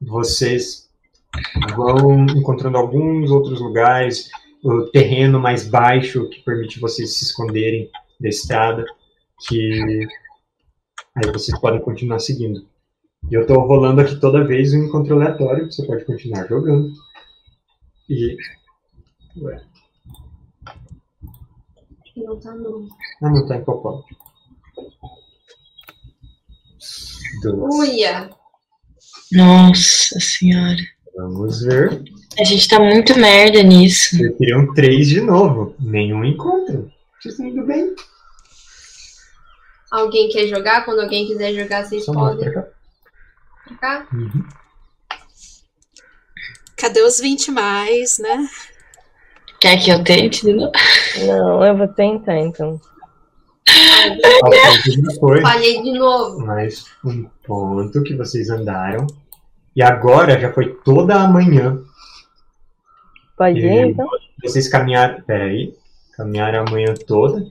vocês 0.00 0.88
vão 1.76 2.26
encontrando 2.26 2.76
alguns 2.76 3.30
outros 3.30 3.60
lugares, 3.60 4.30
o 4.64 4.82
terreno 4.86 5.38
mais 5.38 5.68
baixo 5.68 6.28
que 6.28 6.40
permite 6.40 6.80
vocês 6.80 7.16
se 7.16 7.24
esconderem 7.24 7.88
da 8.20 8.28
estrada, 8.28 8.84
que 9.48 10.06
aí 11.16 11.32
vocês 11.32 11.58
podem 11.60 11.80
continuar 11.80 12.18
seguindo. 12.18 12.66
E 13.30 13.34
eu 13.34 13.46
tô 13.46 13.54
rolando 13.60 14.00
aqui 14.00 14.18
toda 14.20 14.44
vez 14.44 14.72
um 14.74 14.84
encontro 14.84 15.14
aleatório, 15.14 15.70
você 15.70 15.86
pode 15.86 16.04
continuar 16.04 16.46
jogando. 16.48 16.92
E. 18.08 18.36
Ué, 19.40 19.62
Não 22.16 22.38
tá 22.38 22.54
no. 22.54 22.88
ah, 23.22 23.30
não 23.30 23.46
tá 23.46 23.56
em. 23.56 24.04
Dois. 27.42 27.74
Uia! 27.74 28.30
nossa 29.32 30.20
senhora. 30.20 30.82
Vamos 31.16 31.62
ver. 31.62 32.02
A 32.38 32.44
gente 32.44 32.68
tá 32.68 32.78
muito 32.78 33.18
merda 33.18 33.62
nisso. 33.62 34.16
Vocês 34.16 34.36
queriam 34.36 34.72
três 34.74 35.08
de 35.08 35.20
novo. 35.20 35.74
Nenhum 35.80 36.24
encontro. 36.24 36.90
Vocês 37.20 37.34
estão 37.34 37.46
indo 37.48 37.64
bem. 37.64 37.94
Alguém 39.92 40.30
quer 40.30 40.46
jogar? 40.46 40.86
Quando 40.86 41.00
alguém 41.02 41.26
quiser 41.26 41.52
jogar, 41.52 41.84
vocês 41.84 42.02
Só 42.06 42.14
podem 42.14 42.50
pra 42.50 42.62
cá. 42.62 42.68
trocar. 43.66 44.08
Uhum. 44.10 44.44
Cadê 46.78 47.02
os 47.02 47.20
20 47.20 47.50
mais, 47.50 48.18
né? 48.18 48.48
Quer 49.60 49.76
que 49.76 49.90
eu 49.90 50.02
tente 50.02 50.46
de 50.46 50.54
novo? 50.54 50.72
Não, 51.26 51.64
eu 51.64 51.76
vou 51.76 51.88
tentar 51.88 52.38
então. 52.38 52.80
Foi. 55.20 55.42
Falhei 55.42 55.82
de 55.82 55.92
novo. 55.92 56.40
mais 56.44 56.86
um 57.04 57.24
ponto 57.46 58.02
que 58.02 58.16
vocês 58.16 58.48
andaram. 58.48 59.06
E 59.76 59.82
agora 59.82 60.40
já 60.40 60.52
foi 60.52 60.74
toda 60.84 61.14
a 61.14 61.28
manhã. 61.28 61.78
Pode 63.36 63.60
ir 63.60 63.88
então? 63.88 64.08
Vocês 64.42 64.68
caminharam. 64.68 65.22
Peraí. 65.22 65.74
Caminharam 66.16 66.64
a 66.66 66.70
manhã 66.70 66.94
toda. 67.06 67.46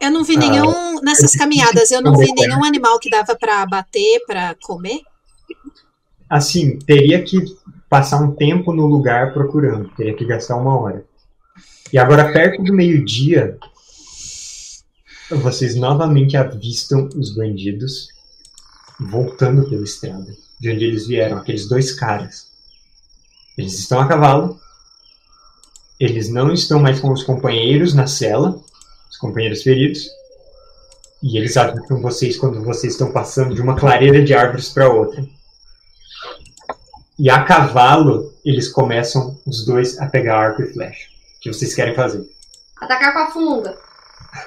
Eu 0.00 0.10
não 0.10 0.24
vi 0.24 0.36
Ah, 0.36 0.40
nenhum. 0.40 1.00
Nessas 1.02 1.32
caminhadas, 1.32 1.90
eu 1.90 2.02
não 2.02 2.16
vi 2.16 2.32
nenhum 2.32 2.64
animal 2.64 2.98
que 2.98 3.10
dava 3.10 3.34
pra 3.34 3.64
bater, 3.66 4.20
pra 4.26 4.54
comer. 4.62 5.00
Assim, 6.28 6.78
teria 6.78 7.22
que 7.22 7.38
passar 7.88 8.20
um 8.20 8.32
tempo 8.32 8.72
no 8.72 8.86
lugar 8.86 9.32
procurando. 9.32 9.88
Teria 9.96 10.14
que 10.14 10.24
gastar 10.24 10.56
uma 10.56 10.78
hora. 10.78 11.04
E 11.92 11.98
agora, 11.98 12.32
perto 12.32 12.62
do 12.62 12.74
meio-dia, 12.74 13.56
vocês 15.30 15.74
novamente 15.74 16.36
avistam 16.36 17.08
os 17.16 17.34
bandidos 17.34 18.08
voltando 18.98 19.68
pela 19.68 19.84
estrada. 19.84 20.34
De 20.58 20.70
onde 20.70 20.84
eles 20.84 21.06
vieram, 21.06 21.38
aqueles 21.38 21.68
dois 21.68 21.92
caras. 21.92 22.48
Eles 23.56 23.78
estão 23.78 24.00
a 24.00 24.08
cavalo. 24.08 24.58
Eles 25.98 26.28
não 26.28 26.52
estão 26.52 26.80
mais 26.80 27.00
com 27.00 27.12
os 27.12 27.22
companheiros 27.22 27.94
na 27.94 28.06
cela, 28.06 28.60
os 29.16 29.18
companheiros 29.18 29.62
feridos. 29.62 30.10
E 31.22 31.38
eles 31.38 31.56
avistam 31.56 32.00
vocês 32.00 32.36
quando 32.36 32.62
vocês 32.62 32.92
estão 32.92 33.10
passando 33.10 33.54
de 33.54 33.62
uma 33.62 33.74
clareira 33.74 34.22
de 34.22 34.34
árvores 34.34 34.68
para 34.68 34.92
outra. 34.92 35.24
E 37.18 37.30
a 37.30 37.42
cavalo, 37.42 38.32
eles 38.44 38.68
começam 38.68 39.38
os 39.46 39.64
dois 39.64 39.98
a 39.98 40.06
pegar 40.06 40.38
arco 40.38 40.62
e 40.62 40.72
flecha. 40.72 41.08
O 41.36 41.40
que 41.40 41.52
vocês 41.52 41.74
querem 41.74 41.94
fazer? 41.94 42.28
Atacar 42.80 43.12
com 43.14 43.18
a 43.18 43.30
funga. 43.30 43.78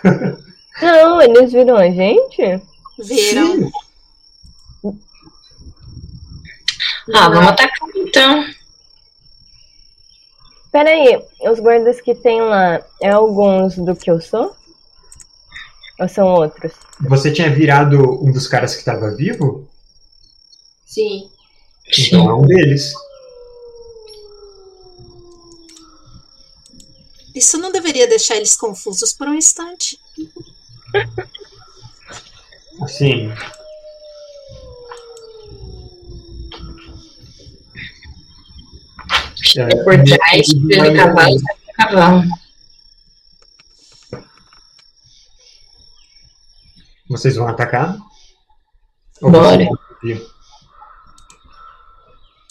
Não, 0.82 1.22
eles 1.22 1.52
viram 1.52 1.76
a 1.76 1.90
gente? 1.90 2.62
Viram. 3.00 3.56
Sim. 3.56 3.72
Ah, 7.14 7.28
vamos 7.28 7.50
atacar 7.50 7.90
então. 7.96 8.46
Peraí, 10.72 11.20
os 11.42 11.60
guardas 11.60 12.00
que 12.00 12.14
tem 12.14 12.40
lá, 12.42 12.80
é 13.02 13.10
alguns 13.10 13.76
do 13.76 13.96
que 13.96 14.12
eu 14.12 14.22
sou? 14.22 14.56
Ou 16.00 16.08
são 16.08 16.26
outros? 16.28 16.72
Você 17.02 17.32
tinha 17.32 17.54
virado 17.54 18.00
um 18.24 18.32
dos 18.32 18.48
caras 18.48 18.74
que 18.74 18.80
estava 18.80 19.14
vivo? 19.16 19.68
Sim. 20.86 21.30
Então 21.98 22.30
é 22.30 22.34
um 22.34 22.42
deles. 22.42 22.94
Isso 27.36 27.58
não 27.58 27.72
deveria 27.72 28.08
deixar 28.08 28.36
eles 28.36 28.56
confusos 28.56 29.14
por 29.14 29.28
um 29.28 29.34
instante. 29.34 30.00
Assim. 32.82 33.32
É, 39.58 39.84
Por 39.84 40.04
trás, 40.04 40.48
pelo 40.68 40.96
cavalo, 40.96 41.38
cavalo. 41.76 42.24
Vocês 47.10 47.36
vão 47.36 47.48
atacar? 47.48 47.98
Ou 49.22 49.32
Bora. 49.32 49.68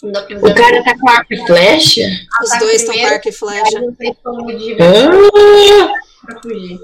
O 0.03 0.53
cara 0.53 0.83
tá 0.83 0.97
com 0.97 1.09
arco 1.09 1.33
e 1.33 1.45
flecha? 1.45 2.01
Os 2.41 2.59
dois 2.59 2.81
estão 2.81 2.95
com 2.97 3.05
arco 3.05 3.27
e 3.27 3.31
flecha. 3.31 3.77
Aí 3.79 3.85
não 3.85 3.95
tem 3.95 4.13
como 4.23 4.45
de 4.57 4.77
Ah! 4.81 5.89
fugir. 6.41 6.79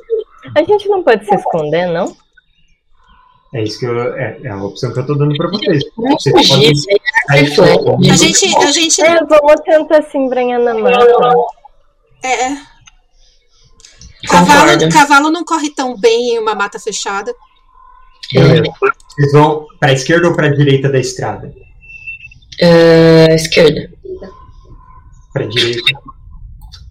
A 0.56 0.64
gente 0.64 0.88
não 0.90 1.04
pode 1.04 1.26
se 1.26 1.34
esconder, 1.36 1.88
não? 1.88 2.16
É 3.54 3.64
isso 3.64 3.80
que 3.80 3.86
eu. 3.86 4.14
É, 4.16 4.38
é 4.44 4.50
a 4.50 4.62
opção 4.64 4.92
que 4.92 5.00
eu 5.00 5.06
tô 5.06 5.16
dando 5.16 5.36
pra 5.38 5.48
vocês. 5.48 5.84
Podem 5.92 6.72
isso 6.72 6.90
aí. 6.90 7.00
A 8.10 8.16
gente, 8.18 8.56
a 8.58 8.72
gente 8.72 9.02
É, 9.02 9.24
vamos 9.24 9.62
tentar 9.64 10.02
se 10.04 10.18
embranhar 10.18 10.60
na 10.60 10.74
mata. 10.74 11.06
é, 12.24 12.52
é. 12.52 12.58
Cavalo, 14.28 14.90
cavalo 14.92 15.30
não 15.32 15.46
corre 15.46 15.70
tão 15.74 15.96
bem 15.98 16.32
em 16.36 16.40
uma 16.40 16.54
mata 16.56 16.80
fechada. 16.80 17.34
Beleza. 18.34 18.64
Vocês 19.18 19.32
vão 19.32 19.66
pra 19.80 19.94
esquerda 19.94 20.28
ou 20.28 20.36
pra 20.36 20.50
direita 20.50 20.90
da 20.90 21.00
estrada? 21.00 21.54
Ah, 22.62 23.34
esquerda. 23.34 23.90
Pra 25.34 25.46
direita. 25.46 25.82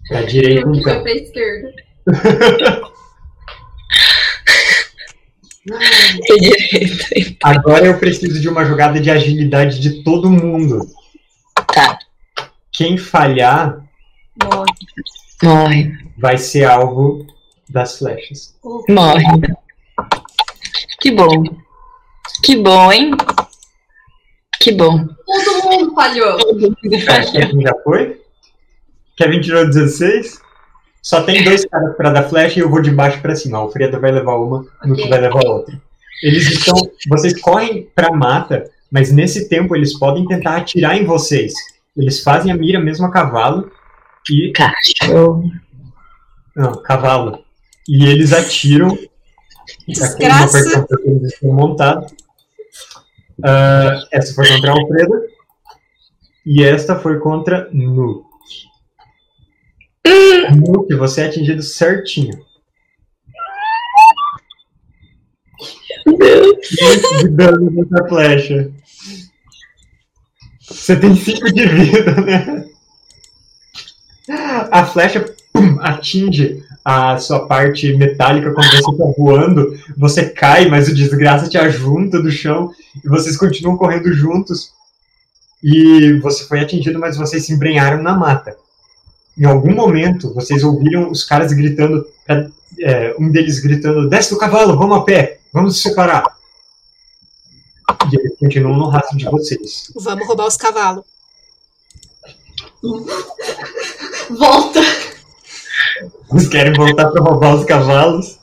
Pra 0.07 0.21
direita, 0.23 0.67
Foi 0.67 0.77
então. 0.79 1.01
pra 1.03 1.11
esquerda. 1.11 1.73
Pra 5.67 6.35
direita. 6.37 7.35
Agora 7.43 7.85
eu 7.87 7.97
preciso 7.97 8.39
de 8.39 8.47
uma 8.47 8.63
jogada 8.65 8.99
de 8.99 9.09
agilidade 9.09 9.79
de 9.79 10.03
todo 10.03 10.29
mundo. 10.29 10.79
Tá, 11.73 11.97
Quem 12.71 12.97
falhar 12.97 13.83
Morre. 14.43 14.71
morre. 15.41 15.91
vai 16.17 16.37
ser 16.37 16.65
alvo 16.65 17.25
das 17.67 17.97
flechas. 17.97 18.53
Morre. 18.87 19.23
Que 21.05 21.11
bom. 21.11 21.43
Que 22.41 22.55
bom, 22.55 22.91
hein? 22.91 23.11
Que 24.59 24.71
bom. 24.71 25.05
Todo 25.05 25.63
mundo 25.69 25.93
falhou. 25.93 26.35
É, 26.91 27.31
Kevin 27.31 27.61
já 27.61 27.75
foi? 27.83 28.21
Kevin 29.15 29.39
tirou 29.39 29.67
16? 29.67 30.41
Só 31.03 31.21
tem 31.21 31.43
dois 31.43 31.63
caras 31.69 31.95
pra 31.95 32.09
dar 32.09 32.23
flecha 32.27 32.57
e 32.57 32.63
eu 32.63 32.71
vou 32.71 32.81
de 32.81 32.89
baixo 32.89 33.21
pra 33.21 33.35
cima. 33.35 33.59
A 33.59 33.61
Alfredo 33.61 34.01
vai 34.01 34.11
levar 34.11 34.33
uma, 34.35 34.65
o 34.83 34.87
Nuke 34.87 35.01
Ok. 35.01 35.09
vai 35.11 35.21
levar 35.21 35.45
outra. 35.45 35.79
Eles 36.23 36.49
estão. 36.49 36.73
Vocês 37.07 37.39
correm 37.39 37.87
pra 37.93 38.11
mata, 38.11 38.67
mas 38.91 39.11
nesse 39.11 39.47
tempo 39.47 39.75
eles 39.75 39.93
podem 39.99 40.25
tentar 40.25 40.55
atirar 40.57 40.97
em 40.97 41.05
vocês. 41.05 41.53
Eles 41.95 42.23
fazem 42.23 42.51
a 42.51 42.57
mira 42.57 42.79
mesmo 42.79 43.05
a 43.05 43.11
cavalo 43.11 43.69
e. 44.27 44.51
Cachorro. 44.53 45.51
Não, 46.55 46.81
cavalo. 46.81 47.45
E 47.87 48.07
eles 48.07 48.33
atiram. 48.33 48.97
Desgraça. 49.87 50.85
Que 50.87 51.11
estão 51.25 51.53
montados. 51.53 52.13
Ah, 53.43 53.99
essa 54.11 54.33
foi 54.33 54.47
contra 54.47 54.71
a 54.71 54.73
Alfredo. 54.73 55.21
E 56.45 56.63
esta 56.63 56.99
foi 56.99 57.19
contra 57.19 57.69
Nuke. 57.71 58.25
Nuke, 60.55 60.93
você 60.95 61.21
é 61.21 61.25
atingido 61.25 61.63
certinho. 61.63 62.45
De 67.19 67.27
dano 67.29 67.71
nessa 67.71 68.07
flecha. 68.07 68.71
Você 70.61 70.95
tem 70.99 71.15
5 71.15 71.51
de 71.51 71.65
vida, 71.67 72.21
né? 72.21 72.69
A 74.71 74.85
flecha 74.85 75.25
pum, 75.51 75.79
atinge 75.81 76.63
a 76.85 77.17
sua 77.17 77.47
parte 77.47 77.91
metálica 77.97 78.53
quando 78.53 78.69
você 78.69 78.77
está 78.77 79.05
voando. 79.17 79.75
Você 79.97 80.29
cai, 80.29 80.69
mas 80.69 80.87
o 80.87 80.93
desgraça 80.93 81.49
te 81.49 81.57
ajunta 81.57 82.21
do 82.21 82.29
chão 82.31 82.71
e 83.03 83.09
vocês 83.09 83.35
continuam 83.35 83.75
correndo 83.75 84.13
juntos. 84.13 84.71
E 85.63 86.19
você 86.19 86.45
foi 86.45 86.59
atingido, 86.59 86.99
mas 86.99 87.17
vocês 87.17 87.43
se 87.43 87.51
embrenharam 87.51 88.03
na 88.03 88.15
mata. 88.15 88.55
Em 89.35 89.45
algum 89.45 89.73
momento, 89.73 90.31
vocês 90.31 90.63
ouviram 90.63 91.09
os 91.09 91.23
caras 91.23 91.51
gritando, 91.51 92.05
é, 92.79 93.15
um 93.19 93.31
deles 93.31 93.59
gritando: 93.59 94.07
Desce 94.07 94.29
do 94.29 94.37
cavalo, 94.37 94.77
vamos 94.77 94.97
a 94.97 95.01
pé, 95.01 95.39
vamos 95.51 95.73
nos 95.73 95.81
separar. 95.81 96.23
E 98.11 98.15
eles 98.15 98.37
continuam 98.39 98.77
no 98.77 98.89
rastro 98.89 99.17
de 99.17 99.25
vocês. 99.25 99.91
Vamos 99.95 100.27
roubar 100.27 100.45
os 100.45 100.55
cavalos. 100.55 101.03
Volta. 104.29 104.81
Vocês 106.29 106.49
querem 106.49 106.73
voltar 106.73 107.09
para 107.09 107.21
roubar 107.21 107.55
os 107.55 107.65
cavalos? 107.65 108.39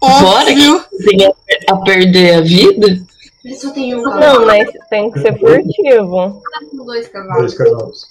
Bora 0.00 0.50
Óbvio. 0.50 0.84
Tem 1.04 1.26
a, 1.26 1.32
a 1.72 1.76
perder 1.78 2.34
a 2.34 2.40
vida? 2.40 3.04
Ele 3.44 3.54
só 3.56 3.70
tem 3.70 3.94
um 3.94 4.02
Não, 4.02 4.46
mas 4.46 4.68
tem 4.88 5.10
que 5.10 5.20
ser 5.20 5.38
furtivo. 5.38 6.42
Tá 6.50 6.60
com 6.70 6.84
dois 6.84 7.08
cavalos. 7.08 7.38
Dois 7.38 7.54
cavalos. 7.54 8.06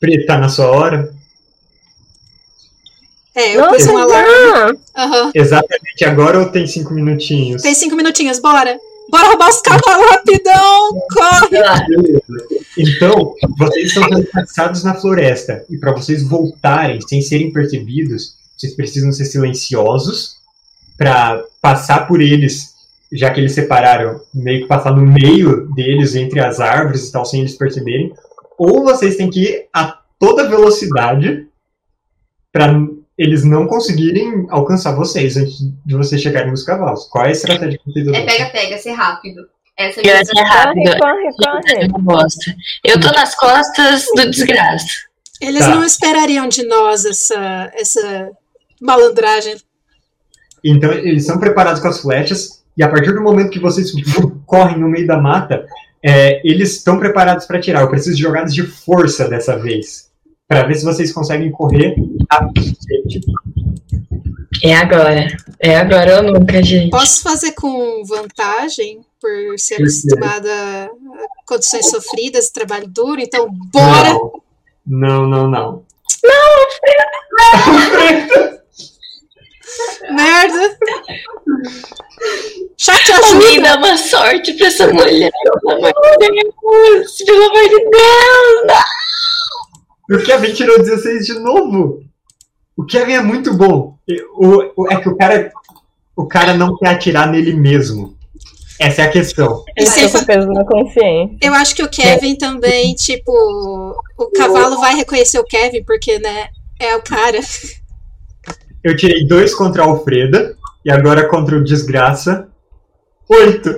Pri, 0.00 0.26
tá 0.26 0.38
na 0.38 0.48
sua 0.48 0.66
hora? 0.66 1.14
É, 3.34 3.54
eu 3.54 3.60
Nossa, 3.60 3.74
pus 3.74 3.86
um 3.86 3.98
alarme. 3.98 4.78
Aham. 4.96 5.30
Exatamente 5.34 6.04
agora 6.04 6.38
ou 6.40 6.50
tem 6.50 6.66
cinco 6.66 6.94
minutinhos? 6.94 7.62
Tem 7.62 7.74
cinco 7.74 7.94
minutinhos, 7.94 8.38
bora. 8.38 8.78
Bora 9.10 9.28
roubar 9.28 9.48
os 9.48 9.60
cavalos 9.60 10.10
rapidão. 10.10 11.00
Corre. 11.12 11.86
Beleza. 11.88 12.22
Então, 12.78 13.34
vocês 13.56 13.86
estão 13.86 14.04
sendo 14.04 14.26
caçados 14.26 14.84
na 14.84 14.94
floresta. 14.94 15.64
E 15.70 15.78
para 15.78 15.92
vocês 15.92 16.22
voltarem 16.22 17.00
sem 17.00 17.22
serem 17.22 17.52
percebidos, 17.52 18.36
vocês 18.56 18.74
precisam 18.74 19.12
ser 19.12 19.24
silenciosos 19.26 20.36
para 20.96 21.42
passar 21.60 22.06
por 22.06 22.20
eles, 22.20 22.74
já 23.12 23.30
que 23.30 23.40
eles 23.40 23.52
separaram, 23.52 24.20
meio 24.34 24.62
que 24.62 24.68
passar 24.68 24.94
no 24.94 25.06
meio 25.06 25.68
deles, 25.74 26.14
entre 26.14 26.40
as 26.40 26.60
árvores 26.60 27.08
e 27.08 27.12
tal, 27.12 27.24
sem 27.24 27.40
eles 27.40 27.56
perceberem. 27.56 28.12
Ou 28.58 28.82
vocês 28.82 29.16
têm 29.16 29.30
que 29.30 29.42
ir 29.42 29.68
a 29.72 29.98
toda 30.18 30.48
velocidade 30.48 31.46
para 32.52 32.72
eles 33.18 33.44
não 33.44 33.66
conseguirem 33.66 34.46
alcançar 34.50 34.92
vocês 34.94 35.36
antes 35.36 35.58
de 35.84 35.94
vocês 35.96 36.20
chegarem 36.20 36.50
nos 36.50 36.62
cavalos. 36.64 37.04
Qual 37.10 37.24
é 37.24 37.28
a 37.28 37.32
estratégia 37.32 37.78
que 37.78 37.90
vocês 37.92 38.06
É 38.06 38.10
adotam? 38.10 38.26
pega-pega, 38.26 38.78
ser 38.78 38.92
rápido. 38.92 39.42
Essa 39.78 40.00
é 40.00 40.24
ser 40.24 40.32
minha 40.32 40.46
rápido. 40.46 40.90
Corre, 40.98 41.30
corre, 41.42 41.88
corre. 42.04 42.56
Eu 42.84 43.00
tô 43.00 43.10
nas 43.12 43.34
costas 43.34 44.06
do 44.14 44.30
desgraça. 44.30 44.86
Eles 45.40 45.60
Tá. 45.66 45.74
não 45.74 45.84
esperariam 45.84 46.48
de 46.48 46.62
nós 46.66 47.04
essa, 47.04 47.70
essa 47.74 48.30
malandragem. 48.80 49.56
Então 50.64 50.90
eles 50.92 51.26
são 51.26 51.38
preparados 51.38 51.80
com 51.80 51.88
as 51.88 52.00
flechas 52.00 52.62
e 52.76 52.82
a 52.82 52.88
partir 52.88 53.12
do 53.12 53.22
momento 53.22 53.50
que 53.50 53.58
vocês 53.60 53.90
correm 54.46 54.78
no 54.78 54.88
meio 54.88 55.06
da 55.06 55.18
mata, 55.18 55.66
é, 56.02 56.40
eles 56.46 56.76
estão 56.76 56.98
preparados 56.98 57.46
para 57.46 57.58
atirar. 57.58 57.82
Eu 57.82 57.88
preciso 57.90 58.16
de 58.16 58.22
jogadas 58.22 58.54
de 58.54 58.62
força 58.62 59.28
dessa 59.28 59.56
vez, 59.58 60.05
para 60.48 60.66
ver 60.66 60.74
se 60.74 60.84
vocês 60.84 61.12
conseguem 61.12 61.50
correr 61.50 61.94
rápido. 62.30 62.62
É 64.62 64.74
agora. 64.74 65.26
É 65.60 65.76
agora 65.76 66.18
ou 66.18 66.32
nunca, 66.32 66.62
gente. 66.62 66.90
Posso 66.90 67.22
fazer 67.22 67.52
com 67.52 68.02
vantagem, 68.04 69.00
por 69.20 69.58
ser 69.58 69.74
acostumada 69.74 70.50
a 70.50 70.88
condições 71.46 71.90
sofridas 71.90 72.50
trabalho 72.50 72.88
duro, 72.88 73.20
então 73.20 73.48
bora! 73.72 74.12
Não, 74.86 75.26
não, 75.26 75.48
não. 75.48 75.50
não. 75.50 75.84
Merda! 80.10 80.78
Chat 82.78 83.12
Alguém 83.12 83.48
ajuda! 83.48 83.62
dá 83.62 83.76
uma 83.78 83.96
sorte 83.98 84.52
pra 84.54 84.66
essa 84.68 84.86
mulher, 84.92 85.30
pelo 85.42 85.72
amor 85.76 85.92
de 85.92 86.28
Deus. 86.28 87.16
Pelo 87.24 87.44
amor 87.44 87.68
de 87.68 87.90
Deus. 87.90 88.66
O 90.10 90.18
Kevin 90.18 90.52
tirou 90.52 90.78
16 90.78 91.26
de 91.26 91.34
novo. 91.38 92.02
O 92.76 92.84
Kevin 92.84 93.12
é 93.14 93.22
muito 93.22 93.54
bom. 93.54 93.96
E 94.08 94.20
O, 94.34 94.72
o- 94.82 94.90
é 94.90 94.96
que 95.00 95.08
o 95.08 95.16
cara, 95.16 95.50
o 96.14 96.26
cara 96.26 96.54
não 96.54 96.76
quer 96.76 96.90
atirar 96.90 97.30
nele 97.30 97.54
mesmo. 97.54 98.14
Essa 98.78 99.02
é 99.02 99.04
a 99.06 99.10
questão. 99.10 99.64
E 99.76 99.86
fa- 99.86 100.18
com 100.20 100.24
peso 100.26 100.48
na 100.48 100.64
consciência. 100.64 101.36
Eu 101.40 101.54
acho 101.54 101.74
que 101.74 101.82
o 101.82 101.88
Kevin 101.88 102.36
também, 102.36 102.94
tipo, 102.94 103.32
o 104.18 104.30
cavalo 104.36 104.78
vai 104.78 104.94
reconhecer 104.94 105.38
o 105.38 105.44
Kevin, 105.44 105.82
porque, 105.84 106.18
né, 106.18 106.48
é 106.78 106.94
o 106.94 107.02
cara. 107.02 107.40
Eu 108.84 108.94
tirei 108.96 109.26
dois 109.26 109.54
contra 109.54 109.82
a 109.82 109.86
Alfreda 109.86 110.54
e 110.84 110.90
agora 110.92 111.26
contra 111.28 111.56
o 111.56 111.64
Desgraça. 111.64 112.48
Oito. 113.28 113.76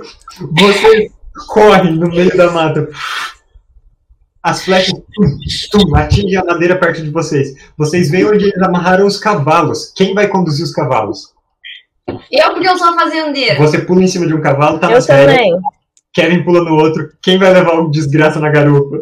Vocês 0.51 1.11
correm 1.47 1.95
no 1.95 2.09
meio 2.09 2.35
da 2.37 2.51
mata. 2.51 2.87
As 4.49 4.63
flechas 4.63 4.93
tum, 5.71 5.95
atingem 5.95 6.35
a 6.37 6.43
madeira 6.43 6.75
perto 6.75 7.03
de 7.03 7.09
vocês. 7.11 7.53
Vocês 7.77 8.09
veem 8.09 8.25
onde 8.25 8.45
eles 8.45 8.61
amarraram 8.61 9.05
os 9.05 9.17
cavalos. 9.17 9.93
Quem 9.95 10.13
vai 10.15 10.27
conduzir 10.27 10.65
os 10.65 10.71
cavalos? 10.71 11.33
Eu, 12.31 12.51
porque 12.51 12.67
eu 12.67 12.77
sou 12.77 12.87
a 12.89 12.93
fazendeira. 12.95 13.59
Você 13.59 13.79
pula 13.79 14.01
em 14.03 14.07
cima 14.07 14.25
de 14.25 14.33
um 14.33 14.41
cavalo, 14.41 14.79
tá 14.79 14.87
Eu 14.87 14.95
nas 14.95 15.05
férias. 15.05 15.37
também. 15.37 15.53
Kevin 16.13 16.43
pula 16.43 16.63
no 16.63 16.75
outro. 16.75 17.11
Quem 17.21 17.37
vai 17.37 17.53
levar 17.53 17.73
o 17.79 17.91
Desgraça 17.91 18.39
na 18.39 18.49
garupa? 18.49 18.97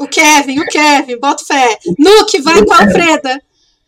O 0.00 0.08
Kevin, 0.08 0.58
o 0.58 0.66
Kevin, 0.66 1.20
bota 1.20 1.44
fé. 1.44 1.78
Nuke, 1.96 2.42
vai 2.42 2.64
com 2.64 2.72
a 2.74 2.82
Alfreda. 2.82 3.40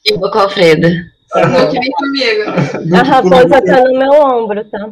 Eu 0.05 0.21
vou 0.21 0.31
com 0.31 0.39
a 0.39 0.43
Alfreda. 0.43 0.89
Que 0.89 1.81
vem 1.81 1.91
comigo. 1.91 2.95
A 2.97 3.03
raposa 3.03 3.61
tá 3.63 3.83
no 3.83 3.99
meu 3.99 4.13
ombro, 4.13 4.65
tá? 4.71 4.91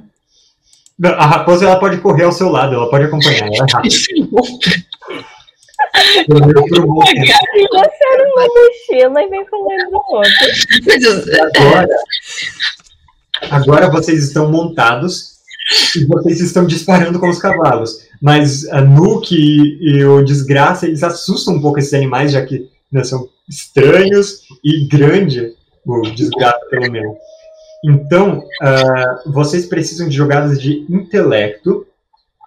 Não, 0.99 1.11
A 1.11 1.27
raposa 1.27 1.65
ela 1.67 1.79
pode 1.79 1.99
correr 1.99 2.25
ao 2.25 2.33
seu 2.33 2.49
lado, 2.49 2.75
ela 2.75 2.91
pode 2.91 3.05
acompanhar. 3.05 3.47
Ela 3.47 3.67
é 3.69 3.73
rápida. 3.73 3.95
Bom 6.29 6.41
tempo. 6.67 6.95
Você 6.95 8.05
era 8.13 8.25
uma 8.35 8.47
mochila 8.47 9.23
e 9.23 9.29
vem 9.29 9.45
falando 9.47 9.91
do 9.91 9.97
outro. 10.09 10.31
Eu- 11.03 11.45
Agora, 11.55 11.89
agora 13.51 13.91
vocês 13.91 14.23
estão 14.25 14.51
montados 14.51 15.35
e 15.97 16.05
vocês 16.07 16.41
estão 16.41 16.67
disparando 16.67 17.19
com 17.19 17.29
os 17.29 17.39
cavalos. 17.39 18.07
Mas 18.21 18.67
a 18.69 18.81
Nuke 18.81 19.35
e, 19.37 19.99
e 19.99 20.05
o 20.05 20.23
Desgraça, 20.25 20.87
eles 20.87 21.03
assustam 21.03 21.55
um 21.55 21.61
pouco 21.61 21.79
esses 21.79 21.95
animais, 21.95 22.33
já 22.33 22.45
que 22.45 22.69
né, 22.91 23.05
são 23.05 23.29
estranhos 23.49 24.43
e 24.65 24.87
grande, 24.87 25.55
o 25.85 26.01
Desgraça 26.03 26.61
pelo 26.71 26.91
menos. 26.91 27.17
Então, 27.85 28.43
ah, 28.63 29.23
vocês 29.27 29.67
precisam 29.67 30.09
de 30.09 30.17
jogadas 30.17 30.61
de 30.61 30.87
intelecto 30.89 31.87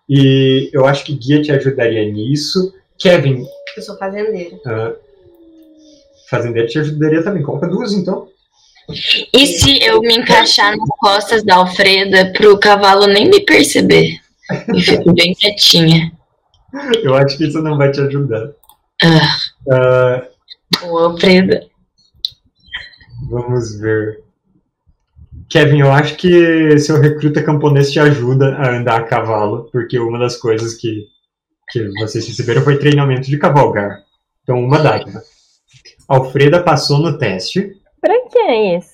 e 0.09 0.69
eu 0.73 0.85
acho 0.87 1.05
que 1.05 1.13
Guia 1.13 1.41
te 1.41 1.51
ajudaria 1.51 2.11
nisso. 2.11 2.73
Kevin, 2.99 3.45
Eu 3.75 3.83
sou 3.83 3.97
fazendeira. 3.97 4.57
ah, 4.65 4.93
Fazendeiro 6.29 6.67
te 6.67 6.79
ajudaria 6.79 7.23
também. 7.23 7.43
Coloca 7.43 7.67
duas, 7.67 7.93
então. 7.93 8.27
E 9.33 9.45
se 9.47 9.83
eu 9.83 9.99
me 10.01 10.15
encaixar 10.17 10.71
nas 10.75 10.89
costas 10.99 11.43
da 11.43 11.55
Alfreda 11.55 12.31
pro 12.33 12.59
cavalo 12.59 13.05
nem 13.07 13.29
me 13.29 13.41
perceber? 13.45 14.17
E 14.73 14.81
fico 14.81 15.13
bem 15.13 15.33
quietinha. 15.33 16.11
Eu 17.03 17.15
acho 17.15 17.37
que 17.37 17.45
isso 17.47 17.61
não 17.61 17.77
vai 17.77 17.91
te 17.91 17.99
ajudar. 18.01 18.51
Ah, 19.03 19.37
Ah, 19.71 20.27
ô, 20.85 20.97
Alfreda. 20.97 21.65
Vamos 23.29 23.79
ver. 23.79 24.23
Kevin, 25.49 25.79
eu 25.81 25.91
acho 25.91 26.15
que 26.15 26.77
seu 26.79 26.99
recruta 26.99 27.41
camponês 27.43 27.91
te 27.91 27.99
ajuda 27.99 28.55
a 28.57 28.75
andar 28.77 28.97
a 28.99 29.03
cavalo, 29.03 29.69
porque 29.71 29.97
uma 29.99 30.19
das 30.19 30.35
coisas 30.37 30.73
que, 30.75 31.05
que 31.69 31.89
vocês 31.99 32.27
receberam 32.27 32.61
foi 32.61 32.77
treinamento 32.77 33.27
de 33.27 33.37
cavalgar. 33.37 33.99
Então, 34.43 34.57
uma 34.63 34.79
dádiva. 34.79 35.21
Alfreda 36.07 36.63
passou 36.63 36.99
no 36.99 37.17
teste. 37.17 37.73
Pra 37.99 38.13
que 38.29 38.37
é 38.39 38.77
isso? 38.77 38.93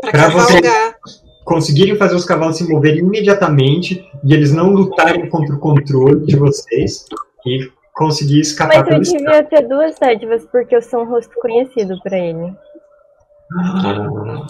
Pra 0.00 0.10
Pra 0.10 0.12
cavalgar. 0.12 0.96
Conseguirem 1.44 1.96
fazer 1.96 2.14
os 2.14 2.24
cavalos 2.24 2.56
se 2.56 2.64
moverem 2.68 3.00
imediatamente 3.00 4.02
e 4.24 4.32
eles 4.32 4.52
não 4.52 4.70
lutarem 4.70 5.28
contra 5.28 5.54
o 5.54 5.58
controle 5.58 6.24
de 6.24 6.36
vocês 6.36 7.04
e 7.46 7.70
conseguir 7.92 8.40
escapar 8.40 8.78
Mas 8.78 8.84
eu 8.86 8.88
pelo 8.90 9.02
escuro. 9.02 9.24
devia 9.24 9.44
ter 9.44 9.68
duas 9.68 9.98
dádivas, 9.98 10.44
porque 10.50 10.74
eu 10.76 10.80
sou 10.82 11.02
um 11.02 11.08
rosto 11.10 11.34
conhecido 11.40 12.00
pra 12.02 12.18
ele. 12.18 12.54
Ah, 13.58 14.46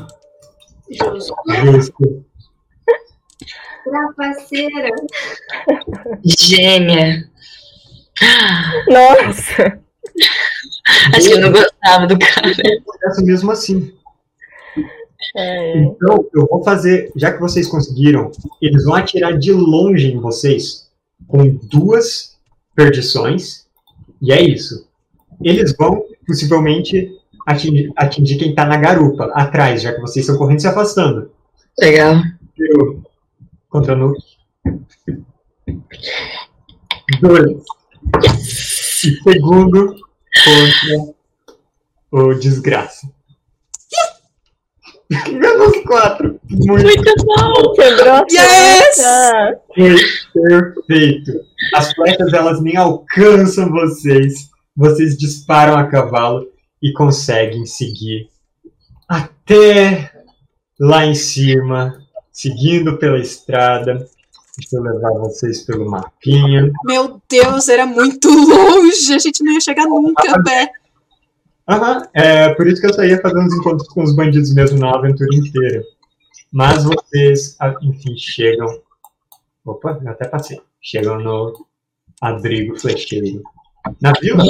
Justo. 0.90 1.34
justo. 1.64 2.24
Trapaceira. 3.84 4.88
Gênia. 6.24 7.24
Nossa! 8.88 9.80
Acho 11.14 11.28
que 11.28 11.34
eu 11.34 11.40
não 11.40 11.52
gostava 11.52 12.06
do 12.06 12.18
cara. 12.18 12.50
Acontece 12.50 13.24
mesmo 13.24 13.50
assim. 13.50 13.92
É. 15.36 15.78
Então, 15.78 16.28
eu 16.34 16.46
vou 16.46 16.62
fazer, 16.62 17.10
já 17.16 17.32
que 17.32 17.40
vocês 17.40 17.66
conseguiram, 17.66 18.30
eles 18.60 18.84
vão 18.84 18.94
atirar 18.94 19.36
de 19.36 19.52
longe 19.52 20.12
em 20.12 20.20
vocês 20.20 20.88
com 21.26 21.48
duas 21.54 22.36
perdições, 22.74 23.66
e 24.20 24.32
é 24.32 24.42
isso. 24.42 24.86
Eles 25.42 25.74
vão, 25.76 26.04
possivelmente, 26.26 27.10
atingir, 27.46 27.92
atingir 27.96 28.36
quem 28.36 28.54
tá 28.54 28.64
na 28.64 28.76
garupa, 28.76 29.24
atrás, 29.34 29.82
já 29.82 29.92
que 29.92 30.00
vocês 30.00 30.24
estão 30.24 30.38
correndo 30.38 30.58
e 30.58 30.62
se 30.62 30.68
afastando. 30.68 31.30
Legal. 31.78 32.16
Primeiro, 32.54 33.02
contra 33.68 33.96
Nuke. 33.96 34.22
Dois. 37.20 37.62
E 38.22 39.10
segundo, 39.22 39.94
contra 40.44 41.14
o 42.10 42.34
Desgraça. 42.34 43.08
Menos 45.30 45.76
quatro. 45.84 46.40
Muito 46.50 46.84
Muito 46.84 47.14
bom. 47.24 47.72
Quebrou 47.74 48.24
Yes! 48.30 48.96
Foi 49.74 49.96
perfeito. 50.32 51.32
As 51.74 51.92
flechas 51.92 52.32
elas 52.32 52.62
nem 52.62 52.76
alcançam 52.76 53.70
vocês. 53.70 54.50
Vocês 54.76 55.16
disparam 55.16 55.76
a 55.76 55.86
cavalo 55.86 56.48
e 56.82 56.92
conseguem 56.92 57.64
seguir 57.64 58.28
até 59.08 60.10
lá 60.80 61.06
em 61.06 61.14
cima, 61.14 62.02
seguindo 62.32 62.98
pela 62.98 63.18
estrada. 63.18 64.06
Deixa 64.56 64.76
eu 64.76 64.82
levar 64.82 65.10
vocês 65.14 65.62
pelo 65.62 65.90
mapinha. 65.90 66.72
Meu 66.84 67.20
Deus, 67.28 67.68
era 67.68 67.84
muito 67.86 68.28
longe. 68.28 69.12
A 69.12 69.18
gente 69.18 69.42
não 69.42 69.52
ia 69.52 69.60
chegar 69.60 69.86
nunca 69.86 70.30
a 70.32 70.42
pé. 70.42 70.70
Aham, 71.68 72.06
é 72.12 72.54
por 72.54 72.66
isso 72.66 72.80
que 72.80 72.86
eu 72.86 72.94
só 72.94 73.02
ia 73.02 73.20
fazer 73.20 73.38
uns 73.38 73.54
encontros 73.54 73.88
com 73.88 74.02
os 74.02 74.14
bandidos 74.14 74.54
mesmo 74.54 74.78
na 74.78 74.94
aventura 74.94 75.34
inteira. 75.34 75.82
Mas 76.52 76.84
vocês, 76.84 77.56
ah, 77.58 77.74
enfim, 77.82 78.16
chegam. 78.16 78.80
Opa, 79.64 79.98
eu 80.00 80.10
até 80.10 80.28
passei. 80.28 80.60
Chegam 80.80 81.18
no 81.18 81.66
abrigo 82.20 82.78
flecheiro. 82.78 83.42
Na 84.00 84.12
vila 84.20 84.44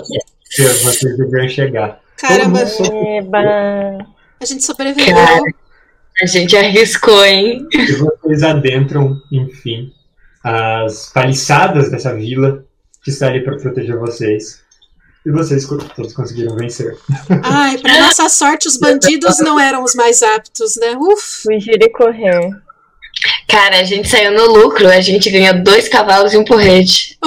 que 0.50 0.62
vocês 0.62 1.16
deveriam 1.16 1.48
chegar. 1.48 2.00
Caramba, 2.18 2.60
a 4.40 4.44
gente 4.44 4.64
sobreviveu. 4.64 5.14
Cara. 5.14 5.63
A 6.22 6.26
gente 6.26 6.56
arriscou, 6.56 7.24
hein? 7.24 7.66
E 7.72 7.92
vocês 7.92 8.42
adentram, 8.42 9.20
enfim, 9.32 9.92
as 10.42 11.10
paliçadas 11.12 11.90
dessa 11.90 12.14
vila 12.14 12.64
que 13.02 13.10
está 13.10 13.26
ali 13.28 13.42
para 13.42 13.56
proteger 13.56 13.98
vocês. 13.98 14.62
E 15.26 15.30
vocês 15.30 15.66
todos 15.66 16.12
conseguiram 16.12 16.54
vencer. 16.54 16.96
Ai, 17.42 17.78
pra 17.78 17.98
nossa 17.98 18.28
sorte, 18.28 18.68
os 18.68 18.76
bandidos 18.76 19.38
não 19.38 19.58
eram 19.58 19.82
os 19.82 19.94
mais 19.94 20.22
aptos, 20.22 20.76
né? 20.76 20.94
Uf. 20.98 21.42
Fugir 21.44 21.82
e 21.82 21.88
correr. 21.88 22.50
Cara, 23.48 23.80
a 23.80 23.84
gente 23.84 24.08
saiu 24.08 24.32
no 24.32 24.46
lucro. 24.52 24.88
A 24.88 25.00
gente 25.00 25.30
ganhou 25.30 25.62
dois 25.62 25.88
cavalos 25.88 26.32
e 26.34 26.36
um 26.36 26.44
porrete. 26.44 27.18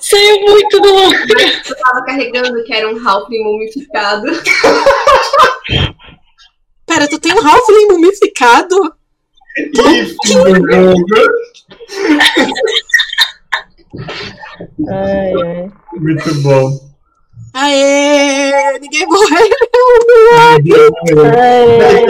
Saiu 0.00 0.40
muito 0.42 0.80
do 0.80 0.94
lucro. 0.94 1.40
Eu 1.68 1.76
tava 1.76 2.04
carregando 2.04 2.62
que 2.64 2.72
era 2.72 2.88
um 2.88 3.08
Halfling 3.08 3.42
mumificado. 3.42 4.26
Pera, 6.86 7.08
tu 7.08 7.18
tem 7.18 7.34
um 7.34 7.46
Halfling 7.46 7.86
mumificado? 7.88 8.94
E 9.58 9.72
jogo. 10.26 11.04
Ai, 14.88 15.32
ai. 15.32 15.72
Muito 15.94 16.34
bom. 16.42 16.95
Aê! 17.58 18.78
Ninguém 18.80 19.06
morreu! 19.06 19.48
Ai, 20.34 20.58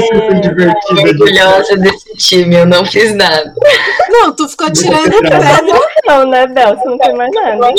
Foi 0.08 0.40
divertido. 0.40 1.00
Orgulhosa 1.02 1.76
desse 1.76 2.16
time. 2.16 2.56
Eu 2.56 2.66
não 2.66 2.84
fiz 2.84 3.14
nada. 3.14 3.54
Não, 4.08 4.34
tu 4.34 4.48
ficou 4.48 4.72
tirando 4.72 5.08
pedra. 5.08 5.38
Não, 6.04 6.28
né, 6.28 6.48
Bel? 6.48 6.76
Você 6.76 6.88
não 6.88 6.98
tem 6.98 7.14
mais 7.14 7.30
nada. 7.32 7.70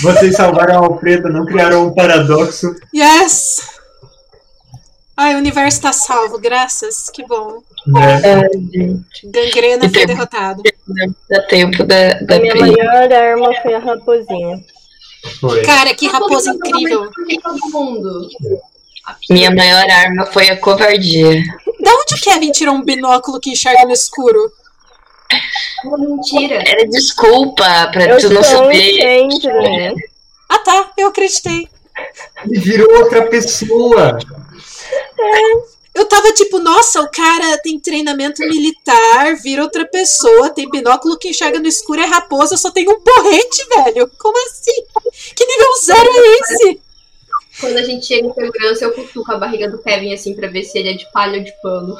Vocês 0.00 0.34
salvaram 0.34 0.74
a 0.74 0.86
Alfreda, 0.86 1.28
não 1.28 1.46
criaram 1.46 1.86
um 1.86 1.94
paradoxo. 1.94 2.74
Yes! 2.92 3.60
Ai, 5.16 5.36
o 5.36 5.38
universo 5.38 5.82
tá 5.82 5.92
salvo, 5.92 6.40
graças. 6.40 7.08
Que 7.10 7.24
bom. 7.24 7.62
Né? 7.86 8.20
Ai, 8.24 8.48
gente. 8.74 9.26
Gangrena 9.26 9.86
E 9.86 9.88
foi 9.88 10.04
derrotado. 10.04 10.62
Dá 11.30 11.42
tempo 11.42 11.84
da, 11.84 12.14
da 12.22 12.36
A 12.36 12.40
minha 12.40 12.56
maior 12.56 13.12
arma 13.12 13.50
foi 13.62 13.74
a 13.74 13.78
raposinha. 13.78 14.64
Foi. 15.40 15.62
Cara, 15.62 15.94
que 15.94 16.06
raposa 16.08 16.50
incrível. 16.50 17.10
Todo 17.42 17.70
mundo. 17.70 18.28
Minha 19.30 19.50
maior 19.50 19.88
arma 19.90 20.26
foi 20.26 20.48
a 20.48 20.56
covardia. 20.56 21.42
Da 21.80 21.94
onde 21.94 22.14
o 22.14 22.20
Kevin 22.20 22.52
tirou 22.52 22.74
um 22.74 22.84
binóculo 22.84 23.40
que 23.40 23.50
enxerga 23.50 23.84
no 23.84 23.92
escuro? 23.92 24.50
Mentira. 25.84 26.62
Era 26.66 26.86
desculpa 26.88 27.88
pra 27.92 28.04
Eu 28.04 28.18
tu 28.18 28.30
não 28.30 28.42
saber. 28.42 29.00
Chandler. 29.00 29.94
Ah 30.48 30.58
tá, 30.58 30.92
eu 30.98 31.08
acreditei. 31.08 31.68
Ele 32.44 32.60
virou 32.60 33.02
outra 33.02 33.26
pessoa. 33.26 34.18
Eu 35.94 36.06
tava 36.06 36.32
tipo, 36.32 36.58
nossa, 36.58 37.02
o 37.02 37.10
cara 37.10 37.58
tem 37.58 37.78
treinamento 37.78 38.40
militar, 38.42 39.36
vira 39.42 39.62
outra 39.62 39.86
pessoa, 39.86 40.48
tem 40.48 40.70
binóculo 40.70 41.18
que 41.18 41.28
enxerga 41.28 41.58
no 41.60 41.68
escuro, 41.68 42.00
é 42.00 42.06
raposa, 42.06 42.56
só 42.56 42.70
tem 42.70 42.88
um 42.88 43.00
porrete, 43.00 43.66
velho. 43.68 44.10
Como 44.18 44.46
assim? 44.46 44.84
Que 45.36 45.44
nível 45.44 45.80
zero 45.84 46.08
é 46.10 46.38
esse? 46.38 46.80
Quando 47.60 47.76
a 47.76 47.82
gente 47.82 48.06
chega 48.06 48.26
em 48.26 48.32
segurança, 48.32 48.84
eu 48.84 48.92
cutuco 48.92 49.30
a 49.32 49.38
barriga 49.38 49.70
do 49.70 49.82
Kevin 49.82 50.14
assim 50.14 50.34
pra 50.34 50.48
ver 50.48 50.64
se 50.64 50.78
ele 50.78 50.88
é 50.90 50.94
de 50.94 51.10
palha 51.12 51.38
ou 51.38 51.44
de 51.44 51.52
pano. 51.62 51.96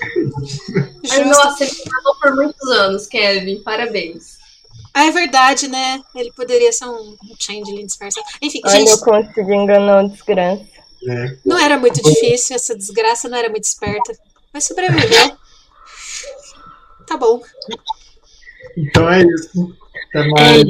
Justo. 1.04 1.24
nossa, 1.26 1.64
ele 1.64 1.74
treinou 1.74 2.14
por 2.20 2.34
muitos 2.34 2.70
anos, 2.70 3.06
Kevin. 3.06 3.62
Parabéns. 3.62 4.40
Ah, 4.92 5.06
é 5.06 5.10
verdade, 5.10 5.68
né? 5.68 6.02
Ele 6.14 6.32
poderia 6.32 6.72
ser 6.72 6.86
um, 6.86 7.16
um 7.22 7.36
changeling 7.38 7.86
disfarçado. 7.86 8.26
Enfim, 8.42 8.60
Olha, 8.64 8.80
eu 8.80 8.86
gente, 8.86 9.00
consegui 9.00 9.54
enganar 9.54 10.04
o 10.04 10.08
desgraça. 10.08 10.64
Né? 11.02 11.38
não 11.44 11.58
era 11.58 11.78
muito 11.78 12.02
difícil, 12.02 12.56
essa 12.56 12.74
desgraça 12.76 13.28
não 13.28 13.38
era 13.38 13.48
muito 13.48 13.64
esperta. 13.64 14.12
Mas 14.52 14.64
sobreviveu. 14.64 15.36
Tá 17.06 17.16
bom. 17.16 17.42
Então 18.76 19.10
é 19.10 19.22
isso. 19.22 19.76
Até 20.08 20.20
É 20.20 20.28
mais. 20.28 20.64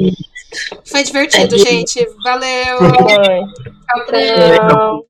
Foi 0.85 1.03
divertido, 1.03 1.55
É. 1.55 1.57
gente. 1.59 2.05
Valeu! 2.23 2.77
Tchau. 3.87 5.07